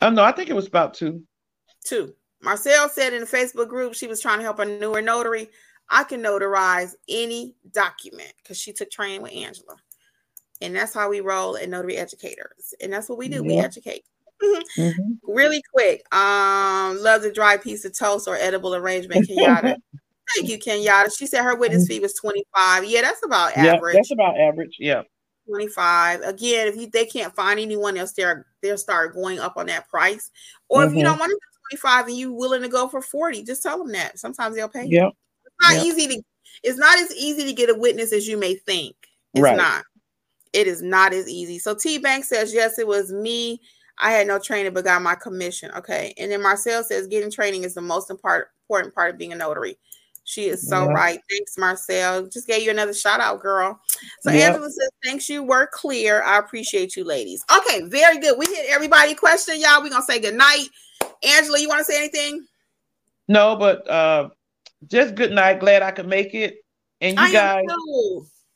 Oh 0.00 0.10
no, 0.10 0.24
I 0.24 0.32
think 0.32 0.50
it 0.50 0.56
was 0.56 0.66
about 0.66 0.94
two. 0.94 1.22
Two. 1.84 2.14
Marcel 2.40 2.88
said 2.88 3.12
in 3.12 3.20
the 3.20 3.26
Facebook 3.26 3.68
group 3.68 3.94
she 3.94 4.08
was 4.08 4.20
trying 4.20 4.38
to 4.38 4.44
help 4.44 4.58
a 4.58 4.64
newer 4.64 5.00
notary. 5.00 5.48
I 5.90 6.04
can 6.04 6.22
notarize 6.22 6.94
any 7.08 7.54
document 7.70 8.32
because 8.42 8.58
she 8.58 8.72
took 8.72 8.90
training 8.90 9.22
with 9.22 9.32
Angela. 9.32 9.76
And 10.62 10.74
that's 10.74 10.94
how 10.94 11.10
we 11.10 11.20
roll 11.20 11.56
at 11.56 11.68
Notary 11.68 11.96
Educators. 11.96 12.72
And 12.80 12.92
that's 12.92 13.08
what 13.08 13.18
we 13.18 13.28
do. 13.28 13.36
Yeah. 13.36 13.42
We 13.42 13.58
educate. 13.58 14.04
Mm-hmm. 14.76 15.12
Really 15.22 15.62
quick. 15.72 16.02
Um, 16.12 17.00
love 17.00 17.22
the 17.22 17.30
dry 17.32 17.58
piece 17.58 17.84
of 17.84 17.96
toast 17.96 18.26
or 18.26 18.34
edible 18.34 18.74
arrangement, 18.74 19.28
Kenyatta. 19.28 19.76
Thank 20.36 20.48
you, 20.48 20.58
Kenyatta. 20.58 21.16
She 21.16 21.26
said 21.26 21.42
her 21.42 21.56
witness 21.56 21.86
fee 21.86 22.00
was 22.00 22.14
25. 22.14 22.84
Yeah, 22.84 23.02
that's 23.02 23.24
about 23.24 23.56
average. 23.56 23.94
Yeah, 23.94 23.98
that's 23.98 24.10
about 24.12 24.38
average. 24.38 24.76
Yeah. 24.78 25.02
25. 25.48 26.20
Again, 26.20 26.68
if 26.68 26.76
you 26.76 26.88
they 26.88 27.04
can't 27.04 27.34
find 27.34 27.58
anyone 27.58 27.96
else, 27.96 28.12
they'll 28.12 28.42
they'll 28.62 28.78
start 28.78 29.14
going 29.14 29.38
up 29.38 29.56
on 29.56 29.66
that 29.66 29.88
price. 29.88 30.30
Or 30.68 30.80
mm-hmm. 30.80 30.90
if 30.90 30.96
you 30.96 31.02
don't 31.02 31.14
mm-hmm. 31.14 31.20
want 31.20 31.30
to 31.30 31.76
25 31.76 32.06
and 32.06 32.16
you 32.16 32.32
willing 32.32 32.62
to 32.62 32.68
go 32.68 32.88
for 32.88 33.02
40, 33.02 33.42
just 33.42 33.62
tell 33.62 33.78
them 33.78 33.92
that. 33.92 34.18
Sometimes 34.18 34.56
they'll 34.56 34.68
pay. 34.68 34.86
Yeah. 34.86 35.08
It's 35.44 35.56
not 35.60 35.74
yep. 35.74 35.84
easy 35.84 36.08
to 36.08 36.22
it's 36.62 36.78
not 36.78 36.98
as 36.98 37.14
easy 37.16 37.44
to 37.44 37.52
get 37.52 37.70
a 37.70 37.74
witness 37.74 38.12
as 38.12 38.28
you 38.28 38.38
may 38.38 38.54
think. 38.54 38.94
It's 39.34 39.42
right. 39.42 39.56
not. 39.56 39.84
It 40.52 40.66
is 40.66 40.82
not 40.82 41.12
as 41.12 41.28
easy. 41.28 41.58
So 41.58 41.74
T 41.74 41.98
Bank 41.98 42.24
says, 42.24 42.52
yes, 42.52 42.78
it 42.78 42.86
was 42.86 43.12
me. 43.12 43.60
I 43.98 44.10
had 44.10 44.26
no 44.26 44.38
training, 44.38 44.74
but 44.74 44.84
got 44.84 45.02
my 45.02 45.14
commission. 45.14 45.70
Okay. 45.76 46.14
And 46.18 46.30
then 46.30 46.42
Marcel 46.42 46.82
says, 46.84 47.06
getting 47.06 47.30
training 47.30 47.64
is 47.64 47.74
the 47.74 47.80
most 47.80 48.10
important 48.10 48.48
part 48.94 49.10
of 49.10 49.18
being 49.18 49.32
a 49.32 49.36
notary. 49.36 49.78
She 50.24 50.46
is 50.46 50.68
so 50.68 50.84
yeah. 50.84 50.92
right. 50.92 51.20
Thanks, 51.30 51.58
Marcel. 51.58 52.26
Just 52.26 52.46
gave 52.46 52.62
you 52.62 52.70
another 52.70 52.94
shout 52.94 53.20
out, 53.20 53.40
girl. 53.40 53.80
So 54.20 54.30
Angela 54.30 54.70
says, 54.70 54.88
thanks, 55.04 55.28
you 55.28 55.42
were 55.42 55.68
clear. 55.72 56.22
I 56.22 56.38
appreciate 56.38 56.96
you, 56.96 57.04
ladies. 57.04 57.44
Okay, 57.54 57.82
very 57.88 58.18
good. 58.18 58.38
We 58.38 58.46
hit 58.46 58.66
everybody 58.68 59.14
question, 59.14 59.60
y'all. 59.60 59.82
We're 59.82 59.90
gonna 59.90 60.04
say 60.04 60.20
good 60.20 60.36
night. 60.36 60.68
Angela, 61.22 61.58
you 61.58 61.68
want 61.68 61.80
to 61.80 61.84
say 61.84 61.98
anything? 61.98 62.46
No, 63.28 63.56
but 63.56 63.88
uh 63.88 64.30
just 64.86 65.14
good 65.14 65.32
night. 65.32 65.60
Glad 65.60 65.82
I 65.82 65.90
could 65.90 66.08
make 66.08 66.34
it. 66.34 66.56
And 67.00 67.16
you 67.16 67.24
I 67.24 67.32
guys, 67.32 67.64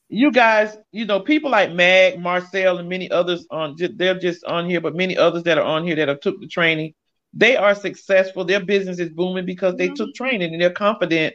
you 0.08 0.30
guys, 0.30 0.76
you 0.92 1.04
know, 1.04 1.20
people 1.20 1.50
like 1.50 1.72
Mag, 1.72 2.20
Marcel, 2.20 2.78
and 2.78 2.88
many 2.88 3.10
others 3.10 3.46
on 3.50 3.76
they're 3.96 4.18
just 4.18 4.44
on 4.44 4.68
here, 4.68 4.80
but 4.80 4.94
many 4.94 5.16
others 5.16 5.42
that 5.44 5.58
are 5.58 5.64
on 5.64 5.84
here 5.84 5.96
that 5.96 6.08
have 6.08 6.20
took 6.20 6.40
the 6.40 6.46
training, 6.46 6.94
they 7.32 7.56
are 7.56 7.74
successful. 7.74 8.44
Their 8.44 8.64
business 8.64 9.00
is 9.00 9.10
booming 9.10 9.46
because 9.46 9.74
they 9.74 9.86
mm-hmm. 9.86 9.94
took 9.94 10.14
training 10.14 10.52
and 10.52 10.62
they're 10.62 10.70
confident 10.70 11.34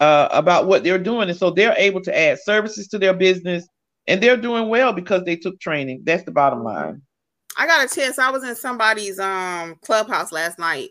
uh, 0.00 0.28
about 0.30 0.66
what 0.66 0.84
they're 0.84 0.98
doing, 0.98 1.28
and 1.28 1.38
so 1.38 1.50
they're 1.50 1.74
able 1.76 2.00
to 2.02 2.18
add 2.18 2.38
services 2.40 2.88
to 2.88 2.98
their 2.98 3.14
business, 3.14 3.66
and 4.06 4.22
they're 4.22 4.36
doing 4.36 4.68
well 4.68 4.92
because 4.92 5.24
they 5.24 5.36
took 5.36 5.58
training. 5.60 6.02
That's 6.04 6.24
the 6.24 6.32
bottom 6.32 6.64
line. 6.64 7.02
I 7.56 7.66
got 7.66 7.84
a 7.84 7.94
chance. 7.94 8.18
I 8.18 8.30
was 8.30 8.44
in 8.44 8.56
somebody's 8.56 9.18
um 9.18 9.76
clubhouse 9.82 10.32
last 10.32 10.58
night 10.58 10.90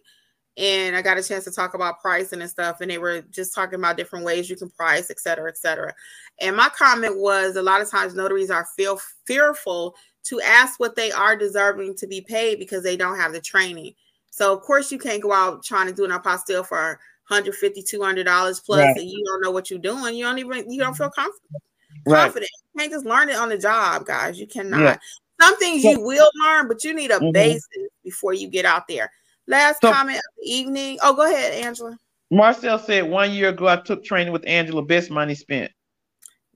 and 0.57 0.95
I 0.95 1.01
got 1.01 1.17
a 1.17 1.23
chance 1.23 1.43
to 1.45 1.51
talk 1.51 1.73
about 1.73 1.99
pricing 1.99 2.41
and 2.41 2.49
stuff. 2.49 2.79
And 2.79 2.89
they 2.89 2.97
were 2.97 3.21
just 3.31 3.55
talking 3.55 3.79
about 3.79 3.97
different 3.97 4.23
ways 4.23 4.49
you 4.49 4.55
can 4.55 4.69
price, 4.69 5.09
et 5.09 5.19
cetera, 5.19 5.49
et 5.49 5.57
cetera. 5.57 5.93
And 6.41 6.55
my 6.55 6.69
comment 6.69 7.17
was 7.17 7.55
a 7.55 7.61
lot 7.61 7.81
of 7.81 7.89
times 7.89 8.13
notaries 8.13 8.51
are 8.51 8.67
feel 8.77 8.99
fearful 9.25 9.95
to 10.25 10.41
ask 10.41 10.79
what 10.79 10.95
they 10.95 11.11
are 11.11 11.35
deserving 11.35 11.95
to 11.95 12.07
be 12.07 12.21
paid 12.21 12.59
because 12.59 12.83
they 12.83 12.95
don't 12.95 13.17
have 13.17 13.33
the 13.33 13.41
training. 13.41 13.93
So 14.29 14.53
of 14.53 14.61
course 14.61 14.91
you 14.91 14.97
can't 14.97 15.21
go 15.21 15.33
out 15.33 15.63
trying 15.63 15.87
to 15.87 15.93
do 15.93 16.05
an 16.05 16.11
apostille 16.11 16.65
for 16.65 16.99
150 17.29 17.83
$200 17.83 18.65
plus 18.65 18.79
right. 18.79 18.97
and 18.97 19.09
you 19.09 19.23
don't 19.25 19.41
know 19.41 19.51
what 19.51 19.69
you're 19.69 19.79
doing. 19.79 20.15
You 20.15 20.25
don't 20.25 20.39
even, 20.39 20.71
you 20.71 20.79
don't 20.79 20.95
feel 20.95 21.09
confident. 21.09 21.63
Right. 22.05 22.23
Confident. 22.23 22.51
You 22.73 22.79
can't 22.79 22.91
just 22.91 23.05
learn 23.05 23.29
it 23.29 23.35
on 23.35 23.49
the 23.49 23.57
job, 23.57 24.05
guys. 24.05 24.39
You 24.39 24.47
cannot. 24.47 24.81
Yeah. 24.81 24.97
Some 25.41 25.57
things 25.57 25.83
you 25.83 25.99
will 25.99 26.29
learn, 26.43 26.67
but 26.67 26.83
you 26.83 26.93
need 26.93 27.11
a 27.11 27.15
mm-hmm. 27.15 27.31
basis 27.31 27.67
before 28.03 28.33
you 28.33 28.49
get 28.49 28.65
out 28.65 28.87
there. 28.87 29.11
Last 29.47 29.81
so, 29.81 29.91
comment 29.91 30.17
of 30.17 30.23
the 30.37 30.51
evening. 30.51 30.99
Oh, 31.01 31.13
go 31.15 31.25
ahead, 31.25 31.53
Angela. 31.65 31.97
Marcel 32.31 32.79
said 32.79 33.09
one 33.09 33.31
year 33.31 33.49
ago 33.49 33.67
I 33.67 33.77
took 33.77 34.03
training 34.03 34.33
with 34.33 34.47
Angela. 34.47 34.81
Best 34.81 35.11
money 35.11 35.35
spent. 35.35 35.71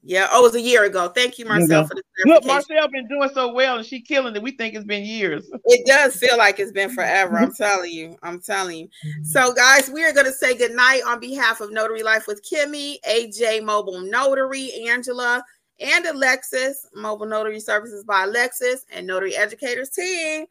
Yeah, 0.07 0.29
oh, 0.31 0.39
it 0.39 0.43
was 0.43 0.55
a 0.55 0.61
year 0.61 0.85
ago. 0.85 1.09
Thank 1.09 1.38
you, 1.38 1.43
Marcel, 1.43 1.84
mm-hmm. 1.84 1.88
for 1.89 1.95
the 1.95 2.03
Look, 2.25 2.45
Marcel 2.45 2.77
has 2.77 2.89
been 2.91 3.09
doing 3.09 3.29
so 3.34 3.51
well, 3.51 3.75
and 3.75 3.85
she 3.85 3.99
killing 3.99 4.34
it. 4.34 4.41
We 4.41 4.51
think 4.51 4.73
it's 4.73 4.85
been 4.85 5.03
years. 5.03 5.51
It 5.65 5.85
does 5.85 6.15
feel 6.15 6.38
like 6.38 6.59
it's 6.59 6.71
been 6.71 6.89
forever. 6.91 7.38
I'm 7.38 7.53
telling 7.55 7.91
you. 7.91 8.17
I'm 8.23 8.39
telling 8.39 8.77
you. 8.77 8.89
So, 9.23 9.53
guys, 9.53 9.89
we 9.89 10.05
are 10.05 10.13
going 10.13 10.25
to 10.25 10.31
say 10.31 10.55
goodnight 10.55 11.01
on 11.05 11.19
behalf 11.19 11.59
of 11.59 11.73
Notary 11.73 12.03
Life 12.03 12.25
with 12.25 12.41
Kimmi, 12.41 13.01
AJ 13.01 13.65
Mobile 13.65 13.99
Notary, 13.99 14.71
Angela, 14.88 15.43
and 15.81 16.05
Alexis, 16.05 16.88
Mobile 16.95 17.25
Notary 17.25 17.59
Services 17.59 18.05
by 18.05 18.23
Alexis, 18.23 18.85
and 18.89 19.05
Notary 19.05 19.35
Educators 19.35 19.89
team. 19.89 20.45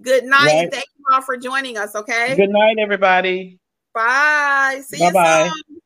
Good 0.00 0.24
night. 0.24 0.46
Right. 0.46 0.72
Thank 0.72 0.86
you 0.98 1.04
all 1.12 1.20
for 1.20 1.36
joining 1.36 1.76
us. 1.76 1.94
Okay. 1.94 2.34
Good 2.34 2.48
night, 2.48 2.76
everybody. 2.78 3.58
Bye. 3.92 4.80
See 4.86 5.00
Bye-bye. 5.00 5.44
you 5.44 5.50
soon. 5.68 5.81